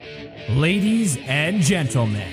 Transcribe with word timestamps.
Ladies 0.00 1.18
and 1.26 1.60
gentlemen, 1.60 2.32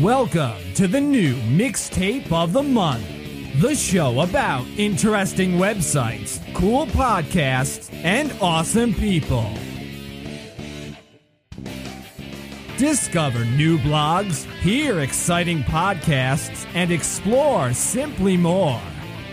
welcome 0.00 0.56
to 0.74 0.88
the 0.88 1.00
new 1.00 1.34
mixtape 1.42 2.32
of 2.32 2.54
the 2.54 2.62
month. 2.62 3.04
The 3.60 3.74
show 3.74 4.20
about 4.20 4.66
interesting 4.78 5.58
websites, 5.58 6.40
cool 6.54 6.86
podcasts, 6.86 7.92
and 7.92 8.34
awesome 8.40 8.94
people. 8.94 9.52
Discover 12.78 13.44
new 13.44 13.76
blogs, 13.80 14.50
hear 14.60 15.00
exciting 15.00 15.64
podcasts, 15.64 16.66
and 16.72 16.90
explore 16.90 17.74
simply 17.74 18.38
more. 18.38 18.80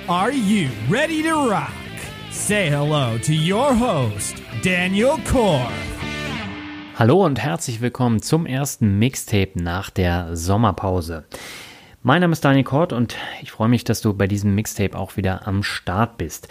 Are 0.10 0.32
you 0.34 0.70
ready 0.90 1.24
to 1.24 1.50
rock? 1.50 1.72
Say 2.32 2.70
hello 2.70 3.18
to 3.20 3.34
your 3.34 3.74
host, 3.74 4.44
Daniel 4.62 5.16
Korf. 5.20 5.95
Hallo 6.98 7.26
und 7.26 7.44
herzlich 7.44 7.82
willkommen 7.82 8.22
zum 8.22 8.46
ersten 8.46 9.00
Mixtape 9.00 9.62
nach 9.62 9.90
der 9.90 10.34
Sommerpause. 10.34 11.26
Mein 12.04 12.22
Name 12.22 12.32
ist 12.32 12.46
Daniel 12.46 12.64
Kort 12.64 12.94
und 12.94 13.18
ich 13.42 13.52
freue 13.52 13.68
mich, 13.68 13.84
dass 13.84 14.00
du 14.00 14.14
bei 14.14 14.28
diesem 14.28 14.56
Mixtape 14.56 14.98
auch 14.98 15.18
wieder 15.18 15.46
am 15.46 15.62
Start 15.62 16.18
bist. 16.18 16.48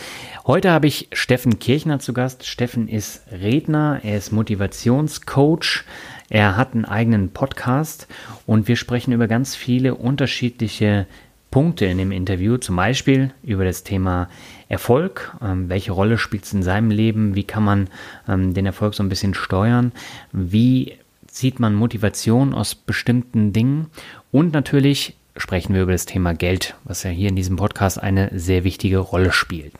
Heute 0.47 0.71
habe 0.71 0.87
ich 0.87 1.09
Steffen 1.15 1.59
Kirchner 1.61 1.99
zu 1.99 2.13
Gast. 2.13 2.45
Steffen 2.45 2.89
ist 2.89 3.23
Redner, 3.33 4.01
er 4.03 4.19
ist 4.19 4.33
Motivationscoach, 4.33 5.85
er 6.29 6.59
hat 6.59 6.75
einen 6.75 6.85
eigenen 6.85 7.31
Podcast 7.31 8.07
und 8.45 8.69
wir 8.69 8.77
sprechen 8.77 9.13
über 9.13 9.29
ganz 9.29 9.57
viele 9.57 9.95
unterschiedliche 9.95 11.07
Punkte 11.51 11.87
in 11.87 11.97
dem 11.97 12.13
Interview, 12.13 12.59
zum 12.59 12.77
Beispiel 12.77 13.33
über 13.43 13.65
das 13.65 13.83
Thema 13.83 14.29
Erfolg, 14.69 15.37
ähm, 15.43 15.69
welche 15.69 15.93
Rolle 15.93 16.19
spielt 16.19 16.45
es 16.45 16.53
in 16.53 16.63
seinem 16.63 16.91
Leben, 16.91 17.35
wie 17.35 17.45
kann 17.45 17.65
man 17.65 17.89
ähm, 18.29 18.55
den 18.55 18.67
Erfolg 18.67 18.95
so 18.95 19.03
ein 19.03 19.09
bisschen 19.09 19.35
steuern, 19.35 19.93
wie 20.33 20.95
zieht 21.27 21.61
man 21.61 21.75
Motivation 21.75 22.55
aus 22.55 22.75
bestimmten 22.75 23.53
Dingen 23.53 23.87
und 24.31 24.53
natürlich 24.53 25.17
sprechen 25.37 25.75
wir 25.75 25.83
über 25.83 25.93
das 25.93 26.07
Thema 26.07 26.33
Geld, 26.33 26.77
was 26.85 27.03
ja 27.03 27.11
hier 27.11 27.29
in 27.29 27.37
diesem 27.37 27.57
Podcast 27.57 28.01
eine 28.01 28.31
sehr 28.39 28.65
wichtige 28.65 28.99
Rolle 28.99 29.33
spielt. 29.33 29.73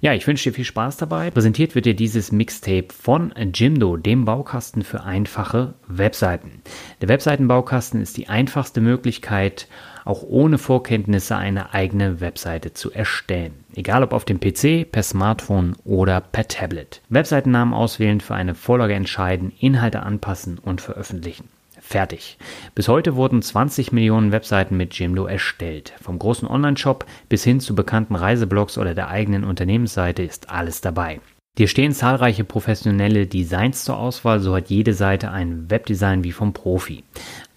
Ja, 0.00 0.12
ich 0.12 0.26
wünsche 0.26 0.50
dir 0.50 0.54
viel 0.54 0.64
Spaß 0.64 0.96
dabei. 0.96 1.30
Präsentiert 1.30 1.74
wird 1.74 1.86
dir 1.86 1.94
dieses 1.94 2.32
Mixtape 2.32 2.88
von 2.92 3.32
Jimdo, 3.54 3.96
dem 3.96 4.24
Baukasten 4.24 4.82
für 4.82 5.04
einfache 5.04 5.74
Webseiten. 5.86 6.62
Der 7.00 7.08
Webseitenbaukasten 7.08 8.02
ist 8.02 8.16
die 8.16 8.28
einfachste 8.28 8.80
Möglichkeit, 8.80 9.68
auch 10.08 10.22
ohne 10.22 10.58
Vorkenntnisse 10.58 11.36
eine 11.36 11.74
eigene 11.74 12.20
Webseite 12.20 12.72
zu 12.72 12.90
erstellen. 12.90 13.52
Egal 13.74 14.02
ob 14.02 14.12
auf 14.12 14.24
dem 14.24 14.40
PC, 14.40 14.90
per 14.90 15.02
Smartphone 15.02 15.76
oder 15.84 16.20
per 16.20 16.48
Tablet. 16.48 17.02
Webseitennamen 17.10 17.74
auswählen, 17.74 18.20
für 18.20 18.34
eine 18.34 18.54
Vorlage 18.54 18.94
entscheiden, 18.94 19.52
Inhalte 19.60 20.02
anpassen 20.02 20.58
und 20.58 20.80
veröffentlichen. 20.80 21.48
Fertig. 21.80 22.38
Bis 22.74 22.88
heute 22.88 23.16
wurden 23.16 23.42
20 23.42 23.92
Millionen 23.92 24.32
Webseiten 24.32 24.76
mit 24.76 24.98
Jimdo 24.98 25.26
erstellt. 25.26 25.92
Vom 26.00 26.18
großen 26.18 26.48
Online-Shop 26.48 27.06
bis 27.28 27.44
hin 27.44 27.60
zu 27.60 27.74
bekannten 27.74 28.14
Reiseblogs 28.14 28.78
oder 28.78 28.94
der 28.94 29.08
eigenen 29.08 29.44
Unternehmensseite 29.44 30.22
ist 30.22 30.50
alles 30.50 30.80
dabei. 30.80 31.20
Dir 31.58 31.66
stehen 31.66 31.92
zahlreiche 31.92 32.44
professionelle 32.44 33.26
Designs 33.26 33.82
zur 33.82 33.98
Auswahl, 33.98 34.38
so 34.38 34.54
hat 34.54 34.70
jede 34.70 34.94
Seite 34.94 35.32
ein 35.32 35.68
Webdesign 35.68 36.22
wie 36.22 36.30
vom 36.30 36.52
Profi. 36.52 37.02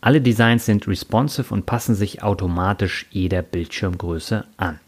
Alle 0.03 0.19
Designs 0.19 0.65
sind 0.65 0.87
responsive 0.87 1.53
und 1.53 1.67
passen 1.67 1.93
sich 1.93 2.23
automatisch 2.23 3.05
jeder 3.11 3.43
Bildschirmgröße 3.43 4.45
an. 4.57 4.79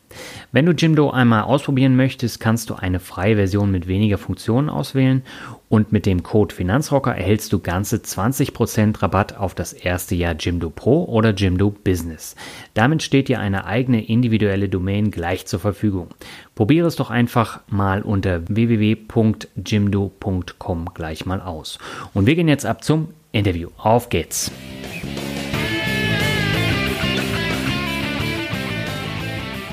Wenn 0.51 0.66
du 0.66 0.72
Jimdo 0.72 1.09
einmal 1.09 1.44
ausprobieren 1.44 1.96
möchtest, 1.96 2.40
kannst 2.40 2.69
du 2.69 2.75
eine 2.75 3.00
freie 3.00 3.35
Version 3.35 3.72
mit 3.72 3.88
weniger 3.88 4.18
Funktionen 4.18 4.69
auswählen 4.69 5.24
und 5.69 5.91
mit 5.91 6.06
dem 6.06 6.22
Code 6.22 6.53
Finanzrocker 6.53 7.16
erhältst 7.16 7.51
du 7.51 7.59
ganze 7.59 7.97
20% 7.97 9.01
Rabatt 9.01 9.38
auf 9.38 9.56
das 9.56 9.74
erste 9.74 10.13
Jahr 10.13 10.35
Jimdo 10.40 10.69
Pro 10.69 11.06
oder 11.06 11.31
Jimdo 11.31 11.72
Business. 11.72 12.35
Damit 12.75 13.01
steht 13.01 13.28
dir 13.28 13.40
eine 13.40 13.66
eigene 13.66 14.06
individuelle 14.06 14.69
Domain 14.69 15.09
gleich 15.09 15.47
zur 15.47 15.59
Verfügung. 15.59 16.09
Probiere 16.56 16.88
es 16.88 16.95
doch 16.95 17.09
einfach 17.09 17.62
mal 17.68 18.03
unter 18.03 18.47
www.jimdo.com 18.47 20.90
gleich 20.94 21.25
mal 21.25 21.41
aus. 21.41 21.80
Und 22.13 22.28
wir 22.28 22.35
gehen 22.35 22.47
jetzt 22.47 22.68
ab 22.68 22.84
zum 22.84 23.07
Interview. 23.31 23.69
Auf 23.78 24.09
geht's! 24.09 24.51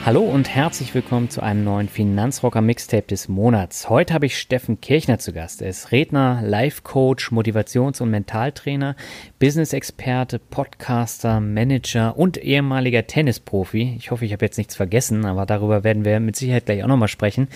Hallo 0.07 0.23
und 0.23 0.49
herzlich 0.49 0.95
willkommen 0.95 1.29
zu 1.29 1.43
einem 1.43 1.63
neuen 1.63 1.87
Finanzrocker 1.87 2.63
Mixtape 2.63 3.07
des 3.07 3.29
Monats. 3.29 3.91
Heute 3.91 4.15
habe 4.15 4.25
ich 4.25 4.39
Steffen 4.39 4.81
Kirchner 4.81 5.19
zu 5.19 5.35
Gast. 5.35 5.61
Er 5.61 5.69
ist 5.69 5.93
Redner, 5.93 6.41
Life-Coach, 6.43 7.33
Motivations- 7.33 8.01
und 8.01 8.11
Mentaltrainer, 8.11 8.97
Business-Experte, 9.41 10.39
Podcaster, 10.39 11.41
Manager 11.41 12.17
und 12.17 12.39
ehemaliger 12.39 13.07
Tennisprofi. 13.07 13.95
Ich 13.99 14.11
hoffe, 14.11 14.25
ich 14.25 14.33
habe 14.33 14.47
jetzt 14.47 14.57
nichts 14.57 14.75
vergessen, 14.75 15.27
aber 15.27 15.45
darüber 15.45 15.85
werden 15.85 16.07
wir 16.07 16.19
mit 16.19 16.35
Sicherheit 16.35 16.65
gleich 16.65 16.83
auch 16.83 16.89
nochmal 16.89 17.09
sprechen. 17.09 17.49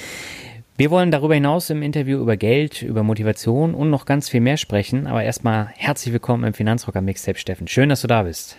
Wir 0.77 0.91
wollen 0.91 1.11
darüber 1.11 1.35
hinaus 1.35 1.71
im 1.71 1.83
Interview 1.83 2.21
über 2.21 2.37
Geld, 2.37 2.83
über 2.83 3.03
Motivation 3.03 3.75
und 3.75 3.89
noch 3.89 4.05
ganz 4.05 4.29
viel 4.29 4.43
mehr 4.43 4.59
sprechen. 4.59 5.07
Aber 5.07 5.25
erstmal 5.25 5.69
herzlich 5.77 6.13
willkommen 6.13 6.45
im 6.45 6.53
Finanzrocker 6.53 7.01
Mixtape, 7.01 7.39
Steffen. 7.39 7.69
Schön, 7.69 7.89
dass 7.89 8.03
du 8.03 8.07
da 8.07 8.25
bist. 8.25 8.59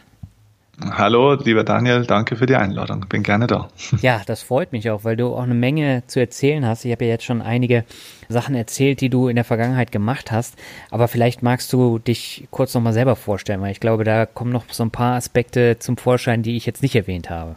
Hallo, 0.82 1.36
lieber 1.36 1.64
Daniel, 1.64 2.06
danke 2.06 2.36
für 2.36 2.46
die 2.46 2.56
Einladung. 2.56 3.06
Bin 3.08 3.24
gerne 3.24 3.48
da. 3.48 3.70
Ja, 4.02 4.22
das 4.26 4.42
freut 4.42 4.72
mich 4.72 4.90
auch, 4.90 5.04
weil 5.04 5.16
du 5.16 5.28
auch 5.34 5.44
eine 5.44 5.54
Menge 5.54 6.04
zu 6.08 6.20
erzählen 6.20 6.66
hast. 6.66 6.86
Ich 6.86 6.92
habe 6.92 7.06
ja 7.06 7.12
jetzt 7.12 7.24
schon 7.24 7.42
einige 7.42 7.86
Sachen 8.28 8.56
erzählt, 8.56 9.02
die 9.02 9.10
du 9.10 9.28
in 9.28 9.36
der 9.36 9.46
Vergangenheit 9.46 9.92
gemacht 9.92 10.32
hast. 10.32 10.56
Aber 10.92 11.08
vielleicht 11.08 11.44
magst 11.44 11.72
du 11.72 12.00
dich 12.00 12.48
kurz 12.52 12.74
nochmal 12.74 12.94
selber 12.94 13.16
vorstellen, 13.16 13.62
weil 13.62 13.72
ich 13.72 13.80
glaube, 13.80 14.04
da 14.04 14.26
kommen 14.26 14.52
noch 14.52 14.66
so 14.70 14.84
ein 14.84 14.92
paar 14.92 15.16
Aspekte 15.16 15.78
zum 15.80 15.98
Vorschein, 15.98 16.44
die 16.44 16.58
ich 16.58 16.66
jetzt 16.66 16.84
nicht 16.84 16.96
erwähnt 16.96 17.30
habe. 17.30 17.56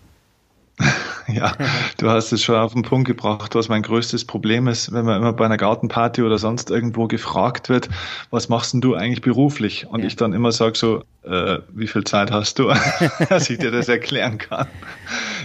Ja, 1.30 1.52
du 1.98 2.08
hast 2.08 2.32
es 2.32 2.42
schon 2.42 2.54
auf 2.54 2.72
den 2.72 2.82
Punkt 2.82 3.06
gebracht, 3.06 3.54
was 3.54 3.68
mein 3.68 3.82
größtes 3.82 4.24
Problem 4.24 4.66
ist, 4.66 4.92
wenn 4.92 5.04
man 5.04 5.20
immer 5.20 5.34
bei 5.34 5.44
einer 5.44 5.58
Gartenparty 5.58 6.22
oder 6.22 6.38
sonst 6.38 6.70
irgendwo 6.70 7.06
gefragt 7.06 7.68
wird, 7.68 7.90
was 8.30 8.48
machst 8.48 8.72
denn 8.72 8.80
du 8.80 8.94
eigentlich 8.94 9.20
beruflich? 9.20 9.86
Und 9.86 10.00
ja. 10.00 10.06
ich 10.06 10.16
dann 10.16 10.32
immer 10.32 10.52
sage 10.52 10.78
so, 10.78 11.04
äh, 11.24 11.58
wie 11.74 11.86
viel 11.86 12.04
Zeit 12.04 12.30
hast 12.30 12.58
du, 12.58 12.72
dass 13.28 13.50
ich 13.50 13.58
dir 13.58 13.70
das 13.70 13.88
erklären 13.88 14.38
kann. 14.38 14.68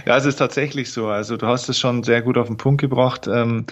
Ja, 0.06 0.16
es 0.16 0.24
ist 0.24 0.36
tatsächlich 0.36 0.90
so. 0.90 1.08
Also 1.08 1.36
du 1.36 1.46
hast 1.46 1.68
es 1.68 1.78
schon 1.78 2.02
sehr 2.02 2.22
gut 2.22 2.38
auf 2.38 2.46
den 2.46 2.56
Punkt 2.56 2.80
gebracht. 2.80 3.26
Ähm, 3.26 3.66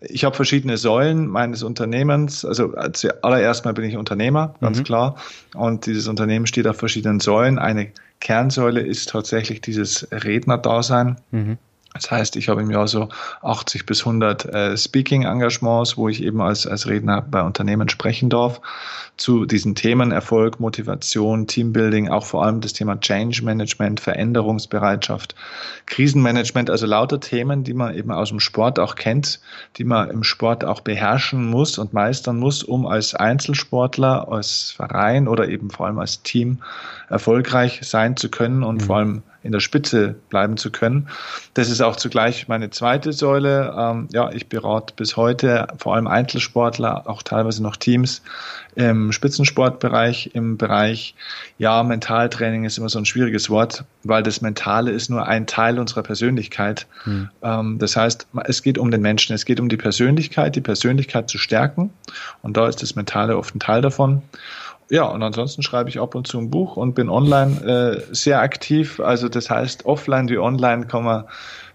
ich 0.00 0.24
habe 0.24 0.36
verschiedene 0.36 0.76
Säulen 0.76 1.26
meines 1.26 1.62
Unternehmens. 1.62 2.44
Also 2.44 2.74
allererst 3.22 3.64
mal 3.64 3.72
bin 3.72 3.84
ich 3.84 3.96
Unternehmer, 3.96 4.54
ganz 4.60 4.80
mhm. 4.80 4.84
klar. 4.84 5.16
Und 5.54 5.86
dieses 5.86 6.06
Unternehmen 6.06 6.46
steht 6.46 6.66
auf 6.66 6.76
verschiedenen 6.76 7.20
Säulen. 7.20 7.58
Eine 7.58 7.88
Kernsäule 8.20 8.80
ist 8.80 9.10
tatsächlich 9.10 9.60
dieses 9.60 10.08
Rednerdasein. 10.10 11.16
Mhm. 11.30 11.58
Das 11.96 12.10
heißt, 12.10 12.36
ich 12.36 12.48
habe 12.48 12.60
im 12.60 12.70
Jahr 12.70 12.88
so 12.88 13.08
80 13.42 13.86
bis 13.86 14.00
100 14.00 14.44
äh, 14.44 14.76
Speaking-Engagements, 14.76 15.96
wo 15.96 16.08
ich 16.08 16.22
eben 16.22 16.42
als, 16.42 16.66
als 16.66 16.86
Redner 16.86 17.22
bei 17.22 17.42
Unternehmen 17.42 17.88
sprechen 17.88 18.28
darf 18.28 18.60
zu 19.16 19.46
diesen 19.46 19.74
Themen 19.74 20.12
Erfolg, 20.12 20.60
Motivation, 20.60 21.46
Teambuilding, 21.46 22.08
auch 22.08 22.26
vor 22.26 22.44
allem 22.44 22.60
das 22.60 22.74
Thema 22.74 23.00
Change 23.00 23.42
Management, 23.42 24.00
Veränderungsbereitschaft, 24.00 25.34
Krisenmanagement, 25.86 26.68
also 26.68 26.86
lauter 26.86 27.18
Themen, 27.18 27.64
die 27.64 27.72
man 27.72 27.94
eben 27.94 28.10
aus 28.10 28.28
dem 28.28 28.40
Sport 28.40 28.78
auch 28.78 28.94
kennt, 28.94 29.40
die 29.78 29.84
man 29.84 30.10
im 30.10 30.22
Sport 30.22 30.64
auch 30.64 30.80
beherrschen 30.80 31.46
muss 31.46 31.78
und 31.78 31.94
meistern 31.94 32.38
muss, 32.38 32.62
um 32.62 32.86
als 32.86 33.14
Einzelsportler, 33.14 34.30
als 34.30 34.70
Verein 34.70 35.28
oder 35.28 35.48
eben 35.48 35.70
vor 35.70 35.86
allem 35.86 35.98
als 35.98 36.22
Team 36.22 36.58
erfolgreich 37.08 37.80
sein 37.82 38.16
zu 38.16 38.28
können 38.28 38.62
und 38.62 38.76
mhm. 38.76 38.80
vor 38.80 38.96
allem 38.96 39.22
in 39.46 39.52
der 39.52 39.60
Spitze 39.60 40.16
bleiben 40.28 40.56
zu 40.56 40.70
können. 40.70 41.08
Das 41.54 41.70
ist 41.70 41.80
auch 41.80 41.96
zugleich 41.96 42.48
meine 42.48 42.70
zweite 42.70 43.12
Säule. 43.12 43.74
Ähm, 43.78 44.08
ja, 44.12 44.30
ich 44.32 44.48
berate 44.48 44.92
bis 44.96 45.16
heute 45.16 45.68
vor 45.78 45.94
allem 45.94 46.08
Einzelsportler, 46.08 47.08
auch 47.08 47.22
teilweise 47.22 47.62
noch 47.62 47.76
Teams 47.76 48.22
im 48.74 49.12
Spitzensportbereich, 49.12 50.32
im 50.34 50.58
Bereich, 50.58 51.14
ja, 51.58 51.82
Mentaltraining 51.82 52.64
ist 52.64 52.76
immer 52.76 52.88
so 52.88 52.98
ein 52.98 53.06
schwieriges 53.06 53.48
Wort, 53.48 53.84
weil 54.02 54.22
das 54.22 54.42
Mentale 54.42 54.90
ist 54.90 55.08
nur 55.08 55.26
ein 55.26 55.46
Teil 55.46 55.78
unserer 55.78 56.02
Persönlichkeit. 56.02 56.86
Hm. 57.04 57.30
Ähm, 57.42 57.78
das 57.78 57.96
heißt, 57.96 58.26
es 58.44 58.62
geht 58.62 58.78
um 58.78 58.90
den 58.90 59.00
Menschen, 59.00 59.32
es 59.32 59.44
geht 59.44 59.60
um 59.60 59.68
die 59.68 59.78
Persönlichkeit, 59.78 60.56
die 60.56 60.60
Persönlichkeit 60.60 61.30
zu 61.30 61.38
stärken. 61.38 61.90
Und 62.42 62.56
da 62.56 62.68
ist 62.68 62.82
das 62.82 62.96
Mentale 62.96 63.38
oft 63.38 63.54
ein 63.54 63.60
Teil 63.60 63.80
davon. 63.80 64.22
Ja, 64.88 65.06
und 65.06 65.22
ansonsten 65.22 65.62
schreibe 65.62 65.90
ich 65.90 65.98
ab 65.98 66.14
und 66.14 66.28
zu 66.28 66.38
ein 66.38 66.50
Buch 66.50 66.76
und 66.76 66.94
bin 66.94 67.08
online 67.08 68.02
äh, 68.08 68.14
sehr 68.14 68.40
aktiv. 68.40 69.00
Also 69.00 69.28
das 69.28 69.50
heißt, 69.50 69.84
offline 69.84 70.28
wie 70.28 70.38
online 70.38 70.86
kann 70.86 71.04
man 71.04 71.24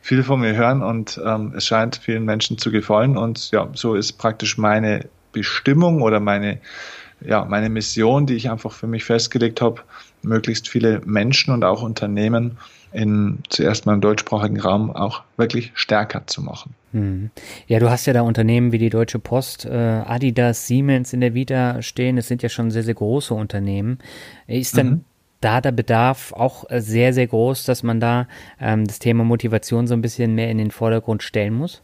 viel 0.01 0.23
von 0.23 0.39
mir 0.39 0.55
hören 0.55 0.81
und 0.81 1.19
ähm, 1.23 1.53
es 1.55 1.65
scheint 1.65 1.97
vielen 1.97 2.23
Menschen 2.23 2.57
zu 2.57 2.71
gefallen. 2.71 3.17
Und 3.17 3.51
ja, 3.51 3.67
so 3.73 3.95
ist 3.95 4.13
praktisch 4.13 4.57
meine 4.57 5.09
Bestimmung 5.33 6.01
oder 6.01 6.21
meine, 6.21 6.59
ja, 7.19 7.43
meine 7.43 7.69
Mission, 7.69 8.25
die 8.25 8.35
ich 8.35 8.49
einfach 8.49 8.71
für 8.71 8.87
mich 8.87 9.03
festgelegt 9.03 9.61
habe, 9.61 9.81
möglichst 10.21 10.69
viele 10.69 11.01
Menschen 11.05 11.53
und 11.53 11.65
auch 11.65 11.83
Unternehmen 11.83 12.57
in 12.91 13.39
zuerst 13.49 13.85
mal 13.85 13.93
im 13.93 14.01
deutschsprachigen 14.01 14.59
Raum 14.59 14.91
auch 14.91 15.23
wirklich 15.37 15.71
stärker 15.75 16.27
zu 16.27 16.41
machen. 16.41 16.73
Hm. 16.91 17.29
Ja, 17.67 17.79
du 17.79 17.89
hast 17.89 18.05
ja 18.05 18.13
da 18.13 18.21
Unternehmen 18.21 18.71
wie 18.71 18.77
die 18.77 18.89
Deutsche 18.89 19.19
Post, 19.19 19.65
äh, 19.65 19.69
Adidas, 19.69 20.67
Siemens 20.67 21.13
in 21.13 21.21
der 21.21 21.33
Vita 21.33 21.81
stehen. 21.81 22.17
Es 22.17 22.27
sind 22.27 22.43
ja 22.43 22.49
schon 22.49 22.71
sehr, 22.71 22.83
sehr 22.83 22.93
große 22.93 23.33
Unternehmen. 23.33 23.99
Ist 24.47 24.75
denn 24.75 24.89
mhm. 24.89 25.05
da 25.39 25.61
der 25.61 25.71
Bedarf 25.71 26.33
auch 26.33 26.65
sehr, 26.69 27.13
sehr 27.13 27.27
groß, 27.27 27.63
dass 27.63 27.83
man 27.83 27.99
da 27.99 28.27
ähm, 28.59 28.85
das 28.85 28.99
Thema 28.99 29.23
Motivation 29.23 29.87
so 29.87 29.93
ein 29.93 30.01
bisschen 30.01 30.35
mehr 30.35 30.49
in 30.49 30.57
den 30.57 30.71
Vordergrund 30.71 31.23
stellen 31.23 31.53
muss? 31.53 31.81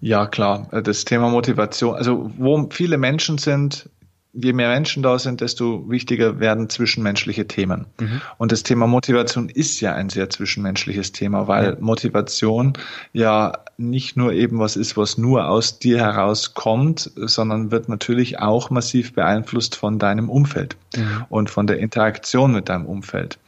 Ja, 0.00 0.26
klar. 0.26 0.68
Das 0.82 1.06
Thema 1.06 1.30
Motivation, 1.30 1.94
also 1.94 2.30
wo 2.36 2.68
viele 2.70 2.98
Menschen 2.98 3.38
sind, 3.38 3.88
je 4.36 4.52
mehr 4.52 4.68
Menschen 4.68 5.02
da 5.02 5.18
sind, 5.18 5.40
desto 5.40 5.88
wichtiger 5.88 6.38
werden 6.40 6.68
zwischenmenschliche 6.68 7.46
Themen. 7.46 7.86
Mhm. 8.00 8.20
Und 8.38 8.52
das 8.52 8.62
Thema 8.62 8.86
Motivation 8.86 9.48
ist 9.48 9.80
ja 9.80 9.94
ein 9.94 10.10
sehr 10.10 10.30
zwischenmenschliches 10.30 11.12
Thema, 11.12 11.48
weil 11.48 11.64
ja. 11.64 11.76
Motivation 11.80 12.74
ja 13.12 13.52
nicht 13.78 14.16
nur 14.16 14.32
eben 14.32 14.58
was 14.58 14.76
ist, 14.76 14.96
was 14.96 15.18
nur 15.18 15.48
aus 15.48 15.78
dir 15.78 15.98
herauskommt, 15.98 17.10
sondern 17.16 17.70
wird 17.70 17.88
natürlich 17.88 18.38
auch 18.38 18.70
massiv 18.70 19.14
beeinflusst 19.14 19.76
von 19.76 19.98
deinem 19.98 20.28
Umfeld 20.28 20.76
mhm. 20.96 21.24
und 21.28 21.50
von 21.50 21.66
der 21.66 21.78
Interaktion 21.78 22.52
mit 22.52 22.68
deinem 22.68 22.86
Umfeld. 22.86 23.38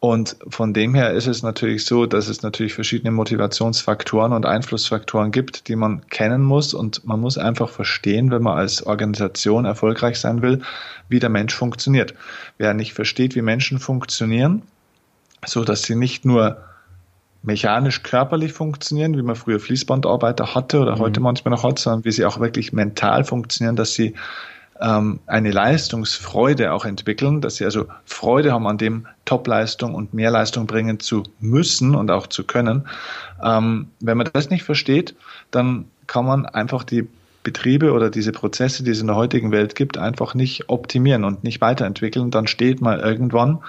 Und 0.00 0.36
von 0.48 0.72
dem 0.72 0.94
her 0.94 1.10
ist 1.10 1.26
es 1.26 1.42
natürlich 1.42 1.84
so, 1.84 2.06
dass 2.06 2.28
es 2.28 2.42
natürlich 2.42 2.72
verschiedene 2.72 3.10
Motivationsfaktoren 3.10 4.32
und 4.32 4.46
Einflussfaktoren 4.46 5.32
gibt, 5.32 5.66
die 5.66 5.74
man 5.74 6.06
kennen 6.08 6.42
muss. 6.42 6.72
Und 6.72 7.04
man 7.04 7.20
muss 7.20 7.36
einfach 7.36 7.68
verstehen, 7.68 8.30
wenn 8.30 8.42
man 8.42 8.56
als 8.56 8.86
Organisation 8.86 9.64
erfolgreich 9.64 10.20
sein 10.20 10.40
will, 10.40 10.62
wie 11.08 11.18
der 11.18 11.30
Mensch 11.30 11.52
funktioniert. 11.52 12.14
Wer 12.58 12.74
nicht 12.74 12.92
versteht, 12.92 13.34
wie 13.34 13.42
Menschen 13.42 13.80
funktionieren, 13.80 14.62
so 15.44 15.64
dass 15.64 15.82
sie 15.82 15.96
nicht 15.96 16.24
nur 16.24 16.58
mechanisch 17.42 18.04
körperlich 18.04 18.52
funktionieren, 18.52 19.16
wie 19.16 19.22
man 19.22 19.34
früher 19.34 19.58
Fließbandarbeiter 19.58 20.54
hatte 20.54 20.78
oder 20.78 20.96
mhm. 20.96 21.00
heute 21.00 21.20
manchmal 21.20 21.50
noch 21.50 21.64
hat, 21.64 21.80
sondern 21.80 22.04
wie 22.04 22.12
sie 22.12 22.24
auch 22.24 22.38
wirklich 22.38 22.72
mental 22.72 23.24
funktionieren, 23.24 23.74
dass 23.74 23.94
sie 23.94 24.14
ähm, 24.80 25.20
eine 25.26 25.50
Leistungsfreude 25.50 26.72
auch 26.72 26.84
entwickeln, 26.84 27.40
dass 27.40 27.56
sie 27.56 27.64
also 27.64 27.86
Freude 28.04 28.52
haben 28.52 28.66
an 28.66 28.78
dem 28.78 29.06
Topleistung 29.24 29.94
und 29.94 30.14
Mehrleistung 30.14 30.66
bringen 30.66 31.00
zu 31.00 31.24
müssen 31.40 31.94
und 31.94 32.10
auch 32.10 32.26
zu 32.26 32.44
können. 32.44 32.88
Ähm, 33.42 33.88
wenn 34.00 34.16
man 34.16 34.28
das 34.32 34.50
nicht 34.50 34.64
versteht, 34.64 35.14
dann 35.50 35.86
kann 36.06 36.24
man 36.24 36.46
einfach 36.46 36.84
die 36.84 37.06
Betriebe 37.42 37.92
oder 37.92 38.10
diese 38.10 38.32
Prozesse, 38.32 38.82
die 38.82 38.90
es 38.90 39.00
in 39.00 39.06
der 39.06 39.16
heutigen 39.16 39.52
Welt 39.52 39.74
gibt, 39.74 39.96
einfach 39.96 40.34
nicht 40.34 40.68
optimieren 40.68 41.24
und 41.24 41.44
nicht 41.44 41.60
weiterentwickeln. 41.60 42.30
Dann 42.30 42.46
steht 42.46 42.80
man 42.80 43.00
irgendwann 43.00 43.60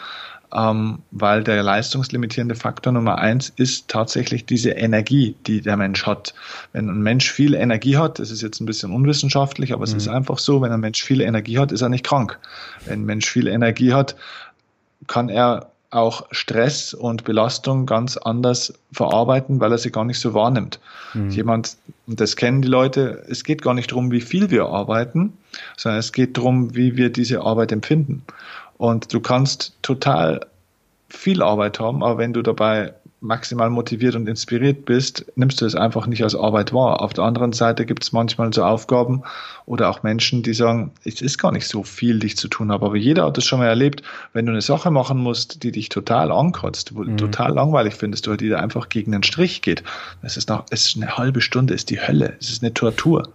ähm, 0.56 1.00
weil 1.12 1.44
der 1.44 1.62
leistungslimitierende 1.62 2.56
Faktor 2.56 2.94
Nummer 2.94 3.20
eins 3.20 3.54
ist 3.56 3.88
tatsächlich 3.88 4.46
diese 4.46 4.72
Energie, 4.72 5.36
die 5.46 5.62
der 5.62 5.78
Mensch 5.78 6.06
hat. 6.06 6.34
Wenn 6.74 6.90
ein 6.90 7.02
Mensch 7.02 7.32
viel 7.32 7.54
Energie 7.54 7.98
hat, 7.98 8.20
das 8.20 8.32
ist 8.32 8.42
jetzt 8.42 8.60
ein 8.60 8.66
bisschen 8.66 8.92
unwissenschaftlich, 8.92 9.74
aber 9.74 9.84
es 9.84 9.92
mhm. 9.92 9.98
ist 9.98 10.08
einfach 10.08 10.40
so, 10.40 10.62
wenn 10.62 10.72
ein 10.72 10.80
Mensch 10.80 11.04
viel 11.04 11.22
Energie 11.22 11.60
hat, 11.60 11.72
ist 11.72 11.82
er 11.82 11.90
nicht 11.90 12.06
krank. 12.06 12.40
Wenn 12.86 13.02
ein 13.02 13.06
Mensch 13.06 13.30
viel 13.30 13.48
Energie 13.48 13.94
hat, 13.94 14.16
kann 15.08 15.30
er 15.30 15.70
auch 15.92 16.28
Stress 16.32 16.94
und 16.94 17.24
Belastung 17.24 17.86
ganz 17.86 18.16
anders 18.16 18.74
verarbeiten, 18.92 19.60
weil 19.60 19.72
er 19.72 19.80
sie 19.80 19.92
gar 19.92 20.06
nicht 20.06 20.20
so 20.20 20.34
wahrnimmt. 20.34 20.80
Mhm. 21.14 21.32
Jemand, 21.32 21.78
und 22.06 22.20
das 22.20 22.36
kennen 22.36 22.62
die 22.62 22.68
Leute, 22.68 23.26
es 23.28 23.44
geht 23.44 23.64
gar 23.64 23.74
nicht 23.74 23.92
darum, 23.92 24.12
wie 24.12 24.22
viel 24.22 24.52
wir 24.52 24.68
arbeiten, 24.68 25.34
sondern 25.78 26.00
es 26.00 26.12
geht 26.12 26.38
darum, 26.38 26.76
wie 26.76 26.96
wir 26.96 27.12
diese 27.12 27.42
Arbeit 27.42 27.72
empfinden. 27.72 28.24
Und 28.80 29.14
du 29.14 29.20
kannst 29.20 29.78
total 29.82 30.40
viel 31.10 31.44
Arbeit 31.44 31.82
haben, 31.82 32.02
aber 32.02 32.18
wenn 32.18 32.32
du 32.32 32.42
dabei 32.42 32.94
maximal 33.22 33.70
motiviert 33.70 34.16
und 34.16 34.28
inspiriert 34.28 34.86
bist, 34.86 35.26
nimmst 35.36 35.60
du 35.62 35.66
es 35.66 35.76
einfach 35.76 36.08
nicht 36.08 36.24
als 36.24 36.36
Arbeit 36.36 36.74
wahr. 36.74 37.02
Auf 37.02 37.14
der 37.14 37.26
anderen 37.26 37.52
Seite 37.52 37.86
gibt 37.86 38.04
es 38.04 38.12
manchmal 38.12 38.54
so 38.54 38.64
Aufgaben 38.64 39.24
oder 39.66 39.90
auch 39.90 40.04
Menschen, 40.04 40.42
die 40.42 40.54
sagen, 40.54 40.92
es 41.04 41.22
ist 41.22 41.38
gar 41.38 41.52
nicht 41.52 41.68
so 41.68 41.84
viel, 41.84 42.20
dich 42.20 42.38
zu 42.38 42.48
tun 42.48 42.72
habe. 42.72 42.86
Aber 42.86 42.96
jeder 42.96 43.26
hat 43.26 43.38
das 43.38 43.46
schon 43.46 43.60
mal 43.60 43.68
erlebt, 43.68 44.04
wenn 44.34 44.46
du 44.46 44.52
eine 44.52 44.62
Sache 44.62 44.90
machen 44.90 45.18
musst, 45.18 45.64
die 45.64 45.72
dich 45.72 45.90
total 45.90 46.32
ankotzt, 46.32 46.96
wo 46.96 47.04
du 47.04 47.12
mhm. 47.12 47.18
total 47.18 47.54
langweilig 47.54 47.96
findest 47.96 48.28
oder 48.28 48.38
die 48.38 48.50
da 48.50 48.60
einfach 48.60 48.90
gegen 48.90 49.12
den 49.12 49.24
Strich 49.24 49.62
geht. 49.62 49.84
Es 50.22 50.38
ist 50.38 50.50
noch, 50.50 50.66
es 50.70 50.86
ist 50.86 50.96
eine 50.96 51.18
halbe 51.18 51.42
Stunde, 51.42 51.74
es 51.74 51.82
ist 51.82 51.90
die 51.90 52.02
Hölle, 52.02 52.36
es 52.40 52.50
ist 52.50 52.64
eine 52.64 52.74
Tortur. 52.74 53.30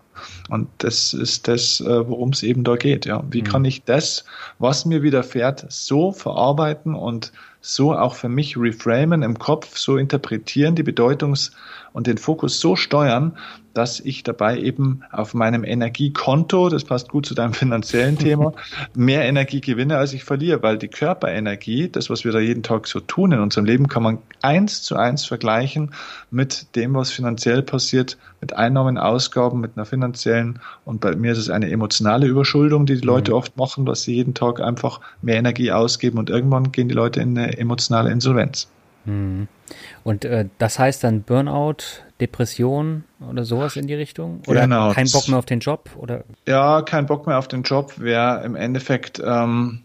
Und 0.48 0.68
das 0.78 1.12
ist 1.12 1.48
das, 1.48 1.80
äh, 1.80 2.08
worum 2.08 2.30
es 2.30 2.42
eben 2.42 2.64
da 2.64 2.76
geht. 2.76 3.04
Ja. 3.04 3.22
Wie 3.30 3.42
mhm. 3.42 3.46
kann 3.46 3.64
ich 3.64 3.84
das, 3.84 4.24
was 4.58 4.84
mir 4.84 5.02
widerfährt, 5.02 5.66
so 5.68 6.12
verarbeiten 6.12 6.94
und 6.94 7.32
so 7.66 7.94
auch 7.94 8.14
für 8.14 8.28
mich 8.28 8.58
reframen 8.58 9.22
im 9.22 9.38
Kopf, 9.38 9.78
so 9.78 9.96
interpretieren, 9.96 10.74
die 10.74 10.82
Bedeutungs- 10.82 11.52
und 11.94 12.06
den 12.06 12.18
Fokus 12.18 12.60
so 12.60 12.76
steuern, 12.76 13.38
dass 13.74 14.00
ich 14.00 14.22
dabei 14.22 14.58
eben 14.58 15.02
auf 15.10 15.34
meinem 15.34 15.64
Energiekonto, 15.64 16.68
das 16.68 16.84
passt 16.84 17.08
gut 17.08 17.26
zu 17.26 17.34
deinem 17.34 17.52
finanziellen 17.52 18.16
Thema, 18.16 18.52
mehr 18.94 19.24
Energie 19.24 19.60
gewinne, 19.60 19.98
als 19.98 20.12
ich 20.12 20.24
verliere, 20.24 20.62
weil 20.62 20.78
die 20.78 20.88
Körperenergie, 20.88 21.88
das, 21.88 22.08
was 22.08 22.24
wir 22.24 22.32
da 22.32 22.38
jeden 22.38 22.62
Tag 22.62 22.86
so 22.86 23.00
tun 23.00 23.32
in 23.32 23.40
unserem 23.40 23.66
Leben, 23.66 23.88
kann 23.88 24.02
man 24.02 24.18
eins 24.42 24.82
zu 24.82 24.96
eins 24.96 25.26
vergleichen 25.26 25.90
mit 26.30 26.74
dem, 26.76 26.94
was 26.94 27.10
finanziell 27.10 27.62
passiert, 27.62 28.16
mit 28.40 28.54
Einnahmen, 28.54 28.96
Ausgaben, 28.96 29.60
mit 29.60 29.72
einer 29.76 29.86
finanziellen 29.86 30.60
und 30.84 31.00
bei 31.00 31.16
mir 31.16 31.32
ist 31.32 31.38
es 31.38 31.50
eine 31.50 31.70
emotionale 31.70 32.26
Überschuldung, 32.26 32.86
die 32.86 33.00
die 33.00 33.06
Leute 33.06 33.32
mhm. 33.32 33.38
oft 33.38 33.56
machen, 33.56 33.86
dass 33.86 34.02
sie 34.02 34.14
jeden 34.14 34.34
Tag 34.34 34.60
einfach 34.60 35.00
mehr 35.20 35.36
Energie 35.36 35.72
ausgeben 35.72 36.18
und 36.18 36.30
irgendwann 36.30 36.70
gehen 36.72 36.88
die 36.88 36.94
Leute 36.94 37.20
in 37.20 37.36
eine 37.36 37.58
emotionale 37.58 38.10
Insolvenz. 38.10 38.68
Mhm. 39.04 39.48
Und 40.02 40.24
äh, 40.24 40.46
das 40.58 40.78
heißt 40.78 41.04
dann 41.04 41.22
Burnout, 41.22 42.03
Depression 42.20 43.04
oder 43.28 43.44
sowas 43.44 43.76
in 43.76 43.86
die 43.86 43.94
Richtung? 43.94 44.40
Oder 44.46 44.62
genau. 44.62 44.92
kein 44.92 45.10
Bock 45.10 45.28
mehr 45.28 45.38
auf 45.38 45.46
den 45.46 45.60
Job? 45.60 45.90
Oder? 45.96 46.24
Ja, 46.46 46.82
kein 46.82 47.06
Bock 47.06 47.26
mehr 47.26 47.38
auf 47.38 47.48
den 47.48 47.62
Job 47.62 47.98
wäre 47.98 48.44
im 48.44 48.54
Endeffekt 48.54 49.20
ähm, 49.24 49.80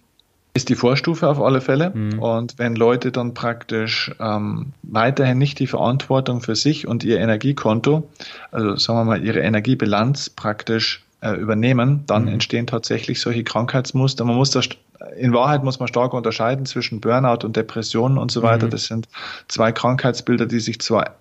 ist 0.53 0.69
die 0.69 0.75
Vorstufe 0.75 1.27
auf 1.27 1.39
alle 1.39 1.61
Fälle. 1.61 1.91
Mhm. 1.91 2.19
Und 2.19 2.59
wenn 2.59 2.75
Leute 2.75 3.11
dann 3.11 3.33
praktisch 3.33 4.11
ähm, 4.19 4.73
weiterhin 4.83 5.37
nicht 5.37 5.59
die 5.59 5.67
Verantwortung 5.67 6.41
für 6.41 6.55
sich 6.55 6.87
und 6.87 7.03
ihr 7.03 7.19
Energiekonto, 7.19 8.09
also 8.51 8.75
sagen 8.75 8.99
wir 8.99 9.05
mal 9.05 9.23
ihre 9.23 9.39
Energiebilanz 9.39 10.29
praktisch 10.29 11.03
äh, 11.21 11.31
übernehmen, 11.31 12.03
dann 12.07 12.23
mhm. 12.23 12.33
entstehen 12.33 12.67
tatsächlich 12.67 13.21
solche 13.21 13.43
Krankheitsmuster. 13.43 14.25
Man 14.25 14.35
muss 14.35 14.51
das 14.51 14.69
in 15.15 15.33
Wahrheit 15.33 15.63
muss 15.63 15.79
man 15.79 15.87
stark 15.87 16.13
unterscheiden 16.13 16.65
zwischen 16.65 16.99
Burnout 16.99 17.45
und 17.45 17.55
Depressionen 17.55 18.17
und 18.17 18.31
so 18.31 18.41
weiter. 18.41 18.65
Mhm. 18.65 18.71
Das 18.71 18.85
sind 18.85 19.07
zwei 19.47 19.71
Krankheitsbilder, 19.71 20.45
die 20.45 20.59
sich 20.59 20.79
zwar 20.81 21.15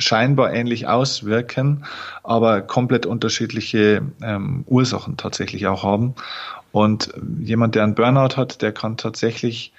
scheinbar 0.00 0.52
ähnlich 0.52 0.88
auswirken, 0.88 1.84
aber 2.22 2.62
komplett 2.62 3.06
unterschiedliche 3.06 4.02
ähm, 4.22 4.64
Ursachen 4.66 5.16
tatsächlich 5.16 5.66
auch 5.66 5.84
haben. 5.84 6.14
Und 6.72 7.12
jemand, 7.40 7.74
der 7.74 7.84
einen 7.84 7.94
Burnout 7.94 8.36
hat, 8.36 8.62
der 8.62 8.72
kann 8.72 8.96
tatsächlich 8.96 9.72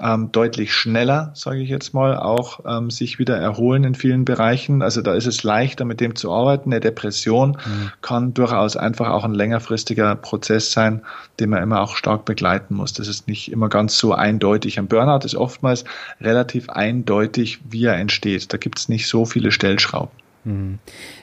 ähm, 0.00 0.32
deutlich 0.32 0.72
schneller, 0.72 1.32
sage 1.34 1.60
ich 1.60 1.68
jetzt 1.68 1.94
mal, 1.94 2.16
auch 2.16 2.60
ähm, 2.66 2.90
sich 2.90 3.18
wieder 3.18 3.36
erholen 3.36 3.84
in 3.84 3.94
vielen 3.94 4.24
Bereichen. 4.24 4.82
Also 4.82 5.02
da 5.02 5.14
ist 5.14 5.26
es 5.26 5.42
leichter, 5.42 5.84
mit 5.84 6.00
dem 6.00 6.14
zu 6.14 6.32
arbeiten. 6.32 6.72
Eine 6.72 6.80
Depression 6.80 7.50
mhm. 7.50 7.90
kann 8.02 8.34
durchaus 8.34 8.76
einfach 8.76 9.08
auch 9.10 9.24
ein 9.24 9.34
längerfristiger 9.34 10.14
Prozess 10.16 10.72
sein, 10.72 11.02
den 11.40 11.50
man 11.50 11.62
immer 11.62 11.80
auch 11.80 11.96
stark 11.96 12.24
begleiten 12.24 12.74
muss. 12.74 12.92
Das 12.92 13.08
ist 13.08 13.28
nicht 13.28 13.50
immer 13.50 13.68
ganz 13.68 13.98
so 13.98 14.12
eindeutig. 14.12 14.78
Ein 14.78 14.88
Burnout 14.88 15.24
ist 15.24 15.34
oftmals 15.34 15.84
relativ 16.20 16.68
eindeutig, 16.68 17.60
wie 17.68 17.84
er 17.84 17.96
entsteht. 17.96 18.52
Da 18.52 18.56
gibt 18.56 18.78
es 18.78 18.88
nicht 18.88 19.08
so 19.08 19.24
viele 19.24 19.52
Stellschrauben. 19.52 20.10
Mhm. 20.48 20.78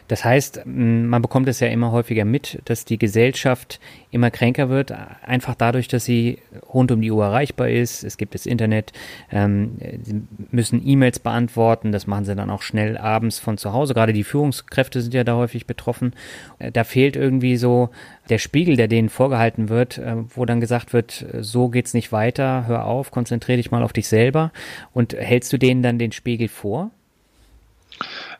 Das 0.07 0.23
heißt, 0.23 0.61
man 0.65 1.21
bekommt 1.23 1.47
es 1.47 1.59
ja 1.59 1.67
immer 1.67 1.91
häufiger 1.91 2.25
mit, 2.25 2.61
dass 2.65 2.85
die 2.85 2.99
Gesellschaft 2.99 3.79
immer 4.11 4.29
kränker 4.29 4.69
wird, 4.69 4.93
einfach 5.23 5.55
dadurch, 5.55 5.87
dass 5.87 6.05
sie 6.05 6.37
rund 6.71 6.91
um 6.91 7.01
die 7.01 7.09
Uhr 7.09 7.25
erreichbar 7.25 7.69
ist. 7.69 8.03
Es 8.03 8.17
gibt 8.17 8.35
das 8.35 8.45
Internet, 8.45 8.93
ähm, 9.31 9.77
sie 10.03 10.21
müssen 10.51 10.85
E-Mails 10.85 11.17
beantworten, 11.17 11.91
das 11.91 12.05
machen 12.05 12.25
sie 12.25 12.35
dann 12.35 12.51
auch 12.51 12.61
schnell 12.61 12.99
abends 12.99 13.39
von 13.39 13.57
zu 13.57 13.73
Hause. 13.73 13.95
Gerade 13.95 14.13
die 14.13 14.23
Führungskräfte 14.23 15.01
sind 15.01 15.15
ja 15.15 15.23
da 15.23 15.35
häufig 15.35 15.65
betroffen. 15.65 16.13
Äh, 16.59 16.71
da 16.71 16.83
fehlt 16.83 17.15
irgendwie 17.15 17.57
so 17.57 17.89
der 18.29 18.37
Spiegel, 18.37 18.75
der 18.75 18.87
denen 18.87 19.09
vorgehalten 19.09 19.69
wird, 19.69 19.97
äh, 19.97 20.17
wo 20.35 20.45
dann 20.45 20.61
gesagt 20.61 20.93
wird, 20.93 21.25
so 21.39 21.69
geht's 21.69 21.95
nicht 21.95 22.11
weiter, 22.11 22.67
hör 22.67 22.85
auf, 22.85 23.09
konzentriere 23.09 23.57
dich 23.57 23.71
mal 23.71 23.81
auf 23.81 23.93
dich 23.93 24.07
selber. 24.07 24.51
Und 24.93 25.13
hältst 25.13 25.51
du 25.51 25.57
denen 25.57 25.81
dann 25.81 25.97
den 25.97 26.11
Spiegel 26.11 26.47
vor? 26.47 26.91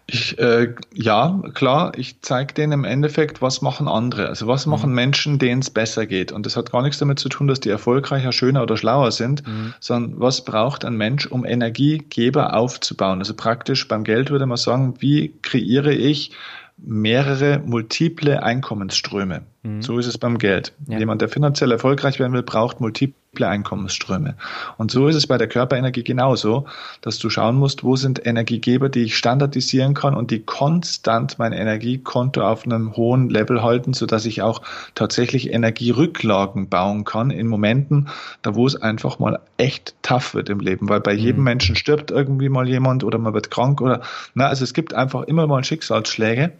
Ich, 0.07 0.38
äh, 0.38 0.74
ja, 0.93 1.41
klar, 1.55 1.93
ich 1.97 2.21
zeige 2.21 2.53
denen 2.53 2.74
im 2.74 2.83
Endeffekt, 2.83 3.41
was 3.41 3.62
machen 3.63 3.88
andere. 3.88 4.27
Also 4.27 4.45
was 4.45 4.67
machen 4.67 4.89
mhm. 4.89 4.95
Menschen, 4.95 5.39
denen 5.39 5.62
es 5.62 5.71
besser 5.71 6.05
geht. 6.05 6.31
Und 6.31 6.45
das 6.45 6.55
hat 6.55 6.71
gar 6.71 6.83
nichts 6.83 7.00
damit 7.00 7.17
zu 7.17 7.27
tun, 7.27 7.47
dass 7.47 7.59
die 7.59 7.69
erfolgreicher, 7.69 8.31
schöner 8.31 8.62
oder 8.62 8.77
schlauer 8.77 9.12
sind, 9.12 9.45
mhm. 9.47 9.74
sondern 9.79 10.19
was 10.19 10.45
braucht 10.45 10.85
ein 10.85 10.95
Mensch, 10.95 11.25
um 11.25 11.43
Energiegeber 11.43 12.55
aufzubauen. 12.55 13.19
Also 13.19 13.33
praktisch 13.33 13.88
beim 13.88 14.03
Geld 14.03 14.29
würde 14.29 14.45
man 14.45 14.57
sagen, 14.57 14.95
wie 15.00 15.33
kreiere 15.41 15.93
ich 15.93 16.31
mehrere 16.77 17.59
multiple 17.65 18.43
Einkommensströme. 18.43 19.41
Mhm. 19.63 19.81
So 19.81 19.97
ist 19.97 20.07
es 20.07 20.17
beim 20.17 20.38
Geld. 20.38 20.74
Ja. 20.88 21.00
Jemand, 21.00 21.21
der 21.21 21.29
finanziell 21.29 21.71
erfolgreich 21.71 22.19
werden 22.19 22.33
will, 22.33 22.43
braucht 22.43 22.79
multiple 22.79 23.15
Einkommensströme. 23.44 24.36
Und 24.77 24.92
so 24.92 25.08
ist 25.08 25.15
es 25.15 25.27
bei 25.27 25.38
der 25.38 25.48
Körperenergie 25.48 26.04
genauso, 26.04 26.65
dass 27.01 27.20
du 27.20 27.30
schauen 27.30 27.58
musst, 27.58 27.84
wo 27.84 27.96
sind 27.96 28.25
Energiegeber, 28.25 28.89
die 28.89 29.04
ich 29.04 29.18
standardisieren 29.18 29.94
kann 29.94 30.15
und 30.15 30.32
die 30.32 30.39
konstant 30.39 31.38
mein 31.38 31.54
Energiekonto 31.54 32.42
auf 32.42 32.65
einem 32.65 32.96
hohen 32.96 33.30
Level 33.30 33.62
halten, 33.62 33.94
sodass 33.94 34.25
ich 34.25 34.42
auch 34.42 34.62
tatsächlich 34.96 35.51
Energierücklagen 35.51 36.70
bauen 36.70 37.04
kann 37.04 37.32
in 37.32 37.48
Momenten, 37.48 38.08
da 38.42 38.56
wo 38.56 38.65
es 38.65 38.75
einfach 38.75 39.20
mal 39.20 39.39
echt 39.58 39.96
tough 40.01 40.34
wird 40.34 40.50
im 40.50 40.60
Leben, 40.60 40.89
weil 40.89 41.01
bei 41.01 41.13
jedem 41.13 41.39
mhm. 41.39 41.46
Menschen 41.46 41.75
stirbt 41.75 42.12
irgendwie 42.12 42.50
mal 42.50 42.68
jemand 42.68 43.04
oder 43.04 43.18
man 43.18 43.34
wird 43.34 43.51
krank 43.51 43.82
oder, 43.82 44.01
na, 44.34 44.48
also 44.48 44.63
es 44.63 44.74
gibt 44.74 44.94
einfach 44.94 45.24
immer 45.24 45.48
mal 45.48 45.63
Schicksalsschläge. 45.63 46.51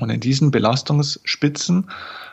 Und 0.00 0.08
in 0.08 0.20
diesen 0.20 0.50
Belastungsspitzen, 0.50 1.90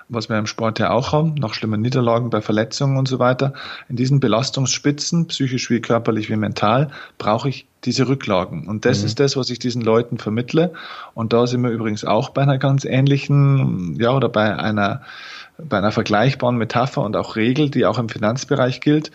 was 0.09 0.27
wir 0.27 0.37
im 0.37 0.47
Sport 0.47 0.79
ja 0.79 0.89
auch 0.91 1.11
haben, 1.11 1.35
nach 1.35 1.53
schlimmen 1.53 1.81
Niederlagen 1.81 2.29
bei 2.29 2.41
Verletzungen 2.41 2.97
und 2.97 3.07
so 3.07 3.19
weiter, 3.19 3.53
in 3.87 3.95
diesen 3.95 4.19
Belastungsspitzen, 4.19 5.27
psychisch 5.27 5.69
wie 5.69 5.79
körperlich 5.79 6.29
wie 6.29 6.35
mental, 6.35 6.89
brauche 7.17 7.47
ich 7.47 7.67
diese 7.85 8.07
Rücklagen. 8.07 8.67
Und 8.67 8.85
das 8.85 8.99
mhm. 8.99 9.05
ist 9.05 9.19
das, 9.19 9.37
was 9.37 9.49
ich 9.49 9.59
diesen 9.59 9.81
Leuten 9.81 10.17
vermittle. 10.17 10.73
Und 11.13 11.31
da 11.31 11.47
sind 11.47 11.61
wir 11.61 11.69
übrigens 11.69 12.03
auch 12.03 12.29
bei 12.29 12.41
einer 12.41 12.57
ganz 12.57 12.85
ähnlichen, 12.85 13.95
ja, 13.99 14.11
oder 14.13 14.29
bei 14.29 14.57
einer, 14.57 15.03
bei 15.57 15.77
einer 15.77 15.91
vergleichbaren 15.91 16.57
Metapher 16.57 17.03
und 17.03 17.15
auch 17.15 17.35
Regel, 17.35 17.69
die 17.69 17.85
auch 17.85 17.99
im 17.99 18.09
Finanzbereich 18.09 18.81
gilt. 18.81 19.11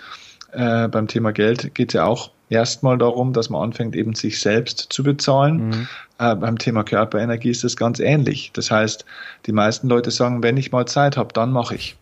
Äh, 0.52 0.88
beim 0.88 1.08
Thema 1.08 1.32
Geld 1.32 1.74
geht 1.74 1.90
es 1.90 1.94
ja 1.94 2.06
auch 2.06 2.30
erstmal 2.48 2.98
darum, 2.98 3.32
dass 3.32 3.50
man 3.50 3.62
anfängt, 3.62 3.96
eben 3.96 4.14
sich 4.14 4.40
selbst 4.40 4.86
zu 4.90 5.02
bezahlen. 5.02 5.68
Mhm. 5.68 5.88
Äh, 6.18 6.36
beim 6.36 6.58
Thema 6.58 6.84
Körperenergie 6.84 7.50
ist 7.50 7.64
das 7.64 7.76
ganz 7.76 8.00
ähnlich. 8.00 8.50
Das 8.52 8.70
heißt, 8.70 9.04
die 9.46 9.52
meisten 9.52 9.88
Leute 9.88 10.10
sagen, 10.10 10.42
wenn 10.42 10.56
ich 10.56 10.72
mal 10.72 10.86
Zeit 10.86 11.16
habe, 11.16 11.32
dann 11.32 11.52
mache 11.52 11.74
ich. 11.74 11.96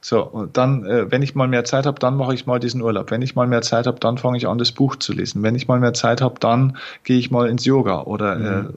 So, 0.00 0.22
und 0.24 0.56
dann, 0.56 0.84
äh, 0.84 1.10
wenn 1.10 1.22
ich 1.22 1.34
mal 1.34 1.46
mehr 1.46 1.64
Zeit 1.64 1.86
habe, 1.86 1.98
dann 2.00 2.16
mache 2.16 2.34
ich 2.34 2.44
mal 2.44 2.58
diesen 2.58 2.82
Urlaub. 2.82 3.10
Wenn 3.10 3.22
ich 3.22 3.36
mal 3.36 3.46
mehr 3.46 3.62
Zeit 3.62 3.86
habe, 3.86 4.00
dann 4.00 4.18
fange 4.18 4.36
ich 4.36 4.48
an, 4.48 4.58
das 4.58 4.72
Buch 4.72 4.96
zu 4.96 5.12
lesen. 5.12 5.42
Wenn 5.42 5.54
ich 5.54 5.68
mal 5.68 5.78
mehr 5.78 5.94
Zeit 5.94 6.20
habe, 6.20 6.40
dann 6.40 6.76
gehe 7.04 7.18
ich 7.18 7.30
mal 7.30 7.48
ins 7.48 7.64
Yoga 7.64 8.02
oder 8.02 8.36
mhm. 8.36 8.46
äh, 8.46 8.72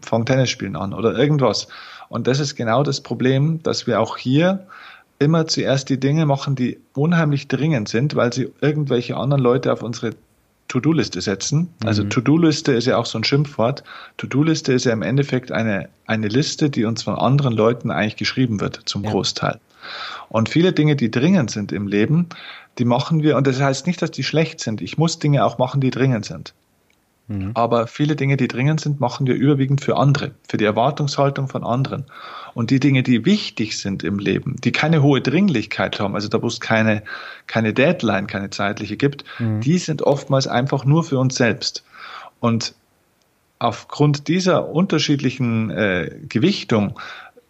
fange 0.00 0.24
Tennisspielen 0.24 0.76
an 0.76 0.94
oder 0.94 1.16
irgendwas. 1.16 1.68
Und 2.08 2.26
das 2.26 2.40
ist 2.40 2.56
genau 2.56 2.82
das 2.82 3.02
Problem, 3.02 3.62
dass 3.62 3.86
wir 3.86 4.00
auch 4.00 4.16
hier 4.16 4.66
immer 5.18 5.46
zuerst 5.46 5.90
die 5.90 6.00
Dinge 6.00 6.24
machen, 6.24 6.56
die 6.56 6.80
unheimlich 6.94 7.46
dringend 7.46 7.90
sind, 7.90 8.16
weil 8.16 8.32
sie 8.32 8.50
irgendwelche 8.62 9.16
anderen 9.16 9.42
Leute 9.42 9.72
auf 9.72 9.82
unsere 9.82 10.12
To-Do-Liste 10.70 11.20
setzen. 11.20 11.68
Also 11.84 12.04
mhm. 12.04 12.10
To-Do-Liste 12.10 12.72
ist 12.72 12.86
ja 12.86 12.96
auch 12.96 13.06
so 13.06 13.18
ein 13.18 13.24
Schimpfwort. 13.24 13.82
To-Do-Liste 14.18 14.72
ist 14.72 14.84
ja 14.84 14.92
im 14.92 15.02
Endeffekt 15.02 15.50
eine, 15.50 15.88
eine 16.06 16.28
Liste, 16.28 16.70
die 16.70 16.84
uns 16.84 17.02
von 17.02 17.16
anderen 17.16 17.52
Leuten 17.52 17.90
eigentlich 17.90 18.16
geschrieben 18.16 18.60
wird, 18.60 18.80
zum 18.84 19.02
ja. 19.04 19.10
Großteil. 19.10 19.58
Und 20.28 20.48
viele 20.48 20.72
Dinge, 20.72 20.94
die 20.94 21.10
dringend 21.10 21.50
sind 21.50 21.72
im 21.72 21.88
Leben, 21.88 22.28
die 22.78 22.84
machen 22.84 23.22
wir, 23.22 23.36
und 23.36 23.48
das 23.48 23.60
heißt 23.60 23.86
nicht, 23.88 24.00
dass 24.00 24.12
die 24.12 24.22
schlecht 24.22 24.60
sind. 24.60 24.80
Ich 24.80 24.96
muss 24.96 25.18
Dinge 25.18 25.44
auch 25.44 25.58
machen, 25.58 25.80
die 25.80 25.90
dringend 25.90 26.24
sind. 26.24 26.54
Mhm. 27.30 27.52
Aber 27.54 27.86
viele 27.86 28.16
Dinge, 28.16 28.36
die 28.36 28.48
dringend 28.48 28.80
sind, 28.80 28.98
machen 28.98 29.24
wir 29.24 29.34
überwiegend 29.36 29.80
für 29.80 29.96
andere, 29.96 30.32
für 30.48 30.56
die 30.56 30.64
Erwartungshaltung 30.64 31.46
von 31.46 31.62
anderen. 31.62 32.06
Und 32.54 32.70
die 32.70 32.80
Dinge, 32.80 33.04
die 33.04 33.24
wichtig 33.24 33.78
sind 33.78 34.02
im 34.02 34.18
Leben, 34.18 34.56
die 34.64 34.72
keine 34.72 35.00
hohe 35.00 35.20
Dringlichkeit 35.20 36.00
haben, 36.00 36.16
also 36.16 36.26
da 36.26 36.42
wo 36.42 36.48
es 36.48 36.58
keine, 36.58 37.04
keine 37.46 37.72
Deadline, 37.72 38.26
keine 38.26 38.50
zeitliche 38.50 38.96
gibt, 38.96 39.22
mhm. 39.38 39.60
die 39.60 39.78
sind 39.78 40.02
oftmals 40.02 40.48
einfach 40.48 40.84
nur 40.84 41.04
für 41.04 41.20
uns 41.20 41.36
selbst. 41.36 41.84
Und 42.40 42.74
aufgrund 43.60 44.26
dieser 44.26 44.68
unterschiedlichen 44.68 45.70
äh, 45.70 46.10
Gewichtung 46.28 46.98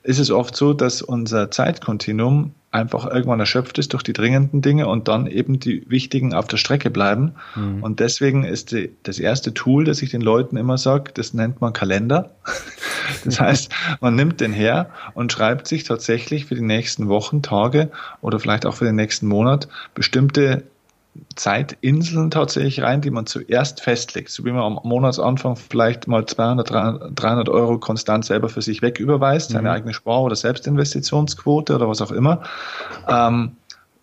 ist 0.02 0.18
es 0.18 0.30
oft 0.30 0.56
so, 0.56 0.72
dass 0.72 1.02
unser 1.02 1.50
Zeitkontinuum 1.50 2.54
einfach 2.70 3.06
irgendwann 3.06 3.40
erschöpft 3.40 3.78
ist 3.78 3.92
durch 3.92 4.02
die 4.02 4.12
dringenden 4.12 4.62
Dinge 4.62 4.86
und 4.86 5.08
dann 5.08 5.26
eben 5.26 5.58
die 5.58 5.84
wichtigen 5.90 6.34
auf 6.34 6.46
der 6.46 6.56
Strecke 6.56 6.90
bleiben. 6.90 7.34
Mhm. 7.56 7.82
Und 7.82 8.00
deswegen 8.00 8.44
ist 8.44 8.70
die, 8.70 8.90
das 9.02 9.18
erste 9.18 9.52
Tool, 9.52 9.84
das 9.84 10.02
ich 10.02 10.10
den 10.10 10.20
Leuten 10.20 10.56
immer 10.56 10.78
sage, 10.78 11.10
das 11.12 11.34
nennt 11.34 11.60
man 11.60 11.72
Kalender. 11.72 12.34
Das 13.24 13.40
heißt, 13.40 13.72
man 14.00 14.14
nimmt 14.14 14.40
den 14.40 14.52
her 14.52 14.90
und 15.14 15.32
schreibt 15.32 15.66
sich 15.66 15.82
tatsächlich 15.82 16.46
für 16.46 16.54
die 16.54 16.62
nächsten 16.62 17.08
Wochen, 17.08 17.42
Tage 17.42 17.90
oder 18.20 18.38
vielleicht 18.38 18.66
auch 18.66 18.74
für 18.74 18.84
den 18.84 18.94
nächsten 18.94 19.26
Monat 19.26 19.66
bestimmte 19.94 20.62
Zeitinseln 21.34 22.30
tatsächlich 22.30 22.82
rein, 22.82 23.00
die 23.00 23.10
man 23.10 23.26
zuerst 23.26 23.80
festlegt. 23.80 24.30
So 24.30 24.44
wie 24.44 24.52
man 24.52 24.62
am 24.62 24.80
Monatsanfang 24.84 25.56
vielleicht 25.56 26.06
mal 26.06 26.24
200, 26.26 26.70
300 26.70 27.48
Euro 27.48 27.78
konstant 27.78 28.24
selber 28.24 28.48
für 28.48 28.62
sich 28.62 28.82
wegüberweist, 28.82 29.50
seine 29.50 29.68
mhm. 29.68 29.74
eigene 29.74 29.94
Spar- 29.94 30.22
oder 30.22 30.36
Selbstinvestitionsquote 30.36 31.74
oder 31.74 31.88
was 31.88 32.00
auch 32.00 32.12
immer. 32.12 32.42
Ähm, 33.08 33.56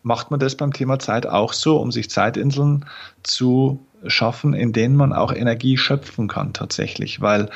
macht 0.03 0.31
man 0.31 0.39
das 0.39 0.55
beim 0.55 0.73
Thema 0.73 0.99
Zeit 0.99 1.27
auch 1.27 1.53
so, 1.53 1.77
um 1.77 1.91
sich 1.91 2.09
Zeitinseln 2.09 2.85
zu 3.23 3.79
schaffen, 4.05 4.53
in 4.53 4.73
denen 4.73 4.95
man 4.95 5.13
auch 5.13 5.33
Energie 5.33 5.77
schöpfen 5.77 6.27
kann 6.27 6.53
tatsächlich. 6.53 7.21
Weil 7.21 7.49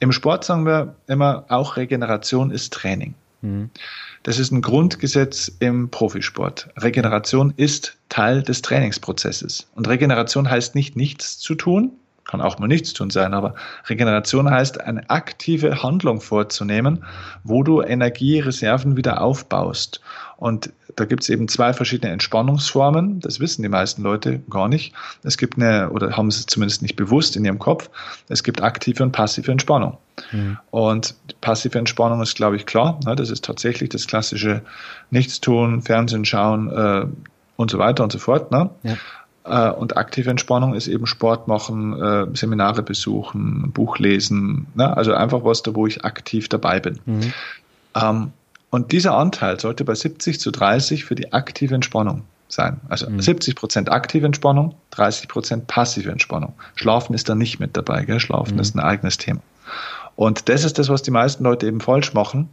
im 0.00 0.12
Sport 0.12 0.44
sagen 0.44 0.66
wir 0.66 0.94
immer, 1.06 1.44
auch 1.48 1.76
Regeneration 1.76 2.50
ist 2.50 2.72
Training. 2.72 3.14
Mhm. 3.40 3.70
Das 4.22 4.38
ist 4.38 4.50
ein 4.50 4.62
Grundgesetz 4.62 5.50
im 5.60 5.90
Profisport. 5.90 6.68
Regeneration 6.76 7.52
ist 7.56 7.96
Teil 8.08 8.42
des 8.42 8.62
Trainingsprozesses. 8.62 9.68
Und 9.74 9.88
Regeneration 9.88 10.50
heißt 10.50 10.74
nicht 10.74 10.96
nichts 10.96 11.38
zu 11.38 11.54
tun, 11.54 11.92
kann 12.28 12.40
auch 12.42 12.58
mal 12.58 12.68
nichts 12.68 12.92
tun 12.92 13.10
sein, 13.10 13.32
aber 13.32 13.54
Regeneration 13.86 14.50
heißt, 14.50 14.80
eine 14.82 15.08
aktive 15.08 15.82
Handlung 15.82 16.20
vorzunehmen, 16.20 17.04
wo 17.42 17.62
du 17.62 17.80
Energiereserven 17.80 18.96
wieder 18.96 19.22
aufbaust. 19.22 20.02
Und 20.38 20.72
da 20.94 21.04
gibt 21.04 21.24
es 21.24 21.28
eben 21.28 21.48
zwei 21.48 21.72
verschiedene 21.72 22.12
Entspannungsformen. 22.12 23.18
Das 23.18 23.40
wissen 23.40 23.62
die 23.62 23.68
meisten 23.68 24.02
Leute 24.02 24.40
gar 24.48 24.68
nicht. 24.68 24.94
Es 25.24 25.36
gibt 25.36 25.56
eine, 25.56 25.90
oder 25.90 26.16
haben 26.16 26.30
sie 26.30 26.46
zumindest 26.46 26.80
nicht 26.80 26.94
bewusst 26.94 27.36
in 27.36 27.44
ihrem 27.44 27.58
Kopf, 27.58 27.90
es 28.28 28.44
gibt 28.44 28.62
aktive 28.62 29.02
und 29.02 29.10
passive 29.10 29.50
Entspannung. 29.50 29.98
Mhm. 30.30 30.58
Und 30.70 31.16
passive 31.40 31.76
Entspannung 31.76 32.22
ist, 32.22 32.36
glaube 32.36 32.54
ich, 32.54 32.66
klar. 32.66 33.00
Ne? 33.04 33.16
Das 33.16 33.30
ist 33.30 33.44
tatsächlich 33.44 33.88
das 33.90 34.06
klassische 34.06 34.62
Nichtstun, 35.10 35.82
Fernsehen 35.82 36.24
schauen 36.24 36.70
äh, 36.70 37.06
und 37.56 37.70
so 37.72 37.78
weiter 37.78 38.04
und 38.04 38.12
so 38.12 38.20
fort. 38.20 38.52
Ne? 38.52 38.70
Ja. 38.84 39.70
Äh, 39.70 39.72
und 39.72 39.96
aktive 39.96 40.30
Entspannung 40.30 40.74
ist 40.74 40.86
eben 40.86 41.06
Sport 41.06 41.48
machen, 41.48 42.00
äh, 42.00 42.26
Seminare 42.34 42.84
besuchen, 42.84 43.72
Buch 43.72 43.98
lesen, 43.98 44.68
ne? 44.76 44.96
also 44.96 45.14
einfach 45.14 45.42
was 45.42 45.64
da, 45.64 45.74
wo 45.74 45.88
ich 45.88 46.04
aktiv 46.04 46.48
dabei 46.48 46.78
bin. 46.78 47.00
Mhm. 47.06 47.32
Und 48.70 48.92
dieser 48.92 49.16
Anteil 49.16 49.58
sollte 49.58 49.84
bei 49.84 49.94
70 49.94 50.40
zu 50.40 50.50
30 50.50 51.04
für 51.04 51.14
die 51.14 51.32
aktive 51.32 51.74
Entspannung 51.74 52.24
sein. 52.48 52.80
Also 52.88 53.08
mhm. 53.08 53.20
70 53.20 53.56
Prozent 53.56 53.90
aktive 53.90 54.26
Entspannung, 54.26 54.74
30 54.90 55.28
Prozent 55.28 55.66
passive 55.66 56.10
Entspannung. 56.10 56.54
Schlafen 56.74 57.14
ist 57.14 57.28
da 57.28 57.34
nicht 57.34 57.60
mit 57.60 57.76
dabei. 57.76 58.04
Gell? 58.04 58.20
Schlafen 58.20 58.54
mhm. 58.54 58.60
ist 58.60 58.74
ein 58.74 58.80
eigenes 58.80 59.18
Thema. 59.18 59.40
Und 60.16 60.48
das 60.48 60.64
ist 60.64 60.78
das, 60.78 60.88
was 60.88 61.02
die 61.02 61.10
meisten 61.10 61.44
Leute 61.44 61.66
eben 61.66 61.80
falsch 61.80 62.12
machen, 62.12 62.48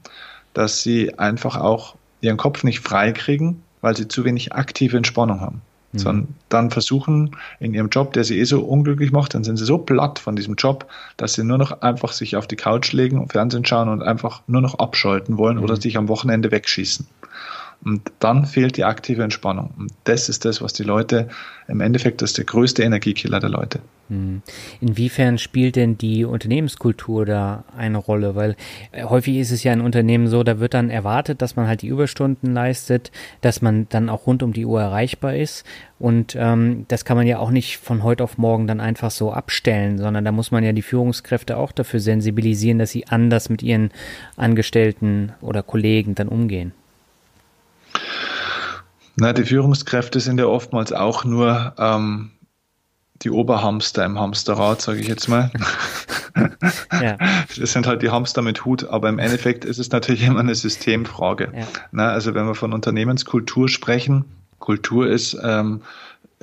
dass 0.54 0.84
sie 0.84 1.18
einfach 1.18 1.58
auch 1.58 1.96
ihren 2.22 2.38
Kopf 2.38 2.64
nicht 2.64 2.80
frei 2.80 3.12
kriegen, 3.12 3.64
weil 3.82 3.96
sie 3.96 4.08
zu 4.08 4.24
wenig 4.24 4.54
aktive 4.54 4.98
Entspannung 4.98 5.42
haben 5.42 5.62
mhm. 5.96 6.00
sondern 6.00 6.28
dann 6.50 6.72
versuchen 6.72 7.36
in 7.60 7.74
ihrem 7.74 7.90
Job, 7.90 8.14
der 8.14 8.24
sie 8.24 8.40
eh 8.40 8.44
so 8.44 8.62
unglücklich 8.62 9.12
macht, 9.12 9.34
dann 9.34 9.44
sind 9.44 9.58
sie 9.58 9.66
so 9.66 9.78
platt 9.78 10.20
von 10.20 10.36
diesem 10.36 10.56
Job, 10.56 10.88
dass 11.18 11.34
sie 11.34 11.44
nur 11.44 11.58
noch 11.58 11.82
einfach 11.82 12.12
sich 12.12 12.36
auf 12.36 12.48
die 12.48 12.56
Couch 12.56 12.94
legen 12.94 13.20
und 13.20 13.32
Fernsehen 13.32 13.66
schauen 13.66 13.90
und 13.90 14.02
einfach 14.02 14.42
nur 14.48 14.62
noch 14.62 14.80
abschalten 14.80 15.38
wollen 15.38 15.58
mhm. 15.58 15.64
oder 15.64 15.76
sich 15.76 15.98
am 15.98 16.08
Wochenende 16.08 16.52
wegschießen. 16.52 17.08
Und 17.84 18.12
dann 18.20 18.46
fehlt 18.46 18.78
die 18.78 18.84
aktive 18.84 19.24
Entspannung. 19.24 19.74
Und 19.78 19.92
das 20.06 20.30
ist 20.30 20.46
das, 20.46 20.62
was 20.62 20.74
die 20.74 20.84
Leute 20.84 21.28
im 21.68 21.82
Endeffekt, 21.82 22.22
das 22.22 22.32
ist 22.32 22.38
der 22.38 22.46
größte 22.46 22.84
Energiekiller 22.84 23.40
der 23.40 23.50
Leute. 23.50 23.80
Hm. 24.10 24.44
Inwiefern 24.82 25.40
spielt 25.40 25.76
denn 25.76 25.98
die 25.98 26.26
Unternehmenskultur 26.26 27.26
da 27.26 27.64
eine 27.76 27.98
Rolle? 27.98 28.36
Weil 28.36 28.56
äh, 28.92 29.04
häufig 29.04 29.38
ist 29.38 29.52
es 29.52 29.64
ja 29.64 29.74
in 29.74 29.82
Unternehmen 29.82 30.28
so, 30.28 30.44
da 30.44 30.60
wird 30.60 30.76
dann 30.76 30.92
erwartet, 30.92 31.42
dass 31.42 31.56
man 31.56 31.68
halt 31.68 31.82
die 31.82 31.88
Überstunden 31.88 32.54
leistet, 32.54 33.12
dass 33.42 33.62
man 33.62 33.88
dann 33.90 34.10
auch 34.10 34.28
rund 34.28 34.44
um 34.44 34.54
die 34.54 34.66
Uhr 34.66 34.82
erreichbar 34.82 35.36
ist. 35.36 35.66
Und 35.98 36.36
ähm, 36.38 36.86
das 36.88 37.04
kann 37.04 37.18
man 37.18 37.26
ja 37.26 37.40
auch 37.40 37.50
nicht 37.50 37.78
von 37.78 38.04
heute 38.04 38.24
auf 38.24 38.38
morgen 38.38 38.68
dann 38.68 38.80
einfach 38.80 39.10
so 39.10 39.32
abstellen, 39.32 39.98
sondern 39.98 40.24
da 40.24 40.32
muss 40.32 40.52
man 40.52 40.64
ja 40.64 40.72
die 40.72 40.82
Führungskräfte 40.84 41.58
auch 41.58 41.72
dafür 41.72 42.00
sensibilisieren, 42.00 42.78
dass 42.78 42.92
sie 42.92 43.08
anders 43.08 43.50
mit 43.50 43.64
ihren 43.64 43.90
Angestellten 44.36 45.32
oder 45.42 45.64
Kollegen 45.64 46.14
dann 46.14 46.28
umgehen. 46.28 46.74
Na, 49.18 49.34
die 49.34 49.46
Führungskräfte 49.46 50.20
sind 50.20 50.40
ja 50.40 50.46
oftmals 50.46 50.92
auch 50.92 51.24
nur 51.24 51.74
ähm, 51.78 52.32
die 53.22 53.30
Oberhamster 53.30 54.04
im 54.04 54.20
Hamsterrad, 54.20 54.82
sage 54.82 55.00
ich 55.00 55.08
jetzt 55.08 55.30
mal. 55.30 55.52
ja. 57.02 57.18
Das 57.58 57.72
sind 57.72 57.88
halt 57.88 58.02
die 58.02 58.10
Hamster 58.10 58.42
mit 58.42 58.66
Hut, 58.66 58.90
aber 58.90 59.08
im 59.08 59.20
Endeffekt 59.20 59.64
ist 59.64 59.80
es 59.80 59.90
natürlich 59.92 60.24
immer 60.24 60.42
eine 60.42 60.56
Systemfrage. 60.56 61.52
Ja. 61.56 61.68
Na, 61.92 62.10
also 62.10 62.34
wenn 62.34 62.46
wir 62.46 62.56
von 62.56 62.74
Unternehmenskultur 62.74 63.70
sprechen, 63.70 64.26
Kultur 64.60 65.08
ist 65.08 65.38
ähm, 65.44 65.82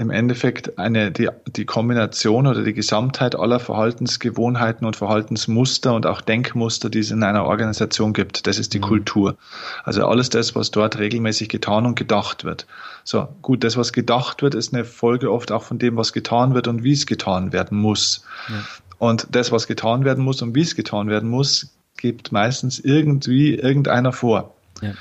im 0.02 0.10
Endeffekt 0.10 0.78
eine, 0.78 1.10
die, 1.10 1.28
die 1.46 1.64
Kombination 1.64 2.46
oder 2.46 2.62
die 2.62 2.74
Gesamtheit 2.74 3.34
aller 3.34 3.60
Verhaltensgewohnheiten 3.60 4.86
und 4.86 4.96
Verhaltensmuster 4.96 5.94
und 5.94 6.04
auch 6.04 6.20
Denkmuster, 6.20 6.90
die 6.90 6.98
es 6.98 7.10
in 7.10 7.22
einer 7.22 7.44
Organisation 7.44 8.12
gibt. 8.12 8.46
Das 8.46 8.58
ist 8.58 8.74
die 8.74 8.78
mhm. 8.78 8.82
Kultur. 8.82 9.36
Also 9.84 10.06
alles 10.06 10.28
das, 10.28 10.54
was 10.54 10.70
dort 10.70 10.98
regelmäßig 10.98 11.48
getan 11.48 11.86
und 11.86 11.94
gedacht 11.94 12.44
wird. 12.44 12.66
So, 13.04 13.28
gut, 13.40 13.64
das, 13.64 13.76
was 13.76 13.92
gedacht 13.92 14.42
wird, 14.42 14.54
ist 14.54 14.74
eine 14.74 14.84
Folge 14.84 15.32
oft 15.32 15.52
auch 15.52 15.62
von 15.62 15.78
dem, 15.78 15.96
was 15.96 16.12
getan 16.12 16.54
wird 16.54 16.68
und 16.68 16.84
wie 16.84 16.92
es 16.92 17.06
getan 17.06 17.52
werden 17.52 17.78
muss. 17.78 18.24
Ja. 18.48 18.54
Und 18.98 19.28
das, 19.30 19.50
was 19.50 19.66
getan 19.66 20.04
werden 20.04 20.22
muss 20.22 20.42
und 20.42 20.54
wie 20.54 20.60
es 20.60 20.76
getan 20.76 21.08
werden 21.08 21.28
muss, 21.28 21.74
gibt 21.96 22.32
meistens 22.32 22.78
irgendwie 22.78 23.54
irgendeiner 23.54 24.12
vor. 24.12 24.54
Ja. 24.80 24.92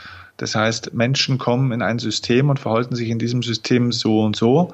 Das 0.42 0.56
heißt, 0.56 0.96
Menschen 0.96 1.38
kommen 1.38 1.72
in 1.72 1.84
ein 1.84 2.00
System 2.00 2.50
und 2.50 2.60
verhalten 2.60 2.96
sich 2.96 3.10
in 3.10 3.20
diesem 3.20 3.44
System 3.44 3.92
so 3.92 4.22
und 4.22 4.36
so. 4.36 4.74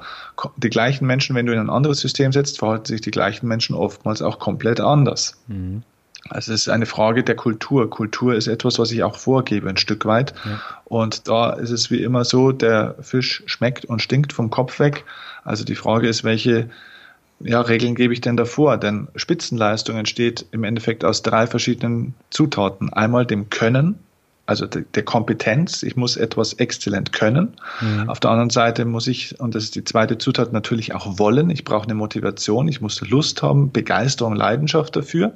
Die 0.56 0.70
gleichen 0.70 1.06
Menschen, 1.06 1.36
wenn 1.36 1.44
du 1.44 1.52
in 1.52 1.58
ein 1.58 1.68
anderes 1.68 2.00
System 2.00 2.32
setzt, 2.32 2.58
verhalten 2.58 2.86
sich 2.86 3.02
die 3.02 3.10
gleichen 3.10 3.46
Menschen 3.46 3.76
oftmals 3.76 4.22
auch 4.22 4.38
komplett 4.38 4.80
anders. 4.80 5.36
Mhm. 5.46 5.82
Also 6.30 6.54
es 6.54 6.62
ist 6.62 6.68
eine 6.70 6.86
Frage 6.86 7.22
der 7.22 7.36
Kultur. 7.36 7.90
Kultur 7.90 8.34
ist 8.34 8.46
etwas, 8.46 8.78
was 8.78 8.90
ich 8.92 9.02
auch 9.02 9.16
vorgebe, 9.16 9.68
ein 9.68 9.76
Stück 9.76 10.06
weit. 10.06 10.32
Ja. 10.46 10.58
Und 10.86 11.28
da 11.28 11.50
ist 11.52 11.70
es 11.70 11.90
wie 11.90 12.02
immer 12.02 12.24
so, 12.24 12.50
der 12.50 12.94
Fisch 13.02 13.42
schmeckt 13.44 13.84
und 13.84 14.00
stinkt 14.00 14.32
vom 14.32 14.48
Kopf 14.48 14.78
weg. 14.78 15.04
Also 15.44 15.64
die 15.64 15.74
Frage 15.74 16.08
ist, 16.08 16.24
welche 16.24 16.70
ja, 17.40 17.60
Regeln 17.60 17.94
gebe 17.94 18.14
ich 18.14 18.22
denn 18.22 18.38
davor? 18.38 18.78
Denn 18.78 19.08
Spitzenleistung 19.16 19.98
entsteht 19.98 20.46
im 20.50 20.64
Endeffekt 20.64 21.04
aus 21.04 21.20
drei 21.20 21.46
verschiedenen 21.46 22.14
Zutaten. 22.30 22.90
Einmal 22.90 23.26
dem 23.26 23.50
Können, 23.50 23.98
also 24.48 24.66
der 24.66 25.02
Kompetenz. 25.02 25.82
Ich 25.82 25.94
muss 25.94 26.16
etwas 26.16 26.54
exzellent 26.54 27.12
können. 27.12 27.52
Mhm. 27.82 28.08
Auf 28.08 28.18
der 28.18 28.30
anderen 28.30 28.48
Seite 28.48 28.86
muss 28.86 29.06
ich, 29.06 29.38
und 29.38 29.54
das 29.54 29.64
ist 29.64 29.74
die 29.74 29.84
zweite 29.84 30.16
Zutat, 30.16 30.54
natürlich 30.54 30.94
auch 30.94 31.18
wollen. 31.18 31.50
Ich 31.50 31.64
brauche 31.64 31.84
eine 31.84 31.94
Motivation. 31.94 32.66
Ich 32.66 32.80
muss 32.80 32.98
Lust 33.02 33.42
haben, 33.42 33.72
Begeisterung, 33.72 34.34
Leidenschaft 34.34 34.96
dafür. 34.96 35.34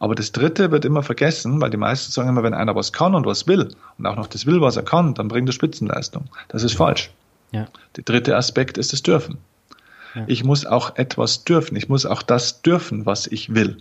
Aber 0.00 0.16
das 0.16 0.32
dritte 0.32 0.72
wird 0.72 0.84
immer 0.84 1.04
vergessen, 1.04 1.60
weil 1.60 1.70
die 1.70 1.76
meisten 1.76 2.10
sagen 2.10 2.30
immer, 2.30 2.42
wenn 2.42 2.52
einer 2.52 2.74
was 2.74 2.92
kann 2.92 3.14
und 3.14 3.26
was 3.26 3.46
will 3.46 3.68
und 3.98 4.06
auch 4.06 4.16
noch 4.16 4.26
das 4.26 4.44
will, 4.44 4.60
was 4.60 4.76
er 4.76 4.82
kann, 4.82 5.14
dann 5.14 5.28
bringt 5.28 5.48
er 5.48 5.52
Spitzenleistung. 5.52 6.24
Das 6.48 6.64
ist 6.64 6.74
falsch. 6.74 7.12
Ja. 7.52 7.66
Der 7.94 8.02
dritte 8.02 8.36
Aspekt 8.36 8.76
ist 8.76 8.92
das 8.92 9.04
Dürfen. 9.04 9.38
Ja. 10.16 10.24
Ich 10.26 10.42
muss 10.42 10.66
auch 10.66 10.96
etwas 10.96 11.44
dürfen. 11.44 11.76
Ich 11.76 11.88
muss 11.88 12.06
auch 12.06 12.22
das 12.22 12.62
dürfen, 12.62 13.06
was 13.06 13.28
ich 13.28 13.54
will. 13.54 13.76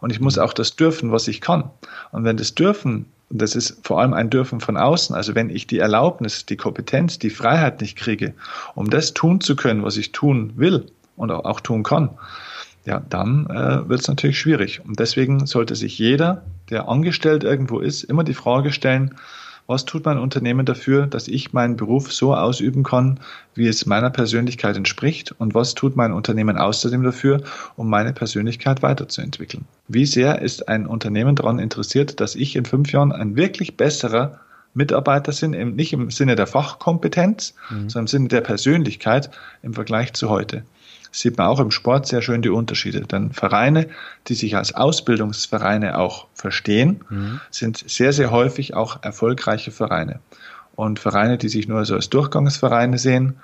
Und 0.00 0.10
ich 0.10 0.20
muss 0.20 0.38
auch 0.38 0.54
das 0.54 0.76
dürfen, 0.76 1.12
was 1.12 1.28
ich 1.28 1.42
kann. 1.42 1.70
Und 2.12 2.24
wenn 2.24 2.38
das 2.38 2.54
Dürfen 2.54 3.04
und 3.34 3.42
das 3.42 3.56
ist 3.56 3.80
vor 3.82 4.00
allem 4.00 4.14
ein 4.14 4.30
Dürfen 4.30 4.60
von 4.60 4.76
außen. 4.76 5.16
Also 5.16 5.34
wenn 5.34 5.50
ich 5.50 5.66
die 5.66 5.80
Erlaubnis, 5.80 6.46
die 6.46 6.56
Kompetenz, 6.56 7.18
die 7.18 7.30
Freiheit 7.30 7.80
nicht 7.80 7.98
kriege, 7.98 8.32
um 8.76 8.90
das 8.90 9.12
tun 9.12 9.40
zu 9.40 9.56
können, 9.56 9.82
was 9.82 9.96
ich 9.96 10.12
tun 10.12 10.52
will 10.54 10.86
und 11.16 11.32
auch, 11.32 11.58
tun 11.58 11.82
kann, 11.82 12.10
ja, 12.84 13.02
dann 13.10 13.46
äh, 13.46 13.88
wird 13.88 14.02
es 14.02 14.06
natürlich 14.06 14.38
schwierig. 14.38 14.82
Und 14.84 15.00
deswegen 15.00 15.46
sollte 15.46 15.74
sich 15.74 15.98
jeder, 15.98 16.44
der 16.70 16.88
angestellt 16.88 17.42
irgendwo 17.42 17.80
ist, 17.80 18.04
immer 18.04 18.22
die 18.22 18.34
Frage 18.34 18.70
stellen, 18.70 19.16
was 19.66 19.84
tut 19.84 20.04
mein 20.04 20.18
Unternehmen 20.18 20.66
dafür, 20.66 21.06
dass 21.06 21.28
ich 21.28 21.52
meinen 21.52 21.76
Beruf 21.76 22.12
so 22.12 22.34
ausüben 22.34 22.82
kann, 22.82 23.20
wie 23.54 23.66
es 23.66 23.86
meiner 23.86 24.10
Persönlichkeit 24.10 24.76
entspricht? 24.76 25.34
Und 25.38 25.54
was 25.54 25.74
tut 25.74 25.96
mein 25.96 26.12
Unternehmen 26.12 26.58
außerdem 26.58 27.02
dafür, 27.02 27.42
um 27.76 27.88
meine 27.88 28.12
Persönlichkeit 28.12 28.82
weiterzuentwickeln? 28.82 29.64
Wie 29.88 30.06
sehr 30.06 30.42
ist 30.42 30.68
ein 30.68 30.86
Unternehmen 30.86 31.34
daran 31.36 31.58
interessiert, 31.58 32.20
dass 32.20 32.34
ich 32.34 32.56
in 32.56 32.66
fünf 32.66 32.92
Jahren 32.92 33.12
ein 33.12 33.36
wirklich 33.36 33.76
besserer 33.76 34.40
Mitarbeiter 34.74 35.32
sind, 35.32 35.52
nicht 35.76 35.92
im 35.92 36.10
Sinne 36.10 36.34
der 36.34 36.46
Fachkompetenz, 36.46 37.54
mhm. 37.70 37.88
sondern 37.88 38.04
im 38.04 38.08
Sinne 38.08 38.28
der 38.28 38.40
Persönlichkeit 38.40 39.30
im 39.62 39.72
Vergleich 39.72 40.12
zu 40.12 40.28
heute 40.28 40.64
sieht 41.14 41.38
man 41.38 41.46
auch 41.46 41.60
im 41.60 41.70
Sport 41.70 42.06
sehr 42.08 42.22
schön 42.22 42.42
die 42.42 42.50
Unterschiede. 42.50 43.02
Denn 43.02 43.32
Vereine, 43.32 43.88
die 44.26 44.34
sich 44.34 44.56
als 44.56 44.74
Ausbildungsvereine 44.74 45.96
auch 45.96 46.26
verstehen, 46.34 47.04
mhm. 47.08 47.40
sind 47.50 47.88
sehr, 47.88 48.12
sehr 48.12 48.32
häufig 48.32 48.74
auch 48.74 49.02
erfolgreiche 49.02 49.70
Vereine. 49.70 50.18
Und 50.74 50.98
Vereine, 50.98 51.38
die 51.38 51.48
sich 51.48 51.68
nur 51.68 51.84
so 51.84 51.94
als 51.94 52.10
Durchgangsvereine 52.10 52.98
sehen, 52.98 53.36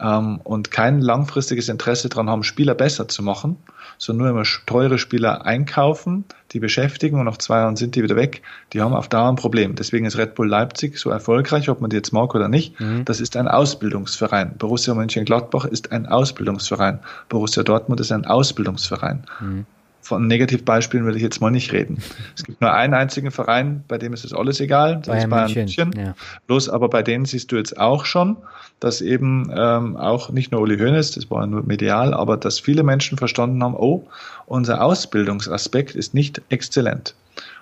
ähm, 0.00 0.40
und 0.44 0.70
kein 0.70 1.00
langfristiges 1.00 1.68
Interesse 1.68 2.08
daran 2.08 2.28
haben, 2.28 2.42
Spieler 2.42 2.74
besser 2.74 3.08
zu 3.08 3.22
machen, 3.22 3.56
sondern 3.98 4.26
nur 4.26 4.40
immer 4.40 4.48
teure 4.66 4.98
Spieler 4.98 5.46
einkaufen, 5.46 6.24
die 6.52 6.60
beschäftigen 6.60 7.18
und 7.18 7.24
nach 7.24 7.38
zwei 7.38 7.58
Jahren 7.58 7.76
sind 7.76 7.94
die 7.94 8.02
wieder 8.02 8.16
weg, 8.16 8.42
die 8.72 8.80
haben 8.80 8.94
auf 8.94 9.08
Dauer 9.08 9.28
ein 9.28 9.36
Problem. 9.36 9.74
Deswegen 9.74 10.06
ist 10.06 10.18
Red 10.18 10.34
Bull 10.34 10.48
Leipzig 10.48 10.98
so 10.98 11.10
erfolgreich, 11.10 11.68
ob 11.68 11.80
man 11.80 11.90
die 11.90 11.96
jetzt 11.96 12.12
mag 12.12 12.34
oder 12.34 12.48
nicht. 12.48 12.78
Mhm. 12.80 13.04
Das 13.04 13.20
ist 13.20 13.36
ein 13.36 13.48
Ausbildungsverein. 13.48 14.56
Borussia 14.58 14.94
Mönchengladbach 14.94 15.64
ist 15.64 15.92
ein 15.92 16.06
Ausbildungsverein. 16.06 17.00
Borussia 17.28 17.62
Dortmund 17.62 18.00
ist 18.00 18.12
ein 18.12 18.26
Ausbildungsverein. 18.26 19.24
Mhm 19.40 19.66
von 20.06 20.26
Negativbeispielen 20.28 21.04
will 21.04 21.16
ich 21.16 21.22
jetzt 21.22 21.40
mal 21.40 21.50
nicht 21.50 21.72
reden. 21.72 22.00
Es 22.36 22.44
gibt 22.44 22.60
nur 22.60 22.72
einen 22.72 22.94
einzigen 22.94 23.32
Verein, 23.32 23.82
bei 23.88 23.98
dem 23.98 24.12
ist 24.12 24.24
es 24.24 24.32
alles 24.32 24.60
egal, 24.60 24.96
das 24.96 25.06
Bayern 25.06 25.18
ist 25.18 25.30
Bayern 25.30 25.52
München. 25.52 25.88
München. 25.88 26.06
Ja. 26.06 26.14
Bloß 26.46 26.68
aber 26.68 26.88
bei 26.88 27.02
denen 27.02 27.24
siehst 27.24 27.50
du 27.50 27.56
jetzt 27.56 27.76
auch 27.76 28.04
schon, 28.04 28.36
dass 28.78 29.00
eben 29.00 29.50
ähm, 29.52 29.96
auch 29.96 30.30
nicht 30.30 30.52
nur 30.52 30.60
Uli 30.60 30.78
Hoeneß, 30.78 31.12
das 31.12 31.28
war 31.30 31.46
nur 31.46 31.64
medial, 31.64 32.14
aber 32.14 32.36
dass 32.36 32.60
viele 32.60 32.84
Menschen 32.84 33.18
verstanden 33.18 33.62
haben, 33.64 33.74
oh, 33.74 34.06
unser 34.46 34.82
Ausbildungsaspekt 34.82 35.96
ist 35.96 36.14
nicht 36.14 36.40
exzellent. 36.50 37.14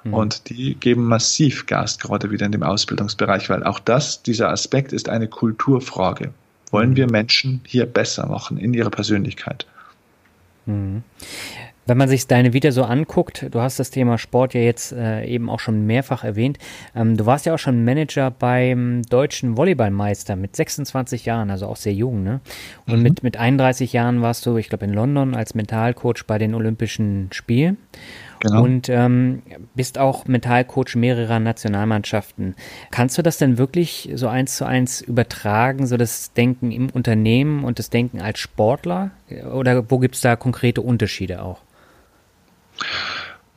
Mhm. 0.04 0.14
Und 0.14 0.50
die 0.50 0.74
geben 0.74 1.04
massiv 1.04 1.64
Gas 1.66 1.98
gerade 1.98 2.30
wieder 2.30 2.44
in 2.44 2.52
dem 2.52 2.62
Ausbildungsbereich, 2.62 3.48
weil 3.48 3.64
auch 3.64 3.78
das, 3.78 4.22
dieser 4.22 4.50
Aspekt 4.50 4.92
ist 4.92 5.08
eine 5.08 5.28
Kulturfrage. 5.28 6.30
Wollen 6.70 6.90
mhm. 6.90 6.96
wir 6.96 7.10
Menschen 7.10 7.62
hier 7.64 7.86
besser 7.86 8.26
machen 8.26 8.58
in 8.58 8.74
ihrer 8.74 8.90
Persönlichkeit? 8.90 9.66
Mhm. 10.66 11.02
Wenn 11.86 11.98
man 11.98 12.08
sich 12.08 12.26
deine 12.26 12.52
Vita 12.52 12.72
so 12.72 12.84
anguckt, 12.84 13.46
du 13.50 13.60
hast 13.60 13.78
das 13.78 13.90
Thema 13.90 14.16
Sport 14.18 14.54
ja 14.54 14.60
jetzt 14.60 14.92
äh, 14.92 15.24
eben 15.26 15.50
auch 15.50 15.60
schon 15.60 15.86
mehrfach 15.86 16.24
erwähnt. 16.24 16.58
Ähm, 16.94 17.16
du 17.16 17.26
warst 17.26 17.46
ja 17.46 17.54
auch 17.54 17.58
schon 17.58 17.84
Manager 17.84 18.30
beim 18.30 19.02
deutschen 19.02 19.56
Volleyballmeister 19.56 20.36
mit 20.36 20.56
26 20.56 21.26
Jahren, 21.26 21.50
also 21.50 21.66
auch 21.66 21.76
sehr 21.76 21.92
jung, 21.92 22.22
ne? 22.22 22.40
Und 22.86 22.96
mhm. 22.96 23.02
mit, 23.02 23.22
mit 23.22 23.36
31 23.36 23.92
Jahren 23.92 24.22
warst 24.22 24.46
du, 24.46 24.56
ich 24.56 24.68
glaube, 24.68 24.86
in 24.86 24.94
London 24.94 25.34
als 25.34 25.54
Mentalcoach 25.54 26.24
bei 26.26 26.38
den 26.38 26.54
Olympischen 26.54 27.28
Spielen. 27.32 27.76
Genau. 28.40 28.62
Und 28.62 28.90
ähm, 28.90 29.42
bist 29.74 29.98
auch 29.98 30.26
Mentalcoach 30.26 30.96
mehrerer 30.96 31.40
Nationalmannschaften. 31.40 32.54
Kannst 32.90 33.16
du 33.16 33.22
das 33.22 33.38
denn 33.38 33.56
wirklich 33.56 34.10
so 34.14 34.28
eins 34.28 34.56
zu 34.56 34.66
eins 34.66 35.00
übertragen, 35.00 35.86
so 35.86 35.96
das 35.96 36.34
Denken 36.34 36.70
im 36.70 36.90
Unternehmen 36.90 37.64
und 37.64 37.78
das 37.78 37.88
Denken 37.88 38.20
als 38.20 38.38
Sportler? 38.38 39.12
Oder 39.54 39.90
wo 39.90 39.98
gibt 39.98 40.16
es 40.16 40.20
da 40.20 40.36
konkrete 40.36 40.82
Unterschiede 40.82 41.42
auch? 41.42 41.63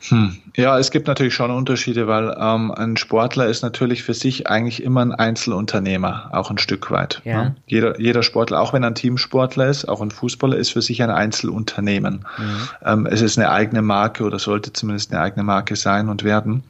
Hm. 0.09 0.37
Ja, 0.55 0.77
es 0.79 0.91
gibt 0.91 1.07
natürlich 1.07 1.33
schon 1.33 1.51
Unterschiede, 1.51 2.07
weil 2.07 2.35
ähm, 2.39 2.71
ein 2.71 2.97
Sportler 2.97 3.47
ist 3.47 3.61
natürlich 3.61 4.03
für 4.03 4.13
sich 4.13 4.47
eigentlich 4.47 4.83
immer 4.83 5.01
ein 5.01 5.11
Einzelunternehmer, 5.11 6.29
auch 6.31 6.49
ein 6.49 6.57
Stück 6.57 6.91
weit. 6.91 7.21
Ja. 7.25 7.43
Ne? 7.43 7.55
Jeder, 7.65 7.99
jeder 7.99 8.23
Sportler, 8.23 8.61
auch 8.61 8.73
wenn 8.73 8.83
er 8.83 8.91
ein 8.91 8.95
Teamsportler 8.95 9.67
ist, 9.67 9.85
auch 9.85 10.01
ein 10.01 10.11
Fußballer, 10.11 10.55
ist 10.55 10.71
für 10.71 10.81
sich 10.81 11.01
ein 11.03 11.09
Einzelunternehmen. 11.09 12.25
Mhm. 12.37 12.69
Ähm, 12.85 13.05
es 13.07 13.21
ist 13.21 13.37
eine 13.37 13.49
eigene 13.51 13.81
Marke 13.81 14.23
oder 14.23 14.39
sollte 14.39 14.71
zumindest 14.71 15.11
eine 15.11 15.21
eigene 15.21 15.43
Marke 15.43 15.75
sein 15.75 16.09
und 16.09 16.23
werden. 16.23 16.63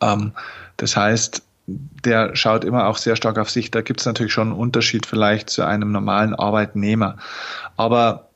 Ähm, 0.00 0.32
das 0.76 0.96
heißt, 0.96 1.42
der 1.66 2.34
schaut 2.34 2.64
immer 2.64 2.86
auch 2.86 2.96
sehr 2.96 3.16
stark 3.16 3.38
auf 3.38 3.50
sich. 3.50 3.70
Da 3.70 3.82
gibt 3.82 4.00
es 4.00 4.06
natürlich 4.06 4.32
schon 4.32 4.48
einen 4.48 4.58
Unterschied 4.58 5.04
vielleicht 5.04 5.50
zu 5.50 5.62
einem 5.64 5.92
normalen 5.92 6.34
Arbeitnehmer. 6.34 7.16
Aber 7.76 8.27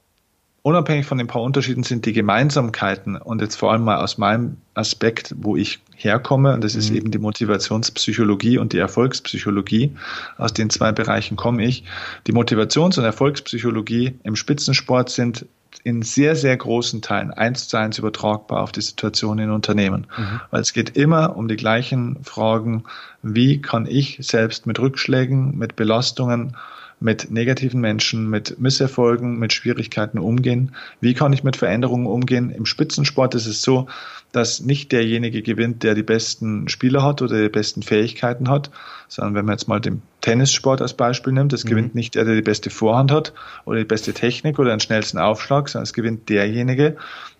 unabhängig 0.62 1.06
von 1.06 1.18
den 1.18 1.26
paar 1.26 1.42
Unterschieden 1.42 1.82
sind 1.82 2.06
die 2.06 2.12
Gemeinsamkeiten 2.12 3.16
und 3.16 3.40
jetzt 3.40 3.56
vor 3.56 3.72
allem 3.72 3.82
mal 3.82 3.96
aus 3.96 4.16
meinem 4.16 4.58
Aspekt, 4.74 5.34
wo 5.36 5.56
ich 5.56 5.80
herkomme. 5.96 6.54
Und 6.54 6.62
das 6.62 6.74
ist 6.74 6.90
mhm. 6.90 6.96
eben 6.96 7.10
die 7.10 7.18
Motivationspsychologie 7.18 8.58
und 8.58 8.72
die 8.72 8.78
Erfolgspsychologie. 8.78 9.96
Aus 10.38 10.52
den 10.52 10.70
zwei 10.70 10.92
Bereichen 10.92 11.36
komme 11.36 11.64
ich. 11.64 11.84
Die 12.26 12.32
Motivations- 12.32 12.98
und 12.98 13.04
Erfolgspsychologie 13.04 14.14
im 14.22 14.36
Spitzensport 14.36 15.10
sind 15.10 15.46
in 15.84 16.02
sehr, 16.02 16.36
sehr 16.36 16.56
großen 16.56 17.02
Teilen 17.02 17.32
eins 17.32 17.66
zu 17.66 17.76
eins 17.76 17.98
übertragbar 17.98 18.62
auf 18.62 18.70
die 18.70 18.82
Situation 18.82 19.38
in 19.38 19.50
Unternehmen. 19.50 20.06
Mhm. 20.16 20.40
Weil 20.50 20.60
es 20.60 20.72
geht 20.72 20.96
immer 20.96 21.36
um 21.36 21.48
die 21.48 21.56
gleichen 21.56 22.22
Fragen, 22.22 22.84
wie 23.22 23.60
kann 23.60 23.86
ich 23.86 24.18
selbst 24.20 24.66
mit 24.66 24.78
Rückschlägen, 24.78 25.58
mit 25.58 25.74
Belastungen 25.74 26.56
mit 27.02 27.30
negativen 27.30 27.80
Menschen, 27.80 28.30
mit 28.30 28.58
Misserfolgen, 28.58 29.38
mit 29.38 29.52
Schwierigkeiten 29.52 30.18
umgehen? 30.18 30.74
Wie 31.00 31.14
kann 31.14 31.32
ich 31.32 31.44
mit 31.44 31.56
Veränderungen 31.56 32.06
umgehen? 32.06 32.50
Im 32.50 32.66
Spitzensport 32.66 33.34
ist 33.34 33.46
es 33.46 33.62
so, 33.62 33.88
dass 34.32 34.60
nicht 34.60 34.92
derjenige 34.92 35.42
gewinnt, 35.42 35.82
der 35.82 35.94
die 35.94 36.02
besten 36.02 36.68
Spieler 36.68 37.02
hat 37.02 37.20
oder 37.22 37.42
die 37.42 37.48
besten 37.48 37.82
Fähigkeiten 37.82 38.48
hat, 38.48 38.70
sondern 39.08 39.34
wenn 39.34 39.44
man 39.44 39.54
jetzt 39.54 39.68
mal 39.68 39.80
den 39.80 40.02
Tennissport 40.20 40.80
als 40.80 40.94
Beispiel 40.94 41.32
nimmt, 41.32 41.52
es 41.52 41.64
mhm. 41.64 41.68
gewinnt 41.68 41.94
nicht 41.94 42.14
der, 42.14 42.24
der 42.24 42.34
die 42.34 42.42
beste 42.42 42.70
Vorhand 42.70 43.10
hat 43.12 43.32
oder 43.64 43.78
die 43.78 43.84
beste 43.84 44.14
Technik 44.14 44.58
oder 44.58 44.70
den 44.70 44.80
schnellsten 44.80 45.18
Aufschlag, 45.18 45.68
sondern 45.68 45.84
es 45.84 45.92
gewinnt 45.92 46.28
derjenige, 46.28 46.96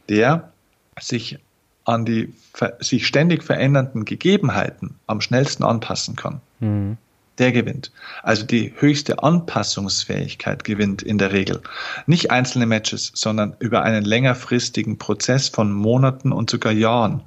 der 0.08 0.52
sich 1.00 1.38
an 1.84 2.04
die 2.04 2.32
sich 2.80 3.06
ständig 3.06 3.42
verändernden 3.42 4.04
Gegebenheiten 4.04 4.96
am 5.06 5.20
schnellsten 5.20 5.64
anpassen 5.64 6.16
kann. 6.16 6.40
Mhm 6.60 6.98
der 7.42 7.52
gewinnt. 7.52 7.90
Also 8.22 8.46
die 8.46 8.72
höchste 8.78 9.22
Anpassungsfähigkeit 9.22 10.62
gewinnt 10.62 11.02
in 11.02 11.18
der 11.18 11.32
Regel. 11.32 11.60
Nicht 12.06 12.30
einzelne 12.30 12.66
Matches, 12.66 13.10
sondern 13.14 13.56
über 13.58 13.82
einen 13.82 14.04
längerfristigen 14.04 14.96
Prozess 14.96 15.48
von 15.48 15.72
Monaten 15.72 16.32
und 16.32 16.48
sogar 16.48 16.72
Jahren. 16.72 17.22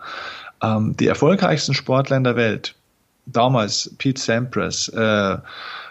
Ähm, 0.63 0.95
die 0.97 1.07
erfolgreichsten 1.07 1.73
Sportler 1.73 2.15
in 2.15 2.23
der 2.23 2.37
Welt, 2.37 2.75
damals 3.25 3.93
Pete 3.97 4.21
Sampras, 4.21 4.87
äh, 4.87 5.37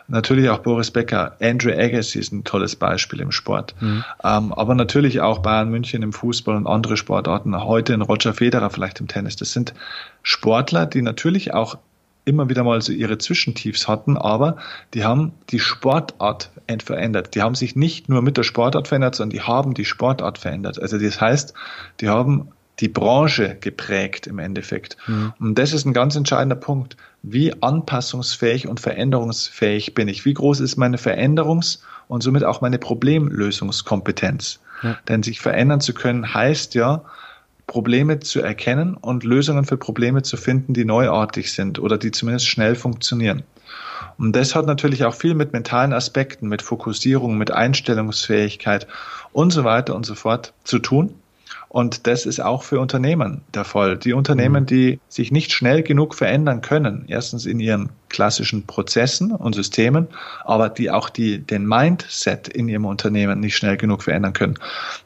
natürlich 0.09 0.49
auch 0.49 0.59
Boris 0.59 0.91
Becker, 0.91 1.37
Andrew 1.41 1.73
Agassi 1.73 2.19
ist 2.19 2.33
ein 2.33 2.45
tolles 2.45 2.77
Beispiel 2.77 3.21
im 3.21 3.31
Sport. 3.31 3.75
Mhm. 3.81 4.05
Ähm, 4.25 4.53
aber 4.55 4.75
natürlich 4.75 5.21
auch 5.21 5.41
Bayern 5.41 5.71
München 5.71 6.03
im 6.03 6.15
Fußball 6.15 6.57
und 6.57 6.67
andere 6.67 6.97
Sportarten, 6.97 7.55
heute 7.63 7.93
in 7.93 8.01
Roger 8.01 8.33
Federer 8.33 8.71
vielleicht 8.71 9.01
im 9.01 9.09
Tennis. 9.09 9.37
Das 9.37 9.53
sind 9.53 9.75
Sportler, 10.23 10.87
die 10.87 11.03
natürlich 11.03 11.53
auch 11.53 11.77
immer 12.25 12.49
wieder 12.49 12.65
mal 12.65 12.81
so 12.81 12.93
ihre 12.93 13.19
Zwischentiefs 13.19 13.87
hatten, 13.87 14.17
aber 14.17 14.57
die 14.95 15.05
haben 15.05 15.33
die 15.51 15.61
Sportart 15.61 16.51
verändert. 16.83 17.35
Die 17.35 17.43
haben 17.43 17.55
sich 17.55 17.77
nicht 17.77 18.09
nur 18.09 18.23
mit 18.23 18.37
der 18.37 18.43
Sportart 18.43 18.89
verändert, 18.89 19.15
sondern 19.15 19.37
die 19.37 19.43
haben 19.43 19.75
die 19.75 19.85
Sportart 19.85 20.39
verändert. 20.39 20.81
Also 20.81 20.99
das 20.99 21.21
heißt, 21.21 21.55
die 22.01 22.09
haben 22.09 22.49
die 22.81 22.89
Branche 22.89 23.57
geprägt 23.61 24.27
im 24.27 24.39
Endeffekt. 24.39 24.97
Mhm. 25.07 25.33
Und 25.39 25.59
das 25.59 25.73
ist 25.73 25.85
ein 25.85 25.93
ganz 25.93 26.17
entscheidender 26.17 26.57
Punkt. 26.57 26.97
Wie 27.23 27.63
anpassungsfähig 27.63 28.67
und 28.67 28.81
veränderungsfähig 28.81 29.95
bin 29.95 30.09
ich? 30.09 30.25
Wie 30.25 30.35
groß 30.35 30.61
ist 30.61 30.77
meine 30.77 30.97
Veränderungs- 30.97 31.81
und 32.09 32.23
somit 32.23 32.45
auch 32.45 32.61
meine 32.61 32.79
Problemlösungskompetenz? 32.79 34.61
Ja. 34.83 34.99
Denn 35.09 35.23
sich 35.23 35.41
verändern 35.41 35.81
zu 35.81 35.95
können 35.95 36.35
heißt 36.35 36.75
ja, 36.75 37.05
Probleme 37.66 38.20
zu 38.20 38.40
erkennen 38.40 38.96
und 38.96 39.24
Lösungen 39.24 39.64
für 39.64 39.77
Probleme 39.77 40.22
zu 40.22 40.37
finden, 40.37 40.74
die 40.74 40.85
neuartig 40.85 41.53
sind 41.53 41.79
oder 41.79 41.98
die 41.98 42.11
zumindest 42.11 42.48
schnell 42.48 42.74
funktionieren. 42.74 43.42
Und 44.18 44.37
das 44.37 44.55
hat 44.55 44.66
natürlich 44.66 45.05
auch 45.05 45.14
viel 45.14 45.35
mit 45.35 45.53
mentalen 45.53 45.92
Aspekten, 45.92 46.48
mit 46.48 46.62
Fokussierung, 46.62 47.37
mit 47.37 47.50
Einstellungsfähigkeit 47.50 48.87
und 49.33 49.50
so 49.50 49.64
weiter 49.64 49.94
und 49.94 50.07
so 50.07 50.14
fort 50.14 50.53
zu 50.62 50.79
tun. 50.79 51.14
Und 51.75 52.07
das 52.07 52.25
ist 52.25 52.39
auch 52.39 52.63
für 52.63 52.79
Unternehmen 52.79 53.41
der 53.53 53.65
Fall. 53.65 53.99
Die 53.99 54.13
Unternehmen, 54.13 54.63
mhm. 54.63 54.67
die 54.67 55.01
sich 55.09 55.33
nicht 55.33 55.51
schnell 55.51 55.83
genug 55.83 56.15
verändern 56.15 56.61
können, 56.61 57.05
erstens 57.09 57.47
in 57.47 57.59
ihren 57.59 57.89
klassischen 58.09 58.65
Prozessen 58.65 59.33
und 59.33 59.57
Systemen, 59.57 60.07
aber 60.45 60.69
die 60.69 60.93
auch 60.93 61.09
die, 61.09 61.41
den 61.41 61.67
Mindset 61.67 62.47
in 62.47 62.69
ihrem 62.69 62.85
Unternehmen 62.85 63.41
nicht 63.41 63.57
schnell 63.57 63.77
genug 63.77 64.05
verändern 64.05 64.35
können, 64.35 64.55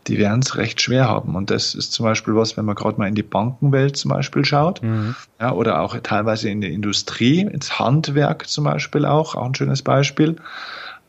die 0.09 0.19
werden 0.19 0.41
es 0.41 0.59
recht 0.59 0.83
schwer 0.83 1.09
haben. 1.09 1.37
Und 1.37 1.51
das 1.51 1.75
ist 1.75 1.93
zum 1.93 2.05
Beispiel 2.05 2.35
was, 2.35 2.59
wenn 2.59 2.67
man 2.67 2.75
gerade 2.75 2.99
mal 2.99 3.09
in 3.09 3.15
die 3.15 3.23
Bankenwelt 3.23 3.97
zum 3.97 4.11
Beispiel 4.11 4.45
schaut, 4.45 4.83
mhm. 4.83 5.17
ja, 5.41 5.53
oder 5.53 5.81
auch 5.81 5.99
teilweise 6.03 6.51
in 6.51 6.61
die 6.61 6.75
Industrie, 6.75 7.41
ins 7.51 7.79
Handwerk 7.79 8.47
zum 8.47 8.65
Beispiel 8.65 9.07
auch, 9.07 9.37
auch 9.37 9.47
ein 9.47 9.55
schönes 9.55 9.81
Beispiel. 9.81 10.37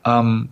Ähm, 0.06 0.48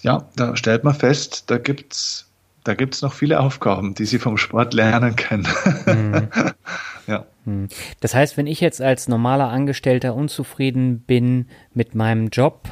ja, 0.00 0.24
da 0.34 0.56
stellt 0.56 0.82
man 0.82 0.94
fest, 0.94 1.50
da 1.50 1.58
gibt's 1.58 2.30
da 2.64 2.74
gibt 2.74 2.94
es 2.94 3.02
noch 3.02 3.12
viele 3.12 3.40
Aufgaben, 3.40 3.94
die 3.94 4.06
Sie 4.06 4.18
vom 4.18 4.38
Sport 4.38 4.72
lernen 4.72 5.14
können. 5.16 5.46
Mhm. 5.86 6.28
ja. 7.06 7.26
Mhm. 7.44 7.68
Das 8.00 8.14
heißt, 8.14 8.36
wenn 8.36 8.46
ich 8.46 8.60
jetzt 8.60 8.80
als 8.80 9.06
normaler 9.06 9.48
Angestellter 9.48 10.14
unzufrieden 10.14 11.00
bin 11.00 11.46
mit 11.74 11.94
meinem 11.94 12.28
Job 12.28 12.68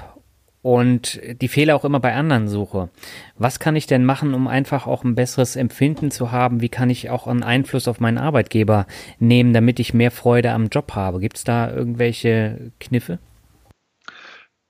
und 0.62 1.20
die 1.40 1.48
Fehler 1.48 1.76
auch 1.76 1.84
immer 1.84 2.00
bei 2.00 2.14
anderen 2.14 2.48
suche, 2.48 2.88
was 3.36 3.60
kann 3.60 3.76
ich 3.76 3.86
denn 3.86 4.04
machen, 4.04 4.32
um 4.32 4.48
einfach 4.48 4.86
auch 4.86 5.04
ein 5.04 5.14
besseres 5.14 5.56
Empfinden 5.56 6.10
zu 6.10 6.32
haben? 6.32 6.62
Wie 6.62 6.70
kann 6.70 6.88
ich 6.88 7.10
auch 7.10 7.26
einen 7.26 7.42
Einfluss 7.42 7.86
auf 7.86 8.00
meinen 8.00 8.18
Arbeitgeber 8.18 8.86
nehmen, 9.18 9.52
damit 9.52 9.78
ich 9.78 9.92
mehr 9.92 10.10
Freude 10.10 10.52
am 10.52 10.68
Job 10.68 10.94
habe? 10.94 11.20
Gibt 11.20 11.36
es 11.36 11.44
da 11.44 11.70
irgendwelche 11.70 12.72
Kniffe? 12.80 13.18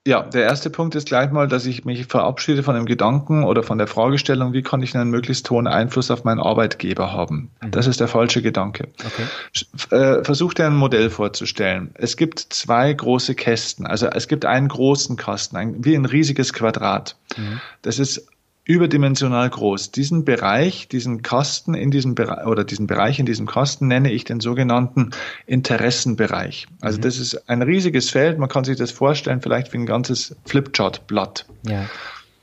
Ja, 0.05 0.23
der 0.23 0.43
erste 0.43 0.69
Punkt 0.69 0.97
ist 0.97 1.07
gleich 1.07 1.31
mal, 1.31 1.47
dass 1.47 1.65
ich 1.65 1.85
mich 1.85 2.07
verabschiede 2.07 2.65
von 2.65 2.75
dem 2.75 2.87
Gedanken 2.87 3.45
oder 3.45 3.63
von 3.63 3.79
der 3.79 3.87
Fragestellung, 3.87 4.53
wie 4.53 4.63
kann 4.63 4.83
ich 4.83 4.97
einen 4.97 5.11
möglichst 5.11 5.49
hohen 5.49 5.69
Einfluss 5.69 6.11
auf 6.11 6.25
meinen 6.25 6.41
Arbeitgeber 6.41 7.13
haben. 7.13 7.51
Mhm. 7.63 7.71
Das 7.71 7.87
ist 7.87 8.01
der 8.01 8.09
falsche 8.09 8.43
Gedanke. 8.43 8.89
Okay. 8.99 9.97
Äh, 9.97 10.25
versuch 10.25 10.55
dir 10.55 10.67
ein 10.67 10.75
Modell 10.75 11.09
vorzustellen. 11.09 11.93
Es 11.95 12.17
gibt 12.17 12.41
zwei 12.41 12.93
große 12.93 13.37
Kästen. 13.37 13.87
Also 13.87 14.07
es 14.09 14.27
gibt 14.27 14.45
einen 14.45 14.67
großen 14.67 15.17
Kasten, 15.17 15.57
ein, 15.57 15.85
wie 15.85 15.95
ein 15.95 16.05
riesiges 16.05 16.53
Quadrat. 16.53 17.15
Mhm. 17.37 17.61
Das 17.83 18.01
ist 18.01 18.27
überdimensional 18.65 19.51
groß. 19.51 19.91
Diesen 19.91 20.25
Bereich, 20.25 20.89
diesen 20.89 21.23
Kasten 21.23 21.75
in 21.75 21.91
diesem 21.91 22.15
Bereich 22.15 22.47
oder 22.47 22.65
diesen 22.65 22.87
Bereich 22.87 23.19
in 23.19 23.27
diesem 23.27 23.47
Kasten 23.47 23.89
nenne 23.89 24.13
ich 24.13 24.25
den 24.25 24.41
sogenannten 24.41 25.11
Interessenbereich. 25.47 26.69
Also 26.81 26.99
mhm. 26.99 27.03
das 27.03 27.19
ist 27.19 27.49
ein 27.49 27.63
riesiges 27.63 28.11
Feld. 28.11 28.39
Man 28.39 28.49
kann 28.49 28.65
sich 28.65 28.77
das 28.77 28.93
vorstellen, 28.93 29.41
vielleicht 29.41 29.73
wie 29.73 29.79
ein 29.79 29.87
ganzes 29.87 30.37
Flipchart-Blatt. 30.45 31.47
Ja. 31.67 31.87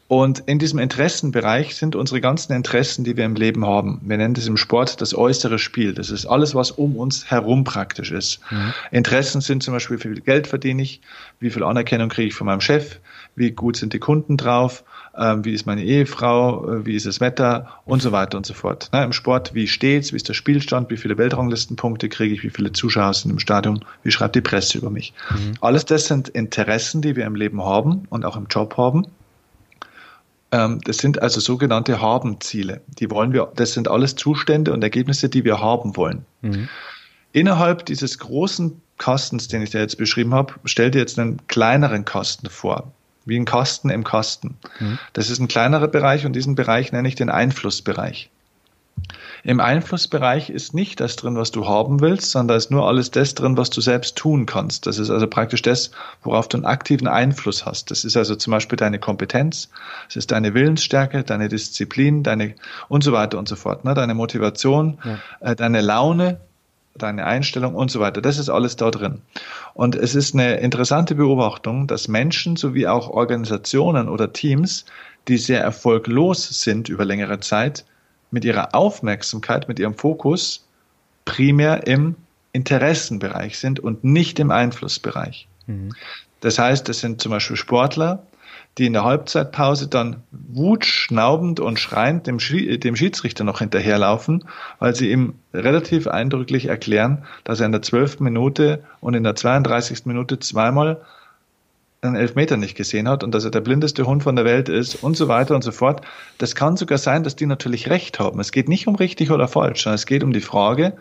Und 0.10 0.40
in 0.48 0.58
diesem 0.58 0.80
Interessenbereich 0.80 1.76
sind 1.76 1.96
unsere 1.96 2.20
ganzen 2.20 2.52
Interessen, 2.54 3.04
die 3.04 3.16
wir 3.16 3.26
im 3.26 3.36
Leben 3.36 3.64
haben. 3.64 4.02
Wir 4.04 4.18
nennen 4.18 4.34
das 4.34 4.48
im 4.48 4.58
Sport 4.58 5.02
das 5.02 5.14
äußere 5.14 5.60
Spiel. 5.60 5.94
Das 5.94 6.10
ist 6.10 6.26
alles, 6.26 6.56
was 6.56 6.72
um 6.72 6.96
uns 6.96 7.30
herum 7.30 7.64
praktisch 7.64 8.12
ist. 8.12 8.40
Mhm. 8.50 8.74
Interessen 8.90 9.40
sind 9.40 9.62
zum 9.62 9.76
Beispiel, 9.76 9.98
wie 9.98 10.02
viel 10.02 10.22
Geld 10.22 10.48
verdiene 10.48 10.82
ich, 10.82 11.02
wie 11.40 11.52
viel 11.52 11.64
Anerkennung 11.64 12.10
kriege 12.10 12.30
ich 12.30 12.34
von 12.34 12.48
meinem 12.48 12.60
Chef, 12.60 13.00
wie 13.36 13.52
gut 13.52 13.78
sind 13.78 13.94
die 13.94 14.00
Kunden 14.00 14.38
drauf, 14.38 14.84
ähm, 15.18 15.46
wie 15.46 15.54
ist 15.54 15.66
meine 15.66 15.84
Ehefrau, 15.84 16.68
äh, 16.70 16.86
wie 16.86 16.96
ist 16.96 17.06
das 17.06 17.20
Wetter 17.20 17.68
und 17.86 18.02
so 18.02 18.12
weiter 18.12 18.38
und 18.38 18.46
so 18.46 18.54
fort. 18.54 18.90
Na, 18.92 19.04
Im 19.04 19.14
Sport, 19.14 19.54
wie 19.54 19.68
steht's, 19.68 20.12
wie 20.12 20.18
ist 20.18 20.28
der 20.28 20.34
Spielstand, 20.34 20.90
wie 20.90 20.98
viele 20.98 21.18
Weltranglistenpunkte 21.18 22.10
kriege 22.10 22.34
ich, 22.34 22.44
wie 22.44 22.50
viele 22.50 22.72
Zuschauer 22.72 23.14
sind 23.14 23.32
im 23.32 23.40
Stadion, 23.40 23.84
wie 24.04 24.12
schreibt 24.12 24.36
die 24.36 24.42
Presse 24.42 24.78
über 24.78 24.90
mich. 24.90 25.14
Mhm. 25.32 25.54
Alles 25.62 25.86
das 25.86 26.06
sind 26.06 26.30
Interessen, 26.30 27.02
die 27.02 27.16
wir 27.16 27.26
im 27.26 27.36
Leben 27.36 27.64
haben 27.64 28.04
und 28.10 28.26
auch 28.26 28.38
im 28.38 28.48
Job 28.50 28.78
haben. 28.78 29.08
Ähm, 30.52 30.80
das 30.84 30.98
sind 30.98 31.22
also 31.22 31.40
sogenannte 31.40 32.02
Haben-Ziele. 32.02 32.82
Die 33.00 33.10
wollen 33.12 33.34
wir, 33.34 33.52
das 33.56 33.74
sind 33.74 33.88
alles 33.88 34.16
Zustände 34.16 34.74
und 34.74 34.84
Ergebnisse, 34.84 35.30
die 35.30 35.44
wir 35.44 35.60
haben 35.60 35.96
wollen. 35.96 36.26
Mhm. 36.42 36.70
Innerhalb 37.32 37.86
dieses 37.86 38.18
großen 38.18 38.82
Kastens, 38.98 39.48
den 39.48 39.62
ich 39.62 39.70
da 39.70 39.80
jetzt 39.80 39.98
beschrieben 39.98 40.34
habe, 40.34 40.56
stell 40.66 40.92
dir 40.92 41.00
jetzt 41.00 41.20
einen 41.20 41.46
kleineren 41.48 42.04
Kasten 42.06 42.50
vor 42.50 42.92
wie 43.30 43.38
ein 43.38 43.46
Kasten 43.46 43.90
im 43.90 44.04
Kasten. 44.04 44.58
Mhm. 44.80 45.00
Das 45.14 45.30
ist 45.30 45.40
ein 45.40 45.48
kleinerer 45.48 45.88
Bereich 45.88 46.26
und 46.26 46.34
diesen 46.34 46.56
Bereich 46.56 46.92
nenne 46.92 47.08
ich 47.08 47.16
den 47.16 47.30
Einflussbereich. 47.30 48.30
Im 49.44 49.60
Einflussbereich 49.60 50.50
ist 50.50 50.74
nicht 50.74 51.00
das 51.00 51.16
drin, 51.16 51.38
was 51.38 51.52
du 51.52 51.68
haben 51.68 52.02
willst, 52.02 52.32
sondern 52.32 52.50
da 52.50 52.56
ist 52.56 52.72
nur 52.72 52.88
alles 52.88 53.12
das 53.12 53.36
drin, 53.36 53.56
was 53.56 53.70
du 53.70 53.80
selbst 53.80 54.18
tun 54.18 54.46
kannst. 54.46 54.86
Das 54.86 55.00
ist 55.00 55.10
also 55.10 55.28
praktisch 55.28 55.62
das, 55.62 55.92
worauf 56.24 56.50
du 56.50 56.58
einen 56.58 56.66
aktiven 56.66 57.08
Einfluss 57.08 57.66
hast. 57.66 57.92
Das 57.92 58.04
ist 58.04 58.18
also 58.18 58.36
zum 58.36 58.52
Beispiel 58.52 58.76
deine 58.76 59.00
Kompetenz, 59.00 59.70
es 60.10 60.18
ist 60.18 60.32
deine 60.32 60.54
Willensstärke, 60.54 61.24
deine 61.24 61.48
Disziplin, 61.48 62.24
deine 62.24 62.56
und 62.90 63.04
so 63.04 63.14
weiter 63.14 63.38
und 63.38 63.48
so 63.48 63.56
fort, 63.56 63.86
ne? 63.86 63.94
deine 63.94 64.14
Motivation, 64.14 65.00
ja. 65.06 65.52
äh, 65.52 65.56
deine 65.56 65.82
Laune, 65.82 66.42
deine 67.02 67.26
Einstellung 67.26 67.76
und 67.76 67.90
so 67.90 68.00
weiter. 68.00 68.22
Das 68.22 68.38
ist 68.38 68.50
alles 68.50 68.76
da 68.76 68.92
drin. 68.92 69.22
Und 69.74 69.96
es 69.96 70.16
ist 70.16 70.34
eine 70.34 70.58
interessante 70.58 71.16
Beobachtung, 71.16 71.88
dass 71.88 72.08
Menschen 72.08 72.56
sowie 72.56 72.88
auch 72.88 73.10
Organisationen 73.10 74.08
oder 74.08 74.32
Teams, 74.32 74.86
die 75.28 75.38
sehr 75.38 75.62
erfolglos 75.62 76.62
sind 76.62 76.90
über 76.90 77.06
längere 77.06 77.40
Zeit, 77.40 77.86
mit 78.32 78.46
ihrer 78.46 78.76
Aufmerksamkeit, 78.76 79.68
mit 79.68 79.80
ihrem 79.80 79.96
Fokus 79.96 80.68
primär 81.26 81.88
im 81.88 82.16
Interessenbereich 82.52 83.58
sind 83.60 83.80
und 83.80 84.04
nicht 84.04 84.40
im 84.40 84.52
Einflussbereich. 84.52 85.48
Mhm. 85.68 85.94
Das 86.42 86.58
heißt, 86.58 86.90
es 86.90 87.00
sind 87.00 87.22
zum 87.22 87.32
Beispiel 87.32 87.58
Sportler, 87.58 88.24
die 88.78 88.86
in 88.86 88.94
der 88.94 89.04
Halbzeitpause 89.04 89.88
dann 89.88 90.24
wutschnaubend 90.32 91.60
und 91.60 91.80
schreiend 91.80 92.28
dem, 92.28 92.38
dem 92.38 92.96
Schiedsrichter 92.96 93.44
noch 93.44 93.60
hinterherlaufen, 93.60 94.46
weil 94.80 94.96
sie 94.96 95.12
ihm 95.12 95.34
relativ 95.54 96.08
eindrücklich 96.08 96.68
erklären, 96.68 97.26
dass 97.44 97.60
er 97.60 97.66
in 97.66 97.72
der 97.74 97.82
12. 97.82 98.22
Minute 98.22 98.84
und 99.02 99.16
in 99.16 99.24
der 99.24 99.36
32. 99.36 100.06
Minute 100.06 100.40
zweimal 100.40 101.02
einen 102.02 102.16
Elfmeter 102.16 102.56
nicht 102.56 102.76
gesehen 102.76 103.10
hat 103.10 103.24
und 103.24 103.34
dass 103.34 103.44
er 103.44 103.52
der 103.52 103.62
blindeste 103.62 104.06
Hund 104.06 104.24
von 104.24 104.36
der 104.36 104.46
Welt 104.46 104.70
ist 104.70 104.96
und 105.04 105.18
so 105.18 105.28
weiter 105.28 105.56
und 105.56 105.64
so 105.64 105.72
fort. 105.72 106.06
Das 106.38 106.56
kann 106.56 106.78
sogar 106.78 106.98
sein, 106.98 107.24
dass 107.24 107.36
die 107.36 107.46
natürlich 107.46 107.90
recht 107.90 108.20
haben. 108.20 108.40
Es 108.40 108.52
geht 108.52 108.70
nicht 108.70 108.88
um 108.88 108.96
richtig 108.96 109.32
oder 109.32 109.48
falsch, 109.48 109.84
sondern 109.84 109.96
es 109.96 110.06
geht 110.06 110.24
um 110.24 110.32
die 110.32 110.40
Frage, 110.40 110.94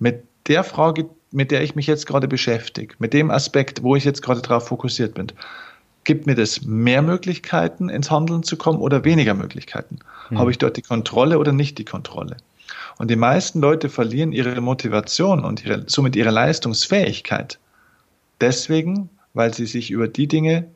mit 0.00 0.24
der 0.48 0.64
Frage, 0.64 1.08
mit 1.30 1.50
der 1.50 1.62
ich 1.62 1.76
mich 1.76 1.86
jetzt 1.86 2.06
gerade 2.06 2.26
beschäftige, 2.26 2.94
mit 2.98 3.12
dem 3.12 3.30
Aspekt, 3.30 3.82
wo 3.82 3.94
ich 3.94 4.04
jetzt 4.04 4.22
gerade 4.22 4.42
drauf 4.42 4.68
fokussiert 4.68 5.14
bin, 5.14 5.28
gibt 6.04 6.26
mir 6.26 6.34
das 6.34 6.62
mehr 6.62 7.02
Möglichkeiten, 7.02 7.88
ins 7.88 8.10
Handeln 8.10 8.42
zu 8.42 8.56
kommen 8.56 8.78
oder 8.78 9.04
weniger 9.04 9.34
Möglichkeiten? 9.34 9.98
Mhm. 10.30 10.38
Habe 10.38 10.50
ich 10.50 10.58
dort 10.58 10.76
die 10.76 10.82
Kontrolle 10.82 11.38
oder 11.38 11.52
nicht 11.52 11.78
die 11.78 11.84
Kontrolle? 11.84 12.36
Und 12.98 13.10
die 13.10 13.16
meisten 13.16 13.60
Leute 13.60 13.88
verlieren 13.88 14.32
ihre 14.32 14.60
Motivation 14.60 15.44
und 15.44 15.64
ihre, 15.64 15.84
somit 15.86 16.16
ihre 16.16 16.30
Leistungsfähigkeit. 16.30 17.58
Deswegen, 18.40 19.10
weil 19.32 19.52
sie 19.52 19.66
sich 19.66 19.90
über 19.90 20.08
die 20.08 20.28
Dinge 20.28 20.66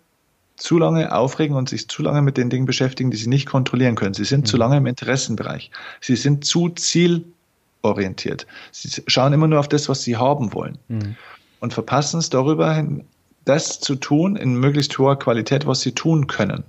zu 0.56 0.78
lange 0.78 1.14
aufregen 1.14 1.56
und 1.56 1.68
sich 1.68 1.88
zu 1.88 2.02
lange 2.02 2.22
mit 2.22 2.36
den 2.36 2.50
Dingen 2.50 2.66
beschäftigen, 2.66 3.10
die 3.10 3.16
sie 3.16 3.28
nicht 3.28 3.46
kontrollieren 3.46 3.94
können. 3.94 4.14
Sie 4.14 4.24
sind 4.24 4.40
mhm. 4.40 4.46
zu 4.46 4.56
lange 4.56 4.78
im 4.78 4.86
Interessenbereich. 4.86 5.70
Sie 6.00 6.16
sind 6.16 6.44
zu 6.44 6.70
zielorientiert. 6.70 8.46
Sie 8.72 9.02
schauen 9.06 9.32
immer 9.32 9.46
nur 9.46 9.60
auf 9.60 9.68
das, 9.68 9.88
was 9.88 10.02
sie 10.02 10.16
haben 10.16 10.52
wollen. 10.52 10.78
Mhm. 10.88 11.14
Und 11.60 11.72
verpassen 11.72 12.18
es 12.18 12.30
darüber 12.30 12.74
hin, 12.74 13.04
das 13.48 13.80
zu 13.80 13.94
tun 13.96 14.36
in 14.36 14.54
möglichst 14.54 14.98
hoher 14.98 15.18
Qualität, 15.18 15.66
was 15.66 15.80
sie 15.80 15.92
tun 15.92 16.26
können. 16.26 16.64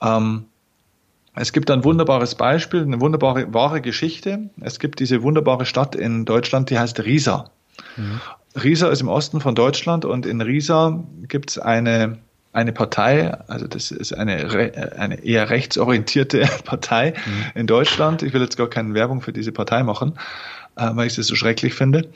Ähm, 0.00 0.46
es 1.34 1.52
gibt 1.52 1.70
ein 1.70 1.84
wunderbares 1.84 2.34
Beispiel, 2.34 2.82
eine 2.82 3.00
wunderbare 3.00 3.52
wahre 3.52 3.80
Geschichte. 3.80 4.50
Es 4.60 4.78
gibt 4.78 5.00
diese 5.00 5.22
wunderbare 5.22 5.66
Stadt 5.66 5.94
in 5.94 6.24
Deutschland, 6.24 6.70
die 6.70 6.78
heißt 6.78 7.00
Riesa. 7.00 7.50
Mhm. 7.96 8.20
Riesa 8.62 8.88
ist 8.88 9.02
im 9.02 9.08
Osten 9.08 9.40
von 9.40 9.54
Deutschland 9.54 10.06
und 10.06 10.24
in 10.24 10.40
Riesa 10.40 11.04
gibt 11.28 11.50
es 11.50 11.58
eine, 11.58 12.18
eine 12.56 12.72
Partei, 12.72 13.32
also 13.48 13.66
das 13.66 13.90
ist 13.90 14.14
eine, 14.14 14.72
eine 14.96 15.22
eher 15.22 15.50
rechtsorientierte 15.50 16.48
Partei 16.64 17.10
mhm. 17.10 17.60
in 17.60 17.66
Deutschland. 17.66 18.22
Ich 18.22 18.32
will 18.32 18.40
jetzt 18.40 18.56
gar 18.56 18.68
keine 18.68 18.94
Werbung 18.94 19.20
für 19.20 19.32
diese 19.32 19.52
Partei 19.52 19.82
machen, 19.82 20.14
äh, 20.76 20.88
weil 20.92 21.06
ich 21.06 21.16
das 21.16 21.26
so 21.26 21.36
schrecklich 21.36 21.74
finde. 21.74 22.08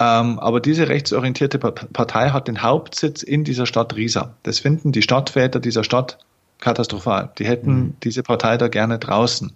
Ähm, 0.00 0.38
aber 0.38 0.60
diese 0.60 0.88
rechtsorientierte 0.88 1.58
Partei 1.58 2.30
hat 2.30 2.48
den 2.48 2.62
Hauptsitz 2.62 3.22
in 3.22 3.44
dieser 3.44 3.66
Stadt 3.66 3.94
Riesa. 3.94 4.34
Das 4.44 4.60
finden 4.60 4.92
die 4.92 5.02
Stadtväter 5.02 5.60
dieser 5.60 5.84
Stadt 5.84 6.18
katastrophal. 6.58 7.30
Die 7.38 7.44
hätten 7.44 7.74
mhm. 7.74 7.94
diese 8.02 8.22
Partei 8.22 8.56
da 8.56 8.68
gerne 8.68 8.98
draußen. 8.98 9.52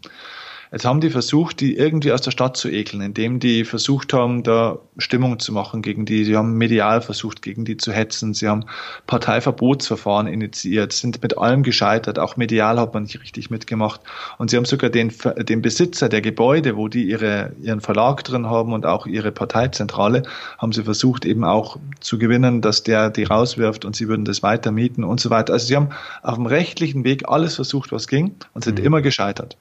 Jetzt 0.72 0.84
haben 0.84 1.00
die 1.00 1.10
versucht, 1.10 1.60
die 1.60 1.76
irgendwie 1.76 2.12
aus 2.12 2.22
der 2.22 2.30
Stadt 2.30 2.56
zu 2.56 2.68
ekeln, 2.68 3.00
indem 3.00 3.38
die 3.38 3.64
versucht 3.64 4.12
haben, 4.12 4.42
da 4.42 4.78
Stimmung 4.98 5.38
zu 5.38 5.52
machen 5.52 5.82
gegen 5.82 6.06
die. 6.06 6.24
Sie 6.24 6.36
haben 6.36 6.54
medial 6.54 7.00
versucht, 7.00 7.42
gegen 7.42 7.64
die 7.64 7.76
zu 7.76 7.92
hetzen. 7.92 8.34
Sie 8.34 8.48
haben 8.48 8.64
Parteiverbotsverfahren 9.06 10.26
initiiert, 10.26 10.92
sind 10.92 11.22
mit 11.22 11.38
allem 11.38 11.62
gescheitert. 11.62 12.18
Auch 12.18 12.36
medial 12.36 12.80
hat 12.80 12.94
man 12.94 13.04
nicht 13.04 13.20
richtig 13.20 13.50
mitgemacht. 13.50 14.00
Und 14.38 14.50
sie 14.50 14.56
haben 14.56 14.64
sogar 14.64 14.90
den, 14.90 15.12
den 15.38 15.62
Besitzer 15.62 16.08
der 16.08 16.20
Gebäude, 16.20 16.76
wo 16.76 16.88
die 16.88 17.08
ihre, 17.08 17.52
ihren 17.62 17.80
Verlag 17.80 18.24
drin 18.24 18.46
haben 18.46 18.72
und 18.72 18.86
auch 18.86 19.06
ihre 19.06 19.32
Parteizentrale, 19.32 20.22
haben 20.58 20.72
sie 20.72 20.82
versucht, 20.82 21.24
eben 21.24 21.44
auch 21.44 21.78
zu 22.00 22.18
gewinnen, 22.18 22.60
dass 22.60 22.82
der 22.82 23.10
die 23.10 23.24
rauswirft 23.24 23.84
und 23.84 23.94
sie 23.94 24.08
würden 24.08 24.24
das 24.24 24.42
weiter 24.42 24.72
mieten 24.72 25.04
und 25.04 25.20
so 25.20 25.30
weiter. 25.30 25.52
Also 25.52 25.66
sie 25.66 25.76
haben 25.76 25.90
auf 26.22 26.34
dem 26.34 26.46
rechtlichen 26.46 27.04
Weg 27.04 27.28
alles 27.28 27.54
versucht, 27.54 27.92
was 27.92 28.08
ging 28.08 28.34
und 28.54 28.64
sind 28.64 28.78
mhm. 28.78 28.84
immer 28.84 29.02
gescheitert. 29.02 29.56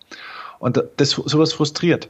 Und 0.60 0.84
das, 0.98 1.12
sowas 1.12 1.54
frustriert, 1.54 2.10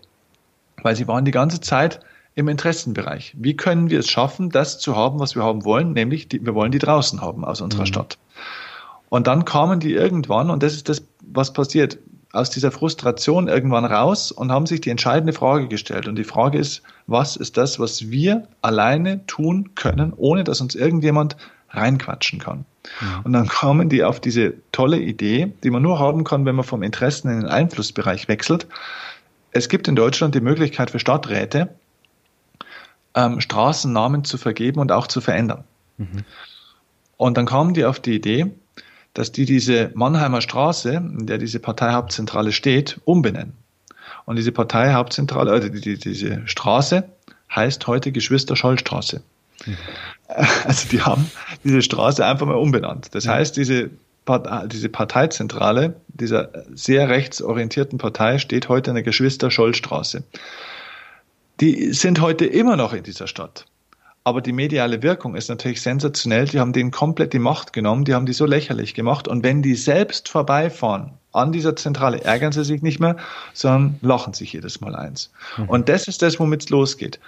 weil 0.82 0.96
sie 0.96 1.08
waren 1.08 1.26
die 1.26 1.32
ganze 1.32 1.62
Zeit 1.62 2.00
im 2.36 2.48
Interessenbereich. 2.48 3.34
Wie 3.38 3.56
können 3.56 3.90
wir 3.90 4.00
es 4.00 4.10
schaffen, 4.10 4.50
das 4.50 4.80
zu 4.80 4.96
haben, 4.96 5.20
was 5.20 5.36
wir 5.36 5.44
haben 5.44 5.64
wollen, 5.64 5.94
nämlich 5.94 6.28
die, 6.28 6.46
wir 6.46 6.54
wollen 6.54 6.72
die 6.72 6.80
draußen 6.80 7.22
haben 7.22 7.46
aus 7.46 7.62
unserer 7.62 7.84
mhm. 7.84 7.88
Stadt. 7.88 8.18
Und 9.10 9.28
dann 9.28 9.46
kamen 9.46 9.80
die 9.80 9.94
irgendwann, 9.94 10.50
und 10.50 10.62
das 10.62 10.74
ist 10.74 10.90
das, 10.90 11.02
was 11.22 11.54
passiert, 11.54 11.98
aus 12.34 12.50
dieser 12.50 12.72
Frustration 12.72 13.48
irgendwann 13.48 13.86
raus 13.86 14.32
und 14.32 14.52
haben 14.52 14.66
sich 14.66 14.82
die 14.82 14.90
entscheidende 14.90 15.32
Frage 15.32 15.70
gestellt. 15.70 16.08
Und 16.08 16.18
die 16.18 16.26
Frage 16.26 16.58
ist, 16.58 16.84
was 17.08 17.38
ist 17.38 17.56
das, 17.56 17.80
was 17.80 18.12
wir 18.12 18.48
alleine 18.62 19.26
tun 19.26 19.74
können, 19.76 20.12
ohne 20.16 20.44
dass 20.44 20.60
uns 20.60 20.76
irgendjemand 20.76 21.38
reinquatschen 21.70 22.40
kann? 22.40 22.66
Ja. 23.02 23.22
Und 23.24 23.34
dann 23.34 23.48
kommen 23.48 23.90
die 23.90 24.04
auf 24.04 24.20
diese 24.20 24.54
tolle 24.72 25.00
Idee, 25.00 25.54
die 25.64 25.70
man 25.70 25.82
nur 25.82 26.00
haben 26.00 26.24
kann, 26.24 26.46
wenn 26.46 26.56
man 26.56 26.66
vom 26.66 26.84
Interessen 26.84 27.30
in 27.30 27.42
den 27.42 27.50
Einflussbereich 27.50 28.28
wechselt. 28.28 28.68
Es 29.52 29.70
gibt 29.70 29.88
in 29.88 29.96
Deutschland 29.96 30.36
die 30.36 30.42
Möglichkeit 30.42 30.92
für 30.92 31.00
Stadträte, 31.00 31.70
ähm, 33.16 33.42
Straßennamen 33.42 34.24
zu 34.24 34.38
vergeben 34.38 34.80
und 34.80 34.92
auch 34.92 35.08
zu 35.08 35.22
verändern. 35.22 35.64
Mhm. 35.98 36.24
Und 37.18 37.38
dann 37.38 37.46
kamen 37.46 37.74
die 37.74 37.86
auf 37.86 38.00
die 38.00 38.16
Idee, 38.16 38.52
dass 39.14 39.32
die 39.32 39.46
diese 39.46 39.92
Mannheimer 39.96 40.42
Straße, 40.42 40.92
in 40.92 41.26
der 41.26 41.38
diese 41.38 41.60
Parteihauptzentrale 41.60 42.52
steht, 42.52 43.00
umbenennen. 43.06 43.54
Und 44.26 44.36
diese 44.36 44.52
Parteihauptzentrale, 44.52 45.52
also 45.52 45.70
die, 45.70 45.80
die, 45.80 45.98
diese 45.98 46.42
Straße 46.46 47.04
heißt 47.54 47.88
heute 47.88 48.12
Geschwister-Scholl-Straße. 48.12 49.22
Also 50.28 50.90
die 50.90 51.02
haben 51.02 51.30
diese 51.64 51.84
Straße 51.84 52.26
einfach 52.26 52.48
mal 52.48 52.56
umbenannt. 52.56 53.14
Das 53.14 53.28
heißt, 53.28 53.56
diese, 53.58 53.92
diese 54.66 54.90
Parteizentrale 54.90 55.96
dieser 56.08 56.50
sehr 56.74 57.10
rechtsorientierten 57.10 58.00
Partei 58.00 58.40
steht 58.40 58.68
heute 58.68 58.90
in 58.90 58.96
der 58.96 59.04
Geschwister-Scholl-Straße. 59.04 60.24
Die 61.62 61.94
sind 61.94 62.22
heute 62.22 62.46
immer 62.46 62.76
noch 62.76 62.94
in 62.94 63.04
dieser 63.04 63.28
Stadt. 63.28 63.66
Aber 64.24 64.42
die 64.42 64.54
mediale 64.54 65.04
Wirkung 65.04 65.36
ist 65.36 65.50
natürlich 65.50 65.84
sensationell. 65.84 66.46
Die 66.46 66.60
haben 66.60 66.74
denen 66.74 66.90
komplett 66.90 67.32
die 67.32 67.40
Macht 67.40 67.72
genommen, 67.72 68.06
die 68.06 68.16
haben 68.16 68.26
die 68.26 68.34
so 68.34 68.48
lächerlich 68.48 68.96
gemacht. 68.96 69.28
Und 69.28 69.44
wenn 69.44 69.62
die 69.62 69.76
selbst 69.76 70.28
vorbeifahren 70.30 71.12
an 71.32 71.52
dieser 71.52 71.76
Zentrale, 71.76 72.24
ärgern 72.24 72.52
sie 72.52 72.66
sich 72.66 72.82
nicht 72.82 73.00
mehr, 73.00 73.18
sondern 73.54 74.00
lachen 74.02 74.34
sich 74.34 74.54
jedes 74.54 74.82
Mal 74.82 74.96
eins. 74.96 75.32
Mhm. 75.58 75.70
Und 75.70 75.90
das 75.90 76.08
ist 76.08 76.24
das, 76.24 76.40
womit 76.40 76.64
es 76.64 76.70
losgeht 76.70 77.20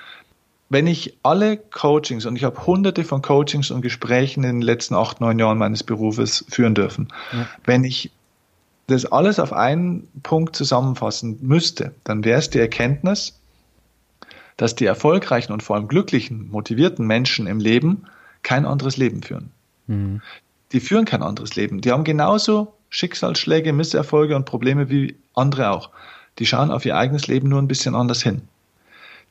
wenn 0.70 0.88
ich 0.88 1.18
alle 1.24 1.58
Coachings, 1.58 2.26
und 2.26 2.36
ich 2.36 2.44
habe 2.44 2.66
hunderte 2.66 3.04
von 3.04 3.22
Coachings 3.22 3.72
und 3.72 3.82
Gesprächen 3.82 4.44
in 4.44 4.58
den 4.58 4.62
letzten 4.62 4.96
acht, 4.96 5.22
neun 5.22 5.40
Jahren 5.40 5.58
meines 5.58 5.84
Berufes 5.84 6.46
führen 6.50 6.76
dürfen, 6.76 7.08
ja. 7.32 7.48
wenn 7.64 7.84
ich 7.84 8.12
das 8.88 9.06
alles 9.06 9.40
auf 9.40 9.54
einen 9.54 10.08
Punkt 10.24 10.56
zusammenfassen 10.56 11.38
müsste, 11.42 11.94
dann 12.04 12.24
wäre 12.24 12.40
es 12.40 12.50
die 12.50 12.60
Erkenntnis, 12.60 13.40
dass 14.56 14.76
die 14.76 14.86
erfolgreichen 14.86 15.54
und 15.54 15.62
vor 15.62 15.76
allem 15.76 15.88
glücklichen, 15.88 16.50
motivierten 16.50 17.06
Menschen 17.06 17.48
im 17.48 17.60
Leben 17.60 18.06
kein 18.44 18.66
anderes 18.66 18.98
Leben 18.98 19.24
führen. 19.24 19.52
Mhm. 19.88 20.22
Die 20.72 20.80
führen 20.80 21.06
kein 21.06 21.24
anderes 21.24 21.56
Leben. 21.56 21.80
Die 21.82 21.92
haben 21.92 22.04
genauso 22.04 22.74
Schicksalsschläge, 22.90 23.72
Misserfolge 23.72 24.36
und 24.36 24.46
Probleme 24.46 24.90
wie 24.90 25.16
andere 25.34 25.72
auch. 25.72 25.92
Die 26.40 26.46
schauen 26.46 26.72
auf 26.72 26.86
ihr 26.86 26.98
eigenes 26.98 27.28
Leben 27.28 27.50
nur 27.50 27.62
ein 27.62 27.68
bisschen 27.68 27.96
anders 27.96 28.22
hin 28.22 28.42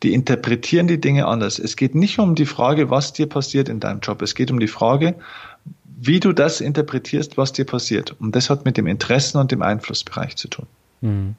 die 0.03 0.13
interpretieren 0.13 0.89
die 0.89 1.01
Dinge 1.01 1.27
anders. 1.27 1.59
Es 1.59 1.77
geht 1.77 1.95
nicht 1.95 2.19
um 2.19 2.35
die 2.35 2.47
Frage, 2.47 2.91
was 2.91 3.13
dir 3.13 3.27
passiert 3.27 3.69
in 3.69 3.81
deinem 3.81 4.01
Job. 4.01 4.23
Es 4.23 4.35
geht 4.35 4.51
um 4.51 4.61
die 4.61 4.69
Frage, 4.69 5.15
wie 5.99 6.21
du 6.21 6.33
das 6.33 6.61
interpretierst, 6.61 7.37
was 7.39 7.53
dir 7.53 7.65
passiert. 7.65 8.15
Und 8.21 8.37
das 8.37 8.51
hat 8.51 8.65
mit 8.65 8.77
dem 8.77 8.87
Interessen 8.87 9.39
und 9.39 9.51
dem 9.51 9.63
Einflussbereich 9.63 10.37
zu 10.37 10.49
tun. 10.49 10.67
Mhm. 11.01 11.35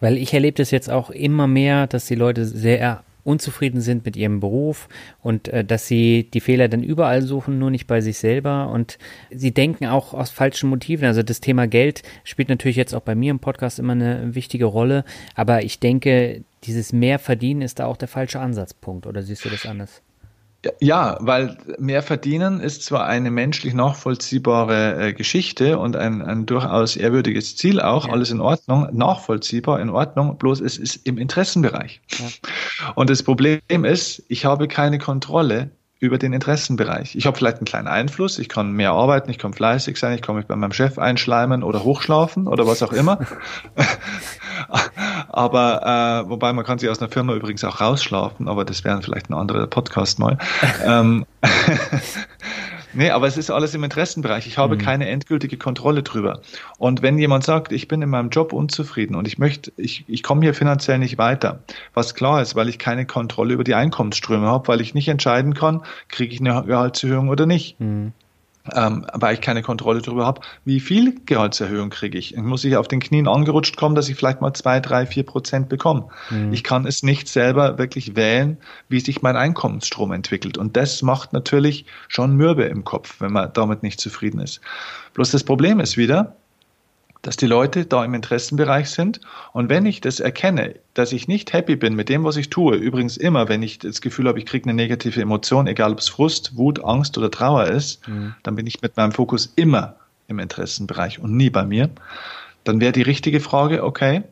Weil 0.00 0.16
ich 0.16 0.34
erlebe 0.34 0.56
das 0.56 0.70
jetzt 0.70 0.90
auch 0.90 1.10
immer 1.10 1.46
mehr, 1.46 1.86
dass 1.86 2.06
die 2.06 2.14
Leute 2.14 2.44
sehr 2.44 3.02
unzufrieden 3.24 3.82
sind 3.82 4.06
mit 4.06 4.16
ihrem 4.16 4.40
Beruf 4.40 4.88
und 5.22 5.48
äh, 5.48 5.62
dass 5.62 5.86
sie 5.86 6.28
die 6.32 6.40
Fehler 6.40 6.68
dann 6.68 6.82
überall 6.82 7.20
suchen, 7.22 7.58
nur 7.58 7.70
nicht 7.70 7.86
bei 7.86 8.00
sich 8.00 8.16
selber 8.16 8.70
und 8.70 8.98
sie 9.30 9.52
denken 9.52 9.86
auch 9.86 10.14
aus 10.14 10.30
falschen 10.30 10.70
Motiven. 10.70 11.04
Also 11.04 11.22
das 11.22 11.40
Thema 11.40 11.66
Geld 11.66 12.02
spielt 12.24 12.48
natürlich 12.48 12.76
jetzt 12.76 12.94
auch 12.94 13.02
bei 13.02 13.14
mir 13.14 13.30
im 13.30 13.38
Podcast 13.38 13.78
immer 13.78 13.92
eine 13.92 14.34
wichtige 14.34 14.64
Rolle, 14.64 15.04
aber 15.34 15.62
ich 15.62 15.78
denke, 15.78 16.42
dieses 16.64 16.92
mehr 16.92 17.18
verdienen 17.18 17.62
ist 17.62 17.78
da 17.78 17.86
auch 17.86 17.96
der 17.96 18.08
falsche 18.08 18.40
Ansatzpunkt 18.40 19.06
oder 19.06 19.22
siehst 19.22 19.44
du 19.44 19.48
das 19.48 19.66
anders? 19.66 20.02
Ja, 20.80 21.16
weil 21.20 21.56
mehr 21.78 22.02
verdienen 22.02 22.58
ist 22.58 22.84
zwar 22.84 23.06
eine 23.06 23.30
menschlich 23.30 23.74
nachvollziehbare 23.74 25.08
äh, 25.08 25.12
Geschichte 25.12 25.78
und 25.78 25.94
ein, 25.94 26.20
ein 26.20 26.46
durchaus 26.46 26.96
ehrwürdiges 26.96 27.56
Ziel 27.56 27.80
auch, 27.80 28.08
ja. 28.08 28.12
alles 28.12 28.32
in 28.32 28.40
Ordnung, 28.40 28.88
nachvollziehbar, 28.92 29.80
in 29.80 29.88
Ordnung, 29.88 30.36
bloß 30.36 30.60
es 30.60 30.76
ist 30.76 31.06
im 31.06 31.16
Interessenbereich. 31.16 32.00
Ja. 32.18 32.26
Und 32.96 33.08
das 33.08 33.22
Problem 33.22 33.60
ist, 33.84 34.24
ich 34.26 34.44
habe 34.44 34.66
keine 34.66 34.98
Kontrolle 34.98 35.70
über 36.00 36.18
den 36.18 36.32
Interessenbereich. 36.32 37.16
Ich 37.16 37.26
habe 37.26 37.36
vielleicht 37.36 37.56
einen 37.56 37.66
kleinen 37.66 37.88
Einfluss, 37.88 38.38
ich 38.38 38.48
kann 38.48 38.72
mehr 38.72 38.92
arbeiten, 38.92 39.30
ich 39.30 39.38
kann 39.38 39.52
fleißig 39.52 39.98
sein, 39.98 40.14
ich 40.14 40.22
kann 40.22 40.36
mich 40.36 40.46
bei 40.46 40.54
meinem 40.54 40.72
Chef 40.72 40.98
einschleimen 40.98 41.64
oder 41.64 41.82
hochschlafen 41.82 42.46
oder 42.46 42.66
was 42.66 42.82
auch 42.82 42.92
immer. 42.92 43.18
aber 45.28 46.24
äh, 46.26 46.30
wobei 46.30 46.52
man 46.52 46.64
kann 46.64 46.78
sich 46.78 46.88
aus 46.88 47.00
einer 47.00 47.10
Firma 47.10 47.34
übrigens 47.34 47.64
auch 47.64 47.80
rausschlafen, 47.80 48.48
aber 48.48 48.64
das 48.64 48.84
wäre 48.84 49.02
vielleicht 49.02 49.28
ein 49.28 49.34
anderer 49.34 49.66
Podcast 49.66 50.20
mal. 50.20 50.38
ähm, 50.84 51.26
Nee, 52.94 53.10
aber 53.10 53.26
es 53.26 53.36
ist 53.36 53.50
alles 53.50 53.74
im 53.74 53.84
Interessenbereich. 53.84 54.46
Ich 54.46 54.58
habe 54.58 54.76
mhm. 54.76 54.80
keine 54.80 55.08
endgültige 55.08 55.56
Kontrolle 55.56 56.02
drüber. 56.02 56.40
Und 56.78 57.02
wenn 57.02 57.18
jemand 57.18 57.44
sagt, 57.44 57.72
ich 57.72 57.88
bin 57.88 58.02
in 58.02 58.08
meinem 58.08 58.30
Job 58.30 58.52
unzufrieden 58.52 59.14
und 59.14 59.26
ich 59.28 59.38
möchte, 59.38 59.72
ich, 59.76 60.04
ich 60.08 60.22
komme 60.22 60.42
hier 60.42 60.54
finanziell 60.54 60.98
nicht 60.98 61.18
weiter, 61.18 61.60
was 61.94 62.14
klar 62.14 62.40
ist, 62.42 62.54
weil 62.54 62.68
ich 62.68 62.78
keine 62.78 63.06
Kontrolle 63.06 63.54
über 63.54 63.64
die 63.64 63.74
Einkommensströme 63.74 64.46
habe, 64.46 64.68
weil 64.68 64.80
ich 64.80 64.94
nicht 64.94 65.08
entscheiden 65.08 65.54
kann, 65.54 65.82
kriege 66.08 66.32
ich 66.32 66.40
eine 66.40 66.64
Gehaltserhöhung 66.64 67.28
oder 67.28 67.46
nicht. 67.46 67.78
Mhm 67.80 68.12
ähm, 68.74 69.06
weil 69.12 69.34
ich 69.34 69.40
keine 69.40 69.62
Kontrolle 69.62 70.02
darüber 70.02 70.26
habe, 70.26 70.40
wie 70.64 70.80
viel 70.80 71.20
Gehaltserhöhung 71.26 71.90
kriege 71.90 72.18
ich. 72.18 72.36
Muss 72.36 72.64
ich 72.64 72.76
auf 72.76 72.88
den 72.88 73.00
Knien 73.00 73.28
angerutscht 73.28 73.76
kommen, 73.76 73.94
dass 73.94 74.08
ich 74.08 74.16
vielleicht 74.16 74.40
mal 74.40 74.52
zwei, 74.54 74.80
drei, 74.80 75.06
vier 75.06 75.24
Prozent 75.24 75.68
bekomme. 75.68 76.08
Mhm. 76.30 76.52
Ich 76.52 76.64
kann 76.64 76.86
es 76.86 77.02
nicht 77.02 77.28
selber 77.28 77.78
wirklich 77.78 78.16
wählen, 78.16 78.58
wie 78.88 79.00
sich 79.00 79.22
mein 79.22 79.36
Einkommensstrom 79.36 80.12
entwickelt. 80.12 80.58
Und 80.58 80.76
das 80.76 81.02
macht 81.02 81.32
natürlich 81.32 81.86
schon 82.08 82.36
Mürbe 82.36 82.64
im 82.64 82.84
Kopf, 82.84 83.20
wenn 83.20 83.32
man 83.32 83.50
damit 83.52 83.82
nicht 83.82 84.00
zufrieden 84.00 84.40
ist. 84.40 84.60
Bloß 85.14 85.30
das 85.30 85.44
Problem 85.44 85.80
ist 85.80 85.96
wieder, 85.96 86.36
dass 87.22 87.36
die 87.36 87.46
Leute 87.46 87.84
da 87.84 88.04
im 88.04 88.14
Interessenbereich 88.14 88.90
sind. 88.90 89.20
Und 89.52 89.68
wenn 89.68 89.86
ich 89.86 90.00
das 90.00 90.20
erkenne, 90.20 90.74
dass 90.94 91.12
ich 91.12 91.28
nicht 91.28 91.52
happy 91.52 91.76
bin 91.76 91.94
mit 91.94 92.08
dem, 92.08 92.24
was 92.24 92.36
ich 92.36 92.50
tue, 92.50 92.76
übrigens 92.76 93.16
immer, 93.16 93.48
wenn 93.48 93.62
ich 93.62 93.78
das 93.78 94.00
Gefühl 94.00 94.28
habe, 94.28 94.38
ich 94.38 94.46
kriege 94.46 94.64
eine 94.64 94.74
negative 94.74 95.20
Emotion, 95.20 95.66
egal 95.66 95.92
ob 95.92 95.98
es 95.98 96.08
Frust, 96.08 96.56
Wut, 96.56 96.84
Angst 96.84 97.18
oder 97.18 97.30
Trauer 97.30 97.66
ist, 97.66 98.06
mhm. 98.08 98.34
dann 98.42 98.54
bin 98.54 98.66
ich 98.66 98.82
mit 98.82 98.96
meinem 98.96 99.12
Fokus 99.12 99.52
immer 99.56 99.96
im 100.28 100.38
Interessenbereich 100.38 101.18
und 101.18 101.36
nie 101.36 101.50
bei 101.50 101.64
mir. 101.64 101.90
Dann 102.64 102.80
wäre 102.80 102.92
die 102.92 103.02
richtige 103.02 103.40
Frage, 103.40 103.82
okay, 103.82 104.22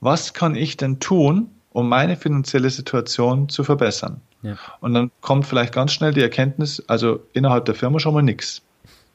was 0.00 0.34
kann 0.34 0.54
ich 0.54 0.76
denn 0.76 0.98
tun, 0.98 1.50
um 1.72 1.88
meine 1.88 2.16
finanzielle 2.16 2.70
Situation 2.70 3.48
zu 3.48 3.64
verbessern? 3.64 4.20
Ja. 4.42 4.56
Und 4.80 4.94
dann 4.94 5.10
kommt 5.20 5.46
vielleicht 5.46 5.74
ganz 5.74 5.92
schnell 5.92 6.12
die 6.12 6.22
Erkenntnis, 6.22 6.82
also 6.88 7.20
innerhalb 7.32 7.66
der 7.66 7.74
Firma 7.74 8.00
schon 8.00 8.14
mal 8.14 8.22
nichts. 8.22 8.62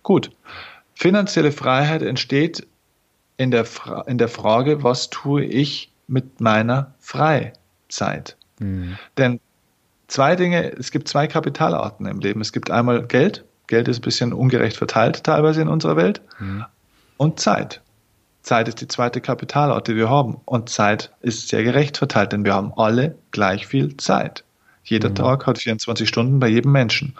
Gut. 0.03 0.31
Finanzielle 0.93 1.51
Freiheit 1.51 2.01
entsteht 2.01 2.65
in 3.37 3.51
der, 3.51 3.65
Fra 3.65 4.01
in 4.01 4.17
der 4.17 4.29
Frage, 4.29 4.83
was 4.83 5.09
tue 5.09 5.43
ich 5.43 5.91
mit 6.07 6.41
meiner 6.41 6.93
Freizeit? 6.99 8.37
Mhm. 8.59 8.97
Denn 9.17 9.39
zwei 10.07 10.35
Dinge, 10.35 10.71
es 10.77 10.91
gibt 10.91 11.07
zwei 11.07 11.27
Kapitalarten 11.27 12.05
im 12.05 12.19
Leben. 12.19 12.41
Es 12.41 12.51
gibt 12.51 12.71
einmal 12.71 13.05
Geld, 13.05 13.43
Geld 13.67 13.87
ist 13.87 13.99
ein 13.99 14.01
bisschen 14.01 14.33
ungerecht 14.33 14.77
verteilt 14.77 15.23
teilweise 15.23 15.61
in 15.61 15.67
unserer 15.67 15.95
Welt, 15.95 16.21
mhm. 16.39 16.65
und 17.17 17.39
Zeit. 17.39 17.81
Zeit 18.43 18.67
ist 18.67 18.79
die 18.79 18.87
zweite 18.87 19.21
Kapitalart, 19.21 19.87
die 19.87 19.95
wir 19.95 20.09
haben. 20.09 20.39
Und 20.45 20.69
Zeit 20.69 21.11
ist 21.21 21.49
sehr 21.49 21.63
gerecht 21.63 21.97
verteilt, 21.97 22.31
denn 22.31 22.45
wir 22.45 22.53
haben 22.53 22.73
alle 22.77 23.15
gleich 23.31 23.65
viel 23.65 23.97
Zeit. 23.97 24.43
Jeder 24.83 25.09
mhm. 25.09 25.15
Tag 25.15 25.47
hat 25.47 25.57
24 25.57 26.07
Stunden 26.07 26.39
bei 26.39 26.47
jedem 26.47 26.71
Menschen. 26.71 27.15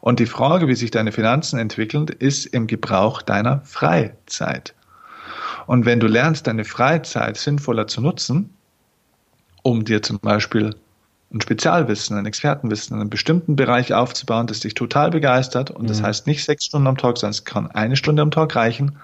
Und 0.00 0.20
die 0.20 0.26
Frage, 0.26 0.68
wie 0.68 0.76
sich 0.76 0.92
deine 0.92 1.10
Finanzen 1.10 1.58
entwickeln, 1.58 2.06
ist 2.06 2.46
im 2.46 2.68
Gebrauch 2.68 3.22
deiner 3.22 3.60
Freizeit. 3.64 4.74
Und 5.68 5.84
wenn 5.84 6.00
du 6.00 6.06
lernst, 6.06 6.46
deine 6.46 6.64
Freizeit 6.64 7.36
sinnvoller 7.36 7.86
zu 7.86 8.00
nutzen, 8.00 8.54
um 9.62 9.84
dir 9.84 10.00
zum 10.00 10.18
Beispiel 10.18 10.74
ein 11.30 11.42
Spezialwissen, 11.42 12.16
ein 12.16 12.24
Expertenwissen 12.24 12.96
in 12.96 13.02
einem 13.02 13.10
bestimmten 13.10 13.54
Bereich 13.54 13.92
aufzubauen, 13.92 14.46
das 14.46 14.60
dich 14.60 14.72
total 14.72 15.10
begeistert, 15.10 15.70
und 15.70 15.82
mhm. 15.82 15.88
das 15.88 16.02
heißt 16.02 16.26
nicht 16.26 16.42
sechs 16.42 16.64
Stunden 16.64 16.86
am 16.86 16.96
Tag, 16.96 17.18
sondern 17.18 17.32
es 17.32 17.44
kann 17.44 17.70
eine 17.70 17.96
Stunde 17.96 18.22
am 18.22 18.30
Tag 18.30 18.56
reichen, 18.56 18.96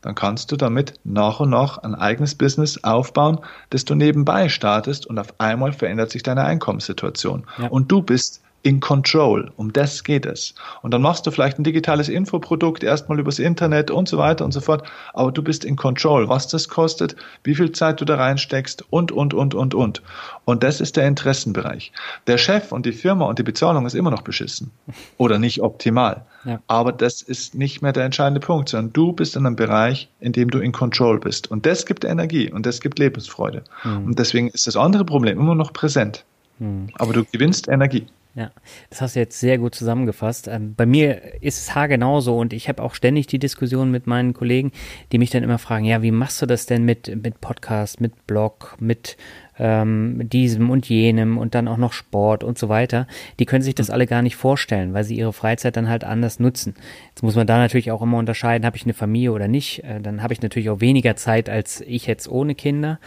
dann 0.00 0.16
kannst 0.16 0.50
du 0.50 0.56
damit 0.56 0.94
nach 1.04 1.38
und 1.38 1.50
nach 1.50 1.78
ein 1.78 1.94
eigenes 1.94 2.34
Business 2.34 2.82
aufbauen, 2.82 3.38
das 3.70 3.84
du 3.84 3.94
nebenbei 3.94 4.48
startest 4.48 5.06
und 5.06 5.20
auf 5.20 5.38
einmal 5.38 5.72
verändert 5.72 6.10
sich 6.10 6.24
deine 6.24 6.42
Einkommenssituation. 6.42 7.46
Ja. 7.58 7.68
Und 7.68 7.92
du 7.92 8.02
bist 8.02 8.42
in 8.68 8.80
Control. 8.80 9.50
Um 9.56 9.72
das 9.72 10.04
geht 10.04 10.26
es. 10.26 10.54
Und 10.82 10.92
dann 10.92 11.00
machst 11.00 11.26
du 11.26 11.30
vielleicht 11.30 11.58
ein 11.58 11.64
digitales 11.64 12.10
Infoprodukt 12.10 12.82
erstmal 12.82 13.18
übers 13.18 13.38
Internet 13.38 13.90
und 13.90 14.10
so 14.10 14.18
weiter 14.18 14.44
und 14.44 14.52
so 14.52 14.60
fort. 14.60 14.86
Aber 15.14 15.32
du 15.32 15.42
bist 15.42 15.64
in 15.64 15.74
Control, 15.74 16.28
was 16.28 16.48
das 16.48 16.68
kostet, 16.68 17.16
wie 17.44 17.54
viel 17.54 17.72
Zeit 17.72 17.98
du 18.02 18.04
da 18.04 18.16
reinsteckst 18.16 18.84
und, 18.90 19.10
und, 19.10 19.32
und, 19.32 19.54
und, 19.54 19.74
und. 19.74 20.02
Und 20.44 20.62
das 20.62 20.82
ist 20.82 20.98
der 20.98 21.06
Interessenbereich. 21.08 21.92
Der 22.26 22.36
Chef 22.36 22.70
und 22.70 22.84
die 22.84 22.92
Firma 22.92 23.24
und 23.24 23.38
die 23.38 23.42
Bezahlung 23.42 23.86
ist 23.86 23.94
immer 23.94 24.10
noch 24.10 24.20
beschissen 24.20 24.70
oder 25.16 25.38
nicht 25.38 25.62
optimal. 25.62 26.26
Ja. 26.44 26.60
Aber 26.66 26.92
das 26.92 27.22
ist 27.22 27.54
nicht 27.54 27.80
mehr 27.80 27.94
der 27.94 28.04
entscheidende 28.04 28.40
Punkt, 28.40 28.68
sondern 28.68 28.92
du 28.92 29.12
bist 29.12 29.34
in 29.34 29.46
einem 29.46 29.56
Bereich, 29.56 30.10
in 30.20 30.32
dem 30.32 30.50
du 30.50 30.58
in 30.58 30.72
Control 30.72 31.18
bist. 31.18 31.50
Und 31.50 31.64
das 31.64 31.86
gibt 31.86 32.04
Energie 32.04 32.52
und 32.52 32.66
das 32.66 32.82
gibt 32.82 32.98
Lebensfreude. 32.98 33.64
Mhm. 33.84 34.04
Und 34.08 34.18
deswegen 34.18 34.48
ist 34.48 34.66
das 34.66 34.76
andere 34.76 35.06
Problem 35.06 35.40
immer 35.40 35.54
noch 35.54 35.72
präsent. 35.72 36.26
Mhm. 36.58 36.88
Aber 36.98 37.14
du 37.14 37.24
gewinnst 37.24 37.66
Energie. 37.68 38.06
Ja, 38.34 38.52
das 38.90 39.00
hast 39.00 39.16
du 39.16 39.20
jetzt 39.20 39.40
sehr 39.40 39.58
gut 39.58 39.74
zusammengefasst. 39.74 40.48
Ähm, 40.48 40.74
bei 40.76 40.86
mir 40.86 41.42
ist 41.42 41.58
es 41.58 41.74
haargenauso 41.74 42.38
und 42.38 42.52
ich 42.52 42.68
habe 42.68 42.82
auch 42.82 42.94
ständig 42.94 43.26
die 43.26 43.38
Diskussion 43.38 43.90
mit 43.90 44.06
meinen 44.06 44.32
Kollegen, 44.32 44.70
die 45.10 45.18
mich 45.18 45.30
dann 45.30 45.42
immer 45.42 45.58
fragen, 45.58 45.84
ja, 45.84 46.02
wie 46.02 46.12
machst 46.12 46.40
du 46.40 46.46
das 46.46 46.66
denn 46.66 46.84
mit, 46.84 47.08
mit 47.22 47.40
Podcast, 47.40 48.00
mit 48.00 48.26
Blog, 48.26 48.76
mit 48.78 49.16
ähm, 49.58 50.28
diesem 50.28 50.70
und 50.70 50.88
jenem 50.88 51.36
und 51.36 51.54
dann 51.54 51.68
auch 51.68 51.78
noch 51.78 51.92
Sport 51.92 52.44
und 52.44 52.58
so 52.58 52.68
weiter. 52.68 53.06
Die 53.38 53.44
können 53.44 53.62
sich 53.62 53.74
das 53.74 53.90
alle 53.90 54.06
gar 54.06 54.22
nicht 54.22 54.36
vorstellen, 54.36 54.94
weil 54.94 55.04
sie 55.04 55.16
ihre 55.16 55.32
Freizeit 55.32 55.76
dann 55.76 55.88
halt 55.88 56.04
anders 56.04 56.38
nutzen. 56.38 56.74
Jetzt 57.08 57.22
muss 57.22 57.34
man 57.34 57.46
da 57.46 57.58
natürlich 57.58 57.90
auch 57.90 58.02
immer 58.02 58.18
unterscheiden, 58.18 58.64
habe 58.64 58.76
ich 58.76 58.84
eine 58.84 58.94
Familie 58.94 59.32
oder 59.32 59.48
nicht. 59.48 59.82
Äh, 59.84 60.00
dann 60.00 60.22
habe 60.22 60.32
ich 60.32 60.42
natürlich 60.42 60.70
auch 60.70 60.80
weniger 60.80 61.16
Zeit 61.16 61.48
als 61.48 61.80
ich 61.80 62.06
jetzt 62.06 62.28
ohne 62.28 62.54
Kinder. 62.54 63.00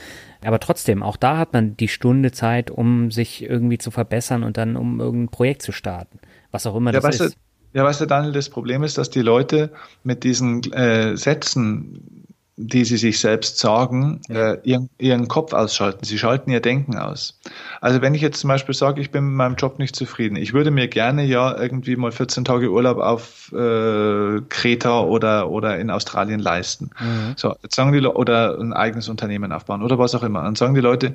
Aber 0.43 0.59
trotzdem, 0.59 1.03
auch 1.03 1.17
da 1.17 1.37
hat 1.37 1.53
man 1.53 1.77
die 1.77 1.87
Stunde 1.87 2.31
Zeit, 2.31 2.71
um 2.71 3.11
sich 3.11 3.43
irgendwie 3.43 3.77
zu 3.77 3.91
verbessern 3.91 4.43
und 4.43 4.57
dann 4.57 4.75
um 4.75 4.99
irgendein 4.99 5.29
Projekt 5.29 5.61
zu 5.61 5.71
starten. 5.71 6.19
Was 6.51 6.65
auch 6.65 6.75
immer 6.75 6.93
ja, 6.93 6.99
das 6.99 7.19
ist. 7.19 7.35
Du, 7.35 7.79
ja, 7.79 7.83
weißt 7.83 8.01
du, 8.01 8.05
Daniel, 8.05 8.33
das 8.33 8.49
Problem 8.49 8.83
ist, 8.83 8.97
dass 8.97 9.09
die 9.09 9.21
Leute 9.21 9.71
mit 10.03 10.23
diesen 10.23 10.61
äh, 10.73 11.15
Sätzen 11.15 12.20
die 12.67 12.85
sie 12.85 12.97
sich 12.97 13.19
selbst 13.19 13.57
sagen, 13.57 14.21
ja. 14.29 14.53
äh, 14.53 14.59
ihren, 14.63 14.89
ihren 14.97 15.27
Kopf 15.27 15.53
ausschalten. 15.53 16.05
Sie 16.05 16.17
schalten 16.17 16.51
ihr 16.51 16.59
Denken 16.59 16.97
aus. 16.97 17.39
Also 17.81 18.01
wenn 18.01 18.13
ich 18.13 18.21
jetzt 18.21 18.39
zum 18.39 18.49
Beispiel 18.49 18.75
sage, 18.75 19.01
ich 19.01 19.11
bin 19.11 19.25
mit 19.25 19.33
meinem 19.33 19.55
Job 19.55 19.79
nicht 19.79 19.95
zufrieden, 19.95 20.35
ich 20.35 20.53
würde 20.53 20.71
mir 20.71 20.87
gerne 20.87 21.23
ja 21.23 21.57
irgendwie 21.57 21.95
mal 21.95 22.11
14 22.11 22.45
Tage 22.45 22.71
Urlaub 22.71 22.97
auf 22.97 23.51
äh, 23.53 24.41
Kreta 24.49 25.01
oder, 25.01 25.49
oder 25.49 25.79
in 25.79 25.89
Australien 25.89 26.39
leisten. 26.39 26.91
Mhm. 26.99 27.33
So, 27.35 27.55
jetzt 27.63 27.75
sagen 27.75 27.91
die 27.91 28.01
oder 28.01 28.57
ein 28.59 28.73
eigenes 28.73 29.09
Unternehmen 29.09 29.51
aufbauen 29.51 29.81
oder 29.81 29.97
was 29.97 30.15
auch 30.15 30.23
immer. 30.23 30.43
Dann 30.43 30.55
sagen 30.55 30.75
die 30.75 30.81
Leute, 30.81 31.13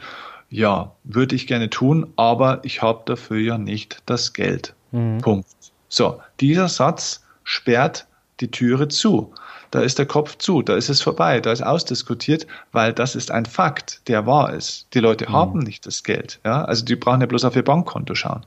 ja, 0.48 0.92
würde 1.04 1.34
ich 1.34 1.46
gerne 1.46 1.70
tun, 1.70 2.12
aber 2.16 2.60
ich 2.64 2.82
habe 2.82 3.02
dafür 3.06 3.38
ja 3.38 3.58
nicht 3.58 4.02
das 4.06 4.32
Geld. 4.32 4.74
Mhm. 4.92 5.18
Punkt. 5.18 5.48
So, 5.88 6.20
dieser 6.40 6.68
Satz 6.68 7.24
sperrt 7.44 8.06
die 8.40 8.50
Türe 8.50 8.88
zu 8.88 9.32
da 9.70 9.80
ist 9.80 9.98
der 9.98 10.06
Kopf 10.06 10.38
zu, 10.38 10.62
da 10.62 10.76
ist 10.76 10.88
es 10.88 11.02
vorbei, 11.02 11.40
da 11.40 11.52
ist 11.52 11.62
ausdiskutiert, 11.62 12.46
weil 12.72 12.92
das 12.92 13.14
ist 13.14 13.30
ein 13.30 13.46
Fakt, 13.46 14.08
der 14.08 14.26
wahr 14.26 14.52
ist. 14.52 14.86
Die 14.94 15.00
Leute 15.00 15.28
mhm. 15.28 15.32
haben 15.32 15.58
nicht 15.58 15.86
das 15.86 16.02
Geld, 16.02 16.40
ja, 16.44 16.64
also 16.64 16.84
die 16.84 16.96
brauchen 16.96 17.20
ja 17.20 17.26
bloß 17.26 17.44
auf 17.44 17.56
ihr 17.56 17.64
Bankkonto 17.64 18.14
schauen. 18.14 18.44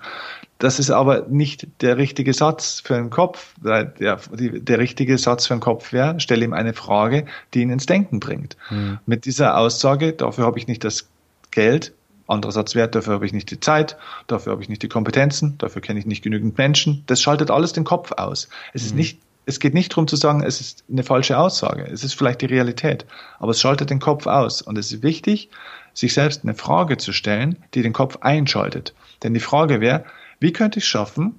Das 0.58 0.80
ist 0.80 0.92
aber 0.92 1.28
nicht 1.30 1.68
der 1.82 1.98
richtige 1.98 2.34
Satz 2.34 2.82
für 2.84 2.96
den 2.96 3.10
Kopf. 3.10 3.54
Der, 3.64 3.86
der 3.86 4.80
richtige 4.80 5.18
Satz 5.18 5.48
für 5.48 5.54
den 5.54 5.62
Kopf 5.62 5.94
wäre, 5.94 6.20
stelle 6.20 6.44
ihm 6.44 6.52
eine 6.52 6.74
Frage, 6.74 7.26
die 7.54 7.62
ihn 7.62 7.70
ins 7.70 7.86
Denken 7.86 8.20
bringt. 8.20 8.58
Mhm. 8.70 9.00
Mit 9.06 9.24
dieser 9.24 9.58
Aussage, 9.58 10.12
dafür 10.12 10.46
habe 10.46 10.60
ich 10.60 10.68
nicht 10.68 10.84
das 10.84 11.08
Geld, 11.52 11.94
anderer 12.28 12.52
Satz 12.52 12.76
wäre, 12.76 12.90
dafür 12.90 13.14
habe 13.14 13.26
ich 13.26 13.34
nicht 13.34 13.50
die 13.52 13.60
Zeit, 13.60 13.98
dafür 14.28 14.52
habe 14.52 14.62
ich 14.62 14.70
nicht 14.70 14.84
die 14.84 14.90
Kompetenzen, 14.90 15.58
dafür 15.58 15.82
kenne 15.82 15.98
ich 15.98 16.06
nicht 16.06 16.24
genügend 16.24 16.58
Menschen. 16.58 17.04
Das 17.08 17.22
schaltet 17.22 17.52
alles 17.52 17.72
den 17.72 17.86
Kopf 17.86 18.12
aus. 18.12 18.50
Es 18.74 18.84
ist 18.84 18.92
mhm. 18.92 18.98
nicht 18.98 19.20
es 19.50 19.60
geht 19.60 19.74
nicht 19.74 19.92
darum 19.92 20.08
zu 20.08 20.16
sagen, 20.16 20.44
es 20.44 20.62
ist 20.62 20.84
eine 20.92 21.04
falsche 21.04 21.38
Aussage. 21.38 21.84
Es 21.92 22.04
ist 22.04 22.14
vielleicht 22.14 22.42
die 22.42 22.46
Realität. 22.46 23.06
Aber 23.40 23.52
es 23.52 23.60
schaltet 23.60 23.90
den 23.90 24.00
Kopf 24.00 24.28
aus. 24.28 24.62
Und 24.62 24.78
es 24.78 24.92
ist 24.92 25.02
wichtig, 25.02 25.50
sich 25.96 26.14
selbst 26.14 26.44
eine 26.44 26.54
Frage 26.54 26.98
zu 26.98 27.12
stellen, 27.12 27.58
die 27.74 27.82
den 27.82 27.92
Kopf 27.92 28.20
einschaltet. 28.22 28.94
Denn 29.24 29.34
die 29.34 29.40
Frage 29.40 29.82
wäre, 29.82 30.06
wie 30.40 30.54
könnte 30.54 30.78
ich 30.78 30.86
es 30.86 30.90
schaffen, 30.90 31.34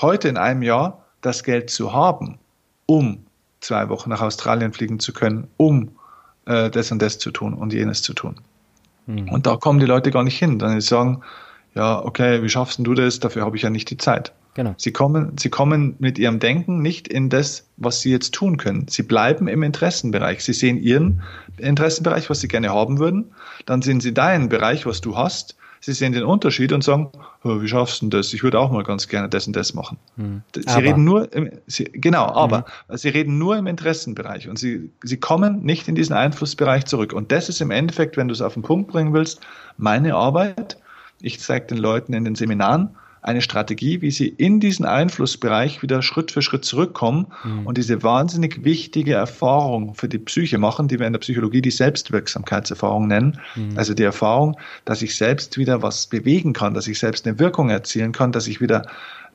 heute 0.00 0.28
in 0.28 0.36
einem 0.36 0.62
Jahr 0.62 1.04
das 1.22 1.42
Geld 1.42 1.68
zu 1.68 1.92
haben, 1.92 2.38
um 2.86 3.26
zwei 3.60 3.88
Wochen 3.88 4.10
nach 4.10 4.20
Australien 4.20 4.72
fliegen 4.72 5.00
zu 5.00 5.12
können, 5.12 5.48
um 5.56 5.90
äh, 6.46 6.70
das 6.70 6.92
und 6.92 7.02
das 7.02 7.18
zu 7.18 7.32
tun 7.32 7.52
und 7.52 7.72
jenes 7.72 8.00
zu 8.02 8.14
tun. 8.14 8.36
Mhm. 9.06 9.28
Und 9.28 9.46
da 9.46 9.56
kommen 9.56 9.80
die 9.80 9.86
Leute 9.86 10.12
gar 10.12 10.22
nicht 10.22 10.38
hin. 10.38 10.60
Dann 10.60 10.80
sagen, 10.80 11.22
ja, 11.76 12.02
okay, 12.02 12.42
wie 12.42 12.48
schaffst 12.48 12.78
du 12.78 12.94
das? 12.94 13.20
Dafür 13.20 13.44
habe 13.44 13.56
ich 13.56 13.62
ja 13.62 13.70
nicht 13.70 13.90
die 13.90 13.98
Zeit. 13.98 14.32
Genau. 14.54 14.74
Sie 14.78 14.90
kommen, 14.90 15.36
sie 15.38 15.50
kommen 15.50 15.96
mit 15.98 16.18
ihrem 16.18 16.38
Denken 16.38 16.80
nicht 16.80 17.06
in 17.06 17.28
das, 17.28 17.68
was 17.76 18.00
sie 18.00 18.10
jetzt 18.10 18.32
tun 18.32 18.56
können. 18.56 18.86
Sie 18.88 19.02
bleiben 19.02 19.48
im 19.48 19.62
Interessenbereich. 19.62 20.42
Sie 20.42 20.54
sehen 20.54 20.78
ihren 20.78 21.22
Interessenbereich, 21.58 22.30
was 22.30 22.40
sie 22.40 22.48
gerne 22.48 22.70
haben 22.70 22.98
würden. 22.98 23.32
Dann 23.66 23.82
sehen 23.82 24.00
sie 24.00 24.14
deinen 24.14 24.48
Bereich, 24.48 24.86
was 24.86 25.02
du 25.02 25.18
hast. 25.18 25.56
Sie 25.80 25.92
sehen 25.92 26.14
den 26.14 26.24
Unterschied 26.24 26.72
und 26.72 26.82
sagen, 26.82 27.10
oh, 27.44 27.60
wie 27.60 27.68
schaffst 27.68 28.00
du 28.00 28.08
das? 28.08 28.32
Ich 28.32 28.42
würde 28.42 28.58
auch 28.58 28.70
mal 28.70 28.82
ganz 28.82 29.08
gerne 29.08 29.28
das 29.28 29.46
und 29.46 29.54
das 29.54 29.74
machen. 29.74 29.98
Hm. 30.16 30.40
Sie 30.54 30.66
aber. 30.66 30.82
reden 30.82 31.04
nur, 31.04 31.30
im, 31.34 31.50
sie, 31.66 31.84
genau, 31.84 32.24
aber 32.24 32.64
hm. 32.88 32.96
sie 32.96 33.10
reden 33.10 33.36
nur 33.36 33.58
im 33.58 33.66
Interessenbereich 33.66 34.48
und 34.48 34.58
sie, 34.58 34.90
sie 35.02 35.18
kommen 35.18 35.62
nicht 35.62 35.86
in 35.86 35.94
diesen 35.94 36.16
Einflussbereich 36.16 36.86
zurück. 36.86 37.12
Und 37.12 37.30
das 37.30 37.50
ist 37.50 37.60
im 37.60 37.70
Endeffekt, 37.70 38.16
wenn 38.16 38.28
du 38.28 38.32
es 38.32 38.40
auf 38.40 38.54
den 38.54 38.62
Punkt 38.62 38.90
bringen 38.90 39.12
willst, 39.12 39.40
meine 39.76 40.14
Arbeit. 40.14 40.78
Ich 41.20 41.40
zeige 41.40 41.66
den 41.66 41.78
Leuten 41.78 42.12
in 42.12 42.24
den 42.24 42.34
Seminaren, 42.34 42.90
eine 43.26 43.42
Strategie, 43.42 44.02
wie 44.02 44.12
sie 44.12 44.28
in 44.28 44.60
diesen 44.60 44.86
Einflussbereich 44.86 45.82
wieder 45.82 46.00
Schritt 46.00 46.30
für 46.30 46.42
Schritt 46.42 46.64
zurückkommen 46.64 47.26
mhm. 47.42 47.66
und 47.66 47.76
diese 47.76 48.04
wahnsinnig 48.04 48.62
wichtige 48.62 49.14
Erfahrung 49.14 49.94
für 49.96 50.08
die 50.08 50.18
Psyche 50.18 50.58
machen, 50.58 50.86
die 50.86 51.00
wir 51.00 51.08
in 51.08 51.12
der 51.12 51.18
Psychologie 51.18 51.60
die 51.60 51.72
Selbstwirksamkeitserfahrung 51.72 53.08
nennen. 53.08 53.40
Mhm. 53.56 53.76
Also 53.76 53.94
die 53.94 54.04
Erfahrung, 54.04 54.56
dass 54.84 55.02
ich 55.02 55.16
selbst 55.16 55.58
wieder 55.58 55.82
was 55.82 56.06
bewegen 56.06 56.52
kann, 56.52 56.72
dass 56.74 56.86
ich 56.86 57.00
selbst 57.00 57.26
eine 57.26 57.36
Wirkung 57.40 57.68
erzielen 57.68 58.12
kann, 58.12 58.30
dass 58.30 58.46
ich 58.46 58.60
wieder, 58.60 58.86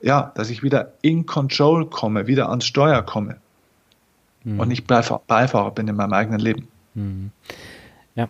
ja, 0.02 0.32
dass 0.36 0.50
ich 0.50 0.64
wieder 0.64 0.94
in 1.02 1.26
Control 1.26 1.86
komme, 1.90 2.28
wieder 2.28 2.50
ans 2.50 2.66
Steuer 2.66 3.02
komme 3.02 3.38
mhm. 4.46 4.58
und 4.58 4.70
nicht 4.70 4.88
Beifahrer 4.88 5.72
bin 5.72 5.90
in 5.90 5.98
meinem 5.98 6.14
eigenen 6.14 6.40
Leben. 6.40 6.68
Mhm. 6.94 7.32
Ja, 8.16 8.30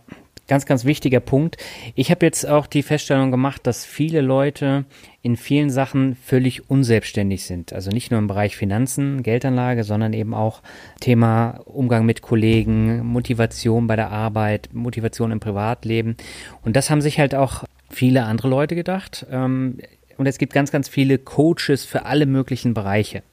ganz, 0.51 0.65
ganz 0.65 0.83
wichtiger 0.83 1.21
Punkt. 1.21 1.55
Ich 1.95 2.11
habe 2.11 2.25
jetzt 2.25 2.45
auch 2.45 2.67
die 2.67 2.83
Feststellung 2.83 3.31
gemacht, 3.31 3.65
dass 3.65 3.85
viele 3.85 4.19
Leute 4.19 4.83
in 5.21 5.37
vielen 5.37 5.69
Sachen 5.69 6.17
völlig 6.17 6.69
unselbstständig 6.69 7.45
sind. 7.45 7.71
Also 7.71 7.89
nicht 7.89 8.11
nur 8.11 8.19
im 8.19 8.27
Bereich 8.27 8.57
Finanzen, 8.57 9.23
Geldanlage, 9.23 9.85
sondern 9.85 10.11
eben 10.11 10.33
auch 10.33 10.61
Thema 10.99 11.61
Umgang 11.63 12.05
mit 12.05 12.21
Kollegen, 12.21 13.05
Motivation 13.05 13.87
bei 13.87 13.95
der 13.95 14.11
Arbeit, 14.11 14.67
Motivation 14.73 15.31
im 15.31 15.39
Privatleben. 15.39 16.17
Und 16.65 16.75
das 16.75 16.89
haben 16.89 16.99
sich 16.99 17.17
halt 17.17 17.33
auch 17.33 17.63
viele 17.89 18.23
andere 18.23 18.49
Leute 18.49 18.75
gedacht. 18.75 19.25
Ähm, 19.31 19.77
und 20.17 20.25
es 20.25 20.37
gibt 20.37 20.51
ganz, 20.51 20.69
ganz 20.69 20.89
viele 20.89 21.17
Coaches 21.17 21.85
für 21.85 22.05
alle 22.05 22.25
möglichen 22.25 22.73
Bereiche. 22.73 23.23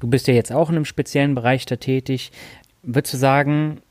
Du 0.00 0.08
bist 0.08 0.26
ja 0.26 0.34
jetzt 0.34 0.50
auch 0.50 0.68
in 0.68 0.74
einem 0.74 0.84
speziellen 0.84 1.36
Bereich 1.36 1.64
da 1.64 1.76
tätig. 1.76 2.32
Würdest 2.82 3.14
du 3.14 3.18
sagen, 3.18 3.82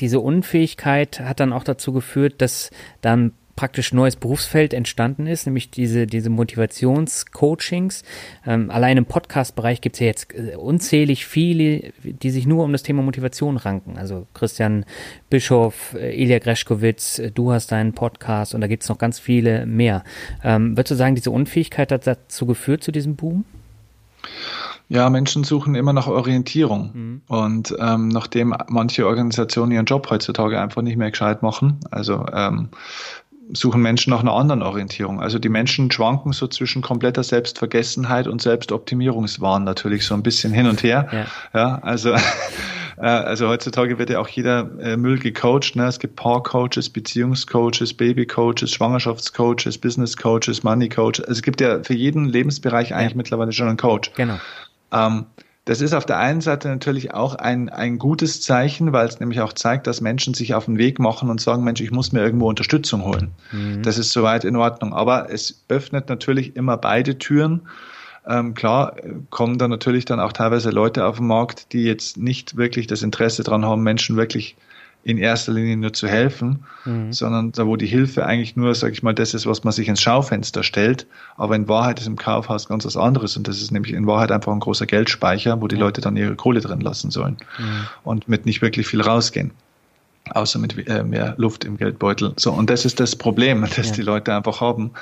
diese 0.00 0.20
Unfähigkeit 0.20 1.20
hat 1.20 1.40
dann 1.40 1.52
auch 1.52 1.64
dazu 1.64 1.92
geführt, 1.92 2.34
dass 2.38 2.70
dann 3.00 3.32
praktisch 3.56 3.92
neues 3.92 4.16
Berufsfeld 4.16 4.72
entstanden 4.72 5.26
ist, 5.26 5.46
nämlich 5.46 5.70
diese, 5.70 6.06
diese 6.06 6.30
Motivationscoachings. 6.30 8.02
Ähm, 8.46 8.70
allein 8.70 8.96
im 8.96 9.04
Podcast-Bereich 9.04 9.80
gibt 9.80 9.96
es 9.96 10.00
ja 10.00 10.06
jetzt 10.06 10.34
äh, 10.34 10.56
unzählig 10.56 11.26
viele, 11.26 11.92
die 12.02 12.30
sich 12.30 12.46
nur 12.46 12.64
um 12.64 12.72
das 12.72 12.82
Thema 12.82 13.02
Motivation 13.02 13.58
ranken. 13.58 13.98
Also 13.98 14.26
Christian 14.34 14.84
Bischof, 15.28 15.94
äh, 15.94 16.20
Ilya 16.20 16.38
Greschkowitz, 16.38 17.18
äh, 17.18 17.30
du 17.30 17.52
hast 17.52 17.72
deinen 17.72 17.92
Podcast 17.92 18.54
und 18.54 18.62
da 18.62 18.66
gibt 18.66 18.84
es 18.84 18.88
noch 18.88 18.98
ganz 18.98 19.18
viele 19.18 19.66
mehr. 19.66 20.02
Ähm, 20.42 20.76
würdest 20.76 20.92
du 20.92 20.94
sagen, 20.96 21.14
diese 21.14 21.30
Unfähigkeit 21.30 21.92
hat 21.92 22.06
dazu 22.06 22.46
geführt, 22.46 22.82
zu 22.82 22.90
diesem 22.90 23.16
Boom? 23.16 23.44
Ja, 24.92 25.08
Menschen 25.08 25.42
suchen 25.42 25.74
immer 25.74 25.94
nach 25.94 26.06
Orientierung. 26.06 26.90
Mhm. 26.92 27.22
Und 27.26 27.74
ähm, 27.78 28.08
nachdem 28.08 28.54
manche 28.68 29.06
Organisationen 29.06 29.72
ihren 29.72 29.86
Job 29.86 30.10
heutzutage 30.10 30.60
einfach 30.60 30.82
nicht 30.82 30.98
mehr 30.98 31.10
gescheit 31.10 31.42
machen, 31.42 31.80
also 31.90 32.26
ähm, 32.30 32.68
suchen 33.54 33.80
Menschen 33.80 34.10
nach 34.10 34.20
einer 34.20 34.34
anderen 34.34 34.60
Orientierung. 34.60 35.18
Also 35.18 35.38
die 35.38 35.48
Menschen 35.48 35.90
schwanken 35.90 36.34
so 36.34 36.46
zwischen 36.46 36.82
kompletter 36.82 37.22
Selbstvergessenheit 37.22 38.26
und 38.26 38.42
Selbstoptimierungswahn 38.42 39.64
natürlich 39.64 40.04
so 40.04 40.14
ein 40.14 40.22
bisschen 40.22 40.52
hin 40.52 40.66
und 40.66 40.82
her. 40.82 41.08
Ja, 41.10 41.26
ja 41.54 41.78
also 41.78 42.10
äh, 42.98 43.06
also 43.06 43.48
heutzutage 43.48 43.98
wird 43.98 44.10
ja 44.10 44.20
auch 44.20 44.28
jeder 44.28 44.70
äh, 44.78 44.98
Müll 44.98 45.18
gecoacht. 45.18 45.74
Ne? 45.74 45.86
Es 45.86 46.00
gibt 46.00 46.16
Paar-Coaches, 46.16 46.90
Beziehungscoaches, 46.90 47.94
Baby-Coaches, 47.94 48.70
Schwangerschaftscoaches, 48.72 49.78
Business-Coaches, 49.78 50.62
Money-Coaches. 50.62 51.20
Also 51.20 51.32
es 51.32 51.42
gibt 51.42 51.62
ja 51.62 51.82
für 51.82 51.94
jeden 51.94 52.26
Lebensbereich 52.26 52.94
eigentlich 52.94 53.12
ja. 53.12 53.16
mittlerweile 53.16 53.52
schon 53.52 53.68
einen 53.68 53.78
Coach. 53.78 54.10
Genau. 54.16 54.38
Ähm, 54.92 55.26
das 55.64 55.80
ist 55.80 55.94
auf 55.94 56.04
der 56.04 56.18
einen 56.18 56.40
Seite 56.40 56.68
natürlich 56.68 57.14
auch 57.14 57.36
ein, 57.36 57.68
ein 57.68 57.98
gutes 57.98 58.42
Zeichen, 58.42 58.92
weil 58.92 59.06
es 59.06 59.20
nämlich 59.20 59.40
auch 59.40 59.52
zeigt, 59.52 59.86
dass 59.86 60.00
Menschen 60.00 60.34
sich 60.34 60.54
auf 60.54 60.64
den 60.64 60.76
Weg 60.76 60.98
machen 60.98 61.30
und 61.30 61.40
sagen, 61.40 61.62
Mensch, 61.62 61.80
ich 61.80 61.92
muss 61.92 62.10
mir 62.10 62.20
irgendwo 62.20 62.48
Unterstützung 62.48 63.04
holen. 63.04 63.30
Mhm. 63.52 63.82
Das 63.82 63.96
ist 63.96 64.10
soweit 64.10 64.44
in 64.44 64.56
Ordnung. 64.56 64.92
Aber 64.92 65.30
es 65.30 65.64
öffnet 65.68 66.08
natürlich 66.08 66.56
immer 66.56 66.76
beide 66.76 67.16
Türen. 67.16 67.62
Ähm, 68.26 68.54
klar 68.54 68.96
kommen 69.30 69.58
da 69.58 69.68
natürlich 69.68 70.04
dann 70.04 70.18
auch 70.18 70.32
teilweise 70.32 70.70
Leute 70.70 71.06
auf 71.06 71.18
den 71.18 71.28
Markt, 71.28 71.72
die 71.72 71.84
jetzt 71.84 72.16
nicht 72.16 72.56
wirklich 72.56 72.88
das 72.88 73.02
Interesse 73.02 73.44
daran 73.44 73.64
haben, 73.64 73.82
Menschen 73.84 74.16
wirklich 74.16 74.56
in 75.04 75.18
erster 75.18 75.52
Linie 75.52 75.76
nur 75.76 75.92
zu 75.92 76.06
helfen, 76.06 76.64
mhm. 76.84 77.12
sondern 77.12 77.52
da, 77.52 77.66
wo 77.66 77.76
die 77.76 77.86
Hilfe 77.86 78.24
eigentlich 78.24 78.56
nur, 78.56 78.74
sag 78.74 78.92
ich 78.92 79.02
mal, 79.02 79.14
das 79.14 79.34
ist, 79.34 79.46
was 79.46 79.64
man 79.64 79.72
sich 79.72 79.88
ins 79.88 80.00
Schaufenster 80.00 80.62
stellt, 80.62 81.06
aber 81.36 81.56
in 81.56 81.68
Wahrheit 81.68 82.00
ist 82.00 82.06
im 82.06 82.16
Kaufhaus 82.16 82.68
ganz 82.68 82.84
was 82.84 82.96
anderes 82.96 83.36
und 83.36 83.48
das 83.48 83.60
ist 83.60 83.72
nämlich 83.72 83.92
in 83.92 84.06
Wahrheit 84.06 84.30
einfach 84.30 84.52
ein 84.52 84.60
großer 84.60 84.86
Geldspeicher, 84.86 85.60
wo 85.60 85.66
die 85.66 85.76
Leute 85.76 86.00
dann 86.00 86.16
ihre 86.16 86.36
Kohle 86.36 86.60
drin 86.60 86.80
lassen 86.80 87.10
sollen 87.10 87.36
mhm. 87.58 87.86
und 88.04 88.28
mit 88.28 88.46
nicht 88.46 88.62
wirklich 88.62 88.86
viel 88.86 89.00
rausgehen. 89.00 89.50
Außer 90.30 90.60
mit 90.60 90.86
äh, 90.86 91.02
mehr 91.02 91.34
Luft 91.36 91.64
im 91.64 91.76
Geldbeutel. 91.76 92.34
So, 92.36 92.52
und 92.52 92.70
das 92.70 92.84
ist 92.84 93.00
das 93.00 93.16
Problem, 93.16 93.66
das 93.76 93.88
ja. 93.88 93.94
die 93.94 94.02
Leute 94.02 94.34
einfach 94.34 94.60
haben. 94.60 94.92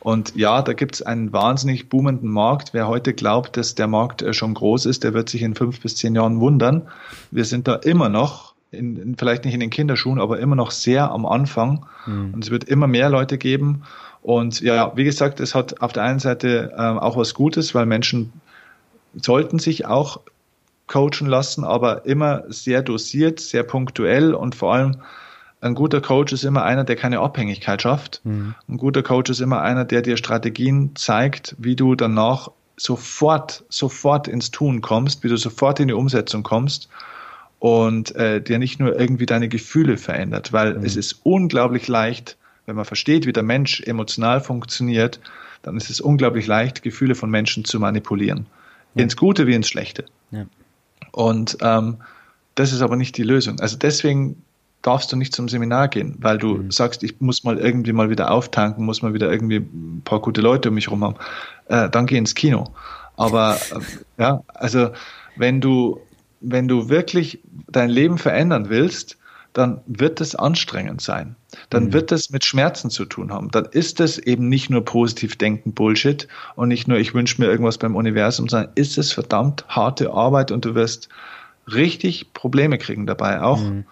Und 0.00 0.34
ja, 0.34 0.62
da 0.62 0.72
gibt 0.72 0.94
es 0.94 1.02
einen 1.02 1.34
wahnsinnig 1.34 1.90
boomenden 1.90 2.30
Markt. 2.30 2.72
Wer 2.72 2.88
heute 2.88 3.12
glaubt, 3.12 3.58
dass 3.58 3.74
der 3.74 3.86
Markt 3.86 4.22
äh, 4.22 4.32
schon 4.32 4.54
groß 4.54 4.86
ist, 4.86 5.04
der 5.04 5.12
wird 5.12 5.28
sich 5.28 5.42
in 5.42 5.54
fünf 5.54 5.80
bis 5.80 5.96
zehn 5.96 6.14
Jahren 6.14 6.40
wundern. 6.40 6.88
Wir 7.30 7.44
sind 7.44 7.68
da 7.68 7.74
immer 7.74 8.08
noch 8.08 8.49
in, 8.70 8.96
in, 8.96 9.16
vielleicht 9.16 9.44
nicht 9.44 9.54
in 9.54 9.60
den 9.60 9.70
Kinderschuhen, 9.70 10.20
aber 10.20 10.38
immer 10.38 10.56
noch 10.56 10.70
sehr 10.70 11.10
am 11.10 11.26
Anfang. 11.26 11.86
Mhm. 12.06 12.34
Und 12.34 12.44
es 12.44 12.50
wird 12.50 12.64
immer 12.64 12.86
mehr 12.86 13.10
Leute 13.10 13.38
geben. 13.38 13.82
Und 14.22 14.60
ja, 14.60 14.92
wie 14.96 15.04
gesagt, 15.04 15.40
es 15.40 15.54
hat 15.54 15.80
auf 15.80 15.92
der 15.92 16.04
einen 16.04 16.18
Seite 16.18 16.72
ähm, 16.76 16.98
auch 16.98 17.16
was 17.16 17.34
Gutes, 17.34 17.74
weil 17.74 17.86
Menschen 17.86 18.32
sollten 19.14 19.58
sich 19.58 19.86
auch 19.86 20.20
coachen 20.86 21.26
lassen, 21.26 21.64
aber 21.64 22.04
immer 22.04 22.44
sehr 22.48 22.82
dosiert, 22.82 23.40
sehr 23.40 23.62
punktuell 23.62 24.34
und 24.34 24.54
vor 24.54 24.74
allem 24.74 24.96
ein 25.60 25.74
guter 25.74 26.00
Coach 26.00 26.32
ist 26.32 26.44
immer 26.44 26.62
einer, 26.62 26.84
der 26.84 26.96
keine 26.96 27.20
Abhängigkeit 27.20 27.82
schafft. 27.82 28.22
Mhm. 28.24 28.54
Ein 28.68 28.76
guter 28.76 29.02
Coach 29.02 29.30
ist 29.30 29.40
immer 29.40 29.60
einer, 29.60 29.84
der 29.84 30.02
dir 30.02 30.16
Strategien 30.16 30.96
zeigt, 30.96 31.54
wie 31.58 31.76
du 31.76 31.94
danach 31.94 32.50
sofort, 32.76 33.64
sofort 33.68 34.26
ins 34.26 34.50
Tun 34.50 34.80
kommst, 34.80 35.22
wie 35.22 35.28
du 35.28 35.36
sofort 35.36 35.78
in 35.80 35.88
die 35.88 35.94
Umsetzung 35.94 36.42
kommst 36.42 36.88
und 37.60 38.16
äh, 38.16 38.40
der 38.40 38.58
nicht 38.58 38.80
nur 38.80 38.98
irgendwie 38.98 39.26
deine 39.26 39.48
Gefühle 39.48 39.98
verändert, 39.98 40.52
weil 40.52 40.78
mhm. 40.78 40.84
es 40.84 40.96
ist 40.96 41.20
unglaublich 41.22 41.86
leicht, 41.86 42.36
wenn 42.66 42.74
man 42.74 42.86
versteht, 42.86 43.26
wie 43.26 43.32
der 43.32 43.42
Mensch 43.42 43.80
emotional 43.82 44.40
funktioniert, 44.40 45.20
dann 45.62 45.76
ist 45.76 45.90
es 45.90 46.00
unglaublich 46.00 46.46
leicht, 46.46 46.82
Gefühle 46.82 47.14
von 47.14 47.30
Menschen 47.30 47.64
zu 47.64 47.78
manipulieren. 47.78 48.46
Ja. 48.94 49.02
Ins 49.02 49.16
Gute 49.16 49.46
wie 49.46 49.54
ins 49.54 49.68
Schlechte. 49.68 50.06
Ja. 50.30 50.46
Und 51.12 51.58
ähm, 51.60 51.98
das 52.54 52.72
ist 52.72 52.80
aber 52.80 52.96
nicht 52.96 53.16
die 53.18 53.22
Lösung. 53.22 53.60
Also 53.60 53.76
deswegen 53.76 54.42
darfst 54.80 55.12
du 55.12 55.16
nicht 55.16 55.34
zum 55.34 55.48
Seminar 55.48 55.88
gehen, 55.88 56.16
weil 56.18 56.38
du 56.38 56.56
mhm. 56.56 56.70
sagst, 56.70 57.02
ich 57.02 57.20
muss 57.20 57.44
mal 57.44 57.58
irgendwie 57.58 57.92
mal 57.92 58.08
wieder 58.08 58.30
auftanken, 58.30 58.86
muss 58.86 59.02
mal 59.02 59.12
wieder 59.12 59.30
irgendwie 59.30 59.56
ein 59.56 60.00
paar 60.02 60.20
gute 60.20 60.40
Leute 60.40 60.70
um 60.70 60.76
mich 60.76 60.86
herum 60.86 61.04
haben. 61.04 61.16
Äh, 61.66 61.90
dann 61.90 62.06
geh 62.06 62.16
ins 62.16 62.34
Kino. 62.34 62.72
Aber 63.16 63.58
äh, 63.70 64.22
ja, 64.22 64.42
also 64.48 64.90
wenn 65.36 65.60
du 65.60 66.00
wenn 66.40 66.68
du 66.68 66.88
wirklich 66.88 67.40
dein 67.68 67.90
Leben 67.90 68.18
verändern 68.18 68.68
willst, 68.68 69.18
dann 69.52 69.80
wird 69.86 70.20
es 70.20 70.34
anstrengend 70.34 71.00
sein. 71.00 71.34
Dann 71.70 71.86
mhm. 71.86 71.92
wird 71.92 72.12
es 72.12 72.30
mit 72.30 72.44
Schmerzen 72.44 72.88
zu 72.90 73.04
tun 73.04 73.32
haben. 73.32 73.50
Dann 73.50 73.64
ist 73.64 74.00
es 74.00 74.18
eben 74.18 74.48
nicht 74.48 74.70
nur 74.70 74.84
positiv 74.84 75.36
denken 75.36 75.72
Bullshit 75.72 76.28
und 76.54 76.68
nicht 76.68 76.86
nur 76.86 76.98
ich 76.98 77.14
wünsche 77.14 77.40
mir 77.40 77.48
irgendwas 77.48 77.78
beim 77.78 77.96
Universum, 77.96 78.48
sondern 78.48 78.70
ist 78.76 78.96
es 78.96 79.12
verdammt 79.12 79.64
harte 79.68 80.12
Arbeit 80.12 80.52
und 80.52 80.64
du 80.64 80.74
wirst 80.74 81.08
richtig 81.66 82.32
Probleme 82.32 82.78
kriegen 82.78 83.06
dabei 83.06 83.42
auch. 83.42 83.60
Mhm. 83.60 83.84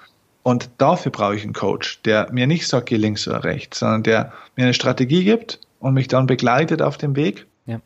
Und 0.44 0.70
dafür 0.78 1.12
brauche 1.12 1.34
ich 1.34 1.42
einen 1.42 1.52
Coach, 1.52 2.00
der 2.02 2.32
mir 2.32 2.46
nicht 2.46 2.66
sagt, 2.66 2.86
geh 2.86 2.96
links 2.96 3.26
oder 3.26 3.44
rechts, 3.44 3.80
sondern 3.80 4.02
der 4.04 4.32
mir 4.56 4.64
eine 4.64 4.74
Strategie 4.74 5.24
gibt 5.24 5.60
und 5.80 5.94
mich 5.94 6.08
dann 6.08 6.26
begleitet 6.26 6.80
auf 6.80 6.96
dem 6.96 7.16
Weg. 7.16 7.46
Ja. 7.66 7.80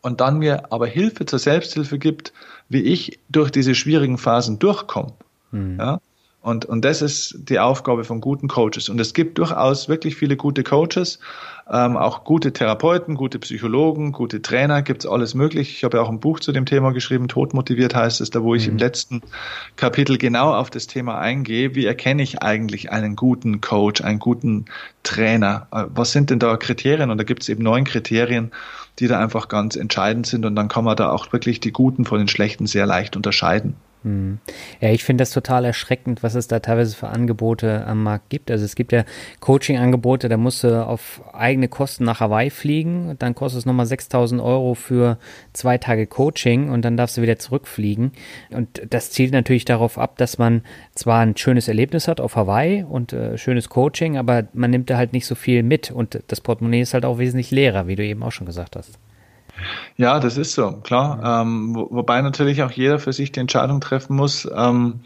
Und 0.00 0.20
dann 0.20 0.38
mir 0.38 0.72
aber 0.72 0.86
Hilfe 0.86 1.26
zur 1.26 1.38
Selbsthilfe 1.38 1.98
gibt, 1.98 2.32
wie 2.68 2.82
ich 2.82 3.18
durch 3.28 3.50
diese 3.50 3.74
schwierigen 3.74 4.18
Phasen 4.18 4.58
durchkomme. 4.58 5.12
Mhm. 5.52 5.78
Ja? 5.78 6.00
Und, 6.40 6.64
und 6.64 6.84
das 6.84 7.02
ist 7.02 7.36
die 7.48 7.58
Aufgabe 7.58 8.04
von 8.04 8.20
guten 8.20 8.48
Coaches. 8.48 8.88
Und 8.88 9.00
es 9.00 9.12
gibt 9.12 9.38
durchaus 9.38 9.88
wirklich 9.88 10.16
viele 10.16 10.36
gute 10.36 10.62
Coaches, 10.62 11.18
ähm, 11.70 11.96
auch 11.96 12.24
gute 12.24 12.52
Therapeuten, 12.52 13.16
gute 13.16 13.38
Psychologen, 13.40 14.12
gute 14.12 14.40
Trainer, 14.40 14.80
gibt's 14.80 15.04
alles 15.04 15.34
möglich. 15.34 15.76
Ich 15.76 15.84
habe 15.84 15.98
ja 15.98 16.02
auch 16.02 16.08
ein 16.08 16.20
Buch 16.20 16.40
zu 16.40 16.52
dem 16.52 16.64
Thema 16.64 16.92
geschrieben, 16.92 17.28
Todmotiviert 17.28 17.94
heißt 17.94 18.20
es, 18.20 18.30
da 18.30 18.42
wo 18.42 18.54
ich 18.54 18.66
mhm. 18.66 18.72
im 18.72 18.78
letzten 18.78 19.22
Kapitel 19.76 20.16
genau 20.16 20.54
auf 20.54 20.70
das 20.70 20.86
Thema 20.86 21.18
eingehe. 21.18 21.74
Wie 21.74 21.84
erkenne 21.84 22.22
ich 22.22 22.40
eigentlich 22.40 22.92
einen 22.92 23.16
guten 23.16 23.60
Coach, 23.60 24.00
einen 24.00 24.20
guten 24.20 24.66
Trainer? 25.02 25.66
Äh, 25.72 25.84
was 25.88 26.12
sind 26.12 26.30
denn 26.30 26.38
da 26.38 26.56
Kriterien? 26.56 27.10
Und 27.10 27.18
da 27.18 27.24
gibt's 27.24 27.48
eben 27.48 27.64
neun 27.64 27.84
Kriterien, 27.84 28.52
die 28.98 29.08
da 29.08 29.18
einfach 29.18 29.48
ganz 29.48 29.76
entscheidend 29.76 30.26
sind. 30.26 30.44
Und 30.44 30.56
dann 30.56 30.68
kann 30.68 30.84
man 30.84 30.96
da 30.96 31.10
auch 31.10 31.32
wirklich 31.32 31.60
die 31.60 31.72
Guten 31.72 32.04
von 32.04 32.18
den 32.18 32.28
Schlechten 32.28 32.66
sehr 32.66 32.86
leicht 32.86 33.16
unterscheiden. 33.16 33.76
Hm. 34.08 34.38
Ja, 34.80 34.90
ich 34.90 35.04
finde 35.04 35.20
das 35.20 35.32
total 35.32 35.66
erschreckend, 35.66 36.22
was 36.22 36.34
es 36.34 36.48
da 36.48 36.60
teilweise 36.60 36.96
für 36.96 37.08
Angebote 37.08 37.86
am 37.86 38.02
Markt 38.02 38.30
gibt. 38.30 38.50
Also 38.50 38.64
es 38.64 38.74
gibt 38.74 38.92
ja 38.92 39.04
Coaching-Angebote, 39.40 40.30
da 40.30 40.38
musst 40.38 40.64
du 40.64 40.86
auf 40.86 41.20
eigene 41.34 41.68
Kosten 41.68 42.04
nach 42.04 42.20
Hawaii 42.20 42.48
fliegen, 42.48 43.16
dann 43.18 43.34
kostet 43.34 43.60
es 43.60 43.66
nochmal 43.66 43.84
6000 43.84 44.40
Euro 44.40 44.74
für 44.74 45.18
zwei 45.52 45.76
Tage 45.76 46.06
Coaching 46.06 46.70
und 46.70 46.86
dann 46.86 46.96
darfst 46.96 47.18
du 47.18 47.22
wieder 47.22 47.38
zurückfliegen. 47.38 48.12
Und 48.50 48.80
das 48.88 49.10
zielt 49.10 49.32
natürlich 49.32 49.66
darauf 49.66 49.98
ab, 49.98 50.16
dass 50.16 50.38
man 50.38 50.62
zwar 50.94 51.20
ein 51.20 51.36
schönes 51.36 51.68
Erlebnis 51.68 52.08
hat 52.08 52.20
auf 52.20 52.34
Hawaii 52.34 52.84
und 52.84 53.12
äh, 53.12 53.36
schönes 53.36 53.68
Coaching, 53.68 54.16
aber 54.16 54.44
man 54.54 54.70
nimmt 54.70 54.88
da 54.88 54.96
halt 54.96 55.12
nicht 55.12 55.26
so 55.26 55.34
viel 55.34 55.62
mit 55.62 55.90
und 55.90 56.20
das 56.28 56.40
Portemonnaie 56.40 56.80
ist 56.80 56.94
halt 56.94 57.04
auch 57.04 57.18
wesentlich 57.18 57.50
leerer, 57.50 57.88
wie 57.88 57.96
du 57.96 58.04
eben 58.04 58.22
auch 58.22 58.32
schon 58.32 58.46
gesagt 58.46 58.74
hast. 58.74 58.98
Ja, 59.96 60.20
das 60.20 60.36
ist 60.36 60.52
so, 60.52 60.72
klar. 60.82 61.42
Ähm, 61.42 61.74
wo, 61.74 61.88
wobei 61.90 62.20
natürlich 62.22 62.62
auch 62.62 62.70
jeder 62.70 62.98
für 62.98 63.12
sich 63.12 63.32
die 63.32 63.40
Entscheidung 63.40 63.80
treffen 63.80 64.16
muss. 64.16 64.48
Ähm, 64.54 65.00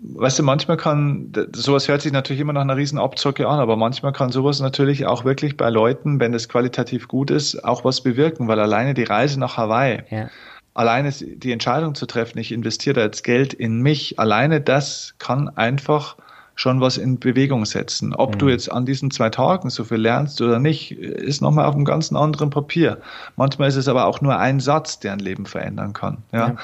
weißt 0.00 0.38
du, 0.38 0.42
manchmal 0.42 0.76
kann, 0.76 1.32
sowas 1.54 1.88
hört 1.88 2.02
sich 2.02 2.12
natürlich 2.12 2.40
immer 2.40 2.52
nach 2.52 2.62
einer 2.62 2.76
riesen 2.76 2.98
Abzocke 2.98 3.48
an, 3.48 3.58
aber 3.58 3.76
manchmal 3.76 4.12
kann 4.12 4.30
sowas 4.30 4.60
natürlich 4.60 5.06
auch 5.06 5.24
wirklich 5.24 5.56
bei 5.56 5.70
Leuten, 5.70 6.20
wenn 6.20 6.34
es 6.34 6.48
qualitativ 6.48 7.08
gut 7.08 7.30
ist, 7.30 7.64
auch 7.64 7.84
was 7.84 8.02
bewirken, 8.02 8.48
weil 8.48 8.60
alleine 8.60 8.94
die 8.94 9.04
Reise 9.04 9.40
nach 9.40 9.56
Hawaii, 9.56 10.02
ja. 10.10 10.28
alleine 10.74 11.10
die 11.10 11.52
Entscheidung 11.52 11.94
zu 11.94 12.06
treffen, 12.06 12.38
ich 12.38 12.52
investiere 12.52 12.94
da 12.94 13.02
jetzt 13.02 13.24
Geld 13.24 13.54
in 13.54 13.80
mich, 13.80 14.18
alleine 14.18 14.60
das 14.60 15.14
kann 15.18 15.48
einfach 15.48 16.16
schon 16.56 16.80
was 16.80 16.96
in 16.96 17.20
Bewegung 17.20 17.66
setzen. 17.66 18.14
Ob 18.14 18.34
mhm. 18.34 18.38
du 18.38 18.48
jetzt 18.48 18.72
an 18.72 18.86
diesen 18.86 19.10
zwei 19.10 19.28
Tagen 19.28 19.68
so 19.68 19.84
viel 19.84 19.98
lernst 19.98 20.40
oder 20.40 20.58
nicht, 20.58 20.90
ist 20.90 21.42
nochmal 21.42 21.66
auf 21.66 21.74
einem 21.74 21.84
ganz 21.84 22.10
anderen 22.10 22.48
Papier. 22.50 22.98
Manchmal 23.36 23.68
ist 23.68 23.76
es 23.76 23.88
aber 23.88 24.06
auch 24.06 24.22
nur 24.22 24.38
ein 24.38 24.58
Satz, 24.58 24.98
der 24.98 25.12
ein 25.12 25.18
Leben 25.18 25.44
verändern 25.44 25.92
kann. 25.92 26.18
Ja? 26.32 26.56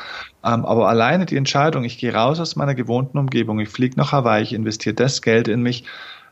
ja. 0.43 0.55
Ähm, 0.55 0.65
aber 0.65 0.89
alleine 0.89 1.27
die 1.27 1.37
Entscheidung, 1.37 1.85
ich 1.85 1.99
gehe 1.99 2.13
raus 2.13 2.41
aus 2.41 2.57
meiner 2.57 2.75
gewohnten 2.75 3.19
Umgebung, 3.19 3.61
ich 3.61 3.69
fliege 3.69 3.97
nach 3.99 4.13
Hawaii, 4.13 4.43
ich 4.43 4.55
investiere 4.55 4.95
das 4.95 5.21
Geld 5.21 5.47
in 5.47 5.63
mich, 5.63 5.85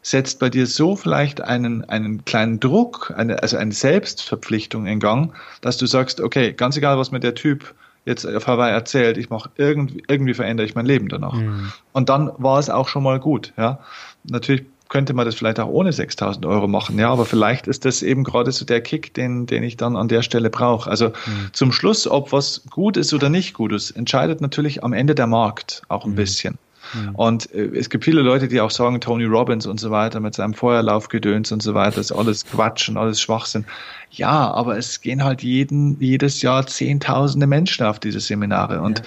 setzt 0.02 0.40
bei 0.40 0.48
dir 0.48 0.66
so 0.66 0.96
vielleicht 0.96 1.42
einen, 1.42 1.84
einen 1.84 2.24
kleinen 2.24 2.60
Druck, 2.60 3.12
eine, 3.14 3.42
also 3.42 3.58
eine 3.58 3.72
Selbstverpflichtung 3.72 4.86
in 4.86 5.00
Gang, 5.00 5.34
dass 5.60 5.76
du 5.76 5.84
sagst, 5.84 6.22
okay, 6.22 6.54
ganz 6.54 6.78
egal, 6.78 6.96
was 6.96 7.10
mir 7.10 7.20
der 7.20 7.34
Typ 7.34 7.74
jetzt 8.04 8.26
auf 8.26 8.46
Hawaii 8.46 8.72
erzählt, 8.72 9.16
ich 9.18 9.30
mache 9.30 9.50
irgendwie, 9.56 10.02
irgendwie 10.08 10.34
verändere 10.34 10.66
ich 10.66 10.74
mein 10.74 10.86
Leben 10.86 11.08
danach. 11.08 11.34
Mhm. 11.34 11.72
Und 11.92 12.08
dann 12.08 12.30
war 12.38 12.58
es 12.58 12.70
auch 12.70 12.88
schon 12.88 13.02
mal 13.02 13.20
gut. 13.20 13.52
Ja, 13.56 13.80
natürlich 14.24 14.64
könnte 14.88 15.14
man 15.14 15.24
das 15.24 15.36
vielleicht 15.36 15.60
auch 15.60 15.68
ohne 15.68 15.92
6000 15.92 16.44
Euro 16.46 16.66
machen, 16.66 16.98
ja, 16.98 17.10
aber 17.10 17.24
vielleicht 17.24 17.68
ist 17.68 17.84
das 17.84 18.02
eben 18.02 18.24
gerade 18.24 18.50
so 18.50 18.64
der 18.64 18.80
Kick, 18.80 19.14
den, 19.14 19.46
den 19.46 19.62
ich 19.62 19.76
dann 19.76 19.96
an 19.96 20.08
der 20.08 20.22
Stelle 20.22 20.50
brauche. 20.50 20.90
Also 20.90 21.08
mhm. 21.08 21.50
zum 21.52 21.72
Schluss, 21.72 22.08
ob 22.08 22.32
was 22.32 22.64
gut 22.70 22.96
ist 22.96 23.14
oder 23.14 23.28
nicht 23.28 23.54
gut 23.54 23.72
ist, 23.72 23.92
entscheidet 23.92 24.40
natürlich 24.40 24.82
am 24.82 24.92
Ende 24.92 25.14
der 25.14 25.28
Markt 25.28 25.82
auch 25.88 26.04
ein 26.04 26.12
mhm. 26.12 26.16
bisschen. 26.16 26.58
Mhm. 26.94 27.14
Und 27.14 27.54
äh, 27.54 27.70
es 27.74 27.90
gibt 27.90 28.04
viele 28.04 28.22
Leute, 28.22 28.48
die 28.48 28.60
auch 28.60 28.70
sagen, 28.70 29.00
Tony 29.00 29.24
Robbins 29.24 29.66
und 29.66 29.80
so 29.80 29.90
weiter 29.90 30.20
mit 30.20 30.34
seinem 30.34 30.54
Feuerlaufgedöns 30.54 31.52
und 31.52 31.62
so 31.62 31.74
weiter, 31.74 32.00
ist 32.00 32.12
alles 32.12 32.44
Quatsch 32.44 32.88
und 32.88 32.96
alles 32.96 33.20
Schwachsinn. 33.20 33.64
Ja, 34.10 34.50
aber 34.50 34.76
es 34.76 35.00
gehen 35.00 35.22
halt 35.22 35.42
jeden, 35.42 36.00
jedes 36.00 36.42
Jahr 36.42 36.66
Zehntausende 36.66 37.46
Menschen 37.46 37.86
auf 37.86 37.98
diese 37.98 38.20
Seminare 38.20 38.80
und 38.80 39.00
ja. 39.00 39.04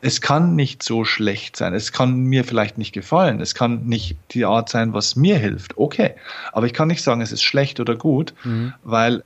Es 0.00 0.20
kann 0.20 0.54
nicht 0.54 0.84
so 0.84 1.04
schlecht 1.04 1.56
sein. 1.56 1.74
Es 1.74 1.90
kann 1.90 2.20
mir 2.20 2.44
vielleicht 2.44 2.78
nicht 2.78 2.92
gefallen. 2.92 3.40
Es 3.40 3.56
kann 3.56 3.86
nicht 3.86 4.16
die 4.30 4.44
Art 4.44 4.68
sein, 4.68 4.94
was 4.94 5.16
mir 5.16 5.36
hilft. 5.36 5.76
Okay. 5.76 6.14
Aber 6.52 6.66
ich 6.66 6.72
kann 6.72 6.86
nicht 6.86 7.02
sagen, 7.02 7.20
es 7.20 7.32
ist 7.32 7.42
schlecht 7.42 7.80
oder 7.80 7.96
gut, 7.96 8.32
mhm. 8.44 8.74
weil 8.84 9.24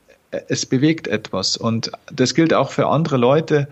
es 0.49 0.65
bewegt 0.65 1.09
etwas. 1.09 1.57
Und 1.57 1.93
das 2.11 2.35
gilt 2.35 2.55
auch 2.55 2.71
für 2.71 2.87
andere 2.87 3.19
Leute. 3.19 3.69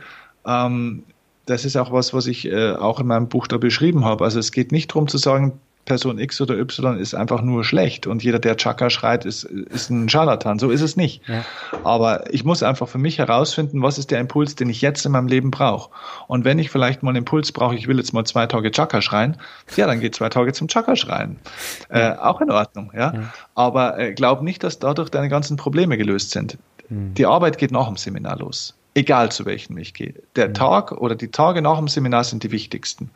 Ähm, 0.46 1.04
das 1.50 1.64
ist 1.64 1.76
auch 1.76 1.92
was, 1.92 2.14
was 2.14 2.26
ich 2.26 2.46
äh, 2.46 2.72
auch 2.72 3.00
in 3.00 3.06
meinem 3.06 3.28
Buch 3.28 3.46
da 3.46 3.58
beschrieben 3.58 4.04
habe. 4.04 4.24
Also 4.24 4.38
es 4.38 4.52
geht 4.52 4.72
nicht 4.72 4.90
darum 4.90 5.08
zu 5.08 5.18
sagen, 5.18 5.58
Person 5.84 6.18
X 6.18 6.40
oder 6.40 6.56
Y 6.56 6.98
ist 6.98 7.14
einfach 7.14 7.42
nur 7.42 7.64
schlecht 7.64 8.06
und 8.06 8.22
jeder, 8.22 8.38
der 8.38 8.56
Chaka 8.56 8.90
schreit, 8.90 9.24
ist, 9.24 9.44
ist 9.44 9.90
ein 9.90 10.08
Scharlatan. 10.08 10.58
So 10.60 10.70
ist 10.70 10.82
es 10.82 10.96
nicht. 10.96 11.26
Ja. 11.26 11.44
Aber 11.82 12.32
ich 12.32 12.44
muss 12.44 12.62
einfach 12.62 12.86
für 12.86 12.98
mich 12.98 13.18
herausfinden, 13.18 13.82
was 13.82 13.98
ist 13.98 14.10
der 14.10 14.20
Impuls, 14.20 14.54
den 14.54 14.68
ich 14.68 14.82
jetzt 14.82 15.04
in 15.04 15.12
meinem 15.12 15.26
Leben 15.26 15.50
brauche. 15.50 15.90
Und 16.28 16.44
wenn 16.44 16.58
ich 16.60 16.70
vielleicht 16.70 17.02
mal 17.02 17.10
einen 17.10 17.18
Impuls 17.18 17.50
brauche, 17.50 17.74
ich 17.74 17.88
will 17.88 17.96
jetzt 17.96 18.12
mal 18.12 18.24
zwei 18.24 18.46
Tage 18.46 18.70
Chaka 18.70 19.02
schreien, 19.02 19.36
ja, 19.76 19.86
dann 19.86 20.00
geht 20.00 20.14
zwei 20.14 20.28
Tage 20.28 20.52
zum 20.52 20.68
Chaka 20.68 20.94
schreien. 20.94 21.40
Äh, 21.88 22.12
auch 22.12 22.40
in 22.40 22.50
Ordnung, 22.50 22.92
ja. 22.94 23.12
ja. 23.12 23.32
Aber 23.54 23.98
äh, 23.98 24.12
glaub 24.12 24.42
nicht, 24.42 24.62
dass 24.62 24.78
dadurch 24.78 25.08
deine 25.08 25.28
ganzen 25.28 25.56
Probleme 25.56 25.96
gelöst 25.96 26.30
sind. 26.30 26.58
Mhm. 26.88 27.14
Die 27.14 27.26
Arbeit 27.26 27.58
geht 27.58 27.72
nach 27.72 27.88
dem 27.88 27.96
Seminar 27.96 28.38
los. 28.38 28.76
Egal 29.00 29.32
zu 29.32 29.46
welchem 29.46 29.78
ich 29.78 29.94
gehe. 29.94 30.12
Der 30.36 30.48
mhm. 30.48 30.54
Tag 30.54 30.92
oder 30.92 31.14
die 31.14 31.28
Tage 31.28 31.62
nach 31.62 31.78
dem 31.78 31.88
Seminar 31.88 32.24
sind 32.24 32.42
die 32.42 32.50
wichtigsten. 32.50 33.10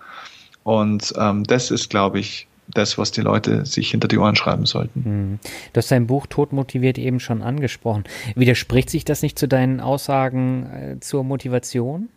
Und 0.62 1.12
ähm, 1.18 1.44
das 1.44 1.70
ist, 1.70 1.90
glaube 1.90 2.18
ich, 2.18 2.48
das, 2.68 2.96
was 2.96 3.12
die 3.12 3.20
Leute 3.20 3.66
sich 3.66 3.90
hinter 3.90 4.08
die 4.08 4.16
Ohren 4.16 4.34
schreiben 4.34 4.64
sollten. 4.64 5.04
Hm. 5.04 5.38
Du 5.74 5.78
hast 5.78 5.90
dein 5.90 6.06
Buch 6.06 6.26
Tod 6.26 6.54
motiviert 6.54 6.96
eben 6.96 7.20
schon 7.20 7.42
angesprochen. 7.42 8.04
Widerspricht 8.34 8.88
sich 8.88 9.04
das 9.04 9.20
nicht 9.20 9.38
zu 9.38 9.46
deinen 9.46 9.80
Aussagen 9.80 10.70
äh, 10.70 11.00
zur 11.00 11.22
Motivation? 11.22 12.08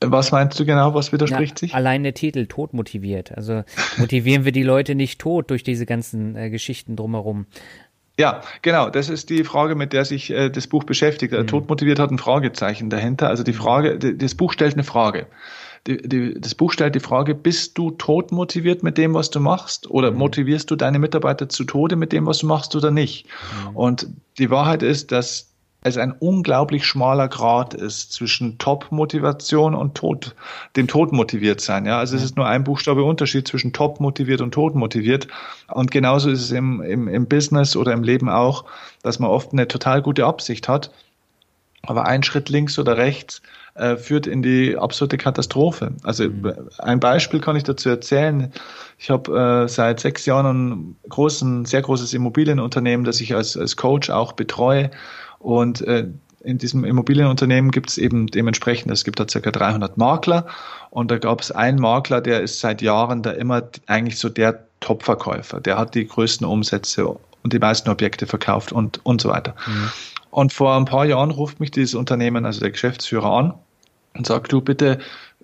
Was 0.00 0.32
meinst 0.32 0.58
du 0.58 0.66
genau, 0.66 0.92
was 0.94 1.12
widerspricht 1.12 1.54
Na, 1.54 1.60
sich? 1.60 1.74
Allein 1.74 2.02
der 2.02 2.14
Titel, 2.14 2.46
Tod 2.46 2.74
motiviert. 2.74 3.32
Also 3.32 3.62
motivieren 3.96 4.44
wir 4.44 4.52
die 4.52 4.64
Leute 4.64 4.96
nicht 4.96 5.20
tot 5.20 5.50
durch 5.50 5.62
diese 5.62 5.86
ganzen 5.86 6.36
äh, 6.36 6.50
Geschichten 6.50 6.96
drumherum. 6.96 7.46
Ja, 8.18 8.42
genau. 8.62 8.90
Das 8.90 9.08
ist 9.08 9.30
die 9.30 9.42
Frage, 9.44 9.74
mit 9.74 9.92
der 9.92 10.04
sich 10.04 10.30
äh, 10.30 10.48
das 10.48 10.66
Buch 10.66 10.84
beschäftigt. 10.84 11.32
Mhm. 11.32 11.46
Tod 11.46 11.68
motiviert 11.68 11.98
hat 11.98 12.10
ein 12.10 12.18
Fragezeichen 12.18 12.90
dahinter. 12.90 13.28
Also 13.28 13.42
die 13.42 13.52
Frage, 13.52 13.98
das 13.98 14.34
Buch 14.34 14.52
stellt 14.52 14.74
eine 14.74 14.84
Frage 14.84 15.26
die, 15.86 15.98
die, 15.98 16.40
das 16.40 16.54
Buch 16.54 16.72
stellt 16.72 16.94
die 16.94 17.00
Frage, 17.00 17.34
bist 17.34 17.76
du 17.76 17.90
tot 17.90 18.32
motiviert 18.32 18.82
mit 18.82 18.96
dem, 18.96 19.14
was 19.14 19.30
du 19.30 19.40
machst? 19.40 19.90
Oder 19.90 20.10
mhm. 20.10 20.18
motivierst 20.18 20.70
du 20.70 20.76
deine 20.76 20.98
Mitarbeiter 20.98 21.48
zu 21.48 21.64
Tode 21.64 21.96
mit 21.96 22.12
dem, 22.12 22.26
was 22.26 22.38
du 22.38 22.46
machst 22.46 22.74
oder 22.74 22.90
nicht? 22.90 23.26
Mhm. 23.68 23.76
Und 23.76 24.06
die 24.38 24.50
Wahrheit 24.50 24.82
ist, 24.82 25.12
dass 25.12 25.50
es 25.84 25.98
ein 25.98 26.12
unglaublich 26.12 26.86
schmaler 26.86 27.28
Grad 27.28 27.74
ist 27.74 28.12
zwischen 28.12 28.56
Top-Motivation 28.56 29.74
und 29.74 29.94
Tod, 29.94 30.34
dem 30.76 30.88
Tod 30.88 31.12
motiviert 31.12 31.60
sein. 31.60 31.84
Ja, 31.84 31.98
also 31.98 32.16
es 32.16 32.24
ist 32.24 32.36
nur 32.36 32.46
ein 32.46 32.64
Buchstabe 32.64 33.04
Unterschied 33.04 33.46
zwischen 33.46 33.74
Top 33.74 34.00
motiviert 34.00 34.40
und 34.40 34.52
Tod 34.52 34.74
motiviert. 34.74 35.28
Und 35.68 35.90
genauso 35.90 36.30
ist 36.30 36.40
es 36.40 36.52
im, 36.52 36.80
im, 36.80 37.06
im 37.06 37.28
Business 37.28 37.76
oder 37.76 37.92
im 37.92 38.02
Leben 38.02 38.30
auch, 38.30 38.64
dass 39.02 39.18
man 39.18 39.28
oft 39.28 39.52
eine 39.52 39.68
total 39.68 40.00
gute 40.00 40.24
Absicht 40.24 40.68
hat, 40.68 40.90
aber 41.82 42.06
ein 42.06 42.22
Schritt 42.22 42.48
links 42.48 42.78
oder 42.78 42.96
rechts 42.96 43.42
äh, 43.74 43.96
führt 43.96 44.26
in 44.26 44.42
die 44.42 44.78
absolute 44.78 45.18
Katastrophe. 45.18 45.92
Also 46.02 46.24
mhm. 46.24 46.54
ein 46.78 46.98
Beispiel 46.98 47.40
kann 47.40 47.56
ich 47.56 47.64
dazu 47.64 47.90
erzählen. 47.90 48.50
Ich 48.98 49.10
habe 49.10 49.64
äh, 49.64 49.68
seit 49.68 50.00
sechs 50.00 50.24
Jahren 50.24 50.46
ein 50.46 50.96
großen, 51.10 51.66
sehr 51.66 51.82
großes 51.82 52.14
Immobilienunternehmen, 52.14 53.04
das 53.04 53.20
ich 53.20 53.34
als, 53.34 53.54
als 53.54 53.76
Coach 53.76 54.08
auch 54.08 54.32
betreue. 54.32 54.90
Und 55.44 55.82
äh, 55.82 56.06
in 56.42 56.56
diesem 56.56 56.84
Immobilienunternehmen 56.84 57.70
gibt 57.70 57.90
es 57.90 57.98
eben 57.98 58.28
dementsprechend, 58.28 58.90
es 58.90 59.04
gibt 59.04 59.20
da 59.20 59.28
circa 59.28 59.50
300 59.50 59.98
Makler 59.98 60.46
und 60.90 61.10
da 61.10 61.18
gab 61.18 61.42
es 61.42 61.50
einen 61.50 61.78
Makler, 61.78 62.22
der 62.22 62.40
ist 62.40 62.60
seit 62.60 62.80
Jahren 62.80 63.22
da 63.22 63.30
immer 63.30 63.62
eigentlich 63.86 64.18
so 64.18 64.30
der 64.30 64.64
Top-Verkäufer. 64.80 65.60
Der 65.60 65.76
hat 65.76 65.94
die 65.94 66.06
größten 66.06 66.46
Umsätze 66.46 67.06
und 67.06 67.52
die 67.52 67.58
meisten 67.58 67.90
Objekte 67.90 68.26
verkauft 68.26 68.72
und, 68.72 69.04
und 69.04 69.20
so 69.20 69.28
weiter. 69.28 69.54
Mhm. 69.66 69.90
Und 70.30 70.52
vor 70.52 70.74
ein 70.76 70.86
paar 70.86 71.04
Jahren 71.04 71.30
ruft 71.30 71.60
mich 71.60 71.70
dieses 71.70 71.94
Unternehmen, 71.94 72.46
also 72.46 72.60
der 72.60 72.70
Geschäftsführer 72.70 73.30
an 73.30 73.54
und 74.16 74.26
sagt, 74.26 74.50
du 74.50 74.62
bitte 74.62 74.98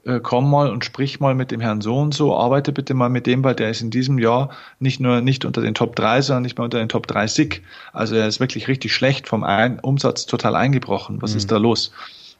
äh, 0.04 0.20
komm 0.22 0.50
mal 0.50 0.70
und 0.70 0.84
sprich 0.84 1.20
mal 1.20 1.34
mit 1.34 1.50
dem 1.50 1.60
Herrn 1.60 1.80
so 1.80 1.98
und 1.98 2.14
so, 2.14 2.36
arbeite 2.36 2.72
bitte 2.72 2.94
mal 2.94 3.08
mit 3.08 3.26
dem, 3.26 3.44
weil 3.44 3.54
der 3.54 3.70
ist 3.70 3.80
in 3.82 3.90
diesem 3.90 4.18
Jahr 4.18 4.50
nicht 4.78 5.00
nur 5.00 5.20
nicht 5.20 5.44
unter 5.44 5.60
den 5.60 5.74
Top 5.74 5.96
3, 5.96 6.22
sondern 6.22 6.42
nicht 6.42 6.58
mehr 6.58 6.64
unter 6.64 6.78
den 6.78 6.88
Top 6.88 7.06
3 7.06 7.26
SIG. 7.26 7.62
Also 7.92 8.14
er 8.16 8.26
ist 8.26 8.40
wirklich 8.40 8.68
richtig 8.68 8.94
schlecht 8.94 9.28
vom 9.28 9.44
Ein 9.44 9.78
Umsatz 9.78 10.26
total 10.26 10.56
eingebrochen. 10.56 11.20
Was 11.20 11.32
mhm. 11.32 11.36
ist 11.38 11.52
da 11.52 11.58
los? 11.58 11.92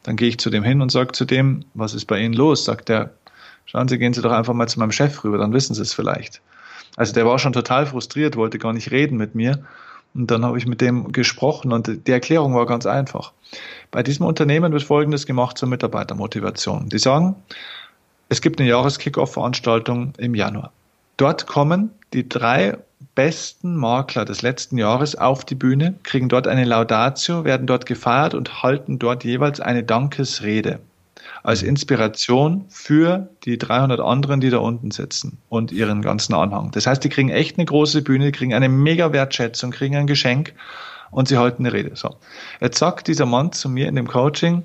Dann 0.03 0.15
gehe 0.15 0.29
ich 0.29 0.39
zu 0.39 0.49
dem 0.49 0.63
hin 0.63 0.81
und 0.81 0.91
sage 0.91 1.11
zu 1.11 1.25
dem, 1.25 1.65
was 1.73 1.93
ist 1.93 2.05
bei 2.05 2.19
Ihnen 2.19 2.33
los? 2.33 2.65
Sagt 2.65 2.89
er, 2.89 3.11
schauen 3.65 3.87
Sie, 3.87 3.99
gehen 3.99 4.13
Sie 4.13 4.21
doch 4.21 4.31
einfach 4.31 4.53
mal 4.53 4.67
zu 4.67 4.79
meinem 4.79 4.91
Chef 4.91 5.23
rüber, 5.23 5.37
dann 5.37 5.53
wissen 5.53 5.75
Sie 5.75 5.81
es 5.81 5.93
vielleicht. 5.93 6.41
Also 6.97 7.13
der 7.13 7.25
war 7.25 7.39
schon 7.39 7.53
total 7.53 7.85
frustriert, 7.85 8.35
wollte 8.35 8.57
gar 8.57 8.73
nicht 8.73 8.91
reden 8.91 9.17
mit 9.17 9.35
mir. 9.35 9.63
Und 10.13 10.29
dann 10.29 10.45
habe 10.45 10.57
ich 10.57 10.65
mit 10.65 10.81
dem 10.81 11.11
gesprochen 11.11 11.71
und 11.71 12.07
die 12.07 12.11
Erklärung 12.11 12.53
war 12.53 12.65
ganz 12.65 12.85
einfach. 12.85 13.31
Bei 13.91 14.03
diesem 14.03 14.25
Unternehmen 14.25 14.73
wird 14.73 14.83
Folgendes 14.83 15.25
gemacht 15.25 15.57
zur 15.57 15.69
Mitarbeitermotivation. 15.69 16.89
Die 16.89 16.99
sagen, 16.99 17.35
es 18.29 18.41
gibt 18.41 18.59
eine 18.59 18.69
Jahreskickoff-Veranstaltung 18.69 20.13
im 20.17 20.35
Januar. 20.35 20.71
Dort 21.17 21.47
kommen 21.47 21.91
die 22.13 22.27
drei 22.27 22.77
besten 23.15 23.75
Makler 23.75 24.25
des 24.25 24.41
letzten 24.41 24.77
Jahres 24.77 25.15
auf 25.15 25.45
die 25.45 25.55
Bühne, 25.55 25.95
kriegen 26.03 26.29
dort 26.29 26.47
eine 26.47 26.65
Laudatio, 26.65 27.43
werden 27.43 27.67
dort 27.67 27.85
gefeiert 27.85 28.33
und 28.33 28.63
halten 28.63 28.99
dort 28.99 29.23
jeweils 29.23 29.59
eine 29.59 29.83
Dankesrede 29.83 30.79
als 31.43 31.63
Inspiration 31.63 32.65
für 32.69 33.29
die 33.45 33.57
300 33.57 33.99
anderen, 33.99 34.41
die 34.41 34.49
da 34.49 34.57
unten 34.57 34.91
sitzen 34.91 35.39
und 35.49 35.71
ihren 35.71 36.01
ganzen 36.01 36.33
Anhang. 36.33 36.71
Das 36.71 36.87
heißt, 36.87 37.03
die 37.03 37.09
kriegen 37.09 37.29
echt 37.29 37.57
eine 37.57 37.65
große 37.65 38.01
Bühne, 38.01 38.25
die 38.25 38.31
kriegen 38.31 38.53
eine 38.53 38.69
mega 38.69 39.11
Wertschätzung, 39.11 39.71
kriegen 39.71 39.95
ein 39.95 40.07
Geschenk 40.07 40.53
und 41.09 41.27
sie 41.27 41.37
halten 41.37 41.65
eine 41.65 41.73
Rede. 41.73 41.95
So. 41.95 42.15
Jetzt 42.59 42.77
sagt 42.77 43.07
dieser 43.07 43.25
Mann 43.25 43.51
zu 43.51 43.69
mir 43.69 43.87
in 43.87 43.95
dem 43.95 44.07
Coaching, 44.07 44.63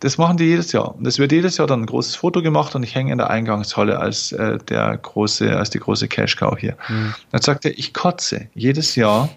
das 0.00 0.16
machen 0.16 0.36
die 0.36 0.44
jedes 0.44 0.72
Jahr. 0.72 0.94
Und 0.94 1.06
es 1.06 1.18
wird 1.18 1.32
jedes 1.32 1.56
Jahr 1.56 1.66
dann 1.66 1.82
ein 1.82 1.86
großes 1.86 2.14
Foto 2.14 2.40
gemacht 2.42 2.74
und 2.74 2.82
ich 2.82 2.94
hänge 2.94 3.10
in 3.10 3.18
der 3.18 3.30
Eingangshalle 3.30 3.98
als 3.98 4.32
äh, 4.32 4.58
der 4.58 4.96
große, 4.96 5.56
als 5.56 5.70
die 5.70 5.80
große 5.80 6.06
Cash 6.06 6.36
Cow 6.36 6.56
hier. 6.56 6.76
Mhm. 6.88 7.14
Dann 7.32 7.42
sagt 7.42 7.64
er, 7.64 7.76
ich 7.76 7.94
kotze 7.94 8.48
jedes 8.54 8.94
Jahr 8.94 9.28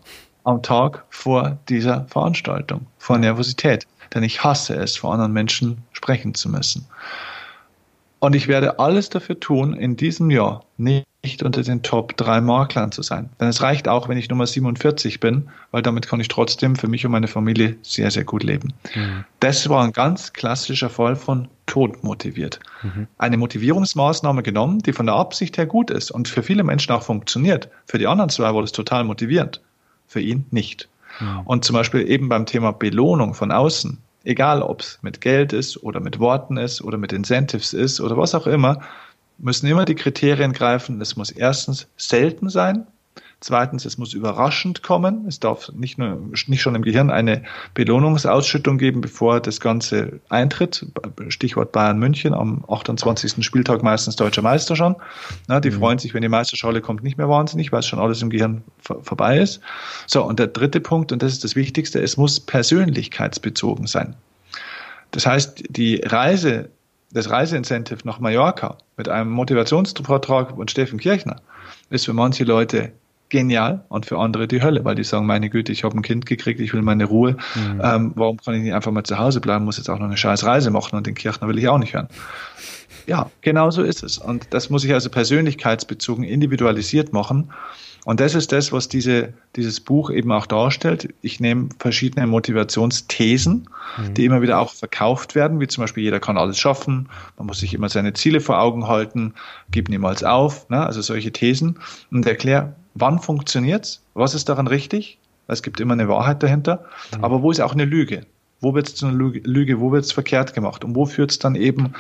am 0.43 0.61
Tag 0.61 1.03
vor 1.09 1.57
dieser 1.69 2.05
Veranstaltung, 2.05 2.85
vor 2.97 3.17
Nervosität 3.17 3.87
denn 4.13 4.23
ich 4.23 4.43
hasse 4.43 4.75
es, 4.75 4.97
vor 4.97 5.13
anderen 5.13 5.33
Menschen 5.33 5.83
sprechen 5.93 6.33
zu 6.33 6.49
müssen. 6.49 6.87
Und 8.21 8.35
ich 8.35 8.47
werde 8.47 8.77
alles 8.77 9.09
dafür 9.09 9.39
tun, 9.39 9.73
in 9.73 9.97
diesem 9.97 10.29
Jahr 10.29 10.63
nicht 10.77 11.41
unter 11.41 11.63
den 11.63 11.81
Top 11.81 12.15
3 12.17 12.39
Maklern 12.41 12.91
zu 12.91 13.01
sein. 13.01 13.31
Denn 13.39 13.47
es 13.47 13.63
reicht 13.63 13.87
auch, 13.87 14.09
wenn 14.09 14.17
ich 14.17 14.29
Nummer 14.29 14.45
47 14.45 15.19
bin, 15.19 15.49
weil 15.71 15.81
damit 15.81 16.07
kann 16.07 16.19
ich 16.19 16.27
trotzdem 16.27 16.75
für 16.75 16.87
mich 16.87 17.03
und 17.03 17.11
meine 17.11 17.27
Familie 17.27 17.77
sehr, 17.81 18.11
sehr 18.11 18.23
gut 18.23 18.43
leben. 18.43 18.73
Mhm. 18.93 19.25
Das 19.39 19.67
war 19.69 19.83
ein 19.83 19.91
ganz 19.91 20.33
klassischer 20.33 20.91
Fall 20.91 21.15
von 21.15 21.47
Tod 21.65 22.03
motiviert. 22.03 22.59
Mhm. 22.83 23.07
Eine 23.17 23.37
Motivierungsmaßnahme 23.37 24.43
genommen, 24.43 24.79
die 24.79 24.93
von 24.93 25.07
der 25.07 25.15
Absicht 25.15 25.57
her 25.57 25.65
gut 25.65 25.89
ist 25.89 26.11
und 26.11 26.27
für 26.27 26.43
viele 26.43 26.63
Menschen 26.63 26.91
auch 26.91 27.01
funktioniert. 27.01 27.69
Für 27.87 27.97
die 27.97 28.05
anderen 28.05 28.29
zwei 28.29 28.53
war 28.53 28.61
das 28.61 28.71
total 28.71 29.03
motivierend. 29.03 29.61
Für 30.05 30.21
ihn 30.21 30.45
nicht. 30.51 30.89
Mhm. 31.21 31.41
Und 31.45 31.65
zum 31.65 31.75
Beispiel 31.75 32.09
eben 32.09 32.29
beim 32.29 32.45
Thema 32.45 32.71
Belohnung 32.71 33.33
von 33.33 33.51
außen, 33.51 33.97
egal 34.23 34.61
ob 34.61 34.81
es 34.81 34.99
mit 35.01 35.21
Geld 35.21 35.53
ist 35.53 35.81
oder 35.83 35.99
mit 35.99 36.19
Worten 36.19 36.57
ist 36.57 36.81
oder 36.81 36.97
mit 36.97 37.13
Incentives 37.13 37.73
ist 37.73 38.01
oder 38.01 38.17
was 38.17 38.35
auch 38.35 38.47
immer, 38.47 38.81
müssen 39.37 39.67
immer 39.67 39.85
die 39.85 39.95
Kriterien 39.95 40.53
greifen. 40.53 41.01
Es 41.01 41.15
muss 41.15 41.31
erstens 41.31 41.87
selten 41.97 42.49
sein. 42.49 42.87
Zweitens, 43.43 43.85
es 43.85 43.97
muss 43.97 44.13
überraschend 44.13 44.83
kommen. 44.83 45.25
Es 45.27 45.39
darf 45.39 45.71
nicht 45.73 45.97
nur, 45.97 46.29
nicht 46.45 46.61
schon 46.61 46.75
im 46.75 46.83
Gehirn 46.83 47.09
eine 47.09 47.41
Belohnungsausschüttung 47.73 48.77
geben, 48.77 49.01
bevor 49.01 49.39
das 49.39 49.59
Ganze 49.59 50.19
eintritt. 50.29 50.85
Stichwort 51.29 51.71
Bayern 51.71 51.97
München 51.97 52.35
am 52.35 52.63
28. 52.69 53.43
Spieltag 53.43 53.81
meistens 53.81 54.15
deutscher 54.15 54.43
Meister 54.43 54.75
schon. 54.75 54.95
Na, 55.47 55.59
die 55.59 55.71
mhm. 55.71 55.79
freuen 55.79 55.97
sich, 55.97 56.13
wenn 56.13 56.21
die 56.21 56.29
Meisterschale 56.29 56.81
kommt, 56.81 57.01
nicht 57.03 57.17
mehr 57.17 57.29
wahnsinnig, 57.29 57.71
weil 57.71 57.81
schon 57.81 57.97
alles 57.97 58.21
im 58.21 58.29
Gehirn 58.29 58.61
vorbei 58.79 59.39
ist. 59.39 59.59
So. 60.05 60.23
Und 60.23 60.37
der 60.37 60.47
dritte 60.47 60.79
Punkt, 60.79 61.11
und 61.11 61.23
das 61.23 61.33
ist 61.33 61.43
das 61.43 61.55
Wichtigste, 61.55 61.99
es 61.99 62.17
muss 62.17 62.39
persönlichkeitsbezogen 62.39 63.87
sein. 63.87 64.13
Das 65.09 65.25
heißt, 65.25 65.63
die 65.67 65.95
Reise 66.05 66.69
das 67.11 67.29
Reiseincentive 67.29 68.01
nach 68.05 68.19
Mallorca 68.19 68.77
mit 68.97 69.09
einem 69.09 69.31
Motivationsvortrag 69.31 70.55
von 70.55 70.67
Steffen 70.67 70.99
Kirchner 70.99 71.41
ist 71.89 72.05
für 72.05 72.13
manche 72.13 72.43
Leute 72.43 72.93
genial 73.31 73.83
und 73.89 74.05
für 74.05 74.19
andere 74.19 74.47
die 74.47 74.61
Hölle, 74.61 74.85
weil 74.85 74.95
die 74.95 75.03
sagen, 75.03 75.25
meine 75.25 75.49
Güte, 75.49 75.71
ich 75.71 75.83
habe 75.83 75.97
ein 75.97 76.03
Kind 76.03 76.27
gekriegt, 76.27 76.59
ich 76.59 76.73
will 76.73 76.83
meine 76.83 77.05
Ruhe. 77.05 77.37
Mhm. 77.55 77.81
Ähm, 77.83 78.11
warum 78.15 78.37
kann 78.37 78.53
ich 78.53 78.61
nicht 78.61 78.73
einfach 78.73 78.91
mal 78.91 79.03
zu 79.03 79.17
Hause 79.17 79.41
bleiben, 79.41 79.65
muss 79.65 79.77
jetzt 79.77 79.89
auch 79.89 79.97
noch 79.97 80.05
eine 80.05 80.17
scheiß 80.17 80.43
Reise 80.43 80.69
machen 80.69 80.95
und 80.95 81.07
den 81.07 81.15
Kirchner 81.15 81.47
will 81.47 81.57
ich 81.57 81.67
auch 81.67 81.79
nicht 81.79 81.95
hören. 81.95 82.07
Ja, 83.07 83.31
genau 83.41 83.71
so 83.71 83.81
ist 83.81 84.03
es. 84.03 84.19
Und 84.19 84.47
das 84.51 84.69
muss 84.69 84.83
ich 84.83 84.93
also 84.93 85.09
persönlichkeitsbezogen 85.09 86.23
individualisiert 86.23 87.13
machen. 87.13 87.51
Und 88.03 88.19
das 88.19 88.33
ist 88.33 88.51
das, 88.51 88.71
was 88.71 88.89
diese, 88.89 89.33
dieses 89.55 89.79
Buch 89.79 90.09
eben 90.09 90.31
auch 90.31 90.47
darstellt. 90.47 91.13
Ich 91.21 91.39
nehme 91.39 91.69
verschiedene 91.77 92.25
Motivationsthesen, 92.25 93.69
mhm. 93.97 94.13
die 94.15 94.25
immer 94.25 94.41
wieder 94.41 94.59
auch 94.59 94.73
verkauft 94.73 95.35
werden, 95.35 95.59
wie 95.59 95.67
zum 95.67 95.83
Beispiel 95.83 96.03
jeder 96.03 96.19
kann 96.19 96.37
alles 96.37 96.57
schaffen, 96.57 97.09
man 97.37 97.47
muss 97.47 97.59
sich 97.59 97.73
immer 97.73 97.89
seine 97.89 98.13
Ziele 98.13 98.41
vor 98.41 98.59
Augen 98.59 98.87
halten, 98.87 99.33
gib 99.69 99.89
niemals 99.89 100.23
auf, 100.23 100.67
ne? 100.69 100.83
also 100.83 101.01
solche 101.01 101.31
Thesen 101.31 101.79
und 102.11 102.25
erkläre, 102.25 102.73
wann 102.93 103.19
funktioniert's, 103.19 104.01
was 104.13 104.33
ist 104.33 104.49
daran 104.49 104.67
richtig, 104.67 105.17
es 105.47 105.63
gibt 105.63 105.79
immer 105.79 105.93
eine 105.93 106.07
Wahrheit 106.07 106.43
dahinter, 106.43 106.85
mhm. 107.15 107.23
aber 107.23 107.41
wo 107.41 107.51
ist 107.51 107.59
auch 107.59 107.73
eine 107.73 107.85
Lüge? 107.85 108.25
Wo 108.59 108.73
wird 108.73 108.87
es 108.87 108.95
zu 108.95 109.07
einer 109.07 109.17
Lüge, 109.17 109.79
wo 109.79 109.91
wird 109.91 110.05
es 110.05 110.11
verkehrt 110.11 110.53
gemacht 110.53 110.83
und 110.83 110.95
wo 110.95 111.05
führt 111.05 111.31
es 111.31 111.39
dann 111.39 111.55
eben 111.55 111.93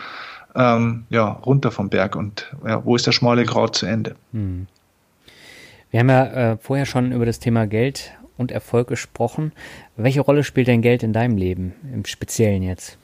ähm, 0.55 1.05
ja, 1.09 1.27
runter 1.27 1.71
vom 1.71 1.89
Berg 1.89 2.15
und 2.15 2.55
ja, 2.65 2.85
wo 2.85 2.95
ist 2.95 3.07
der 3.07 3.11
schmale 3.11 3.45
Grat 3.45 3.75
zu 3.75 3.85
Ende? 3.85 4.15
Mhm. 4.31 4.67
Wir 5.89 5.99
haben 5.99 6.09
ja 6.09 6.25
äh, 6.25 6.57
vorher 6.57 6.85
schon 6.85 7.11
über 7.11 7.25
das 7.25 7.39
Thema 7.39 7.67
Geld 7.67 8.13
und 8.37 8.51
Erfolg 8.51 8.87
gesprochen. 8.87 9.51
Welche 9.97 10.21
Rolle 10.21 10.43
spielt 10.43 10.67
denn 10.67 10.81
Geld 10.81 11.03
in 11.03 11.13
deinem 11.13 11.35
Leben, 11.35 11.73
im 11.93 12.05
Speziellen 12.05 12.63
jetzt? 12.63 12.97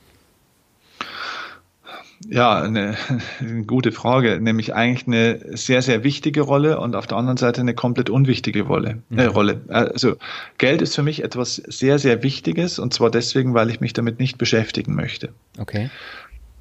Ja, 2.28 2.61
eine, 2.61 2.95
eine, 3.39 3.63
gute 3.65 3.91
Frage, 3.91 4.39
nämlich 4.41 4.74
eigentlich 4.74 5.07
eine 5.07 5.57
sehr, 5.57 5.82
sehr 5.82 6.03
wichtige 6.03 6.41
Rolle 6.41 6.80
und 6.80 6.95
auf 6.95 7.07
der 7.07 7.18
anderen 7.18 7.38
Seite 7.38 7.61
eine 7.61 7.74
komplett 7.74 8.09
unwichtige 8.09 8.63
Rolle. 8.63 9.01
Äh, 9.11 9.24
mhm. 9.24 9.30
Rolle. 9.30 9.61
Also 9.68 10.15
Geld 10.57 10.82
ist 10.82 10.95
für 10.95 11.03
mich 11.03 11.24
etwas 11.24 11.55
sehr, 11.55 11.99
sehr 11.99 12.24
Wichtiges 12.24 12.80
und 12.80 12.93
zwar 12.93 13.11
deswegen, 13.11 13.53
weil 13.53 13.70
ich 13.70 13.80
mich 13.80 13.93
damit 13.93 14.20
nicht 14.20 14.38
beschäftigen 14.38 14.95
möchte. 14.95 15.30
Okay. 15.59 15.89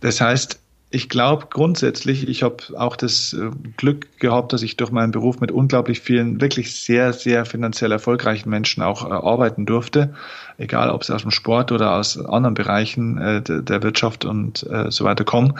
Das 0.01 0.21
heißt, 0.21 0.61
ich 0.97 1.11
glaube 1.11 1.49
grundsätzlich, 1.51 2.26
ich 2.26 2.42
habe 2.42 2.57
auch 2.74 2.97
das 2.97 3.34
äh, 3.34 3.51
Glück 3.76 4.18
gehabt, 4.18 4.55
dass 4.55 4.62
ich 4.62 4.78
durch 4.78 4.90
meinen 4.90 5.12
Beruf 5.12 5.40
mit 5.40 5.53
unglaublich 5.53 6.01
vielen, 6.01 6.40
wirklich 6.40 6.74
sehr, 6.74 7.12
sehr 7.12 7.44
finanziell 7.44 7.92
erfolgreichen 7.92 8.49
Menschen 8.49 8.82
auch 8.82 9.05
äh, 9.05 9.12
arbeiten 9.12 9.66
durfte. 9.66 10.14
Egal, 10.57 10.88
ob 10.88 11.05
sie 11.05 11.14
aus 11.14 11.20
dem 11.20 11.32
Sport 11.32 11.70
oder 11.70 11.97
aus 11.97 12.18
anderen 12.18 12.55
Bereichen 12.55 13.18
äh, 13.18 13.42
der, 13.42 13.82
Wirtschaft 13.82 14.24
und 14.24 14.66
so 14.88 15.05
weiter 15.05 15.24
kommen. 15.24 15.59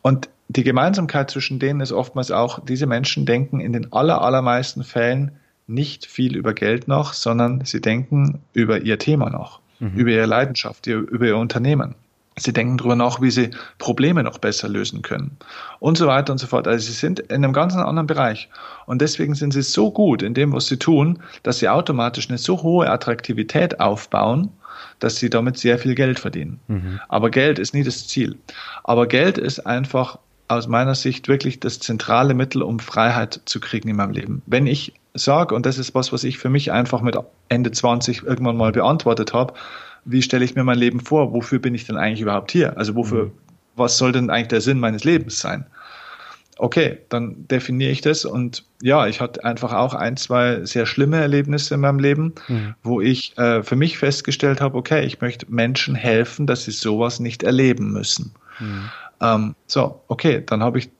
Und 0.00 0.30
die 0.48 0.64
Gemeinsamkeit 0.64 1.30
zwischen 1.30 1.58
denen 1.58 1.80
ist 1.80 1.92
oftmals 1.92 2.30
auch, 2.30 2.58
diese 2.64 2.86
Menschen 2.86 3.26
denken 3.26 3.60
in 3.60 3.74
den 3.74 3.92
aller, 3.92 4.22
allermeisten 4.22 4.84
Fällen 4.84 5.32
nicht 5.66 6.06
viel 6.06 6.34
über 6.34 6.54
Geld 6.54 6.88
noch, 6.88 7.12
sondern 7.12 7.64
sie 7.66 7.82
denken 7.82 8.40
über 8.54 8.80
ihr 8.80 8.98
Thema 8.98 9.28
noch, 9.28 9.60
mhm. 9.80 9.96
über 9.96 10.10
ihre 10.10 10.26
Leidenschaft, 10.26 10.86
über 10.86 11.26
ihr 11.26 11.36
Unternehmen. 11.36 11.94
Sie 12.38 12.52
denken 12.52 12.78
darüber 12.78 12.96
nach, 12.96 13.20
wie 13.20 13.30
sie 13.30 13.50
Probleme 13.78 14.22
noch 14.22 14.38
besser 14.38 14.68
lösen 14.68 15.02
können 15.02 15.36
und 15.80 15.98
so 15.98 16.06
weiter 16.06 16.32
und 16.32 16.38
so 16.38 16.46
fort. 16.46 16.66
Also 16.66 16.86
sie 16.86 16.92
sind 16.92 17.20
in 17.20 17.44
einem 17.44 17.52
ganz 17.52 17.74
anderen 17.74 18.06
Bereich 18.06 18.48
und 18.86 19.02
deswegen 19.02 19.34
sind 19.34 19.52
sie 19.52 19.62
so 19.62 19.90
gut 19.90 20.22
in 20.22 20.34
dem, 20.34 20.52
was 20.52 20.66
sie 20.66 20.78
tun, 20.78 21.18
dass 21.42 21.58
sie 21.58 21.68
automatisch 21.68 22.28
eine 22.28 22.38
so 22.38 22.62
hohe 22.62 22.88
Attraktivität 22.88 23.80
aufbauen, 23.80 24.50
dass 24.98 25.16
sie 25.16 25.28
damit 25.28 25.58
sehr 25.58 25.78
viel 25.78 25.94
Geld 25.94 26.18
verdienen. 26.18 26.60
Mhm. 26.68 27.00
Aber 27.08 27.30
Geld 27.30 27.58
ist 27.58 27.74
nie 27.74 27.84
das 27.84 28.08
Ziel. 28.08 28.38
Aber 28.84 29.06
Geld 29.06 29.36
ist 29.36 29.66
einfach 29.66 30.18
aus 30.48 30.68
meiner 30.68 30.94
Sicht 30.94 31.28
wirklich 31.28 31.60
das 31.60 31.78
zentrale 31.80 32.34
Mittel, 32.34 32.62
um 32.62 32.78
Freiheit 32.78 33.40
zu 33.46 33.60
kriegen 33.60 33.88
in 33.88 33.96
meinem 33.96 34.12
Leben. 34.12 34.42
Wenn 34.46 34.66
ich 34.66 34.92
sage, 35.14 35.54
und 35.54 35.66
das 35.66 35.78
ist 35.78 35.94
was, 35.94 36.12
was 36.12 36.24
ich 36.24 36.38
für 36.38 36.48
mich 36.48 36.72
einfach 36.72 37.00
mit 37.00 37.16
Ende 37.48 37.70
20 37.70 38.22
irgendwann 38.22 38.56
mal 38.56 38.72
beantwortet 38.72 39.32
habe, 39.32 39.54
wie 40.04 40.22
stelle 40.22 40.44
ich 40.44 40.54
mir 40.54 40.64
mein 40.64 40.78
Leben 40.78 41.00
vor? 41.00 41.32
Wofür 41.32 41.58
bin 41.58 41.74
ich 41.74 41.86
denn 41.86 41.96
eigentlich 41.96 42.20
überhaupt 42.20 42.52
hier? 42.52 42.76
Also 42.76 42.94
wofür, 42.94 43.26
mhm. 43.26 43.32
was 43.76 43.98
soll 43.98 44.12
denn 44.12 44.30
eigentlich 44.30 44.48
der 44.48 44.60
Sinn 44.60 44.80
meines 44.80 45.04
Lebens 45.04 45.38
sein? 45.38 45.66
Okay, 46.58 46.98
dann 47.08 47.48
definiere 47.48 47.90
ich 47.90 48.02
das 48.02 48.24
und 48.24 48.64
ja, 48.82 49.06
ich 49.06 49.20
hatte 49.20 49.44
einfach 49.44 49.72
auch 49.72 49.94
ein, 49.94 50.16
zwei 50.16 50.64
sehr 50.64 50.86
schlimme 50.86 51.16
Erlebnisse 51.16 51.74
in 51.74 51.80
meinem 51.80 51.98
Leben, 51.98 52.34
mhm. 52.46 52.74
wo 52.82 53.00
ich 53.00 53.36
äh, 53.38 53.62
für 53.62 53.74
mich 53.74 53.98
festgestellt 53.98 54.60
habe, 54.60 54.76
okay, 54.76 55.04
ich 55.04 55.20
möchte 55.20 55.50
Menschen 55.50 55.94
helfen, 55.94 56.46
dass 56.46 56.64
sie 56.64 56.70
sowas 56.70 57.20
nicht 57.20 57.42
erleben 57.42 57.92
müssen. 57.92 58.34
Mhm. 58.60 58.90
Ähm, 59.20 59.54
so, 59.66 60.02
okay, 60.08 60.42
dann 60.44 60.62
habe 60.62 60.78
ich 60.78 60.90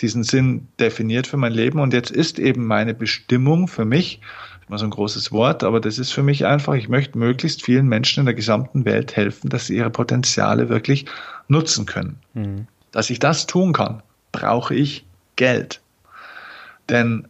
diesen 0.00 0.22
Sinn 0.22 0.68
definiert 0.78 1.26
für 1.26 1.36
mein 1.36 1.52
Leben 1.52 1.80
und 1.80 1.92
jetzt 1.92 2.10
ist 2.10 2.38
eben 2.38 2.66
meine 2.66 2.94
Bestimmung 2.94 3.68
für 3.68 3.84
mich, 3.84 4.20
mal 4.70 4.78
so 4.78 4.84
ein 4.84 4.90
großes 4.90 5.32
Wort, 5.32 5.64
aber 5.64 5.80
das 5.80 5.98
ist 5.98 6.12
für 6.12 6.22
mich 6.22 6.46
einfach, 6.46 6.74
ich 6.74 6.88
möchte 6.88 7.18
möglichst 7.18 7.62
vielen 7.62 7.88
Menschen 7.88 8.20
in 8.20 8.26
der 8.26 8.34
gesamten 8.34 8.84
Welt 8.84 9.16
helfen, 9.16 9.50
dass 9.50 9.66
sie 9.66 9.76
ihre 9.76 9.90
Potenziale 9.90 10.68
wirklich 10.68 11.06
nutzen 11.48 11.86
können. 11.86 12.18
Mhm. 12.34 12.66
Dass 12.92 13.10
ich 13.10 13.18
das 13.18 13.46
tun 13.46 13.72
kann, 13.72 14.02
brauche 14.32 14.74
ich 14.74 15.04
Geld. 15.36 15.80
Denn 16.88 17.28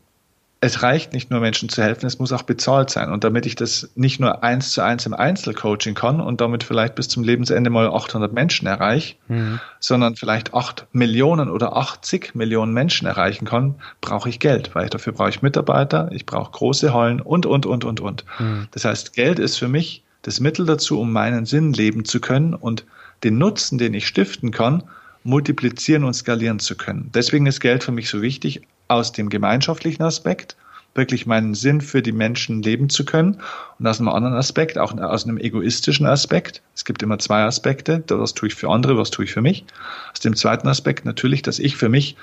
es 0.63 0.83
reicht 0.83 1.15
nicht 1.15 1.31
nur 1.31 1.41
Menschen 1.41 1.71
zu 1.71 1.83
helfen, 1.83 2.05
es 2.05 2.19
muss 2.19 2.33
auch 2.33 2.43
bezahlt 2.43 2.91
sein. 2.91 3.11
Und 3.11 3.25
damit 3.25 3.47
ich 3.47 3.55
das 3.55 3.91
nicht 3.95 4.21
nur 4.21 4.45
eins 4.45 4.73
zu 4.73 4.83
eins 4.83 5.07
im 5.07 5.15
Einzelcoaching 5.15 5.95
kann 5.95 6.21
und 6.21 6.43
damit 6.43 6.65
vielleicht 6.65 6.95
bis 6.95 7.09
zum 7.09 7.25
Lebensende 7.25 7.71
mal 7.71 7.89
800 7.89 8.31
Menschen 8.35 8.67
erreiche, 8.67 9.15
mhm. 9.29 9.59
sondern 9.79 10.17
vielleicht 10.17 10.53
8 10.53 10.87
Millionen 10.93 11.49
oder 11.49 11.77
80 11.77 12.35
Millionen 12.35 12.75
Menschen 12.75 13.07
erreichen 13.07 13.47
kann, 13.47 13.77
brauche 14.03 14.29
ich 14.29 14.39
Geld, 14.39 14.75
weil 14.75 14.91
dafür 14.91 15.15
brauche 15.15 15.31
ich 15.31 15.41
Mitarbeiter, 15.41 16.11
ich 16.13 16.27
brauche 16.27 16.53
große 16.53 16.93
Hallen 16.93 17.23
und, 17.23 17.47
und, 17.47 17.65
und, 17.65 17.87
und, 17.87 18.01
und. 18.01 18.25
Mhm. 18.39 18.69
Das 18.73 18.85
heißt, 18.85 19.15
Geld 19.15 19.39
ist 19.39 19.57
für 19.57 19.69
mich 19.69 20.05
das 20.21 20.41
Mittel 20.41 20.67
dazu, 20.67 21.01
um 21.01 21.11
meinen 21.11 21.47
Sinn 21.47 21.73
leben 21.73 22.05
zu 22.05 22.21
können 22.21 22.53
und 22.53 22.85
den 23.25 23.39
Nutzen, 23.39 23.79
den 23.79 23.95
ich 23.95 24.07
stiften 24.07 24.51
kann, 24.51 24.83
multiplizieren 25.25 26.05
und 26.05 26.13
skalieren 26.13 26.59
zu 26.59 26.77
können. 26.77 27.11
Deswegen 27.15 27.47
ist 27.47 27.61
Geld 27.61 27.83
für 27.83 27.93
mich 27.93 28.11
so 28.11 28.21
wichtig 28.21 28.61
aus 28.91 29.13
dem 29.13 29.29
gemeinschaftlichen 29.29 30.03
Aspekt, 30.03 30.57
wirklich 30.95 31.25
meinen 31.27 31.55
Sinn 31.55 31.81
für 31.81 32.03
die 32.03 32.13
Menschen 32.13 32.63
leben 32.63 32.91
zu 32.91 33.05
können 33.05 33.41
und 33.79 33.87
aus 33.87 34.01
einem 34.01 34.09
anderen 34.09 34.35
Aspekt, 34.35 34.77
auch 34.77 34.97
aus 34.99 35.25
einem 35.25 35.39
egoistischen 35.39 36.07
Aspekt. 36.07 36.63
Es 36.75 36.85
gibt 36.85 37.03
immer 37.03 37.19
zwei 37.19 37.45
Aspekte, 37.45 38.03
was 38.09 38.35
tue 38.35 38.49
ich 38.49 38.55
für 38.55 38.69
andere, 38.69 38.97
was 38.97 39.11
tue 39.11 39.25
ich 39.25 39.33
für 39.33 39.41
mich. 39.41 39.65
Aus 40.13 40.21
dem 40.21 40.35
zweiten 40.35 40.67
Aspekt 40.67 41.05
natürlich, 41.05 41.43
dass 41.43 41.61
ich 41.61 41.77
für 41.77 41.89
mich 41.89 42.17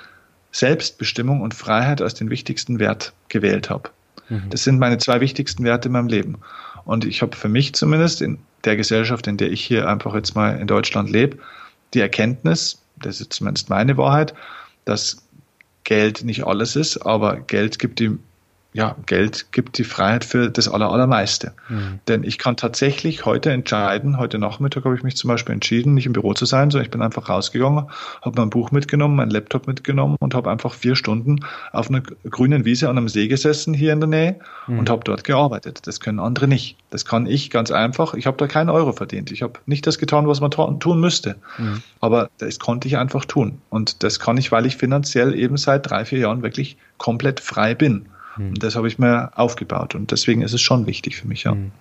Selbstbestimmung 0.51 1.41
und 1.41 1.53
Freiheit 1.53 2.01
als 2.01 2.15
den 2.15 2.30
wichtigsten 2.30 2.80
Wert 2.80 3.13
gewählt 3.30 3.70
habe. 3.70 3.89
Mhm. 4.28 4.49
Das 4.49 4.63
sind 4.63 4.80
meine 4.80 4.97
zwei 4.97 5.22
wichtigsten 5.22 5.63
Werte 5.63 5.88
in 5.88 5.93
meinem 5.93 6.07
Leben. 6.07 6.39
Und 6.84 7.05
ich 7.05 7.22
habe 7.22 7.36
für 7.36 7.49
mich 7.49 7.74
zumindest 7.74 8.22
in 8.22 8.39
der 8.65 8.76
Gesellschaft, 8.76 9.28
in 9.28 9.38
der 9.38 9.51
ich 9.51 9.63
hier 9.63 9.88
einfach 9.88 10.13
jetzt 10.15 10.36
mal 10.36 10.59
in 10.59 10.68
Deutschland 10.68 11.09
lebe, 11.09 11.38
die 11.93 12.01
Erkenntnis, 12.01 12.82
das 12.97 13.22
ist 13.22 13.32
zumindest 13.34 13.70
meine 13.70 13.97
Wahrheit, 13.97 14.34
dass 14.84 15.26
Geld 15.88 16.26
nicht 16.26 16.46
alles 16.46 16.76
ist, 16.76 16.98
aber 16.98 17.40
Geld 17.40 17.80
gibt 17.80 18.02
die, 18.02 18.18
ja, 18.78 18.95
Geld 19.07 19.51
gibt 19.51 19.80
die 19.80 19.84
Freiheit 19.84 20.23
für 20.23 20.51
das 20.51 20.67
Allermeiste. 20.67 21.53
Mhm. 21.67 21.99
Denn 22.07 22.23
ich 22.23 22.38
kann 22.38 22.57
tatsächlich 22.57 23.25
heute 23.25 23.49
entscheiden, 23.49 24.19
heute 24.19 24.38
Nachmittag 24.38 24.86
habe 24.86 24.95
ich 24.95 25.01
mich 25.01 25.17
zum 25.17 25.30
Beispiel 25.30 25.53
entschieden, 25.53 25.95
nicht 25.95 26.05
im 26.05 26.13
Büro 26.13 26.36
zu 26.36 26.45
sein, 26.45 26.69
sondern 26.69 26.86
ich 26.86 26.91
bin 26.91 27.01
einfach 27.01 27.28
rausgegangen, 27.28 27.88
habe 28.21 28.39
mein 28.39 28.51
Buch 28.51 28.69
mitgenommen, 28.69 29.15
mein 29.15 29.32
Laptop 29.32 29.65
mitgenommen 29.65 30.15
und 30.19 30.36
habe 30.36 30.51
einfach 30.51 30.75
vier 30.75 30.95
Stunden 30.95 31.39
auf 31.71 31.89
einer 31.89 32.03
grünen 32.30 32.65
Wiese 32.65 32.88
an 32.88 32.99
einem 32.99 33.09
See 33.09 33.28
gesessen 33.28 33.73
hier 33.73 33.93
in 33.93 33.99
der 33.99 34.09
Nähe 34.09 34.39
mhm. 34.67 34.78
und 34.78 34.91
habe 34.91 35.03
dort 35.03 35.23
gearbeitet. 35.23 35.88
Das 35.88 35.99
können 35.99 36.19
andere 36.19 36.47
nicht. 36.47 36.78
Das 36.91 37.03
kann 37.03 37.25
ich 37.25 37.49
ganz 37.49 37.71
einfach. 37.71 38.13
Ich 38.13 38.28
habe 38.28 38.38
da 38.38 38.45
keinen 38.45 38.69
Euro 38.69 38.93
verdient. 38.93 39.32
Ich 39.32 39.41
habe 39.41 39.53
nicht 39.65 39.88
das 39.88 39.97
getan, 39.97 40.28
was 40.28 40.39
man 40.39 40.51
tun 40.51 40.99
müsste. 40.99 41.38
Mhm. 41.57 41.82
Aber 41.99 42.30
das 42.38 42.59
konnte 42.59 42.88
ich 42.88 42.99
einfach 42.99 43.25
tun. 43.25 43.59
Und 43.71 44.03
das 44.03 44.19
kann 44.19 44.38
ich, 44.38 44.51
weil 44.51 44.67
ich 44.67 44.78
finanziell 44.78 45.34
eben 45.34 45.57
seit 45.57 45.89
drei, 45.89 46.05
vier 46.05 46.19
Jahren 46.19 46.43
wirklich 46.43 46.78
komplett 46.99 47.39
frei 47.39 47.73
bin. 47.73 48.05
Hm. 48.38 48.50
Und 48.50 48.64
das 48.64 48.76
habe 48.76 48.88
ich 48.88 49.00
mir 49.00 49.32
aufgebaut 49.38 49.96
und 49.96 50.12
deswegen 50.12 50.42
ist 50.42 50.54
es 50.54 50.62
schon 50.62 50.88
wichtig 50.88 51.18
für 51.18 51.28
mich, 51.28 51.44
ja. 51.44 51.52
Hm. 51.52 51.72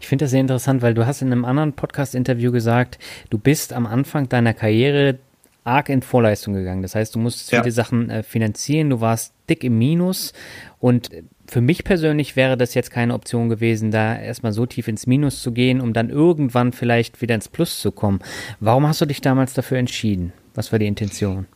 Ich 0.00 0.06
finde 0.06 0.24
das 0.24 0.30
sehr 0.30 0.40
interessant, 0.40 0.82
weil 0.82 0.94
du 0.94 1.06
hast 1.06 1.22
in 1.22 1.32
einem 1.32 1.44
anderen 1.44 1.72
Podcast-Interview 1.72 2.52
gesagt, 2.52 2.98
du 3.30 3.38
bist 3.38 3.72
am 3.72 3.86
Anfang 3.86 4.28
deiner 4.28 4.54
Karriere 4.54 5.18
arg 5.64 5.88
in 5.88 6.02
Vorleistung 6.02 6.54
gegangen. 6.54 6.82
Das 6.82 6.94
heißt, 6.94 7.14
du 7.14 7.18
musstest 7.18 7.52
ja. 7.52 7.62
viele 7.62 7.72
Sachen 7.72 8.10
äh, 8.10 8.22
finanzieren, 8.22 8.90
du 8.90 9.00
warst 9.00 9.32
dick 9.48 9.64
im 9.64 9.78
Minus 9.78 10.32
und 10.80 11.10
für 11.46 11.60
mich 11.60 11.84
persönlich 11.84 12.34
wäre 12.36 12.56
das 12.56 12.74
jetzt 12.74 12.90
keine 12.90 13.14
Option 13.14 13.48
gewesen, 13.48 13.90
da 13.90 14.18
erstmal 14.18 14.52
so 14.52 14.66
tief 14.66 14.88
ins 14.88 15.06
Minus 15.06 15.42
zu 15.42 15.52
gehen, 15.52 15.80
um 15.80 15.92
dann 15.92 16.08
irgendwann 16.08 16.72
vielleicht 16.72 17.20
wieder 17.20 17.34
ins 17.34 17.48
Plus 17.48 17.80
zu 17.80 17.92
kommen. 17.92 18.20
Warum 18.60 18.86
hast 18.86 19.00
du 19.00 19.06
dich 19.06 19.20
damals 19.20 19.52
dafür 19.54 19.78
entschieden? 19.78 20.32
Was 20.54 20.72
war 20.72 20.78
die 20.78 20.86
Intention? 20.86 21.46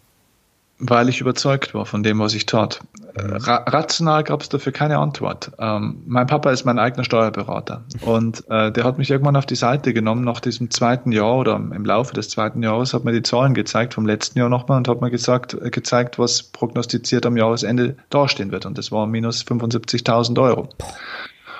Weil 0.78 1.08
ich 1.08 1.20
überzeugt 1.20 1.74
war 1.74 1.86
von 1.86 2.02
dem, 2.02 2.18
was 2.18 2.34
ich 2.34 2.46
tat. 2.46 2.80
Ra 3.14 3.64
rational 3.66 4.24
gab 4.24 4.42
es 4.42 4.50
dafür 4.50 4.72
keine 4.72 4.98
Antwort. 4.98 5.52
Ähm, 5.58 6.02
mein 6.06 6.26
Papa 6.26 6.50
ist 6.50 6.66
mein 6.66 6.78
eigener 6.78 7.04
Steuerberater 7.04 7.84
und 8.02 8.44
äh, 8.50 8.70
der 8.70 8.84
hat 8.84 8.98
mich 8.98 9.10
irgendwann 9.10 9.36
auf 9.36 9.46
die 9.46 9.56
Seite 9.56 9.94
genommen 9.94 10.22
nach 10.22 10.40
diesem 10.40 10.70
zweiten 10.70 11.12
Jahr 11.12 11.36
oder 11.36 11.56
im 11.56 11.84
Laufe 11.84 12.12
des 12.12 12.28
zweiten 12.28 12.62
Jahres 12.62 12.92
hat 12.92 13.04
mir 13.04 13.12
die 13.12 13.22
Zahlen 13.22 13.54
gezeigt 13.54 13.94
vom 13.94 14.04
letzten 14.04 14.38
Jahr 14.38 14.50
nochmal 14.50 14.76
und 14.76 14.88
hat 14.88 15.00
mir 15.00 15.10
gesagt, 15.10 15.54
äh, 15.54 15.70
gezeigt, 15.70 16.18
was 16.18 16.42
prognostiziert 16.42 17.24
am 17.24 17.38
Jahresende 17.38 17.96
dastehen 18.10 18.52
wird 18.52 18.66
und 18.66 18.76
das 18.76 18.92
war 18.92 19.06
minus 19.06 19.42
75.000 19.46 20.42
Euro. 20.42 20.68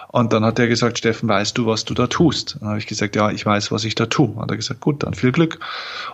Und 0.08 0.32
dann 0.32 0.44
hat 0.44 0.58
er 0.58 0.68
gesagt, 0.68 0.98
Steffen, 0.98 1.28
weißt 1.28 1.58
du, 1.58 1.66
was 1.66 1.84
du 1.84 1.92
da 1.92 2.06
tust? 2.06 2.56
Dann 2.60 2.70
habe 2.70 2.78
ich 2.78 2.86
gesagt, 2.86 3.16
ja, 3.16 3.30
ich 3.30 3.44
weiß, 3.44 3.70
was 3.70 3.84
ich 3.84 3.94
da 3.94 4.06
tue. 4.06 4.36
Hat 4.36 4.50
er 4.50 4.56
gesagt, 4.56 4.80
gut, 4.80 5.02
dann 5.02 5.12
viel 5.12 5.30
Glück. 5.30 5.58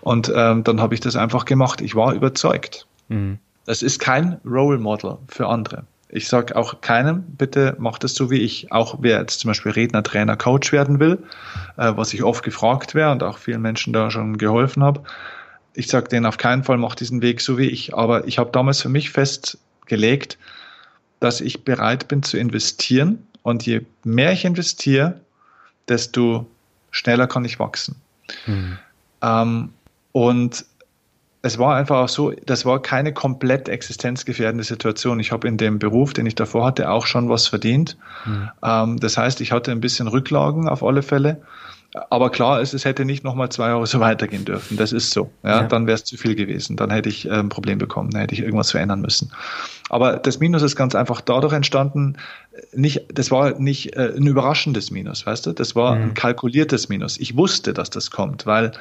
Und 0.01 0.33
ähm, 0.35 0.65
dann 0.65 0.81
habe 0.81 0.95
ich 0.95 1.01
das 1.01 1.15
einfach 1.15 1.45
gemacht. 1.45 1.81
Ich 1.81 1.95
war 1.95 2.13
überzeugt. 2.13 2.87
Mhm. 3.13 3.39
Das 3.65 3.83
ist 3.83 4.01
kein 4.01 4.41
Role 4.45 4.79
Model 4.79 5.19
für 5.29 5.47
andere. 5.47 5.85
Ich 6.15 6.29
sage 6.29 6.57
auch 6.57 6.83
keinem, 6.83 7.23
bitte 7.23 7.75
macht 7.79 8.05
es 8.05 8.15
so 8.15 8.31
wie 8.31 8.39
ich. 8.39 8.71
Auch 8.71 8.99
wer 9.01 9.21
jetzt 9.21 9.41
zum 9.41 9.49
Beispiel 9.49 9.73
Redner, 9.73 10.03
Trainer, 10.03 10.37
Coach 10.37 10.71
werden 10.71 11.01
will, 11.01 11.23
äh, 11.79 11.93
was 11.97 12.13
ich 12.13 12.23
oft 12.23 12.45
gefragt 12.45 12.95
wäre 12.95 13.11
und 13.13 13.23
auch 13.23 13.39
vielen 13.39 13.63
Menschen 13.63 13.95
da 13.95 14.11
schon 14.11 14.37
geholfen 14.37 14.83
habe. 14.83 15.03
Ich 15.73 15.89
sage 15.89 16.09
denen 16.09 16.27
auf 16.27 16.37
keinen 16.37 16.65
Fall, 16.65 16.77
macht 16.77 17.01
diesen 17.01 17.23
Weg 17.23 17.41
so 17.41 17.57
wie 17.57 17.71
ich. 17.71 17.95
Aber 17.95 18.27
ich 18.29 18.39
habe 18.39 18.51
damals 18.53 18.83
für 18.83 18.91
mich 18.91 19.09
festgelegt, 19.09 20.37
dass 21.21 21.41
ich 21.41 21.65
bereit 21.65 22.09
bin 22.09 22.23
zu 22.23 22.37
investieren. 22.37 23.27
Und 23.43 23.65
je 23.65 23.81
mehr 24.05 24.33
ich 24.33 24.45
investiere, 24.45 25.19
desto 25.89 26.47
schneller 26.91 27.27
kann 27.27 27.47
ich 27.47 27.59
wachsen. 27.59 27.97
Mhm. 28.47 28.79
Ähm, 29.23 29.71
und 30.13 30.67
es 31.43 31.59
war 31.59 31.75
einfach 31.75 31.97
auch 31.97 32.09
so, 32.09 32.33
das 32.47 32.65
war 32.65 32.81
keine 32.81 33.13
komplett 33.13 33.69
existenzgefährdende 33.69 34.63
Situation. 34.63 35.19
Ich 35.19 35.33
habe 35.33 35.49
in 35.49 35.57
dem 35.57 35.81
Beruf, 35.81 36.13
den 36.13 36.25
ich 36.25 36.37
davor 36.37 36.65
hatte, 36.67 36.89
auch 36.89 37.07
schon 37.07 37.29
was 37.29 37.49
verdient. 37.49 37.97
Mhm. 38.25 38.51
Ähm, 38.63 39.01
das 39.01 39.19
heißt, 39.19 39.41
ich 39.41 39.51
hatte 39.51 39.73
ein 39.73 39.81
bisschen 39.81 40.07
Rücklagen 40.07 40.69
auf 40.69 40.85
alle 40.85 41.03
Fälle. 41.03 41.43
Aber 42.09 42.31
klar 42.31 42.63
ist, 42.63 42.73
es 42.73 42.87
hätte 42.87 43.05
nicht 43.05 43.23
nochmal 43.23 43.51
zwei 43.51 43.69
Jahre 43.69 43.87
so 43.87 44.01
weitergehen 44.01 44.47
dürfen. 44.47 44.79
Das 44.79 44.93
ist 44.93 45.11
so. 45.11 45.31
Ja, 45.43 45.63
ja. 45.63 45.63
Dann 45.65 45.87
wäre 45.87 45.97
es 45.97 46.05
zu 46.05 46.17
viel 46.17 46.35
gewesen. 46.35 46.77
Dann 46.77 46.91
hätte 46.91 47.09
ich 47.09 47.27
äh, 47.27 47.33
ein 47.33 47.51
Problem 47.51 47.79
bekommen. 47.79 48.11
Dann 48.11 48.23
hätte 48.23 48.35
ich 48.35 48.41
irgendwas 48.41 48.71
verändern 48.71 49.01
müssen. 49.03 49.33
Aber 49.91 50.17
das 50.17 50.39
Minus 50.39 50.63
ist 50.63 50.77
ganz 50.77 50.95
einfach 50.95 51.21
dadurch 51.21 51.53
entstanden, 51.53 52.17
nicht, 52.73 53.07
das 53.13 53.31
war 53.31 53.59
nicht 53.59 53.95
äh, 53.97 54.13
ein 54.17 54.27
überraschendes 54.27 54.91
Minus, 54.91 55.27
weißt 55.27 55.47
du? 55.47 55.53
Das 55.53 55.75
war 55.75 55.97
mhm. 55.97 56.03
ein 56.03 56.15
kalkuliertes 56.15 56.89
Minus. 56.89 57.19
Ich 57.19 57.37
wusste, 57.37 57.75
dass 57.75 57.91
das 57.91 58.11
kommt, 58.11 58.47
weil 58.47 58.73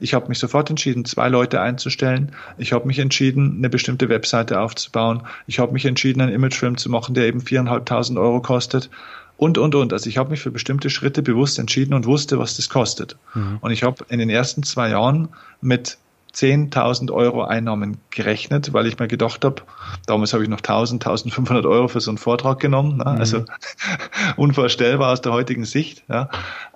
ich 0.00 0.14
habe 0.14 0.28
mich 0.28 0.38
sofort 0.38 0.70
entschieden, 0.70 1.04
zwei 1.04 1.28
Leute 1.28 1.60
einzustellen. 1.60 2.32
Ich 2.58 2.72
habe 2.72 2.86
mich 2.86 2.98
entschieden, 2.98 3.56
eine 3.58 3.68
bestimmte 3.68 4.08
Webseite 4.08 4.60
aufzubauen. 4.60 5.22
Ich 5.46 5.58
habe 5.58 5.72
mich 5.72 5.84
entschieden, 5.84 6.20
einen 6.20 6.32
Imagefilm 6.32 6.76
zu 6.76 6.90
machen, 6.90 7.14
der 7.14 7.26
eben 7.26 7.40
viereinhalbtausend 7.40 8.18
Euro 8.18 8.40
kostet. 8.40 8.90
Und, 9.36 9.58
und, 9.58 9.74
und. 9.74 9.92
Also 9.92 10.08
ich 10.08 10.18
habe 10.18 10.30
mich 10.30 10.40
für 10.40 10.50
bestimmte 10.50 10.90
Schritte 10.90 11.22
bewusst 11.22 11.58
entschieden 11.58 11.94
und 11.94 12.06
wusste, 12.06 12.38
was 12.38 12.56
das 12.56 12.68
kostet. 12.68 13.16
Mhm. 13.34 13.58
Und 13.60 13.70
ich 13.70 13.82
habe 13.82 14.04
in 14.08 14.18
den 14.18 14.30
ersten 14.30 14.62
zwei 14.62 14.90
Jahren 14.90 15.28
mit 15.60 15.98
10.000 16.34 17.10
Euro 17.10 17.44
Einnahmen 17.44 17.98
gerechnet, 18.10 18.72
weil 18.72 18.86
ich 18.86 18.98
mir 18.98 19.08
gedacht 19.08 19.44
habe, 19.44 19.62
damals 20.06 20.32
habe 20.32 20.42
ich 20.42 20.48
noch 20.48 20.60
1.000, 20.60 21.02
1.500 21.02 21.68
Euro 21.68 21.88
für 21.88 22.00
so 22.00 22.10
einen 22.10 22.18
Vortrag 22.18 22.60
genommen, 22.60 22.98
ne? 22.98 23.06
also 23.06 23.40
mhm. 23.40 23.46
unvorstellbar 24.36 25.12
aus 25.12 25.20
der 25.20 25.32
heutigen 25.32 25.64
Sicht, 25.64 26.04
ja? 26.08 26.28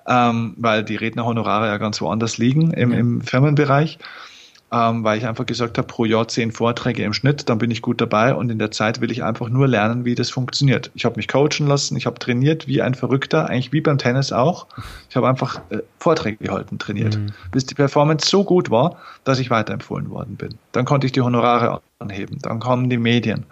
ähm, 0.07 0.55
weil 0.57 0.83
die 0.83 0.95
Rednerhonorare 0.95 1.67
ja 1.67 1.77
ganz 1.77 2.01
woanders 2.01 2.37
liegen 2.37 2.71
im, 2.71 2.91
im 2.91 3.21
Firmenbereich 3.21 3.99
ähm, 4.71 5.03
weil 5.03 5.17
ich 5.17 5.27
einfach 5.27 5.45
gesagt 5.45 5.77
habe, 5.77 5.87
pro 5.87 6.05
Jahr 6.05 6.27
zehn 6.27 6.51
Vorträge 6.51 7.03
im 7.03 7.13
Schnitt, 7.13 7.49
dann 7.49 7.59
bin 7.59 7.69
ich 7.69 7.81
gut 7.81 8.01
dabei 8.01 8.33
und 8.33 8.49
in 8.49 8.57
der 8.57 8.71
Zeit 8.71 8.99
will 8.99 9.11
ich 9.11 9.23
einfach 9.23 9.47
nur 9.47 9.67
lernen, 9.67 10.05
wie 10.05 10.15
das 10.15 10.31
funktioniert. 10.31 10.91
Ich 10.95 11.05
habe 11.05 11.17
mich 11.17 11.27
coachen 11.27 11.67
lassen, 11.67 11.95
ich 11.95 12.05
habe 12.05 12.17
trainiert 12.17 12.67
wie 12.67 12.81
ein 12.81 12.95
Verrückter, 12.95 13.47
eigentlich 13.47 13.71
wie 13.71 13.81
beim 13.81 13.97
Tennis 13.97 14.31
auch. 14.31 14.67
Ich 15.09 15.15
habe 15.15 15.27
einfach 15.27 15.61
äh, 15.69 15.79
Vorträge 15.99 16.43
gehalten, 16.43 16.79
trainiert, 16.79 17.17
mhm. 17.17 17.27
bis 17.51 17.65
die 17.65 17.75
Performance 17.75 18.27
so 18.27 18.43
gut 18.43 18.71
war, 18.71 18.97
dass 19.23 19.39
ich 19.39 19.49
weiterempfohlen 19.49 20.09
worden 20.09 20.35
bin. 20.35 20.55
Dann 20.71 20.85
konnte 20.85 21.05
ich 21.05 21.13
die 21.13 21.21
Honorare 21.21 21.81
anheben, 21.99 22.39
dann 22.41 22.59
kamen 22.59 22.89
die 22.89 22.97
Medien. 22.97 23.45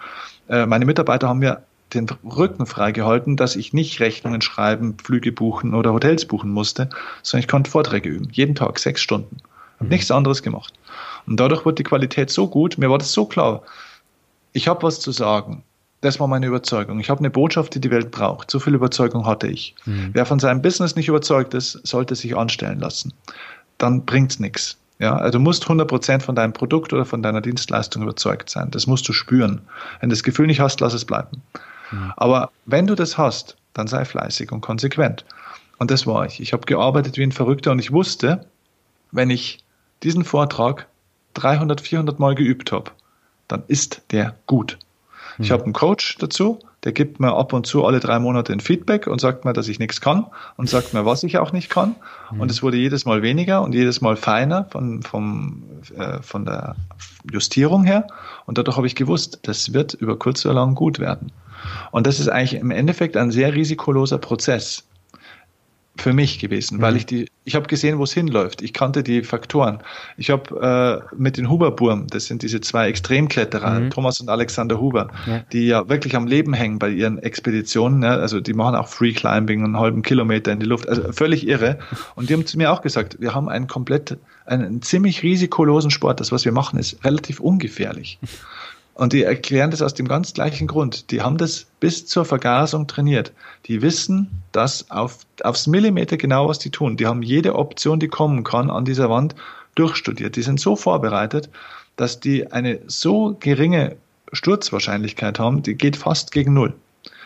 Äh, 0.50 0.66
meine 0.66 0.86
Mitarbeiter 0.86 1.30
haben 1.30 1.40
mir 1.40 1.62
den 1.94 2.08
Rücken 2.24 2.66
freigehalten, 2.66 3.38
dass 3.38 3.56
ich 3.56 3.72
nicht 3.72 4.00
Rechnungen 4.00 4.42
schreiben, 4.42 4.98
Flüge 4.98 5.32
buchen 5.32 5.76
oder 5.76 5.94
Hotels 5.94 6.26
buchen 6.26 6.50
musste, 6.50 6.90
sondern 7.22 7.44
ich 7.44 7.48
konnte 7.48 7.70
Vorträge 7.70 8.10
üben. 8.10 8.30
Jeden 8.32 8.56
Tag, 8.56 8.80
sechs 8.80 9.02
Stunden. 9.02 9.38
Mhm. 9.84 9.90
nichts 9.90 10.12
anderes 10.12 10.44
gemacht. 10.44 10.74
Und 11.28 11.40
dadurch 11.40 11.66
wurde 11.66 11.76
die 11.76 11.84
Qualität 11.84 12.30
so 12.30 12.48
gut, 12.48 12.78
mir 12.78 12.90
war 12.90 12.98
das 12.98 13.14
so 13.14 13.26
klar. 13.26 13.62
Ich 14.52 14.68
habe 14.68 14.84
was 14.84 15.00
zu 15.00 15.12
sagen. 15.12 15.64
Das 16.02 16.20
war 16.20 16.28
meine 16.28 16.48
Überzeugung. 16.48 17.00
Ich 17.00 17.10
habe 17.10 17.20
eine 17.20 17.30
Botschaft, 17.30 17.76
die 17.76 17.80
die 17.80 17.90
Welt 17.90 18.12
braucht. 18.12 18.52
So 18.52 18.60
viel 18.60 18.76
Überzeugung 18.76 19.26
hatte 19.26 19.48
ich. 19.48 19.74
Mhm. 19.86 20.10
Wer 20.12 20.26
von 20.26 20.38
seinem 20.38 20.62
Business 20.62 20.98
nicht 20.98 21.08
überzeugt 21.08 21.54
ist, 21.54 21.80
sollte 21.88 22.16
sich 22.16 22.36
anstellen 22.36 22.80
lassen. 22.80 23.14
Dann 23.78 24.04
bringt's 24.04 24.40
nichts. 24.40 24.78
Ja, 25.00 25.16
also 25.16 25.38
du 25.38 25.44
musst 25.44 25.66
100% 25.66 26.22
von 26.22 26.36
deinem 26.36 26.54
Produkt 26.54 26.94
oder 26.94 27.06
von 27.06 27.24
deiner 27.24 27.42
Dienstleistung 27.42 28.04
überzeugt 28.04 28.50
sein. 28.50 28.70
Das 28.72 28.86
musst 28.86 29.08
du 29.08 29.14
spüren. 29.14 29.62
Wenn 30.00 30.10
du 30.10 30.14
das 30.14 30.24
Gefühl 30.24 30.48
nicht 30.48 30.60
hast, 30.60 30.82
lass 30.82 30.94
es 30.94 31.06
bleiben. 31.06 31.42
Mhm. 31.92 32.14
Aber 32.18 32.52
wenn 32.66 32.86
du 32.86 32.96
das 32.96 33.18
hast, 33.18 33.56
dann 33.74 33.88
sei 33.88 34.06
fleißig 34.06 34.52
und 34.52 34.62
konsequent. 34.62 35.26
Und 35.80 35.90
das 35.90 36.06
war 36.06 36.26
ich. 36.26 36.40
Ich 36.40 36.54
habe 36.54 36.66
gearbeitet 36.66 37.18
wie 37.18 37.24
ein 37.24 37.32
Verrückter 37.32 37.72
und 37.72 37.80
ich 37.80 37.92
wusste, 37.92 38.46
wenn 39.12 39.30
ich 39.30 39.64
diesen 40.04 40.24
Vortrag 40.24 40.88
300, 41.34 41.82
400 41.82 42.20
Mal 42.20 42.36
geübt 42.36 42.72
habe, 42.72 42.92
dann 43.48 43.64
ist 43.68 44.02
der 44.12 44.36
gut. 44.46 44.78
Ich 45.40 45.50
mhm. 45.50 45.54
habe 45.54 45.64
einen 45.64 45.74
Coach 45.74 46.18
dazu, 46.20 46.60
der 46.84 46.92
gibt 46.92 47.20
mir 47.20 47.34
ab 47.34 47.54
und 47.54 47.66
zu 47.66 47.86
alle 47.86 48.00
drei 48.00 48.20
Monate 48.20 48.52
ein 48.52 48.60
Feedback 48.60 49.08
und 49.08 49.22
sagt 49.22 49.46
mir, 49.46 49.54
dass 49.54 49.68
ich 49.68 49.80
nichts 49.80 50.02
kann 50.02 50.28
und 50.58 50.70
sagt 50.70 50.94
mir, 50.94 51.06
was 51.06 51.24
ich 51.24 51.38
auch 51.38 51.52
nicht 51.52 51.70
kann. 51.70 51.96
Mhm. 52.32 52.42
Und 52.42 52.52
es 52.52 52.62
wurde 52.62 52.78
jedes 52.78 53.06
Mal 53.06 53.22
weniger 53.22 53.62
und 53.62 53.74
jedes 53.74 54.02
Mal 54.02 54.16
feiner 54.16 54.66
von, 54.66 55.02
vom, 55.02 55.64
äh, 55.98 56.22
von 56.22 56.46
der 56.46 56.76
Justierung 57.32 57.84
her. 57.84 58.08
Und 58.46 58.58
dadurch 58.58 58.78
habe 58.78 58.88
ich 58.88 58.96
gewusst, 58.96 59.40
das 59.44 59.74
wird 59.74 59.94
über 59.94 60.18
kurz 60.20 60.46
oder 60.46 60.56
lang 60.56 60.76
gut 60.76 61.00
werden. 61.00 61.32
Und 61.92 62.06
das 62.06 62.20
ist 62.20 62.28
eigentlich 62.28 62.60
im 62.60 62.72
Endeffekt 62.72 63.16
ein 63.16 63.32
sehr 63.32 63.54
risikoloser 63.54 64.18
Prozess 64.18 64.84
für 65.96 66.12
mich 66.12 66.40
gewesen, 66.40 66.82
weil 66.82 66.94
mhm. 66.94 66.98
ich 66.98 67.06
die, 67.06 67.32
ich 67.44 67.56
habe 67.56 67.68
gesehen, 67.68 68.00
wo 68.00 68.04
es 68.04 68.14
hinläuft. 68.14 68.64
Ich 68.64 68.74
kannte 68.74 69.04
die 69.04 69.22
Faktoren. 69.22 69.80
Ich 70.18 70.32
habe 70.32 71.04
äh, 71.12 71.16
mit 71.16 71.38
den 71.38 71.50
Huberburm, 71.50 72.08
das 72.08 72.26
sind 72.26 72.42
diese 72.42 72.62
zwei 72.62 72.88
Extremkletterer, 72.88 73.80
mhm. 73.80 73.90
Thomas 73.92 74.20
und 74.20 74.28
Alexander 74.30 74.82
Huber, 74.82 75.10
ja. 75.28 75.44
die 75.52 75.68
ja 75.68 75.88
wirklich 75.90 76.16
am 76.16 76.26
Leben 76.26 76.54
hängen 76.54 76.80
bei 76.80 76.90
ihren 76.90 77.20
Expeditionen. 77.20 78.00
Ne? 78.00 78.10
Also 78.10 78.40
die 78.40 78.54
machen 78.54 78.76
auch 78.76 78.88
Free 78.88 79.14
Climbing 79.14 79.64
einen 79.64 79.78
halben 79.78 80.02
Kilometer 80.02 80.52
in 80.52 80.60
die 80.60 80.66
Luft, 80.66 80.90
also 80.90 81.12
völlig 81.12 81.48
irre. 81.48 81.78
Und 82.16 82.30
die 82.30 82.34
haben 82.34 82.46
zu 82.46 82.58
mir 82.58 82.72
auch 82.72 82.82
gesagt, 82.82 83.18
wir 83.20 83.36
haben 83.36 83.48
einen 83.48 83.68
komplett, 83.68 84.18
einen 84.46 84.82
ziemlich 84.82 85.22
risikolosen 85.22 85.92
Sport. 85.92 86.20
Das, 86.20 86.32
was 86.32 86.44
wir 86.44 86.52
machen, 86.54 86.80
ist 86.80 87.06
relativ 87.06 87.40
ungefährlich. 87.40 88.18
Und 88.96 89.14
die 89.14 89.24
erklären 89.24 89.72
das 89.72 89.82
aus 89.82 89.96
dem 89.96 90.08
ganz 90.08 90.34
gleichen 90.34 90.68
Grund. 90.68 91.10
Die 91.10 91.22
haben 91.22 91.38
das 91.38 91.66
bis 91.80 92.06
zur 92.06 92.26
Vergasung 92.26 92.88
trainiert. 92.88 93.32
Die 93.66 93.82
wissen 93.82 94.44
das 94.52 94.92
auf, 94.92 95.20
aufs 95.42 95.66
Millimeter 95.66 96.18
genau, 96.18 96.48
was 96.48 96.60
die 96.60 96.70
tun. 96.70 96.96
Die 96.98 97.08
haben 97.08 97.24
jede 97.24 97.56
Option, 97.56 98.00
die 98.00 98.08
kommen 98.08 98.44
kann, 98.44 98.70
an 98.70 98.86
dieser 98.86 99.10
Wand 99.10 99.36
durchstudiert. 99.76 100.36
Die 100.36 100.44
sind 100.44 100.60
so 100.60 100.76
vorbereitet, 100.76 101.50
dass 101.96 102.20
die 102.20 102.52
eine 102.52 102.80
so 102.86 103.36
geringe 103.40 103.96
Sturzwahrscheinlichkeit 104.32 105.40
haben, 105.40 105.64
die 105.64 105.76
geht 105.76 105.96
fast 105.96 106.32
gegen 106.32 106.54
Null. 106.54 106.74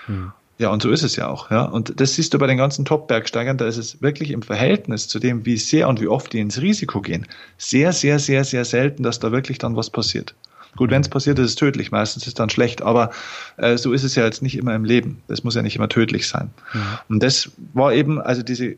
Hm. 0.05 0.31
Ja, 0.59 0.71
und 0.71 0.81
so 0.81 0.89
ist 0.89 1.03
es 1.03 1.15
ja 1.15 1.27
auch. 1.27 1.51
Ja. 1.51 1.65
Und 1.65 1.99
das 1.99 2.15
siehst 2.15 2.33
du 2.33 2.39
bei 2.39 2.47
den 2.47 2.57
ganzen 2.57 2.83
Top-Bergsteigern, 2.83 3.57
da 3.57 3.67
ist 3.67 3.77
es 3.77 4.01
wirklich 4.01 4.31
im 4.31 4.41
Verhältnis 4.41 5.07
zu 5.07 5.19
dem, 5.19 5.45
wie 5.45 5.57
sehr 5.57 5.87
und 5.87 6.01
wie 6.01 6.07
oft 6.07 6.33
die 6.33 6.39
ins 6.39 6.61
Risiko 6.61 7.01
gehen, 7.01 7.27
sehr, 7.57 7.93
sehr, 7.93 8.17
sehr, 8.17 8.43
sehr 8.43 8.65
selten, 8.65 9.03
dass 9.03 9.19
da 9.19 9.31
wirklich 9.31 9.59
dann 9.59 9.75
was 9.75 9.89
passiert. 9.89 10.33
Gut, 10.75 10.91
wenn 10.91 11.01
es 11.01 11.09
passiert, 11.09 11.39
ist 11.39 11.45
es 11.45 11.55
tödlich. 11.55 11.91
Meistens 11.91 12.23
ist 12.23 12.29
es 12.29 12.33
dann 12.33 12.49
schlecht, 12.49 12.81
aber 12.81 13.11
äh, 13.57 13.77
so 13.77 13.93
ist 13.93 14.03
es 14.03 14.15
ja 14.15 14.25
jetzt 14.25 14.41
nicht 14.41 14.57
immer 14.57 14.75
im 14.75 14.83
Leben. 14.83 15.21
Das 15.27 15.43
muss 15.43 15.55
ja 15.55 15.61
nicht 15.61 15.75
immer 15.75 15.89
tödlich 15.89 16.27
sein. 16.27 16.51
Mhm. 16.73 16.81
Und 17.09 17.23
das 17.23 17.51
war 17.73 17.93
eben, 17.93 18.21
also 18.21 18.43
diese, 18.43 18.77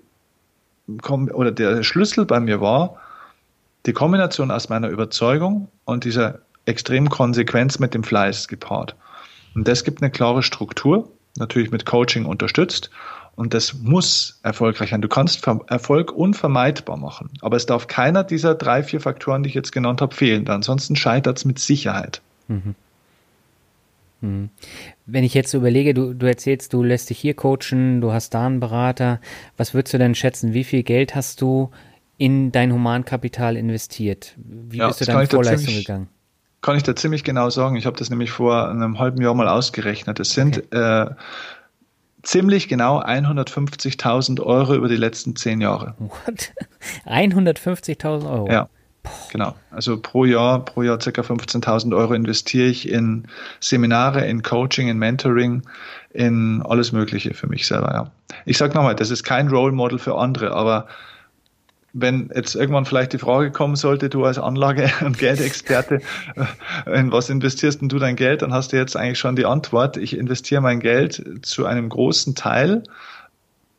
oder 1.03 1.51
der 1.51 1.83
Schlüssel 1.83 2.25
bei 2.25 2.39
mir 2.39 2.61
war, 2.61 2.95
die 3.85 3.93
Kombination 3.93 4.51
aus 4.51 4.69
meiner 4.69 4.89
Überzeugung 4.89 5.69
und 5.85 6.03
dieser 6.03 6.39
extremen 6.65 7.09
Konsequenz 7.09 7.79
mit 7.79 7.93
dem 7.93 8.03
Fleiß 8.03 8.47
gepaart. 8.47 8.95
Und 9.55 9.67
das 9.67 9.83
gibt 9.83 10.01
eine 10.01 10.11
klare 10.11 10.43
Struktur, 10.43 11.11
natürlich 11.37 11.71
mit 11.71 11.85
Coaching 11.85 12.25
unterstützt. 12.25 12.89
Und 13.35 13.53
das 13.53 13.73
muss 13.73 14.39
erfolgreich 14.43 14.89
sein. 14.89 15.01
Du 15.01 15.07
kannst 15.07 15.47
Erfolg 15.67 16.11
unvermeidbar 16.11 16.97
machen. 16.97 17.29
Aber 17.41 17.55
es 17.55 17.65
darf 17.65 17.87
keiner 17.87 18.23
dieser 18.23 18.53
drei, 18.53 18.83
vier 18.83 18.99
Faktoren, 18.99 19.43
die 19.43 19.49
ich 19.49 19.55
jetzt 19.55 19.71
genannt 19.71 20.01
habe, 20.01 20.13
fehlen. 20.13 20.47
Ansonsten 20.49 20.95
scheitert 20.95 21.37
es 21.37 21.45
mit 21.45 21.57
Sicherheit. 21.59 22.21
Mhm. 22.47 22.75
Mhm. 24.21 24.49
Wenn 25.05 25.23
ich 25.23 25.33
jetzt 25.33 25.53
überlege, 25.53 25.93
du, 25.93 26.13
du 26.13 26.25
erzählst, 26.25 26.73
du 26.73 26.83
lässt 26.83 27.09
dich 27.09 27.19
hier 27.19 27.33
coachen, 27.33 28.01
du 28.01 28.11
hast 28.11 28.33
da 28.33 28.45
einen 28.45 28.59
Berater. 28.59 29.19
Was 29.57 29.73
würdest 29.73 29.93
du 29.93 29.97
denn 29.97 30.15
schätzen? 30.15 30.53
Wie 30.53 30.63
viel 30.63 30.83
Geld 30.83 31.15
hast 31.15 31.41
du 31.41 31.71
in 32.17 32.51
dein 32.51 32.73
Humankapital 32.73 33.55
investiert? 33.55 34.35
Wie 34.37 34.77
ja, 34.77 34.87
bist 34.87 35.01
du 35.01 35.05
dann 35.05 35.21
in 35.21 35.27
Vorleistung 35.27 35.67
ziemlich, 35.67 35.85
gegangen? 35.85 36.09
Kann 36.61 36.75
ich 36.75 36.83
da 36.83 36.95
ziemlich 36.95 37.23
genau 37.23 37.49
sagen. 37.49 37.77
Ich 37.77 37.85
habe 37.85 37.97
das 37.97 38.09
nämlich 38.09 38.31
vor 38.31 38.69
einem 38.69 38.99
halben 38.99 39.21
Jahr 39.21 39.33
mal 39.33 39.47
ausgerechnet. 39.47 40.19
Es 40.19 40.31
sind 40.31 40.57
okay. 40.57 40.77
äh, 40.77 41.11
ziemlich 42.23 42.67
genau 42.67 43.01
150.000 43.01 44.41
Euro 44.41 44.75
über 44.75 44.87
die 44.87 44.95
letzten 44.95 45.35
zehn 45.35 45.61
Jahre. 45.61 45.95
What? 45.99 46.51
150.000 47.05 48.29
Euro? 48.29 48.51
Ja. 48.51 48.69
Genau. 49.31 49.55
Also 49.71 49.99
pro 49.99 50.25
Jahr, 50.25 50.63
pro 50.65 50.83
Jahr 50.83 50.99
circa 50.99 51.21
15.000 51.21 51.95
Euro 51.95 52.13
investiere 52.13 52.67
ich 52.67 52.89
in 52.89 53.27
Seminare, 53.59 54.25
in 54.27 54.43
Coaching, 54.43 54.89
in 54.89 54.97
Mentoring, 54.97 55.63
in 56.11 56.61
alles 56.63 56.91
Mögliche 56.91 57.33
für 57.33 57.47
mich 57.47 57.65
selber, 57.65 57.91
ja. 57.93 58.11
Ich 58.45 58.57
sage 58.57 58.73
nochmal, 58.75 58.95
das 58.95 59.09
ist 59.09 59.23
kein 59.23 59.47
Role 59.47 59.71
Model 59.71 59.99
für 59.99 60.17
andere, 60.17 60.51
aber 60.51 60.87
wenn 61.93 62.29
jetzt 62.33 62.55
irgendwann 62.55 62.85
vielleicht 62.85 63.13
die 63.13 63.17
Frage 63.17 63.51
kommen 63.51 63.75
sollte, 63.75 64.09
du 64.09 64.23
als 64.25 64.37
Anlage- 64.37 64.91
und 65.05 65.17
Geldexperte, 65.17 66.01
äh, 66.85 66.99
in 66.99 67.11
was 67.11 67.29
investierst 67.29 67.81
denn 67.81 67.89
du 67.89 67.99
dein 67.99 68.15
Geld, 68.15 68.41
dann 68.41 68.53
hast 68.53 68.73
du 68.73 68.77
jetzt 68.77 68.95
eigentlich 68.95 69.19
schon 69.19 69.35
die 69.35 69.45
Antwort. 69.45 69.97
Ich 69.97 70.17
investiere 70.17 70.61
mein 70.61 70.79
Geld 70.79 71.23
zu 71.41 71.65
einem 71.65 71.89
großen 71.89 72.35
Teil 72.35 72.83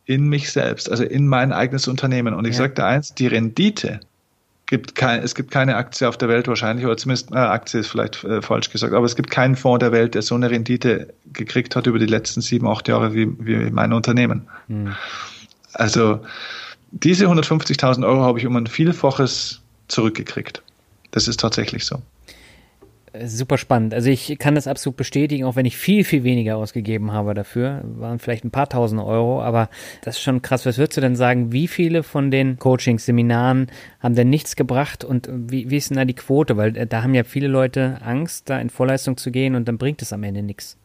in 0.07 0.29
mich 0.29 0.51
selbst, 0.51 0.91
also 0.91 1.05
in 1.05 1.29
mein 1.29 1.53
eigenes 1.53 1.87
Unternehmen. 1.87 2.35
Und 2.35 2.47
ich 2.47 2.59
ja. 2.59 2.67
dir 2.67 2.85
eins, 2.85 3.15
die 3.15 3.29
Rendite 3.29 4.01
gibt 4.67 4.95
kein, 4.95 5.23
es 5.23 5.35
gibt 5.35 5.51
keine 5.51 5.77
Aktie 5.77 6.09
auf 6.09 6.17
der 6.17 6.29
Welt 6.29 6.49
wahrscheinlich, 6.49 6.87
oder 6.87 6.97
zumindest 6.97 7.33
äh, 7.33 7.37
Aktie 7.37 7.81
ist 7.81 7.89
vielleicht 7.89 8.23
äh, 8.25 8.41
falsch 8.41 8.71
gesagt, 8.71 8.95
aber 8.95 9.05
es 9.05 9.17
gibt 9.17 9.31
keinen 9.31 9.57
Fonds 9.57 9.81
der 9.81 9.93
Welt, 9.93 10.15
der 10.15 10.23
so 10.23 10.37
eine 10.37 10.51
Rendite 10.51 11.13
gekriegt 11.33 11.75
hat 11.77 11.87
über 11.87 11.99
die 11.99 12.07
letzten 12.07 12.41
sieben, 12.41 12.69
acht 12.69 12.87
Jahre 12.89 13.13
wie, 13.13 13.29
wie 13.39 13.71
mein 13.71 13.93
Unternehmen. 13.93 14.49
Mhm. 14.69 14.95
Also 15.73 16.21
diese 16.93 17.27
150.000 17.27 18.07
Euro 18.07 18.23
habe 18.23 18.39
ich 18.39 18.47
um 18.47 18.57
ein 18.57 18.67
Vielfaches 18.67 19.61
zurückgekriegt. 19.89 20.63
Das 21.11 21.29
ist 21.29 21.41
tatsächlich 21.41 21.85
so. 21.85 22.01
Äh, 23.13 23.27
super 23.27 23.59
spannend. 23.59 23.95
Also 23.95 24.11
ich 24.11 24.39
kann 24.39 24.55
das 24.55 24.67
absolut 24.67 24.97
bestätigen, 24.97 25.45
auch 25.45 25.57
wenn 25.57 25.67
ich 25.67 25.77
viel, 25.77 26.05
viel 26.05 26.25
weniger 26.25 26.57
ausgegeben 26.57 27.13
habe 27.13 27.35
dafür. 27.35 27.83
Waren 27.85 28.19
vielleicht 28.19 28.45
ein 28.45 28.51
paar 28.51 28.69
tausend 28.69 29.01
Euro, 29.01 29.43
aber 29.43 29.69
das 30.03 30.17
ist 30.17 30.23
schon 30.23 30.43
krass. 30.43 30.67
Was 30.67 30.79
würdest 30.79 30.97
du 30.97 31.01
denn 31.01 31.17
sagen, 31.17 31.53
wie 31.53 31.69
viele 31.69 32.03
von 32.03 32.31
den 32.31 32.59
Coachings, 32.59 33.07
Seminaren 33.07 33.69
haben 34.01 34.15
denn 34.15 34.31
nichts 34.31 34.57
gebracht 34.57 35.05
und 35.05 35.29
wie, 35.31 35.71
wie 35.71 35.77
ist 35.77 35.91
denn 35.91 35.97
da 35.97 36.05
die 36.05 36.15
Quote? 36.15 36.57
Weil 36.57 36.77
äh, 36.77 36.87
da 36.87 37.03
haben 37.03 37.15
ja 37.15 37.25
viele 37.25 37.49
Leute 37.49 37.99
Angst, 38.03 38.49
da 38.51 38.61
in 38.61 38.71
Vorleistung 38.71 39.17
zu 39.17 39.31
gehen 39.31 39.55
und 39.55 39.67
dann 39.67 39.79
bringt 39.79 40.03
es 40.03 40.13
am 40.13 40.23
Ende 40.23 40.43
nichts. 40.43 40.77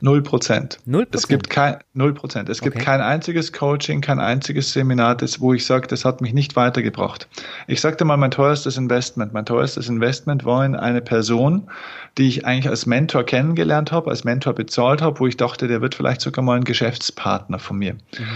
Null 0.00 0.22
Prozent. 0.22 0.78
Null 0.84 1.06
Prozent. 1.06 1.22
Es 1.22 1.28
gibt 1.28 1.50
kein 1.50 1.78
null 1.92 2.14
Prozent. 2.14 2.48
Es 2.48 2.60
gibt 2.60 2.76
okay. 2.76 2.84
kein 2.84 3.00
einziges 3.00 3.52
Coaching, 3.52 4.00
kein 4.00 4.20
einziges 4.20 4.72
Seminar, 4.72 5.16
das, 5.16 5.40
wo 5.40 5.54
ich 5.54 5.66
sage, 5.66 5.88
das 5.88 6.04
hat 6.04 6.20
mich 6.20 6.32
nicht 6.32 6.54
weitergebracht. 6.54 7.28
Ich 7.66 7.80
sagte 7.80 8.04
mal, 8.04 8.16
mein 8.16 8.30
teuerstes 8.30 8.76
Investment. 8.76 9.32
Mein 9.32 9.44
teuerstes 9.44 9.88
Investment 9.88 10.44
war 10.44 10.64
in 10.64 10.76
eine 10.76 11.00
Person, 11.00 11.68
die 12.16 12.28
ich 12.28 12.46
eigentlich 12.46 12.68
als 12.68 12.86
Mentor 12.86 13.24
kennengelernt 13.24 13.90
habe, 13.90 14.10
als 14.10 14.22
Mentor 14.24 14.52
bezahlt 14.52 15.02
habe, 15.02 15.18
wo 15.18 15.26
ich 15.26 15.36
dachte, 15.36 15.66
der 15.66 15.80
wird 15.80 15.96
vielleicht 15.96 16.20
sogar 16.20 16.44
mal 16.44 16.56
ein 16.56 16.64
Geschäftspartner 16.64 17.58
von 17.58 17.78
mir. 17.78 17.94
Mhm. 17.94 18.26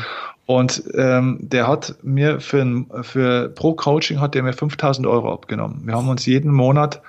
Und 0.46 0.82
ähm, 0.94 1.38
der 1.40 1.68
hat 1.68 1.94
mir 2.02 2.40
für, 2.40 2.84
für 3.02 3.48
pro 3.50 3.74
Coaching 3.74 4.20
hat 4.20 4.34
der 4.34 4.42
mir 4.42 4.52
5000 4.52 5.06
Euro 5.06 5.32
abgenommen. 5.32 5.82
Wir 5.84 5.94
haben 5.94 6.08
uns 6.08 6.26
jeden 6.26 6.52
Monat 6.52 7.00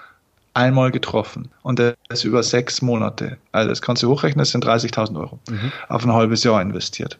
einmal 0.53 0.91
getroffen 0.91 1.49
und 1.63 1.79
das 1.79 2.23
über 2.23 2.43
sechs 2.43 2.81
Monate. 2.81 3.37
Also 3.51 3.69
das 3.69 3.81
kannst 3.81 4.03
du 4.03 4.09
hochrechnen, 4.09 4.39
das 4.39 4.51
sind 4.51 4.65
30.000 4.65 5.19
Euro 5.19 5.39
mhm. 5.49 5.71
auf 5.89 6.05
ein 6.05 6.13
halbes 6.13 6.43
Jahr 6.43 6.61
investiert. 6.61 7.17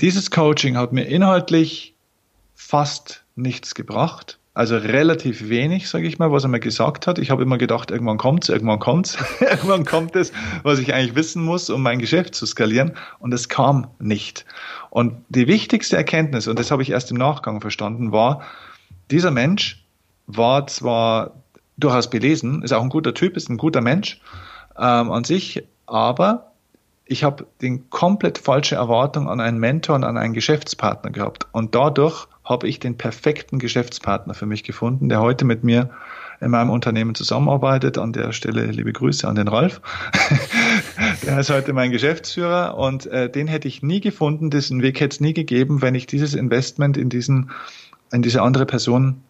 Dieses 0.00 0.30
Coaching 0.30 0.76
hat 0.76 0.92
mir 0.92 1.04
inhaltlich 1.04 1.94
fast 2.54 3.24
nichts 3.34 3.74
gebracht. 3.74 4.38
Also 4.54 4.78
relativ 4.78 5.50
wenig, 5.50 5.88
sage 5.88 6.06
ich 6.06 6.18
mal, 6.18 6.32
was 6.32 6.44
er 6.44 6.48
mir 6.48 6.60
gesagt 6.60 7.06
hat. 7.06 7.18
Ich 7.18 7.30
habe 7.30 7.42
immer 7.42 7.58
gedacht, 7.58 7.90
irgendwann 7.90 8.16
kommt's, 8.16 8.48
irgendwann 8.48 8.78
kommt's, 8.78 9.18
irgendwann 9.40 9.84
kommt 9.84 10.16
es, 10.16 10.32
was 10.62 10.78
ich 10.78 10.94
eigentlich 10.94 11.14
wissen 11.14 11.44
muss, 11.44 11.68
um 11.68 11.82
mein 11.82 11.98
Geschäft 11.98 12.34
zu 12.34 12.46
skalieren. 12.46 12.92
Und 13.18 13.34
es 13.34 13.50
kam 13.50 13.88
nicht. 13.98 14.46
Und 14.88 15.14
die 15.28 15.46
wichtigste 15.46 15.96
Erkenntnis, 15.96 16.48
und 16.48 16.58
das 16.58 16.70
habe 16.70 16.82
ich 16.82 16.90
erst 16.90 17.10
im 17.10 17.18
Nachgang 17.18 17.60
verstanden, 17.60 18.12
war, 18.12 18.42
dieser 19.10 19.30
Mensch 19.30 19.84
war 20.26 20.66
zwar 20.66 21.34
durchaus 21.76 22.10
belesen, 22.10 22.62
ist 22.62 22.72
auch 22.72 22.82
ein 22.82 22.88
guter 22.88 23.14
Typ, 23.14 23.36
ist 23.36 23.48
ein 23.48 23.56
guter 23.56 23.80
Mensch 23.80 24.20
ähm, 24.78 25.10
an 25.10 25.24
sich, 25.24 25.64
aber 25.86 26.52
ich 27.06 27.22
habe 27.22 27.46
den 27.62 27.88
komplett 27.88 28.38
falsche 28.38 28.74
Erwartung 28.74 29.28
an 29.28 29.40
einen 29.40 29.58
Mentor 29.58 29.94
und 29.96 30.04
an 30.04 30.16
einen 30.16 30.34
Geschäftspartner 30.34 31.10
gehabt. 31.10 31.46
Und 31.52 31.74
dadurch 31.74 32.26
habe 32.44 32.66
ich 32.66 32.80
den 32.80 32.98
perfekten 32.98 33.60
Geschäftspartner 33.60 34.34
für 34.34 34.46
mich 34.46 34.64
gefunden, 34.64 35.08
der 35.08 35.20
heute 35.20 35.44
mit 35.44 35.62
mir 35.62 35.90
in 36.40 36.50
meinem 36.50 36.70
Unternehmen 36.70 37.14
zusammenarbeitet. 37.14 37.96
An 37.96 38.12
der 38.12 38.32
Stelle 38.32 38.66
liebe 38.66 38.92
Grüße 38.92 39.26
an 39.26 39.36
den 39.36 39.46
Ralf. 39.46 39.80
der 41.26 41.38
ist 41.38 41.50
heute 41.50 41.72
mein 41.72 41.92
Geschäftsführer 41.92 42.76
und 42.76 43.06
äh, 43.06 43.30
den 43.30 43.46
hätte 43.46 43.68
ich 43.68 43.82
nie 43.82 44.00
gefunden, 44.00 44.50
diesen 44.50 44.82
Weg 44.82 44.98
hätte 45.00 45.14
es 45.14 45.20
nie 45.20 45.32
gegeben, 45.32 45.82
wenn 45.82 45.94
ich 45.94 46.06
dieses 46.06 46.34
Investment 46.34 46.96
in 46.96 47.08
diesen, 47.08 47.52
in 48.12 48.22
diese 48.22 48.42
andere 48.42 48.66
Person 48.66 49.22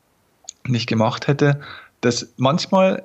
nicht 0.67 0.89
gemacht 0.89 1.29
hätte 1.29 1.61
dass 2.01 2.33
manchmal 2.37 3.03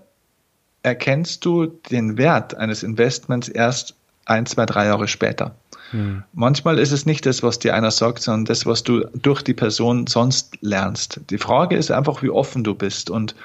erkennst 0.83 1.45
du 1.45 1.67
den 1.67 2.17
Wert 2.17 2.55
eines 2.55 2.83
Investments 2.83 3.47
erst 3.47 3.95
ein, 4.25 4.45
zwei, 4.45 4.65
drei 4.65 4.85
Jahre 4.85 5.07
später. 5.07 5.55
Hm. 5.91 6.23
Manchmal 6.33 6.79
ist 6.79 6.91
es 6.91 7.05
nicht 7.05 7.25
das, 7.25 7.43
was 7.43 7.59
dir 7.59 7.75
einer 7.75 7.91
sagt, 7.91 8.21
sondern 8.21 8.45
das, 8.45 8.65
was 8.65 8.83
du 8.83 9.05
durch 9.13 9.41
die 9.41 9.53
Person 9.53 10.07
sonst 10.07 10.57
lernst. 10.61 11.19
Die 11.29 11.37
Frage 11.37 11.75
ist 11.75 11.91
einfach, 11.91 12.23
wie 12.23 12.29
offen 12.29 12.63
du 12.63 12.73
bist. 12.73 13.09
Und 13.09 13.35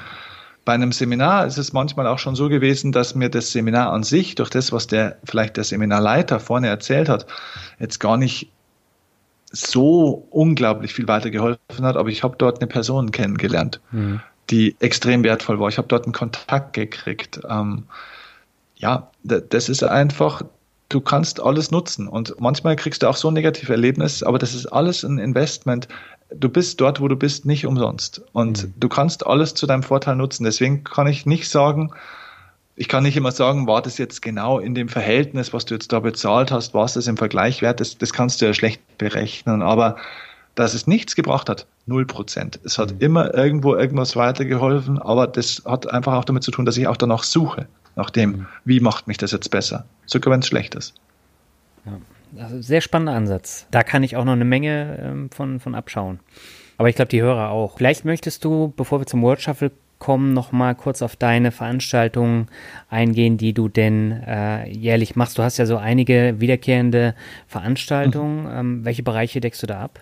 bei 0.65 0.75
einem 0.75 0.93
Seminar 0.93 1.47
ist 1.47 1.59
es 1.59 1.73
manchmal 1.73 2.07
auch 2.07 2.19
schon 2.19 2.37
so 2.37 2.49
gewesen, 2.49 2.93
dass 2.93 3.15
mir 3.15 3.29
das 3.29 3.53
Seminar 3.53 3.93
an 3.93 4.05
sich, 4.05 4.35
durch 4.37 4.51
das, 4.51 4.73
was 4.73 4.87
der 4.87 5.17
vielleicht 5.25 5.57
der 5.57 5.65
Seminarleiter 5.65 6.41
vorne 6.41 6.69
erzählt 6.69 7.09
hat, 7.09 7.27
jetzt 7.79 7.99
gar 7.99 8.17
nicht 8.17 8.51
so 9.51 10.27
unglaublich 10.31 10.93
viel 10.93 11.09
weitergeholfen 11.09 11.85
hat, 11.85 11.97
aber 11.97 12.09
ich 12.09 12.23
habe 12.23 12.37
dort 12.37 12.61
eine 12.61 12.67
Person 12.67 13.11
kennengelernt, 13.13 13.81
mhm 13.93 14.21
die 14.51 14.77
extrem 14.81 15.25
wertvoll 15.25 15.59
war. 15.59 15.69
Ich 15.69 15.79
habe 15.79 15.89
dort 15.89 16.05
einen 16.05 16.13
Kontakt 16.13 16.73
gekriegt. 16.73 17.41
Ähm, 17.49 17.85
ja, 18.77 19.11
das 19.23 19.69
ist 19.69 19.83
einfach, 19.83 20.43
du 20.89 21.01
kannst 21.01 21.41
alles 21.41 21.71
nutzen 21.71 22.09
und 22.09 22.35
manchmal 22.39 22.77
kriegst 22.77 23.03
du 23.03 23.09
auch 23.09 23.17
so 23.17 23.29
ein 23.29 23.35
negatives 23.35 23.71
Erlebnis, 23.71 24.23
aber 24.23 24.39
das 24.39 24.55
ist 24.55 24.67
alles 24.67 25.03
ein 25.03 25.19
Investment. 25.19 25.89
Du 26.35 26.49
bist 26.49 26.81
dort, 26.81 27.01
wo 27.01 27.09
du 27.09 27.17
bist, 27.17 27.47
nicht 27.47 27.67
umsonst 27.67 28.23
und 28.33 28.65
mhm. 28.65 28.75
du 28.77 28.89
kannst 28.89 29.27
alles 29.27 29.55
zu 29.55 29.67
deinem 29.67 29.83
Vorteil 29.83 30.17
nutzen. 30.17 30.45
Deswegen 30.45 30.85
kann 30.85 31.07
ich 31.07 31.27
nicht 31.27 31.49
sagen, 31.49 31.93
ich 32.77 32.89
kann 32.89 33.05
nicht 33.05 33.17
immer 33.17 33.33
sagen, 33.33 33.67
war 33.67 33.81
das 33.81 33.97
jetzt 33.97 34.21
genau 34.21 34.59
in 34.59 34.75
dem 34.75 34.89
Verhältnis, 34.89 35.55
was 35.55 35.65
du 35.65 35.75
jetzt 35.75 35.93
da 35.93 36.01
bezahlt 36.01 36.51
hast, 36.51 36.75
war 36.75 36.85
es 36.85 36.93
das 36.93 37.07
im 37.07 37.17
Vergleich 37.17 37.63
wert? 37.63 37.81
Das, 37.81 37.97
das 37.97 38.13
kannst 38.13 38.41
du 38.41 38.45
ja 38.45 38.53
schlecht 38.53 38.99
berechnen, 38.99 39.63
aber 39.63 39.97
dass 40.57 40.75
es 40.75 40.89
nichts 40.89 41.15
gebracht 41.15 41.49
hat, 41.49 41.67
null 41.87 42.05
Prozent. 42.05 42.59
Es 42.65 42.79
hat 42.79 42.95
mhm. 42.95 43.01
immer 43.01 43.35
irgendwo 43.35 43.77
irgendwas 43.77 44.17
weitergeholfen, 44.17 45.01
aber 45.01 45.29
das 45.29 45.63
hat 45.65 45.89
einfach 45.89 46.15
auch 46.15 46.25
damit 46.25 46.43
zu 46.43 46.51
tun, 46.51 46.65
dass 46.65 46.77
ich 46.77 46.89
auch 46.89 46.97
danach 46.97 47.23
suche, 47.23 47.69
nach 47.95 48.11
dem, 48.11 48.31
mhm. 48.31 48.47
wie 48.65 48.81
macht 48.81 49.07
mich 49.07 49.19
das 49.19 49.31
jetzt 49.31 49.51
besser, 49.51 49.85
sogar 50.07 50.33
wenn 50.33 50.41
es 50.41 50.49
schlecht 50.49 50.75
ist. 50.75 50.95
Ja, 51.85 52.43
also 52.43 52.61
sehr 52.61 52.81
spannender 52.81 53.13
Ansatz. 53.13 53.67
Da 53.71 53.85
kann 53.85 54.03
ich 54.03 54.17
auch 54.17 54.25
noch 54.25 54.33
eine 54.33 54.45
Menge 54.45 54.99
ähm, 55.01 55.31
von, 55.31 55.61
von 55.61 55.77
abschauen. 55.77 56.19
Aber 56.79 56.89
ich 56.89 56.97
glaube, 56.97 57.09
die 57.09 57.23
Hörer 57.23 57.51
auch. 57.51 57.77
Vielleicht 57.79 58.05
möchtest 58.05 58.45
du, 58.45 58.75
bevor 58.77 59.01
wir 59.01 59.07
zum 59.07 59.23
World 59.23 59.41
Shuffle 59.41 59.71
zurückkommen, 59.97 60.33
nochmal 60.35 60.75
kurz 60.75 61.03
auf 61.03 61.17
deine 61.17 61.51
Veranstaltungen 61.51 62.49
eingehen, 62.91 63.39
die 63.39 63.53
du 63.53 63.69
denn 63.69 64.13
äh, 64.13 64.69
jährlich 64.69 65.17
machst. 65.17 65.39
Du 65.39 65.43
hast 65.43 65.57
ja 65.57 65.67
so 65.67 65.79
einige 65.79 66.37
wiederkehrende 66.39 67.15
Veranstaltungen. 67.47 68.43
Mhm. 68.43 68.51
Ähm, 68.51 68.85
welche 68.85 69.03
Bereiche 69.03 69.41
deckst 69.41 69.63
du 69.63 69.67
da 69.67 69.81
ab? 69.81 70.01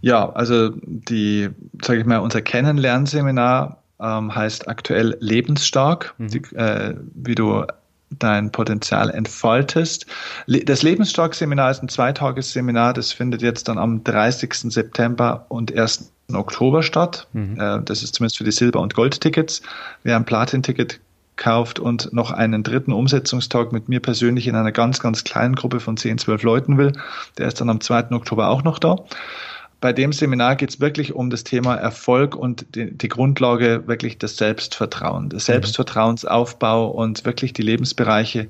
Ja, 0.00 0.30
also 0.30 0.70
die, 0.84 1.50
sage 1.82 2.00
ich 2.00 2.06
mal, 2.06 2.18
unser 2.18 2.42
Kennenlernseminar 2.42 3.82
ähm, 4.00 4.34
heißt 4.34 4.68
aktuell 4.68 5.16
lebensstark, 5.20 6.14
mhm. 6.18 6.28
die, 6.28 6.38
äh, 6.54 6.94
wie 7.14 7.34
du 7.34 7.64
dein 8.18 8.50
Potenzial 8.50 9.10
entfaltest. 9.10 10.06
Das 10.46 10.82
Lebensstark-Seminar 10.82 11.70
ist 11.70 11.82
ein 11.82 11.88
Zweitagesseminar, 11.88 12.92
das 12.92 13.12
findet 13.12 13.40
jetzt 13.40 13.68
dann 13.68 13.78
am 13.78 14.02
30. 14.02 14.52
September 14.72 15.46
und 15.48 15.76
1. 15.76 16.10
Oktober 16.32 16.82
statt. 16.82 17.28
Mhm. 17.32 17.60
Äh, 17.60 17.82
das 17.84 18.02
ist 18.02 18.16
zumindest 18.16 18.38
für 18.38 18.44
die 18.44 18.52
Silber- 18.52 18.80
und 18.80 18.94
Gold-Tickets. 18.94 19.62
Wer 20.02 20.16
ein 20.16 20.24
Platin-Ticket 20.24 21.00
kauft 21.36 21.78
und 21.78 22.12
noch 22.12 22.32
einen 22.32 22.62
dritten 22.62 22.92
Umsetzungstag 22.92 23.72
mit 23.72 23.88
mir 23.88 24.00
persönlich 24.00 24.46
in 24.46 24.56
einer 24.56 24.72
ganz, 24.72 25.00
ganz 25.00 25.24
kleinen 25.24 25.54
Gruppe 25.54 25.80
von 25.80 25.96
10, 25.96 26.18
12 26.18 26.42
Leuten 26.42 26.78
will, 26.78 26.92
der 27.38 27.48
ist 27.48 27.60
dann 27.60 27.70
am 27.70 27.80
2. 27.80 28.10
Oktober 28.10 28.48
auch 28.48 28.62
noch 28.62 28.78
da 28.78 28.96
bei 29.80 29.92
dem 29.92 30.12
Seminar 30.12 30.56
geht 30.56 30.70
es 30.70 30.80
wirklich 30.80 31.14
um 31.14 31.30
das 31.30 31.44
Thema 31.44 31.74
Erfolg 31.74 32.34
und 32.34 32.66
die, 32.74 32.96
die 32.96 33.08
Grundlage 33.08 33.86
wirklich 33.86 34.18
des 34.18 34.36
Selbstvertrauen, 34.36 35.30
des 35.30 35.44
mhm. 35.44 35.52
Selbstvertrauensaufbau 35.52 36.88
und 36.88 37.24
wirklich 37.24 37.52
die 37.52 37.62
Lebensbereiche 37.62 38.48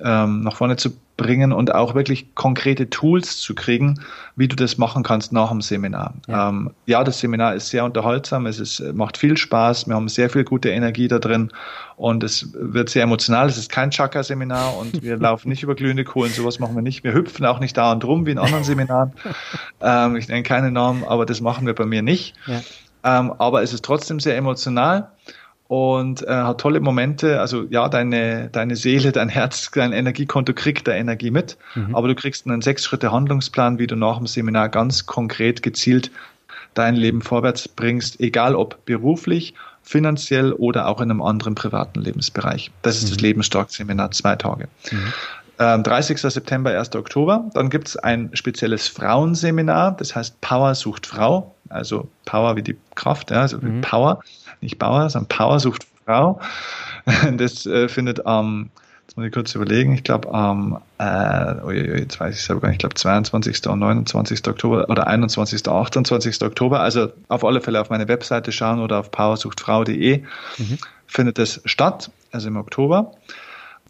ähm, 0.00 0.42
nach 0.42 0.56
vorne 0.56 0.76
zu 0.76 0.90
bringen 1.16 1.52
und 1.52 1.74
auch 1.74 1.94
wirklich 1.94 2.34
konkrete 2.34 2.90
Tools 2.90 3.38
zu 3.38 3.54
kriegen, 3.54 4.00
wie 4.34 4.48
du 4.48 4.56
das 4.56 4.78
machen 4.78 5.04
kannst 5.04 5.32
nach 5.32 5.50
dem 5.50 5.60
Seminar. 5.60 6.14
Ja, 6.26 6.48
ähm, 6.48 6.70
ja 6.86 7.04
das 7.04 7.20
Seminar 7.20 7.54
ist 7.54 7.68
sehr 7.68 7.84
unterhaltsam, 7.84 8.46
es 8.46 8.58
ist, 8.58 8.80
macht 8.94 9.16
viel 9.16 9.36
Spaß, 9.36 9.86
wir 9.86 9.94
haben 9.94 10.08
sehr 10.08 10.28
viel 10.28 10.44
gute 10.44 10.70
Energie 10.70 11.06
da 11.06 11.20
drin 11.20 11.52
und 11.96 12.24
es 12.24 12.52
wird 12.54 12.90
sehr 12.90 13.04
emotional. 13.04 13.48
Es 13.48 13.58
ist 13.58 13.70
kein 13.70 13.90
Chakra-Seminar 13.90 14.76
und 14.76 15.02
wir 15.02 15.16
laufen 15.16 15.48
nicht 15.48 15.62
über 15.62 15.76
glühende 15.76 16.04
Kohlen, 16.04 16.32
sowas 16.32 16.58
machen 16.58 16.74
wir 16.74 16.82
nicht. 16.82 17.04
Wir 17.04 17.14
hüpfen 17.14 17.46
auch 17.46 17.60
nicht 17.60 17.76
da 17.76 17.92
und 17.92 18.04
rum 18.04 18.26
wie 18.26 18.32
in 18.32 18.38
anderen 18.38 18.64
Seminaren. 18.64 19.12
ähm, 19.80 20.16
ich 20.16 20.26
nenne 20.28 20.42
keine 20.42 20.72
Namen, 20.72 21.04
aber 21.04 21.26
das 21.26 21.40
machen 21.40 21.66
wir 21.66 21.74
bei 21.74 21.86
mir 21.86 22.02
nicht. 22.02 22.34
Ja. 22.46 22.60
Ähm, 23.04 23.32
aber 23.38 23.62
es 23.62 23.72
ist 23.72 23.84
trotzdem 23.84 24.18
sehr 24.18 24.36
emotional 24.36 25.10
und 25.68 26.22
äh, 26.22 26.30
hat 26.30 26.60
tolle 26.60 26.80
Momente. 26.80 27.40
Also 27.40 27.64
ja, 27.70 27.88
deine, 27.88 28.48
deine 28.50 28.76
Seele, 28.76 29.12
dein 29.12 29.28
Herz, 29.28 29.70
dein 29.70 29.92
Energiekonto 29.92 30.52
kriegt 30.52 30.86
da 30.88 30.92
Energie 30.92 31.30
mit, 31.30 31.56
mhm. 31.74 31.94
aber 31.94 32.08
du 32.08 32.14
kriegst 32.14 32.46
einen 32.46 32.60
Sechs-Schritte-Handlungsplan, 32.60 33.78
wie 33.78 33.86
du 33.86 33.96
nach 33.96 34.18
dem 34.18 34.26
Seminar 34.26 34.68
ganz 34.68 35.06
konkret 35.06 35.62
gezielt 35.62 36.10
dein 36.74 36.96
Leben 36.96 37.22
vorwärts 37.22 37.68
bringst, 37.68 38.20
egal 38.20 38.54
ob 38.54 38.84
beruflich, 38.84 39.54
finanziell 39.82 40.52
oder 40.52 40.88
auch 40.88 41.00
in 41.00 41.10
einem 41.10 41.22
anderen 41.22 41.54
privaten 41.54 42.00
Lebensbereich. 42.00 42.70
Das 42.82 42.96
ist 42.96 43.04
mhm. 43.04 43.08
das 43.10 43.20
Lebensstark-Seminar, 43.20 44.10
zwei 44.10 44.36
Tage. 44.36 44.68
Mhm. 44.90 45.12
30. 45.58 46.22
Ähm, 46.24 46.30
September, 46.30 46.76
1. 46.76 46.94
Oktober. 46.96 47.50
Dann 47.54 47.70
gibt 47.70 47.88
es 47.88 47.96
ein 47.96 48.30
spezielles 48.34 48.88
Frauenseminar, 48.88 49.96
das 49.96 50.14
heißt 50.16 50.40
Power 50.40 50.74
sucht 50.74 51.06
Frau, 51.06 51.54
also 51.68 52.08
Power 52.24 52.56
wie 52.56 52.62
die 52.62 52.76
Kraft, 52.94 53.30
ja, 53.30 53.42
also 53.42 53.58
mhm. 53.58 53.80
Power 53.80 54.20
nicht 54.60 54.78
Bauer, 54.78 55.08
sondern 55.08 55.28
Power 55.28 55.60
sucht 55.60 55.86
Frau. 56.04 56.40
Das 57.36 57.66
äh, 57.66 57.88
findet 57.88 58.24
am, 58.24 58.70
jetzt 59.06 59.16
muss 59.16 59.26
ich 59.26 59.32
kurz 59.32 59.54
überlegen, 59.54 59.92
ich 59.92 60.04
glaube 60.04 60.32
am, 60.32 60.80
äh, 60.98 61.54
oh, 61.62 61.70
jetzt 61.70 62.18
weiß 62.18 62.34
ich 62.34 62.42
selber 62.42 62.62
gar 62.62 62.68
nicht, 62.68 62.76
ich 62.76 62.80
glaube 62.80 62.94
22. 62.94 63.66
und 63.66 63.78
29. 63.78 64.48
Oktober 64.48 64.88
oder 64.88 65.06
21. 65.06 65.68
28. 65.68 66.42
Oktober, 66.42 66.80
also 66.80 67.12
auf 67.28 67.44
alle 67.44 67.60
Fälle 67.60 67.80
auf 67.80 67.90
meine 67.90 68.08
Webseite 68.08 68.52
schauen 68.52 68.80
oder 68.80 69.00
auf 69.00 69.10
powersuchtfrau.de 69.10 70.22
mhm. 70.56 70.78
findet 71.06 71.38
das 71.38 71.60
statt, 71.66 72.10
also 72.32 72.48
im 72.48 72.56
Oktober. 72.56 73.12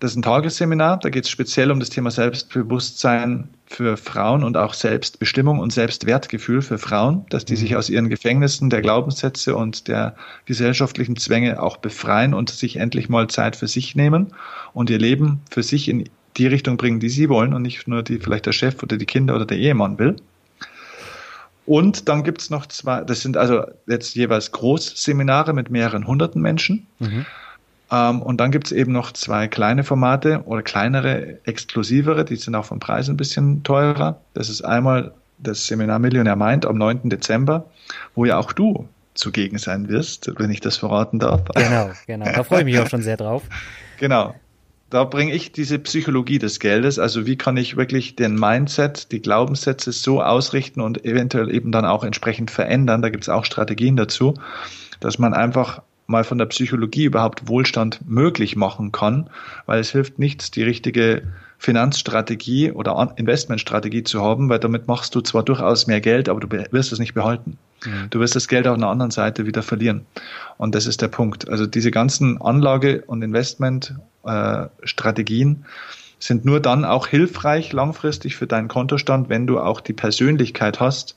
Das 0.00 0.10
ist 0.10 0.16
ein 0.16 0.22
Tagesseminar, 0.22 0.98
da 0.98 1.08
geht 1.08 1.24
es 1.24 1.30
speziell 1.30 1.70
um 1.70 1.78
das 1.78 1.88
Thema 1.88 2.10
Selbstbewusstsein 2.10 3.48
für 3.66 3.96
Frauen 3.96 4.42
und 4.42 4.56
auch 4.56 4.74
Selbstbestimmung 4.74 5.60
und 5.60 5.72
Selbstwertgefühl 5.72 6.62
für 6.62 6.78
Frauen, 6.78 7.24
dass 7.30 7.44
die 7.44 7.54
mhm. 7.54 7.58
sich 7.58 7.76
aus 7.76 7.88
ihren 7.88 8.08
Gefängnissen 8.08 8.70
der 8.70 8.82
Glaubenssätze 8.82 9.54
und 9.54 9.86
der 9.86 10.16
gesellschaftlichen 10.46 11.16
Zwänge 11.16 11.62
auch 11.62 11.76
befreien 11.76 12.34
und 12.34 12.50
sich 12.50 12.76
endlich 12.76 13.08
mal 13.08 13.28
Zeit 13.28 13.54
für 13.56 13.68
sich 13.68 13.94
nehmen 13.94 14.34
und 14.72 14.90
ihr 14.90 14.98
Leben 14.98 15.40
für 15.50 15.62
sich 15.62 15.88
in 15.88 16.08
die 16.36 16.46
Richtung 16.48 16.76
bringen, 16.76 16.98
die 16.98 17.08
sie 17.08 17.28
wollen 17.28 17.54
und 17.54 17.62
nicht 17.62 17.86
nur 17.86 18.02
die 18.02 18.18
vielleicht 18.18 18.46
der 18.46 18.52
Chef 18.52 18.82
oder 18.82 18.96
die 18.96 19.06
Kinder 19.06 19.36
oder 19.36 19.46
der 19.46 19.58
Ehemann 19.58 19.98
will. 19.98 20.16
Und 21.66 22.08
dann 22.08 22.24
gibt 22.24 22.42
es 22.42 22.50
noch 22.50 22.66
zwei, 22.66 23.02
das 23.02 23.22
sind 23.22 23.36
also 23.36 23.62
jetzt 23.86 24.14
jeweils 24.16 24.52
Großseminare 24.52 25.54
mit 25.54 25.70
mehreren 25.70 26.06
hunderten 26.06 26.42
Menschen. 26.42 26.86
Mhm. 26.98 27.24
Ähm, 27.90 28.22
und 28.22 28.38
dann 28.38 28.50
gibt 28.50 28.66
es 28.66 28.72
eben 28.72 28.92
noch 28.92 29.12
zwei 29.12 29.48
kleine 29.48 29.84
Formate 29.84 30.42
oder 30.46 30.62
kleinere, 30.62 31.38
exklusivere, 31.44 32.24
die 32.24 32.36
sind 32.36 32.54
auch 32.54 32.64
vom 32.64 32.80
Preis 32.80 33.08
ein 33.08 33.16
bisschen 33.16 33.62
teurer. 33.62 34.20
Das 34.32 34.48
ist 34.48 34.62
einmal 34.62 35.12
das 35.38 35.66
Seminar 35.66 35.98
Millionär 35.98 36.36
Mind 36.36 36.66
am 36.66 36.78
9. 36.78 37.10
Dezember, 37.10 37.66
wo 38.14 38.24
ja 38.24 38.38
auch 38.38 38.52
du 38.52 38.88
zugegen 39.14 39.58
sein 39.58 39.88
wirst, 39.88 40.30
wenn 40.38 40.50
ich 40.50 40.60
das 40.60 40.76
verraten 40.76 41.18
darf. 41.18 41.44
Genau, 41.54 41.90
genau. 42.06 42.24
Da 42.24 42.42
freue 42.42 42.60
ich 42.60 42.64
mich 42.64 42.78
auch 42.78 42.88
schon 42.88 43.02
sehr 43.02 43.16
drauf. 43.16 43.42
Genau. 44.00 44.34
Da 44.90 45.04
bringe 45.04 45.32
ich 45.32 45.52
diese 45.52 45.78
Psychologie 45.78 46.40
des 46.40 46.58
Geldes, 46.58 46.98
also 46.98 47.26
wie 47.26 47.36
kann 47.36 47.56
ich 47.56 47.76
wirklich 47.76 48.16
den 48.16 48.34
Mindset, 48.34 49.12
die 49.12 49.22
Glaubenssätze 49.22 49.92
so 49.92 50.20
ausrichten 50.20 50.80
und 50.80 51.04
eventuell 51.04 51.54
eben 51.54 51.70
dann 51.70 51.84
auch 51.84 52.02
entsprechend 52.02 52.50
verändern. 52.50 53.02
Da 53.02 53.10
gibt 53.10 53.22
es 53.22 53.28
auch 53.28 53.44
Strategien 53.44 53.96
dazu, 53.96 54.34
dass 54.98 55.20
man 55.20 55.32
einfach 55.32 55.82
mal 56.06 56.24
von 56.24 56.38
der 56.38 56.46
Psychologie 56.46 57.04
überhaupt 57.04 57.46
Wohlstand 57.48 58.00
möglich 58.06 58.56
machen 58.56 58.90
kann, 58.92 59.28
weil 59.66 59.80
es 59.80 59.90
hilft 59.90 60.18
nichts, 60.18 60.50
die 60.50 60.62
richtige 60.62 61.22
Finanzstrategie 61.58 62.72
oder 62.72 63.14
Investmentstrategie 63.16 64.02
zu 64.02 64.22
haben, 64.22 64.48
weil 64.50 64.58
damit 64.58 64.86
machst 64.86 65.14
du 65.14 65.22
zwar 65.22 65.42
durchaus 65.42 65.86
mehr 65.86 66.02
Geld, 66.02 66.28
aber 66.28 66.40
du 66.40 66.50
wirst 66.50 66.92
es 66.92 66.98
nicht 66.98 67.14
behalten. 67.14 67.56
Mhm. 67.86 68.08
Du 68.10 68.20
wirst 68.20 68.36
das 68.36 68.48
Geld 68.48 68.66
auf 68.66 68.76
einer 68.76 68.88
anderen 68.88 69.10
Seite 69.10 69.46
wieder 69.46 69.62
verlieren. 69.62 70.04
Und 70.58 70.74
das 70.74 70.84
ist 70.86 71.00
der 71.00 71.08
Punkt. 71.08 71.48
Also 71.48 71.64
diese 71.66 71.90
ganzen 71.90 72.38
Anlage- 72.40 73.02
und 73.06 73.22
Investmentstrategien 73.22 75.52
äh, 75.52 75.56
sind 76.18 76.44
nur 76.44 76.60
dann 76.60 76.84
auch 76.84 77.06
hilfreich 77.06 77.72
langfristig 77.72 78.36
für 78.36 78.46
deinen 78.46 78.68
Kontostand, 78.68 79.30
wenn 79.30 79.46
du 79.46 79.58
auch 79.58 79.80
die 79.80 79.94
Persönlichkeit 79.94 80.80
hast, 80.80 81.16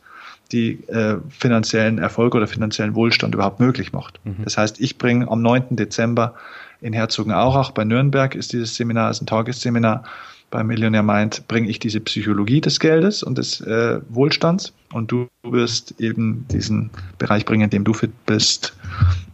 die 0.52 0.84
äh, 0.88 1.18
finanziellen 1.30 1.98
Erfolg 1.98 2.36
oder 2.36 2.48
finanziellen 2.48 2.96
Wohlstand 2.96 3.36
überhaupt 3.36 3.60
möglich 3.60 3.94
macht. 3.94 4.20
Mhm. 4.24 4.44
Das 4.44 4.58
heißt, 4.58 4.80
ich 4.80 4.98
bringe 4.98 5.30
am 5.30 5.42
9. 5.42 5.76
Dezember 5.76 6.34
in 6.82 6.94
Herzogenaurach 6.94 7.72
bei 7.72 7.84
Nürnberg 7.84 8.36
ist 8.36 8.54
dieses 8.54 8.76
Seminar, 8.76 9.10
ist 9.10 9.22
ein 9.22 9.26
Tagesseminar 9.26 10.04
bei 10.50 10.64
Millionär 10.64 11.04
Mind, 11.04 11.48
bringe 11.48 11.68
ich 11.70 11.80
diese 11.80 12.00
Psychologie 12.00 12.62
des 12.62 12.80
Geldes 12.80 13.24
und 13.24 13.38
des 13.38 13.60
äh, 13.62 14.00
Wohlstands 14.10 14.74
und 14.94 15.12
du 15.12 15.28
wirst 15.44 16.00
eben 16.00 16.46
diesen 16.50 16.90
Bereich 17.18 17.46
bringen, 17.46 17.64
in 17.64 17.70
dem 17.70 17.84
du 17.84 17.94
fit 17.94 18.12
bist, 18.26 18.74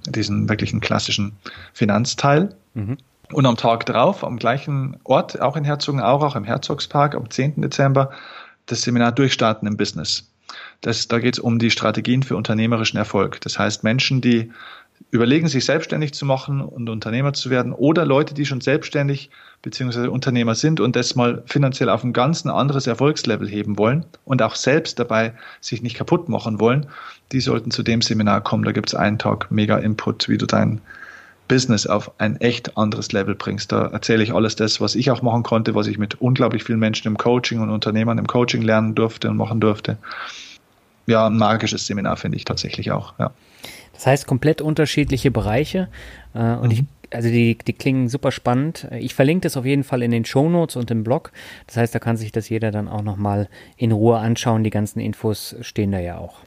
diesen 0.07 0.49
wirklichen 0.49 0.79
klassischen 0.79 1.33
Finanzteil. 1.73 2.55
Mhm. 2.73 2.97
Und 3.31 3.45
am 3.45 3.57
Tag 3.57 3.85
drauf, 3.85 4.23
am 4.23 4.37
gleichen 4.37 4.97
Ort, 5.03 5.41
auch 5.41 5.55
in 5.55 5.63
Herzogenaurach, 5.63 6.35
im 6.35 6.43
Herzogspark, 6.43 7.15
am 7.15 7.29
10. 7.29 7.61
Dezember, 7.61 8.11
das 8.65 8.81
Seminar 8.81 9.11
Durchstarten 9.11 9.67
im 9.67 9.77
Business. 9.77 10.29
Das, 10.81 11.07
da 11.07 11.19
geht 11.19 11.35
es 11.35 11.39
um 11.39 11.59
die 11.59 11.71
Strategien 11.71 12.23
für 12.23 12.35
unternehmerischen 12.35 12.97
Erfolg. 12.97 13.39
Das 13.41 13.57
heißt, 13.57 13.83
Menschen, 13.83 14.21
die 14.21 14.51
überlegen, 15.11 15.47
sich 15.47 15.65
selbstständig 15.65 16.13
zu 16.13 16.25
machen 16.25 16.61
und 16.61 16.89
Unternehmer 16.89 17.33
zu 17.33 17.49
werden 17.49 17.73
oder 17.73 18.05
Leute, 18.05 18.33
die 18.33 18.45
schon 18.45 18.61
selbstständig 18.61 19.29
bzw. 19.61 20.07
Unternehmer 20.07 20.55
sind 20.55 20.79
und 20.79 20.95
das 20.95 21.15
mal 21.15 21.43
finanziell 21.45 21.89
auf 21.89 22.03
ein 22.03 22.13
ganz 22.13 22.45
anderes 22.45 22.87
Erfolgslevel 22.87 23.47
heben 23.47 23.77
wollen 23.77 24.05
und 24.25 24.41
auch 24.41 24.55
selbst 24.55 24.99
dabei 24.99 25.33
sich 25.61 25.81
nicht 25.81 25.95
kaputt 25.95 26.29
machen 26.29 26.59
wollen, 26.59 26.87
die 27.31 27.41
sollten 27.41 27.71
zu 27.71 27.83
dem 27.83 28.01
Seminar 28.01 28.41
kommen. 28.41 28.63
Da 28.63 28.71
gibt 28.71 28.89
es 28.89 28.95
einen 28.95 29.19
Tag 29.19 29.51
mega 29.51 29.77
Input, 29.77 30.29
wie 30.29 30.37
du 30.37 30.45
dein 30.45 30.81
Business 31.47 31.85
auf 31.85 32.11
ein 32.19 32.39
echt 32.41 32.77
anderes 32.77 33.11
Level 33.11 33.35
bringst. 33.35 33.71
Da 33.71 33.87
erzähle 33.87 34.23
ich 34.23 34.33
alles 34.33 34.55
das, 34.55 34.79
was 34.81 34.95
ich 34.95 35.11
auch 35.11 35.21
machen 35.21 35.43
konnte, 35.43 35.75
was 35.75 35.87
ich 35.87 35.97
mit 35.97 36.21
unglaublich 36.21 36.63
vielen 36.63 36.79
Menschen 36.79 37.07
im 37.07 37.17
Coaching 37.17 37.59
und 37.59 37.69
Unternehmern 37.69 38.17
im 38.17 38.27
Coaching 38.27 38.61
lernen 38.61 38.95
durfte 38.95 39.29
und 39.29 39.37
machen 39.37 39.59
durfte 39.59 39.97
ja, 41.05 41.27
ein 41.27 41.37
magisches 41.37 41.85
Seminar 41.85 42.17
finde 42.17 42.37
ich 42.37 42.45
tatsächlich 42.45 42.91
auch, 42.91 43.13
ja. 43.19 43.31
Das 43.93 44.07
heißt, 44.07 44.27
komplett 44.27 44.61
unterschiedliche 44.61 45.31
Bereiche. 45.31 45.87
Äh, 46.33 46.55
und 46.55 46.69
mhm. 46.69 46.71
ich, 46.71 46.83
also 47.15 47.29
die, 47.29 47.57
die 47.57 47.73
klingen 47.73 48.07
super 48.09 48.31
spannend. 48.31 48.87
Ich 48.91 49.13
verlinke 49.13 49.41
das 49.41 49.55
auf 49.55 49.65
jeden 49.65 49.83
Fall 49.83 50.01
in 50.01 50.11
den 50.11 50.25
Show 50.25 50.49
Notes 50.49 50.75
und 50.75 50.89
im 50.89 51.03
Blog. 51.03 51.31
Das 51.67 51.77
heißt, 51.77 51.93
da 51.93 51.99
kann 51.99 52.17
sich 52.17 52.31
das 52.31 52.49
jeder 52.49 52.71
dann 52.71 52.87
auch 52.87 53.03
nochmal 53.03 53.49
in 53.77 53.91
Ruhe 53.91 54.17
anschauen. 54.17 54.63
Die 54.63 54.71
ganzen 54.71 54.99
Infos 54.99 55.55
stehen 55.61 55.91
da 55.91 55.99
ja 55.99 56.17
auch. 56.17 56.39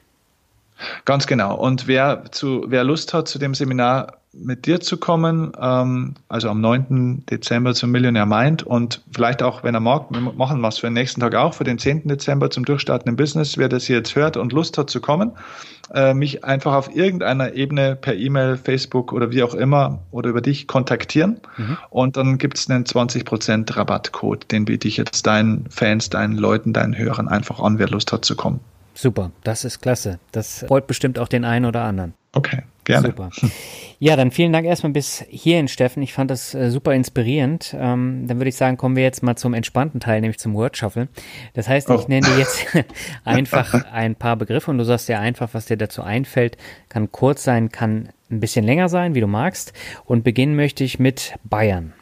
Ganz 1.05 1.27
genau. 1.27 1.57
Und 1.57 1.87
wer 1.87 2.25
zu, 2.31 2.65
wer 2.69 2.85
Lust 2.85 3.15
hat, 3.15 3.29
zu 3.29 3.39
dem 3.39 3.55
Seminar 3.55 4.19
mit 4.39 4.67
dir 4.67 4.81
zu 4.81 4.99
kommen, 4.99 5.53
ähm, 5.61 6.15
also 6.29 6.51
am 6.51 6.61
9. 6.61 7.25
Dezember 7.27 7.75
zum 7.75 7.91
Millionär 7.91 8.27
Mind 8.27 8.63
und 8.63 9.03
vielleicht 9.13 9.43
auch, 9.43 9.65
wenn 9.65 9.75
er 9.75 9.81
mag, 9.81 10.07
wir 10.11 10.21
machen 10.21 10.63
was 10.63 10.79
für 10.79 10.89
den 10.89 10.95
nächsten 10.95 11.21
Tag 11.21 11.35
auch, 11.35 11.55
für 11.55 11.65
den 11.65 11.79
10. 11.79 12.09
Dezember 12.09 12.51
zum 12.51 12.65
Durchstarten 12.65 13.09
im 13.09 13.17
Business, 13.17 13.57
wer 13.57 13.69
das 13.69 13.89
jetzt 13.89 14.15
hört 14.15 14.37
und 14.37 14.53
Lust 14.53 14.79
hat 14.79 14.91
zu 14.91 15.01
kommen, 15.01 15.33
äh, 15.95 16.15
mich 16.15 16.45
einfach 16.45 16.75
auf 16.75 16.95
irgendeiner 16.95 17.55
Ebene 17.55 17.97
per 17.97 18.15
E-Mail, 18.15 18.57
Facebook 18.57 19.13
oder 19.13 19.31
wie 19.31 19.43
auch 19.43 19.55
immer 19.55 20.01
oder 20.11 20.31
über 20.31 20.41
dich 20.41 20.67
kontaktieren 20.67 21.41
mhm. 21.57 21.79
und 21.91 22.17
dann 22.17 22.39
gibt 22.39 22.59
es 22.59 22.69
einen 22.69 22.85
20% 22.85 23.77
Rabattcode, 23.77 24.51
den 24.51 24.65
biete 24.67 24.89
ich 24.89 24.97
jetzt 24.97 25.27
deinen 25.27 25.67
Fans, 25.71 26.11
deinen 26.11 26.37
Leuten, 26.37 26.73
deinen 26.73 26.97
Hörern 26.97 27.29
einfach 27.29 27.61
an, 27.61 27.79
wer 27.79 27.89
Lust 27.89 28.13
hat 28.13 28.25
zu 28.25 28.37
kommen. 28.37 28.61
Super, 28.97 29.31
das 29.45 29.65
ist 29.67 29.81
klasse. 29.81 30.19
Das 30.33 30.65
freut 30.67 30.87
bestimmt 30.87 31.19
auch 31.19 31.29
den 31.29 31.45
einen 31.45 31.67
oder 31.67 31.83
anderen. 31.83 32.15
Okay, 32.33 32.63
gerne. 32.85 33.09
Super. 33.09 33.31
Ja, 33.99 34.15
dann 34.15 34.31
vielen 34.31 34.53
Dank 34.53 34.67
erstmal 34.67 34.93
bis 34.93 35.25
hierhin, 35.29 35.69
Steffen. 35.69 36.03
Ich 36.03 36.13
fand 36.13 36.31
das 36.31 36.55
äh, 36.55 36.71
super 36.71 36.93
inspirierend. 36.93 37.75
Ähm, 37.79 38.27
dann 38.27 38.39
würde 38.39 38.51
ich 38.51 38.57
sagen, 38.57 38.77
kommen 38.77 38.95
wir 38.95 39.03
jetzt 39.03 39.23
mal 39.23 39.37
zum 39.37 39.55
entspannten 39.55 40.01
Teil, 40.01 40.21
nämlich 40.21 40.39
zum 40.39 40.53
Word 40.55 40.77
Shuffle. 40.77 41.09
Das 41.55 41.67
heißt, 41.67 41.89
ich 41.89 42.01
oh. 42.01 42.05
nenne 42.09 42.27
dir 42.27 42.39
jetzt 42.39 42.67
einfach 43.25 43.73
ein 43.91 44.15
paar 44.15 44.37
Begriffe 44.37 44.71
und 44.71 44.77
du 44.77 44.85
sagst 44.85 45.09
dir 45.09 45.19
einfach, 45.19 45.51
was 45.53 45.65
dir 45.65 45.79
dazu 45.79 46.03
einfällt. 46.03 46.59
Kann 46.91 47.11
kurz 47.11 47.43
sein, 47.45 47.71
kann 47.71 48.11
ein 48.31 48.41
bisschen 48.41 48.67
länger 48.67 48.91
sein, 48.91 49.15
wie 49.15 49.21
du 49.21 49.27
magst. 49.27 49.73
Und 50.05 50.25
beginnen 50.25 50.57
möchte 50.57 50.85
ich 50.85 50.99
mit 50.99 51.35
Bayern 51.45 51.95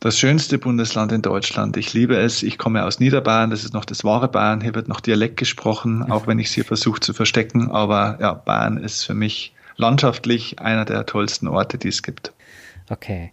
das 0.00 0.18
schönste 0.18 0.58
Bundesland 0.58 1.12
in 1.12 1.20
Deutschland. 1.20 1.76
Ich 1.76 1.92
liebe 1.92 2.16
es. 2.16 2.42
Ich 2.42 2.56
komme 2.56 2.84
aus 2.84 3.00
Niederbayern. 3.00 3.50
Das 3.50 3.64
ist 3.64 3.74
noch 3.74 3.84
das 3.84 4.02
wahre 4.02 4.28
Bayern. 4.28 4.62
Hier 4.62 4.74
wird 4.74 4.88
noch 4.88 5.00
Dialekt 5.00 5.36
gesprochen, 5.36 6.10
auch 6.10 6.26
wenn 6.26 6.38
ich 6.38 6.48
es 6.48 6.54
hier 6.54 6.64
versuche 6.64 7.00
zu 7.00 7.12
verstecken. 7.12 7.70
Aber 7.70 8.16
ja, 8.18 8.32
Bayern 8.32 8.78
ist 8.78 9.04
für 9.04 9.12
mich 9.14 9.52
landschaftlich 9.76 10.58
einer 10.58 10.86
der 10.86 11.04
tollsten 11.04 11.48
Orte, 11.48 11.76
die 11.76 11.88
es 11.88 12.02
gibt. 12.02 12.32
Okay. 12.88 13.30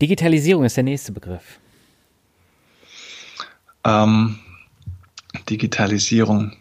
Digitalisierung 0.00 0.64
ist 0.64 0.76
der 0.76 0.84
nächste 0.84 1.10
Begriff. 1.10 1.58
Ähm, 3.84 4.38
Digitalisierung. 5.50 6.52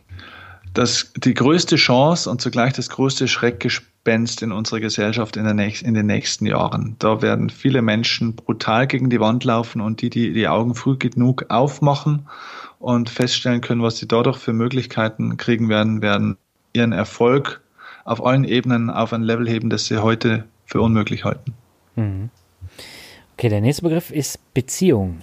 Das, 0.73 1.13
die 1.15 1.35
größte 1.35 1.75
Chance 1.75 2.29
und 2.29 2.41
zugleich 2.41 2.73
das 2.73 2.89
größte 2.89 3.27
Schreckgespenst 3.27 3.94
Bands 4.05 4.41
in 4.41 4.53
unserer 4.53 4.79
Gesellschaft 4.79 5.35
in, 5.35 5.53
nächst, 5.57 5.83
in 5.83 5.93
den 5.93 6.05
nächsten 6.05 6.45
Jahren. 6.45 6.95
Da 6.99 7.21
werden 7.21 7.49
viele 7.49 7.81
Menschen 7.81 8.35
brutal 8.35 8.87
gegen 8.87 9.09
die 9.09 9.19
Wand 9.19 9.43
laufen 9.43 9.81
und 9.81 10.01
die, 10.01 10.09
die 10.09 10.31
die 10.31 10.47
Augen 10.47 10.75
früh 10.75 10.95
genug 10.95 11.47
aufmachen 11.49 12.29
und 12.79 13.09
feststellen 13.09 13.59
können, 13.59 13.81
was 13.81 13.97
sie 13.97 14.07
dadurch 14.07 14.37
für 14.37 14.53
Möglichkeiten 14.53 15.35
kriegen 15.35 15.67
werden, 15.67 16.01
werden 16.01 16.37
ihren 16.71 16.93
Erfolg 16.93 17.61
auf 18.05 18.25
allen 18.25 18.45
Ebenen 18.45 18.89
auf 18.89 19.11
ein 19.11 19.23
Level 19.23 19.49
heben, 19.49 19.69
das 19.69 19.87
sie 19.87 20.01
heute 20.01 20.45
für 20.65 20.79
unmöglich 20.81 21.25
halten. 21.25 21.53
Mhm. 21.95 22.29
Okay, 23.33 23.49
der 23.49 23.61
nächste 23.61 23.81
Begriff 23.81 24.11
ist 24.11 24.39
Beziehung. 24.53 25.21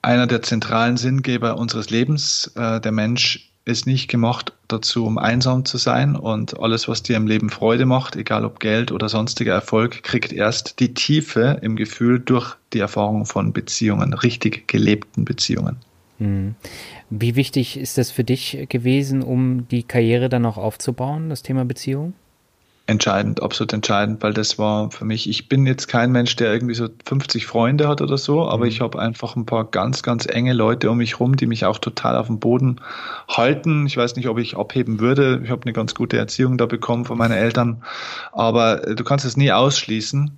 Einer 0.00 0.26
der 0.26 0.42
zentralen 0.42 0.96
Sinngeber 0.96 1.58
unseres 1.58 1.90
Lebens. 1.90 2.50
Äh, 2.56 2.80
der 2.80 2.92
Mensch 2.92 3.50
ist 3.68 3.86
nicht 3.86 4.08
gemacht 4.08 4.52
dazu, 4.66 5.04
um 5.04 5.18
einsam 5.18 5.64
zu 5.64 5.78
sein 5.78 6.16
und 6.16 6.58
alles, 6.58 6.88
was 6.88 7.02
dir 7.02 7.16
im 7.16 7.26
Leben 7.26 7.50
Freude 7.50 7.86
macht, 7.86 8.16
egal 8.16 8.44
ob 8.44 8.60
Geld 8.60 8.92
oder 8.92 9.08
sonstiger 9.08 9.52
Erfolg, 9.52 10.02
kriegt 10.02 10.32
erst 10.32 10.80
die 10.80 10.94
Tiefe 10.94 11.58
im 11.62 11.76
Gefühl 11.76 12.18
durch 12.18 12.56
die 12.72 12.80
Erfahrung 12.80 13.26
von 13.26 13.52
Beziehungen, 13.52 14.14
richtig 14.14 14.68
gelebten 14.68 15.24
Beziehungen. 15.24 15.76
Hm. 16.18 16.54
Wie 17.10 17.36
wichtig 17.36 17.78
ist 17.78 17.98
das 17.98 18.10
für 18.10 18.24
dich 18.24 18.66
gewesen, 18.68 19.22
um 19.22 19.68
die 19.68 19.84
Karriere 19.84 20.28
dann 20.28 20.46
auch 20.46 20.56
aufzubauen, 20.56 21.28
das 21.28 21.42
Thema 21.42 21.64
Beziehung? 21.64 22.14
Entscheidend, 22.88 23.42
absolut 23.42 23.74
entscheidend, 23.74 24.22
weil 24.22 24.32
das 24.32 24.58
war 24.58 24.90
für 24.90 25.04
mich, 25.04 25.28
ich 25.28 25.46
bin 25.46 25.66
jetzt 25.66 25.88
kein 25.88 26.10
Mensch, 26.10 26.36
der 26.36 26.50
irgendwie 26.50 26.74
so 26.74 26.88
50 27.04 27.44
Freunde 27.44 27.86
hat 27.86 28.00
oder 28.00 28.16
so, 28.16 28.48
aber 28.48 28.64
mhm. 28.64 28.70
ich 28.70 28.80
habe 28.80 28.98
einfach 28.98 29.36
ein 29.36 29.44
paar 29.44 29.64
ganz, 29.64 30.02
ganz 30.02 30.24
enge 30.24 30.54
Leute 30.54 30.90
um 30.90 30.96
mich 30.96 31.20
rum, 31.20 31.36
die 31.36 31.44
mich 31.44 31.66
auch 31.66 31.78
total 31.78 32.16
auf 32.16 32.28
dem 32.28 32.40
Boden 32.40 32.80
halten. 33.28 33.86
Ich 33.86 33.98
weiß 33.98 34.16
nicht, 34.16 34.26
ob 34.28 34.38
ich 34.38 34.56
abheben 34.56 35.00
würde. 35.00 35.42
Ich 35.44 35.50
habe 35.50 35.62
eine 35.64 35.74
ganz 35.74 35.94
gute 35.94 36.16
Erziehung 36.16 36.56
da 36.56 36.64
bekommen 36.64 37.04
von 37.04 37.18
meinen 37.18 37.36
Eltern, 37.36 37.82
aber 38.32 38.88
äh, 38.88 38.94
du 38.94 39.04
kannst 39.04 39.26
es 39.26 39.36
nie 39.36 39.52
ausschließen. 39.52 40.30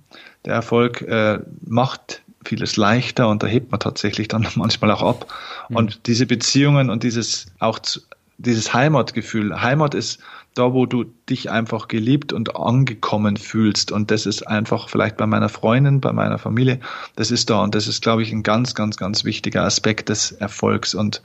Der 0.43 0.53
Erfolg 0.53 1.01
äh, 1.03 1.39
macht 1.65 2.21
vieles 2.43 2.75
leichter 2.75 3.29
und 3.29 3.43
da 3.43 3.47
hebt 3.47 3.71
man 3.71 3.79
tatsächlich 3.79 4.27
dann 4.27 4.45
manchmal 4.55 4.91
auch 4.91 5.03
ab. 5.03 5.33
Mhm. 5.69 5.75
Und 5.77 6.07
diese 6.07 6.25
Beziehungen 6.25 6.89
und 6.89 7.03
dieses 7.03 7.47
auch 7.59 7.79
zu, 7.79 8.01
dieses 8.41 8.73
Heimatgefühl. 8.73 9.61
Heimat 9.61 9.93
ist 9.93 10.19
da, 10.53 10.73
wo 10.73 10.85
du 10.85 11.05
dich 11.29 11.49
einfach 11.49 11.87
geliebt 11.87 12.33
und 12.33 12.55
angekommen 12.55 13.37
fühlst. 13.37 13.91
Und 13.91 14.11
das 14.11 14.25
ist 14.25 14.47
einfach 14.47 14.89
vielleicht 14.89 15.17
bei 15.17 15.25
meiner 15.25 15.49
Freundin, 15.49 16.01
bei 16.01 16.11
meiner 16.11 16.37
Familie, 16.37 16.79
das 17.15 17.31
ist 17.31 17.49
da. 17.49 17.61
Und 17.63 17.73
das 17.75 17.87
ist, 17.87 18.01
glaube 18.01 18.23
ich, 18.23 18.31
ein 18.31 18.43
ganz, 18.43 18.75
ganz, 18.75 18.97
ganz 18.97 19.23
wichtiger 19.23 19.63
Aspekt 19.63 20.09
des 20.09 20.31
Erfolgs. 20.33 20.93
Und 20.93 21.21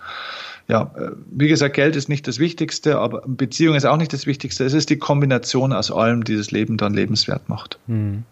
ja, 0.69 0.91
äh, 0.97 1.11
wie 1.31 1.49
gesagt, 1.49 1.75
Geld 1.75 1.97
ist 1.97 2.09
nicht 2.09 2.27
das 2.29 2.39
Wichtigste, 2.39 2.99
aber 2.99 3.23
Beziehung 3.27 3.75
ist 3.75 3.85
auch 3.85 3.97
nicht 3.97 4.13
das 4.13 4.27
Wichtigste. 4.27 4.65
Es 4.65 4.75
ist 4.75 4.91
die 4.91 4.99
Kombination 4.99 5.73
aus 5.73 5.91
allem, 5.91 6.25
die 6.25 6.37
das 6.37 6.51
Leben 6.51 6.77
dann 6.77 6.95
lebenswert 6.95 7.49
macht. 7.49 7.79
Hm. 7.87 8.25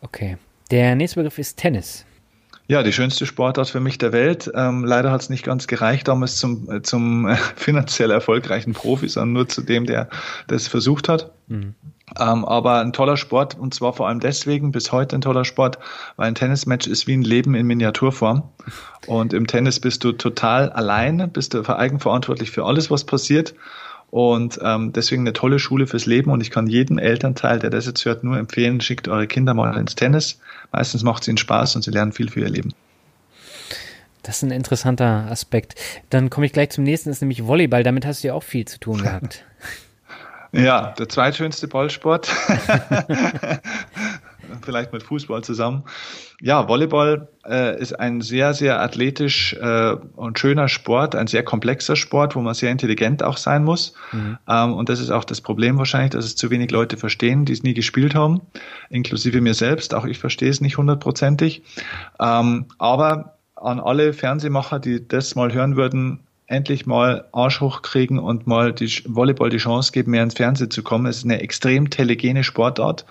Okay. 0.00 0.36
Der 0.70 0.94
nächste 0.96 1.20
Begriff 1.20 1.38
ist 1.38 1.56
Tennis. 1.56 2.04
Ja, 2.70 2.82
die 2.82 2.92
schönste 2.92 3.24
Sportart 3.24 3.70
für 3.70 3.80
mich 3.80 3.96
der 3.96 4.12
Welt. 4.12 4.50
Ähm, 4.54 4.84
leider 4.84 5.10
hat 5.10 5.22
es 5.22 5.30
nicht 5.30 5.42
ganz 5.42 5.66
gereicht 5.68 6.06
damals 6.06 6.36
zum, 6.36 6.70
äh, 6.70 6.82
zum 6.82 7.26
äh, 7.26 7.36
finanziell 7.56 8.10
erfolgreichen 8.10 8.74
Profi, 8.74 9.08
sondern 9.08 9.32
nur 9.32 9.48
zu 9.48 9.62
dem, 9.62 9.86
der 9.86 10.10
das 10.48 10.68
versucht 10.68 11.08
hat. 11.08 11.32
Mhm. 11.46 11.74
Ähm, 12.18 12.44
aber 12.44 12.80
ein 12.80 12.92
toller 12.92 13.16
Sport 13.16 13.58
und 13.58 13.72
zwar 13.72 13.94
vor 13.94 14.08
allem 14.08 14.20
deswegen, 14.20 14.70
bis 14.70 14.92
heute 14.92 15.16
ein 15.16 15.22
toller 15.22 15.46
Sport, 15.46 15.78
weil 16.16 16.28
ein 16.28 16.34
Tennismatch 16.34 16.86
ist 16.86 17.06
wie 17.06 17.14
ein 17.14 17.22
Leben 17.22 17.54
in 17.54 17.66
Miniaturform. 17.66 18.50
Und 19.06 19.32
im 19.32 19.46
Tennis 19.46 19.80
bist 19.80 20.04
du 20.04 20.12
total 20.12 20.68
alleine, 20.68 21.26
bist 21.26 21.54
du 21.54 21.66
eigenverantwortlich 21.66 22.50
für 22.50 22.66
alles, 22.66 22.90
was 22.90 23.04
passiert. 23.04 23.54
Und 24.10 24.58
ähm, 24.62 24.92
deswegen 24.92 25.22
eine 25.22 25.34
tolle 25.34 25.58
Schule 25.58 25.86
fürs 25.86 26.06
Leben. 26.06 26.30
Und 26.30 26.40
ich 26.40 26.50
kann 26.50 26.66
jedem 26.66 26.98
Elternteil, 26.98 27.58
der 27.58 27.70
das 27.70 27.86
jetzt 27.86 28.04
hört, 28.04 28.24
nur 28.24 28.38
empfehlen, 28.38 28.80
schickt 28.80 29.08
eure 29.08 29.26
Kinder 29.26 29.54
mal 29.54 29.76
ins 29.76 29.94
Tennis. 29.94 30.40
Meistens 30.72 31.02
macht 31.02 31.22
es 31.22 31.28
ihnen 31.28 31.38
Spaß 31.38 31.76
und 31.76 31.82
sie 31.82 31.90
lernen 31.90 32.12
viel 32.12 32.30
für 32.30 32.40
ihr 32.40 32.48
Leben. 32.48 32.72
Das 34.22 34.38
ist 34.38 34.42
ein 34.42 34.50
interessanter 34.50 35.26
Aspekt. 35.30 35.74
Dann 36.10 36.30
komme 36.30 36.46
ich 36.46 36.52
gleich 36.52 36.70
zum 36.70 36.84
nächsten, 36.84 37.08
das 37.10 37.18
ist 37.18 37.22
nämlich 37.22 37.46
Volleyball. 37.46 37.82
Damit 37.82 38.06
hast 38.06 38.22
du 38.22 38.28
ja 38.28 38.34
auch 38.34 38.42
viel 38.42 38.66
zu 38.66 38.78
tun 38.78 39.02
gehabt. 39.02 39.44
ja, 40.52 40.94
der 40.98 41.08
zweitschönste 41.08 41.68
Ballsport. 41.68 42.28
vielleicht 44.62 44.92
mit 44.92 45.02
Fußball 45.02 45.42
zusammen. 45.42 45.84
Ja, 46.40 46.68
Volleyball 46.68 47.28
äh, 47.44 47.80
ist 47.80 47.98
ein 47.98 48.20
sehr, 48.20 48.54
sehr 48.54 48.80
athletisch 48.80 49.54
äh, 49.54 49.96
und 50.16 50.38
schöner 50.38 50.68
Sport, 50.68 51.14
ein 51.14 51.26
sehr 51.26 51.42
komplexer 51.42 51.96
Sport, 51.96 52.36
wo 52.36 52.40
man 52.40 52.54
sehr 52.54 52.70
intelligent 52.70 53.22
auch 53.22 53.36
sein 53.36 53.64
muss. 53.64 53.94
Mhm. 54.12 54.38
Ähm, 54.48 54.72
und 54.74 54.88
das 54.88 55.00
ist 55.00 55.10
auch 55.10 55.24
das 55.24 55.40
Problem 55.40 55.78
wahrscheinlich, 55.78 56.10
dass 56.10 56.24
es 56.24 56.36
zu 56.36 56.50
wenig 56.50 56.70
Leute 56.70 56.96
verstehen, 56.96 57.44
die 57.44 57.52
es 57.52 57.62
nie 57.62 57.74
gespielt 57.74 58.14
haben, 58.14 58.40
inklusive 58.90 59.40
mir 59.40 59.54
selbst. 59.54 59.94
Auch 59.94 60.04
ich 60.04 60.18
verstehe 60.18 60.50
es 60.50 60.60
nicht 60.60 60.78
hundertprozentig. 60.78 61.62
Ähm, 62.20 62.66
aber 62.78 63.38
an 63.56 63.80
alle 63.80 64.12
Fernsehmacher, 64.12 64.78
die 64.78 65.06
das 65.06 65.34
mal 65.34 65.52
hören 65.52 65.76
würden, 65.76 66.20
endlich 66.48 66.86
mal 66.86 67.26
Arsch 67.32 67.60
hochkriegen 67.60 68.18
und 68.18 68.46
mal 68.46 68.72
die 68.72 68.88
Volleyball 69.06 69.50
die 69.50 69.58
Chance 69.58 69.92
geben, 69.92 70.12
mehr 70.12 70.22
ins 70.22 70.34
Fernsehen 70.34 70.70
zu 70.70 70.82
kommen. 70.82 71.06
Es 71.06 71.18
ist 71.18 71.24
eine 71.24 71.40
extrem 71.40 71.90
telegene 71.90 72.42
Sportart. 72.42 73.04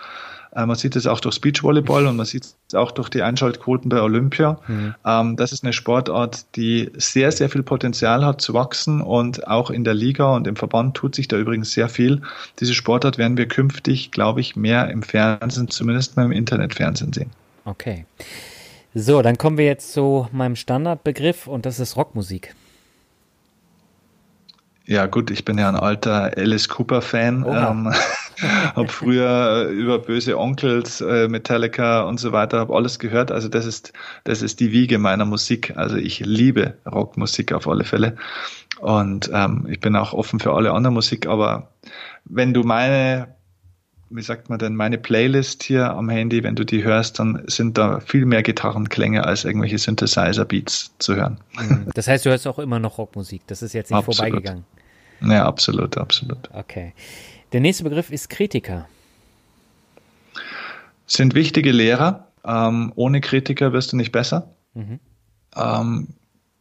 Äh, 0.58 0.66
man 0.66 0.76
sieht 0.76 0.96
es 0.96 1.06
auch 1.06 1.20
durch 1.20 1.40
Beachvolleyball 1.40 2.08
und 2.08 2.18
man 2.18 2.26
sieht 2.26 2.46
es 2.68 2.76
auch 2.76 2.92
durch 2.92 3.10
die 3.10 3.22
Einschaltquoten 3.22 3.90
bei 3.90 4.02
Olympia. 4.02 4.60
Mhm. 4.68 4.96
Ähm, 5.06 5.36
das 5.38 5.52
ist 5.52 5.64
eine 5.64 5.72
Sportart, 5.72 6.46
die 6.56 6.90
sehr, 6.98 7.32
sehr 7.32 7.50
viel 7.50 7.64
Potenzial 7.64 8.26
hat 8.26 8.42
zu 8.42 8.54
wachsen 8.54 9.02
und 9.02 9.48
auch 9.48 9.70
in 9.70 9.84
der 9.84 9.94
Liga 9.94 10.36
und 10.36 10.48
im 10.48 10.56
Verband 10.56 10.98
tut 10.98 11.14
sich 11.14 11.28
da 11.28 11.38
übrigens 11.38 11.72
sehr 11.72 11.90
viel. 11.90 12.24
Diese 12.60 12.74
Sportart 12.74 13.20
werden 13.20 13.38
wir 13.38 13.48
künftig, 13.48 14.12
glaube 14.12 14.42
ich, 14.42 14.56
mehr 14.56 14.90
im 14.90 15.04
Fernsehen, 15.04 15.70
zumindest 15.70 16.18
mal 16.18 16.26
im 16.26 16.32
Internetfernsehen 16.32 17.14
sehen. 17.14 17.30
Okay. 17.66 18.06
So, 18.96 19.22
dann 19.22 19.38
kommen 19.38 19.60
wir 19.60 19.66
jetzt 19.66 19.94
zu 19.94 20.28
meinem 20.32 20.56
Standardbegriff 20.56 21.46
und 21.46 21.68
das 21.68 21.80
ist 21.80 21.98
Rockmusik. 21.98 22.56
Ja, 24.88 25.06
gut, 25.06 25.32
ich 25.32 25.44
bin 25.44 25.58
ja 25.58 25.68
ein 25.68 25.76
alter 25.76 26.32
Alice 26.38 26.70
Cooper-Fan. 26.70 27.44
Oh. 27.44 27.54
Ähm, 27.54 27.94
habe 28.76 28.88
früher 28.88 29.68
äh, 29.68 29.74
über 29.74 30.00
böse 30.00 30.40
Onkels, 30.40 31.02
äh, 31.02 31.28
Metallica 31.28 32.04
und 32.04 32.22
so 32.22 32.32
weiter, 32.32 32.60
habe 32.60 32.74
alles 32.74 32.98
gehört. 32.98 33.30
Also 33.30 33.50
das 33.50 33.66
ist, 33.66 33.92
das 34.24 34.42
ist 34.42 34.62
die 34.62 34.72
Wiege 34.72 34.98
meiner 34.98 35.26
Musik. 35.26 35.74
Also 35.76 35.98
ich 35.98 36.22
liebe 36.22 36.76
Rockmusik 36.90 37.52
auf 37.52 37.68
alle 37.68 37.84
Fälle. 37.84 38.16
Und 38.80 39.30
ähm, 39.34 39.68
ich 39.70 39.82
bin 39.82 39.96
auch 39.98 40.14
offen 40.14 40.40
für 40.40 40.54
alle 40.54 40.72
andere 40.72 40.94
Musik. 40.94 41.28
Aber 41.28 41.70
wenn 42.24 42.54
du 42.54 42.64
meine 42.64 43.36
wie 44.10 44.22
sagt 44.22 44.50
man 44.50 44.60
denn, 44.60 44.76
meine 44.76 44.98
Playlist 44.98 45.64
hier 45.64 45.92
am 45.92 46.10
Handy, 46.10 46.44
wenn 46.44 46.56
du 46.56 46.64
die 46.64 46.84
hörst, 46.84 47.20
dann 47.20 47.44
sind 47.48 47.78
da 47.78 48.00
viel 48.00 48.26
mehr 48.26 48.44
Gitarrenklänge 48.44 49.26
als 49.26 49.44
irgendwelche 49.44 49.78
Synthesizer-Beats 49.78 50.92
zu 51.00 51.16
hören. 51.16 51.40
Mhm. 51.60 51.88
Das 51.94 52.08
heißt, 52.08 52.26
du 52.26 52.30
hörst 52.30 52.48
auch 52.48 52.60
immer 52.60 52.80
noch 52.80 52.98
Rockmusik. 52.98 53.42
Das 53.48 53.62
ist 53.62 53.74
jetzt 53.74 53.92
nicht 53.92 53.98
Absolut. 53.98 54.18
vorbeigegangen. 54.18 54.66
Ja, 55.22 55.46
absolut, 55.46 55.98
absolut. 55.98 56.50
Okay. 56.54 56.94
Der 57.54 57.60
nächste 57.60 57.84
Begriff 57.84 58.12
ist 58.12 58.30
Kritiker. 58.30 58.88
Sind 61.06 61.34
wichtige 61.34 61.72
Lehrer. 61.72 62.28
Ähm, 62.46 62.94
ohne 62.96 63.22
Kritiker 63.22 63.74
wirst 63.74 63.92
du 63.94 63.98
nicht 63.98 64.12
besser. 64.12 64.52
Mhm. 64.74 65.00
Ähm, 65.56 66.08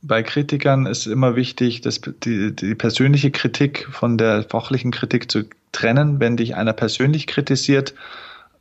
bei 0.02 0.22
Kritikern 0.22 0.86
ist 0.86 1.06
immer 1.06 1.36
wichtig, 1.36 1.80
dass 1.80 2.00
die, 2.00 2.54
die 2.54 2.74
persönliche 2.74 3.30
Kritik 3.30 3.88
von 3.90 4.18
der 4.18 4.44
fachlichen 4.44 4.90
Kritik 4.90 5.30
zu 5.30 5.44
trennen. 5.72 6.20
Wenn 6.20 6.36
dich 6.36 6.54
einer 6.54 6.72
persönlich 6.72 7.26
kritisiert, 7.26 7.94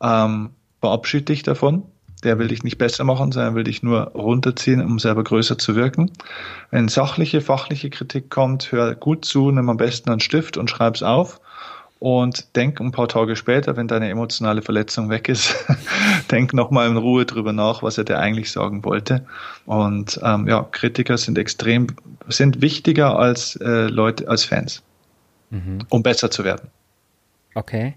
ähm, 0.02 0.50
verabschiede 0.80 1.24
dich 1.24 1.42
davon. 1.42 1.84
Der 2.24 2.38
will 2.38 2.48
dich 2.48 2.64
nicht 2.64 2.78
besser 2.78 3.04
machen, 3.04 3.30
sondern 3.30 3.54
will 3.54 3.64
dich 3.64 3.82
nur 3.82 4.08
runterziehen, 4.08 4.80
um 4.82 4.98
selber 4.98 5.22
größer 5.22 5.58
zu 5.58 5.76
wirken. 5.76 6.10
Wenn 6.70 6.88
sachliche, 6.88 7.40
fachliche 7.40 7.90
Kritik 7.90 8.30
kommt, 8.30 8.72
hör 8.72 8.94
gut 8.94 9.24
zu, 9.24 9.50
nimm 9.50 9.68
am 9.68 9.76
besten 9.76 10.10
einen 10.10 10.20
Stift 10.20 10.56
und 10.56 10.70
schreib's 10.70 11.02
auf 11.02 11.40
und 11.98 12.56
denk 12.56 12.80
ein 12.80 12.92
paar 12.92 13.08
Tage 13.08 13.36
später, 13.36 13.76
wenn 13.76 13.88
deine 13.88 14.10
emotionale 14.10 14.60
Verletzung 14.60 15.08
weg 15.08 15.28
ist, 15.28 15.56
denk 16.30 16.52
nochmal 16.52 16.88
in 16.88 16.96
Ruhe 16.96 17.24
drüber 17.24 17.52
nach, 17.52 17.82
was 17.82 17.96
er 17.96 18.04
dir 18.04 18.18
eigentlich 18.18 18.50
sagen 18.50 18.84
wollte. 18.84 19.24
Und 19.64 20.20
ähm, 20.22 20.46
ja, 20.46 20.62
Kritiker 20.62 21.16
sind 21.16 21.38
extrem, 21.38 21.86
sind 22.28 22.60
wichtiger 22.60 23.18
als 23.18 23.56
äh, 23.56 23.86
Leute, 23.86 24.28
als 24.28 24.44
Fans, 24.44 24.82
mhm. 25.50 25.78
um 25.88 26.02
besser 26.02 26.30
zu 26.30 26.44
werden. 26.44 26.68
Okay. 27.54 27.94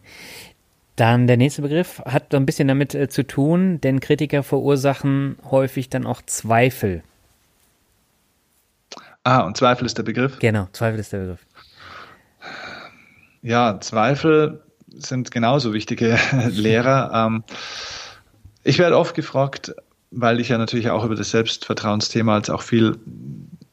Dann 0.95 1.27
der 1.27 1.38
nächste 1.38 1.61
Begriff 1.61 2.01
hat 2.05 2.27
so 2.31 2.38
ein 2.38 2.45
bisschen 2.45 2.67
damit 2.67 2.95
äh, 2.95 3.09
zu 3.09 3.27
tun, 3.27 3.81
denn 3.81 3.99
Kritiker 3.99 4.43
verursachen 4.43 5.38
häufig 5.49 5.89
dann 5.89 6.05
auch 6.05 6.21
Zweifel. 6.26 7.03
Ah, 9.23 9.41
und 9.41 9.57
Zweifel 9.57 9.85
ist 9.85 9.97
der 9.97 10.03
Begriff? 10.03 10.39
Genau, 10.39 10.67
Zweifel 10.71 10.99
ist 10.99 11.11
der 11.11 11.19
Begriff. 11.19 11.45
Ja, 13.41 13.80
Zweifel 13.80 14.61
sind 14.88 15.32
genauso 15.32 15.74
wichtige 15.74 16.18
Lehrer. 16.49 17.11
Ähm, 17.14 17.44
ich 18.64 18.80
werde 18.80 18.98
oft 18.98 19.16
gefragt, 19.16 19.74
weil 20.11 20.40
ich 20.40 20.49
ja 20.49 20.57
natürlich 20.57 20.90
auch 20.90 21.06
über 21.06 21.16
das 21.16 21.32
Selbstvertrauensthema 21.32 22.36
als 22.36 22.49
auch 22.49 22.61
viel 22.61 22.98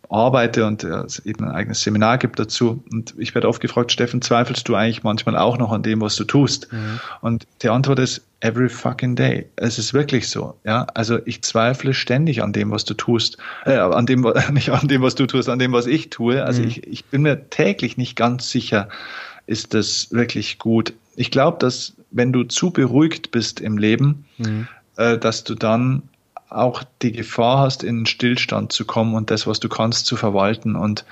arbeite 0.09 0.67
und 0.67 0.85
es 0.85 1.19
eben 1.21 1.45
ein 1.45 1.51
eigenes 1.51 1.83
Seminar 1.83 2.19
gibt 2.19 2.39
dazu. 2.39 2.83
Und 2.93 3.15
ich 3.19 3.35
werde 3.35 3.49
oft 3.49 3.61
gefragt, 3.61 3.93
Steffen, 3.93 4.23
zweifelst 4.23 4.69
du 4.69 4.75
eigentlich 4.75 5.03
manchmal 5.03 5.37
auch 5.37 5.59
noch 5.59 5.73
an 5.73 5.83
dem, 5.83 6.01
was 6.01 6.17
du 6.17 6.25
tust? 6.25 6.73
Mhm. 6.73 7.01
Und 7.21 7.47
die 7.63 7.69
Antwort 7.69 7.99
ist 7.99 8.23
every 8.41 8.69
fucking 8.69 9.17
day. 9.17 9.47
Es 9.57 9.79
ist 9.79 9.95
wirklich 9.95 10.29
so. 10.29 10.57
Ja, 10.65 10.87
also 10.95 11.19
ich 11.25 11.43
zweifle 11.43 11.95
ständig 11.95 12.43
an 12.43 12.53
dem, 12.53 12.71
was 12.71 12.85
du 12.85 12.95
tust, 12.95 13.39
äh, 13.65 13.77
an 13.77 14.07
dem, 14.07 14.21
nicht 14.53 14.71
an 14.71 14.89
dem, 14.89 15.03
was 15.03 15.15
du 15.15 15.27
tust, 15.27 15.49
an 15.49 15.59
dem, 15.59 15.73
was 15.73 15.87
ich 15.87 16.11
tue. 16.11 16.45
Also 16.45 16.63
mhm. 16.63 16.69
ich, 16.69 16.87
ich 16.87 17.05
bin 17.07 17.23
mir 17.23 17.51
täglich 17.51 17.97
nicht 17.97 18.17
ganz 18.17 18.51
sicher, 18.51 18.89
ist 19.47 19.74
das 19.74 20.12
wirklich 20.12 20.59
gut. 20.59 20.93
Ich 21.14 21.31
glaube, 21.31 21.59
dass 21.59 21.94
wenn 22.10 22.32
du 22.32 22.44
zu 22.44 22.70
beruhigt 22.70 23.31
bist 23.31 23.60
im 23.60 23.78
Leben, 23.78 24.24
mhm. 24.39 24.68
äh, 24.97 25.18
dass 25.18 25.44
du 25.44 25.55
dann 25.55 26.02
auch 26.48 26.85
die 27.02 27.12
Gefahr 27.12 27.59
hast, 27.59 27.82
in 27.82 28.01
den 28.01 28.06
Stillstand 28.06 28.73
zu 28.73 28.85
kommen 28.85 29.14
und 29.14 29.31
das, 29.31 29.47
was 29.47 29.60
du 29.60 29.68
kannst, 29.68 30.06
zu 30.06 30.16
verwalten. 30.16 30.77
Und 30.77 31.05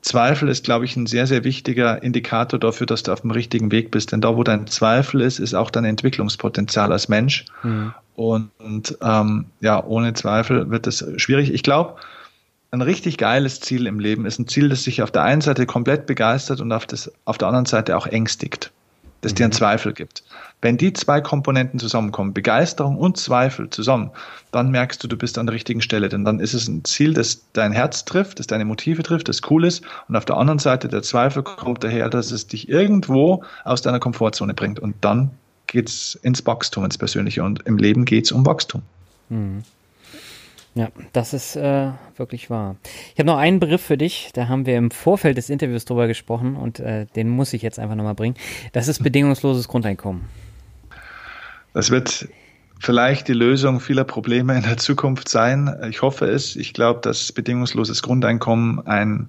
Zweifel 0.00 0.48
ist, 0.48 0.64
glaube 0.64 0.84
ich, 0.84 0.96
ein 0.96 1.06
sehr, 1.06 1.26
sehr 1.26 1.44
wichtiger 1.44 2.02
Indikator 2.02 2.58
dafür, 2.58 2.86
dass 2.86 3.02
du 3.02 3.12
auf 3.12 3.22
dem 3.22 3.30
richtigen 3.30 3.72
Weg 3.72 3.90
bist. 3.90 4.12
Denn 4.12 4.20
da, 4.20 4.36
wo 4.36 4.42
dein 4.42 4.66
Zweifel 4.66 5.20
ist, 5.20 5.38
ist 5.38 5.54
auch 5.54 5.70
dein 5.70 5.84
Entwicklungspotenzial 5.84 6.92
als 6.92 7.08
Mensch. 7.08 7.44
Mhm. 7.62 7.94
Und, 8.14 8.50
und 8.58 8.98
ähm, 9.02 9.46
ja, 9.60 9.82
ohne 9.82 10.14
Zweifel 10.14 10.70
wird 10.70 10.86
das 10.86 11.04
schwierig. 11.16 11.52
Ich 11.52 11.62
glaube, 11.62 11.96
ein 12.74 12.82
richtig 12.82 13.18
geiles 13.18 13.60
Ziel 13.60 13.86
im 13.86 14.00
Leben 14.00 14.26
ist 14.26 14.38
ein 14.38 14.48
Ziel, 14.48 14.68
das 14.68 14.82
sich 14.82 15.02
auf 15.02 15.10
der 15.10 15.22
einen 15.22 15.40
Seite 15.40 15.64
komplett 15.64 16.06
begeistert 16.06 16.60
und 16.60 16.72
auf, 16.72 16.86
das, 16.86 17.10
auf 17.24 17.38
der 17.38 17.48
anderen 17.48 17.66
Seite 17.66 17.96
auch 17.96 18.06
ängstigt, 18.06 18.72
das 19.20 19.32
mhm. 19.32 19.36
dir 19.36 19.44
einen 19.44 19.52
Zweifel 19.52 19.92
gibt. 19.92 20.24
Wenn 20.60 20.76
die 20.76 20.92
zwei 20.92 21.20
Komponenten 21.20 21.78
zusammenkommen, 21.78 22.34
Begeisterung 22.34 22.96
und 22.96 23.16
Zweifel 23.16 23.70
zusammen, 23.70 24.10
dann 24.50 24.70
merkst 24.70 25.02
du, 25.04 25.08
du 25.08 25.16
bist 25.16 25.38
an 25.38 25.46
der 25.46 25.54
richtigen 25.54 25.82
Stelle. 25.82 26.08
Denn 26.08 26.24
dann 26.24 26.40
ist 26.40 26.54
es 26.54 26.68
ein 26.68 26.84
Ziel, 26.84 27.14
das 27.14 27.44
dein 27.52 27.72
Herz 27.72 28.04
trifft, 28.06 28.38
das 28.38 28.46
deine 28.46 28.64
Motive 28.64 29.02
trifft, 29.02 29.28
das 29.28 29.42
cool 29.50 29.64
ist. 29.64 29.84
Und 30.08 30.16
auf 30.16 30.24
der 30.24 30.36
anderen 30.36 30.58
Seite 30.58 30.88
der 30.88 31.02
Zweifel 31.02 31.42
kommt 31.42 31.84
daher, 31.84 32.08
dass 32.08 32.30
es 32.30 32.46
dich 32.46 32.68
irgendwo 32.68 33.44
aus 33.64 33.82
deiner 33.82 34.00
Komfortzone 34.00 34.54
bringt. 34.54 34.80
Und 34.80 34.96
dann 35.02 35.30
geht's 35.66 36.14
ins 36.22 36.44
Wachstum, 36.46 36.84
ins 36.84 36.98
Persönliche. 36.98 37.44
Und 37.44 37.66
im 37.66 37.76
Leben 37.76 38.06
geht's 38.06 38.32
um 38.32 38.46
Wachstum. 38.46 38.82
Mhm. 39.28 39.64
Ja, 40.74 40.88
das 41.12 41.32
ist 41.32 41.54
äh, 41.54 41.90
wirklich 42.16 42.50
wahr. 42.50 42.74
Ich 43.12 43.20
habe 43.20 43.26
noch 43.26 43.38
einen 43.38 43.60
Begriff 43.60 43.82
für 43.82 43.96
dich, 43.96 44.30
da 44.34 44.48
haben 44.48 44.66
wir 44.66 44.76
im 44.76 44.90
Vorfeld 44.90 45.36
des 45.36 45.48
Interviews 45.48 45.84
drüber 45.84 46.08
gesprochen 46.08 46.56
und 46.56 46.80
äh, 46.80 47.06
den 47.14 47.28
muss 47.28 47.52
ich 47.52 47.62
jetzt 47.62 47.78
einfach 47.78 47.94
nochmal 47.94 48.14
bringen. 48.14 48.34
Das 48.72 48.88
ist 48.88 49.02
bedingungsloses 49.02 49.68
Grundeinkommen. 49.68 50.24
Das 51.74 51.90
wird 51.90 52.28
vielleicht 52.80 53.28
die 53.28 53.34
Lösung 53.34 53.78
vieler 53.78 54.04
Probleme 54.04 54.56
in 54.56 54.62
der 54.62 54.76
Zukunft 54.76 55.28
sein. 55.28 55.74
Ich 55.88 56.02
hoffe 56.02 56.26
es. 56.26 56.56
Ich 56.56 56.74
glaube, 56.74 57.00
dass 57.02 57.30
bedingungsloses 57.30 58.02
Grundeinkommen 58.02 58.84
ein 58.86 59.28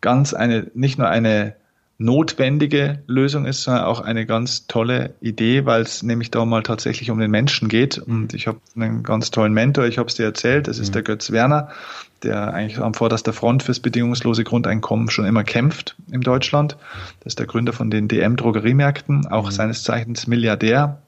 ganz 0.00 0.32
eine, 0.32 0.70
nicht 0.74 0.98
nur 0.98 1.08
eine 1.08 1.54
notwendige 1.98 3.02
Lösung 3.08 3.44
ist, 3.44 3.64
sondern 3.64 3.84
auch 3.84 4.00
eine 4.00 4.24
ganz 4.24 4.68
tolle 4.68 5.14
Idee, 5.20 5.66
weil 5.66 5.82
es 5.82 6.04
nämlich 6.04 6.30
da 6.30 6.44
mal 6.44 6.62
tatsächlich 6.62 7.10
um 7.10 7.18
den 7.18 7.30
Menschen 7.30 7.68
geht. 7.68 7.98
Und 7.98 8.34
ich 8.34 8.46
habe 8.46 8.60
einen 8.76 9.02
ganz 9.02 9.32
tollen 9.32 9.52
Mentor, 9.52 9.84
ich 9.86 9.98
habe 9.98 10.08
es 10.08 10.14
dir 10.14 10.24
erzählt, 10.24 10.68
das 10.68 10.78
ist 10.78 10.90
mhm. 10.90 10.92
der 10.92 11.02
Götz 11.02 11.32
Werner, 11.32 11.70
der 12.22 12.54
eigentlich 12.54 12.78
am 12.78 12.94
vorderster 12.94 13.32
Front 13.32 13.64
fürs 13.64 13.80
bedingungslose 13.80 14.44
Grundeinkommen 14.44 15.10
schon 15.10 15.24
immer 15.24 15.42
kämpft 15.42 15.96
in 16.12 16.20
Deutschland. 16.20 16.76
Das 17.20 17.32
ist 17.32 17.40
der 17.40 17.46
Gründer 17.46 17.72
von 17.72 17.90
den 17.90 18.06
DM-Drogeriemärkten, 18.06 19.26
auch 19.26 19.46
mhm. 19.46 19.50
seines 19.52 19.82
Zeichens 19.82 20.28
Milliardär. 20.28 21.02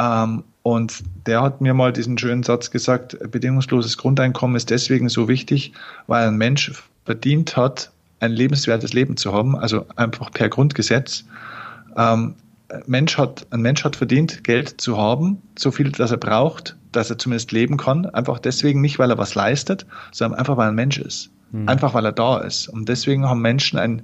Ähm, 0.00 0.42
und 0.64 1.04
der 1.26 1.42
hat 1.42 1.60
mir 1.60 1.74
mal 1.74 1.92
diesen 1.92 2.18
schönen 2.18 2.42
Satz 2.42 2.72
gesagt, 2.72 3.16
bedingungsloses 3.30 3.96
Grundeinkommen 3.96 4.56
ist 4.56 4.70
deswegen 4.70 5.08
so 5.08 5.28
wichtig, 5.28 5.72
weil 6.08 6.26
ein 6.26 6.36
Mensch 6.36 6.72
verdient 7.04 7.56
hat, 7.56 7.92
ein 8.20 8.32
lebenswertes 8.32 8.92
Leben 8.92 9.16
zu 9.16 9.32
haben, 9.32 9.56
also 9.56 9.86
einfach 9.96 10.30
per 10.30 10.48
Grundgesetz. 10.48 11.24
Ähm, 11.96 12.34
Mensch 12.86 13.16
hat, 13.16 13.46
ein 13.50 13.62
Mensch 13.62 13.84
hat 13.84 13.96
verdient, 13.96 14.44
Geld 14.44 14.80
zu 14.80 14.98
haben, 14.98 15.40
so 15.58 15.70
viel, 15.70 15.90
dass 15.90 16.10
er 16.10 16.18
braucht, 16.18 16.76
dass 16.92 17.10
er 17.10 17.18
zumindest 17.18 17.52
leben 17.52 17.76
kann. 17.76 18.06
Einfach 18.06 18.38
deswegen 18.38 18.80
nicht, 18.80 18.98
weil 18.98 19.10
er 19.10 19.18
was 19.18 19.34
leistet, 19.34 19.86
sondern 20.12 20.38
einfach, 20.38 20.56
weil 20.56 20.66
er 20.66 20.72
ein 20.72 20.74
Mensch 20.74 20.98
ist. 20.98 21.30
Mhm. 21.52 21.68
Einfach, 21.68 21.94
weil 21.94 22.04
er 22.04 22.12
da 22.12 22.38
ist. 22.38 22.68
Und 22.68 22.88
deswegen 22.88 23.26
haben 23.26 23.40
Menschen 23.40 23.78
ein, 23.78 24.02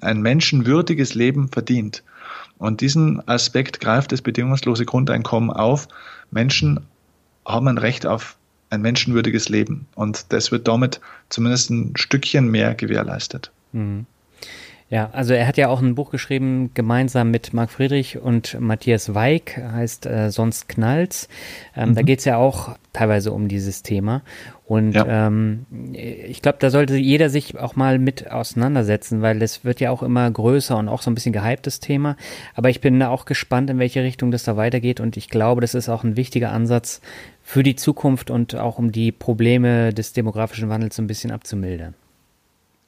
ein 0.00 0.20
menschenwürdiges 0.20 1.14
Leben 1.14 1.48
verdient. 1.48 2.02
Und 2.58 2.80
diesen 2.80 3.26
Aspekt 3.28 3.80
greift 3.80 4.12
das 4.12 4.22
bedingungslose 4.22 4.84
Grundeinkommen 4.84 5.50
auf. 5.50 5.88
Menschen 6.30 6.80
haben 7.46 7.68
ein 7.68 7.78
Recht 7.78 8.06
auf 8.06 8.36
ein 8.70 8.82
menschenwürdiges 8.82 9.48
Leben. 9.48 9.86
Und 9.94 10.32
das 10.32 10.52
wird 10.52 10.68
damit 10.68 11.00
zumindest 11.28 11.70
ein 11.70 11.96
Stückchen 11.96 12.50
mehr 12.50 12.74
gewährleistet. 12.74 13.50
Mhm. 13.72 14.06
Ja, 14.88 15.10
also 15.12 15.34
er 15.34 15.48
hat 15.48 15.56
ja 15.56 15.68
auch 15.68 15.82
ein 15.82 15.96
Buch 15.96 16.12
geschrieben, 16.12 16.70
gemeinsam 16.74 17.32
mit 17.32 17.52
Marc 17.52 17.70
Friedrich 17.72 18.18
und 18.18 18.56
Matthias 18.60 19.16
Weig, 19.16 19.56
heißt 19.56 20.06
äh, 20.06 20.30
Sonst 20.30 20.68
knallt's. 20.68 21.28
Ähm, 21.76 21.90
mhm. 21.90 21.94
Da 21.96 22.02
geht's 22.02 22.24
ja 22.24 22.36
auch 22.36 22.76
teilweise 22.92 23.32
um 23.32 23.48
dieses 23.48 23.82
Thema. 23.82 24.22
Und 24.64 24.92
ja. 24.92 25.26
ähm, 25.26 25.66
ich 25.92 26.40
glaube, 26.40 26.58
da 26.60 26.70
sollte 26.70 26.96
jeder 26.96 27.30
sich 27.30 27.58
auch 27.58 27.74
mal 27.74 27.98
mit 27.98 28.30
auseinandersetzen, 28.30 29.22
weil 29.22 29.42
es 29.42 29.64
wird 29.64 29.80
ja 29.80 29.90
auch 29.90 30.04
immer 30.04 30.30
größer 30.30 30.76
und 30.76 30.88
auch 30.88 31.02
so 31.02 31.10
ein 31.10 31.14
bisschen 31.14 31.32
gehyptes 31.32 31.80
Thema. 31.80 32.16
Aber 32.54 32.70
ich 32.70 32.80
bin 32.80 33.02
auch 33.02 33.24
gespannt, 33.24 33.70
in 33.70 33.80
welche 33.80 34.04
Richtung 34.04 34.30
das 34.30 34.44
da 34.44 34.56
weitergeht. 34.56 35.00
Und 35.00 35.16
ich 35.16 35.30
glaube, 35.30 35.62
das 35.62 35.74
ist 35.74 35.88
auch 35.88 36.04
ein 36.04 36.16
wichtiger 36.16 36.52
Ansatz 36.52 37.00
für 37.46 37.62
die 37.62 37.76
Zukunft 37.76 38.28
und 38.28 38.56
auch 38.56 38.76
um 38.76 38.90
die 38.90 39.12
Probleme 39.12 39.94
des 39.94 40.12
demografischen 40.12 40.68
Wandels 40.68 40.96
so 40.96 41.02
ein 41.02 41.06
bisschen 41.06 41.30
abzumildern. 41.30 41.94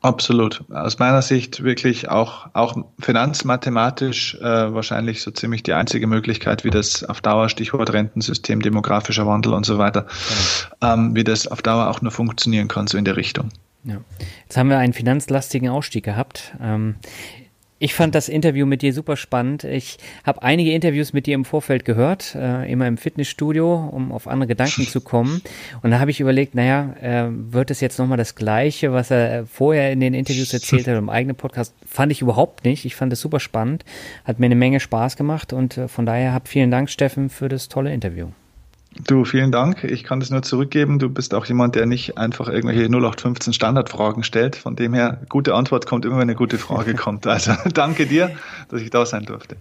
Absolut. 0.01 0.65
Aus 0.69 0.99
meiner 0.99 1.23
Sicht 1.23 1.63
wirklich 1.63 2.09
auch, 2.09 2.49
auch 2.55 2.77
finanzmathematisch 2.99 4.35
äh, 4.35 4.43
wahrscheinlich 4.43 5.23
so 5.23 5.31
ziemlich 5.31 5.63
die 5.63 5.75
einzige 5.75 6.09
Möglichkeit, 6.09 6.65
wie 6.65 6.71
das 6.71 7.05
auf 7.05 7.21
Dauer, 7.21 7.49
Stichwort 7.49 7.93
Rentensystem, 7.93 8.61
demografischer 8.61 9.29
Wandel 9.29 9.55
und 9.55 9.65
so 9.65 9.79
weiter, 9.79 10.07
genau. 10.81 10.93
ähm, 10.93 11.15
wie 11.15 11.23
das 11.23 11.47
auf 11.47 11.63
Dauer 11.63 11.89
auch 11.89 12.03
nur 12.03 12.11
funktionieren 12.11 12.67
kann, 12.67 12.89
so 12.89 12.99
in 12.99 13.05
der 13.05 13.17
Richtung. 13.17 13.51
Ja. 13.85 13.99
Jetzt 14.43 14.57
haben 14.57 14.71
wir 14.71 14.79
einen 14.79 14.93
finanzlastigen 14.93 15.69
Ausstieg 15.69 16.05
gehabt. 16.05 16.53
Ähm, 16.61 16.97
ich 17.79 17.95
fand 17.95 18.15
das 18.15 18.29
Interview 18.29 18.67
mit 18.67 18.83
dir 18.83 18.93
super 18.93 19.17
spannend. 19.17 19.65
Ich 19.65 19.99
habe 20.25 20.43
einige 20.43 20.73
Interviews 20.73 21.13
mit 21.13 21.27
dir 21.27 21.35
im 21.35 21.45
Vorfeld 21.45 21.85
gehört, 21.85 22.35
äh, 22.35 22.71
immer 22.71 22.89
im 22.89 22.97
Fitnessstudio, 22.97 23.89
um 23.93 24.11
auf 24.11 24.27
andere 24.27 24.49
Gedanken 24.49 24.83
zu 24.83 25.01
kommen. 25.01 25.43
Und 25.83 25.93
da 25.93 26.01
habe 26.01 26.11
ich 26.11 26.19
überlegt, 26.19 26.55
naja, 26.55 26.95
äh, 27.01 27.29
wird 27.31 27.71
es 27.71 27.81
jetzt 27.81 27.99
nochmal 27.99 28.19
das 28.19 28.35
Gleiche, 28.35 28.93
was 28.93 29.11
er 29.11 29.47
vorher 29.47 29.93
in 29.93 30.01
den 30.01 30.15
Interviews 30.15 30.53
erzählt 30.53 30.89
hat 30.89 30.99
im 30.99 31.09
eigenen 31.09 31.37
Podcast? 31.37 31.75
Fand 31.87 32.11
ich 32.11 32.21
überhaupt 32.21 32.65
nicht. 32.65 32.85
Ich 32.85 32.97
fand 32.97 33.13
es 33.13 33.21
super 33.21 33.39
spannend, 33.39 33.85
hat 34.25 34.41
mir 34.41 34.47
eine 34.47 34.57
Menge 34.57 34.81
Spaß 34.81 35.17
gemacht 35.17 35.53
und 35.53 35.77
äh, 35.77 35.89
von 35.89 36.05
daher 36.05 36.33
hab 36.33 36.49
vielen 36.49 36.71
Dank, 36.71 36.91
Steffen, 36.91 37.31
für 37.31 37.49
das 37.49 37.69
tolle 37.69 37.93
Interview. 37.93 38.29
Du, 39.07 39.25
vielen 39.25 39.53
Dank. 39.53 39.85
Ich 39.85 40.05
kann 40.05 40.21
das 40.21 40.31
nur 40.31 40.43
zurückgeben. 40.43 40.99
Du 40.99 41.09
bist 41.09 41.35
auch 41.35 41.47
jemand, 41.47 41.75
der 41.75 41.87
nicht 41.87 42.19
einfach 42.19 42.49
irgendwelche 42.49 42.85
0815 42.87 43.53
Standardfragen 43.53 44.23
stellt. 44.25 44.57
Von 44.57 44.77
dem 44.77 44.95
her, 44.95 45.21
gute 45.29 45.55
Antwort 45.55 45.87
kommt 45.87 46.05
immer, 46.05 46.17
wenn 46.17 46.23
eine 46.23 46.35
gute 46.35 46.59
Frage 46.59 46.95
kommt. 46.97 47.27
Also 47.27 47.53
danke 47.73 48.07
dir, 48.07 48.31
dass 48.69 48.81
ich 48.81 48.91
da 48.91 49.07
sein 49.07 49.25
durfte. 49.25 49.57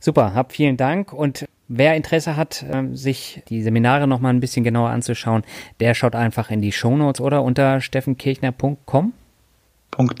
Super, 0.00 0.34
hab 0.34 0.52
vielen 0.52 0.76
Dank 0.76 1.12
und 1.12 1.46
Wer 1.74 1.96
Interesse 1.96 2.36
hat, 2.36 2.66
ähm, 2.70 2.96
sich 2.96 3.42
die 3.48 3.62
Seminare 3.62 4.06
noch 4.06 4.20
mal 4.20 4.28
ein 4.28 4.40
bisschen 4.40 4.62
genauer 4.62 4.90
anzuschauen, 4.90 5.42
der 5.80 5.94
schaut 5.94 6.14
einfach 6.14 6.50
in 6.50 6.60
die 6.60 6.70
Shownotes 6.70 7.22
oder 7.22 7.42
unter 7.42 7.80
steffenkirchner.com. 7.80 9.14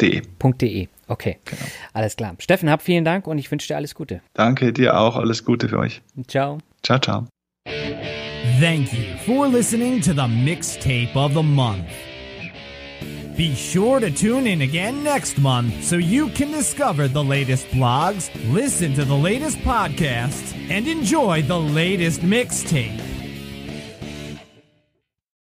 .de. 0.00 0.22
.de. 0.22 0.88
Okay, 1.08 1.38
genau. 1.44 1.62
alles 1.92 2.16
klar. 2.16 2.36
Steffen, 2.38 2.70
hab 2.70 2.80
vielen 2.80 3.04
Dank 3.04 3.26
und 3.26 3.36
ich 3.36 3.50
wünsche 3.50 3.68
dir 3.68 3.76
alles 3.76 3.94
Gute. 3.94 4.22
Danke 4.32 4.72
dir 4.72 4.98
auch, 4.98 5.16
alles 5.16 5.44
Gute 5.44 5.68
für 5.68 5.78
euch. 5.78 6.00
Ciao. 6.26 6.56
Ciao, 6.82 6.98
ciao. 6.98 7.26
Thank 8.62 8.92
you 8.94 9.16
for 9.26 9.48
listening 9.48 10.00
to 10.02 10.14
the 10.14 10.28
mixtape 10.28 11.16
of 11.16 11.34
the 11.34 11.42
month. 11.42 11.88
Be 13.36 13.56
sure 13.56 13.98
to 13.98 14.08
tune 14.08 14.46
in 14.46 14.60
again 14.60 15.02
next 15.02 15.36
month 15.36 15.82
so 15.82 15.96
you 15.96 16.28
can 16.28 16.52
discover 16.52 17.08
the 17.08 17.24
latest 17.24 17.66
blogs, 17.70 18.30
listen 18.54 18.94
to 18.94 19.04
the 19.04 19.16
latest 19.16 19.58
podcasts, 19.62 20.54
and 20.70 20.86
enjoy 20.86 21.42
the 21.42 21.58
latest 21.58 22.20
mixtape. 22.20 23.21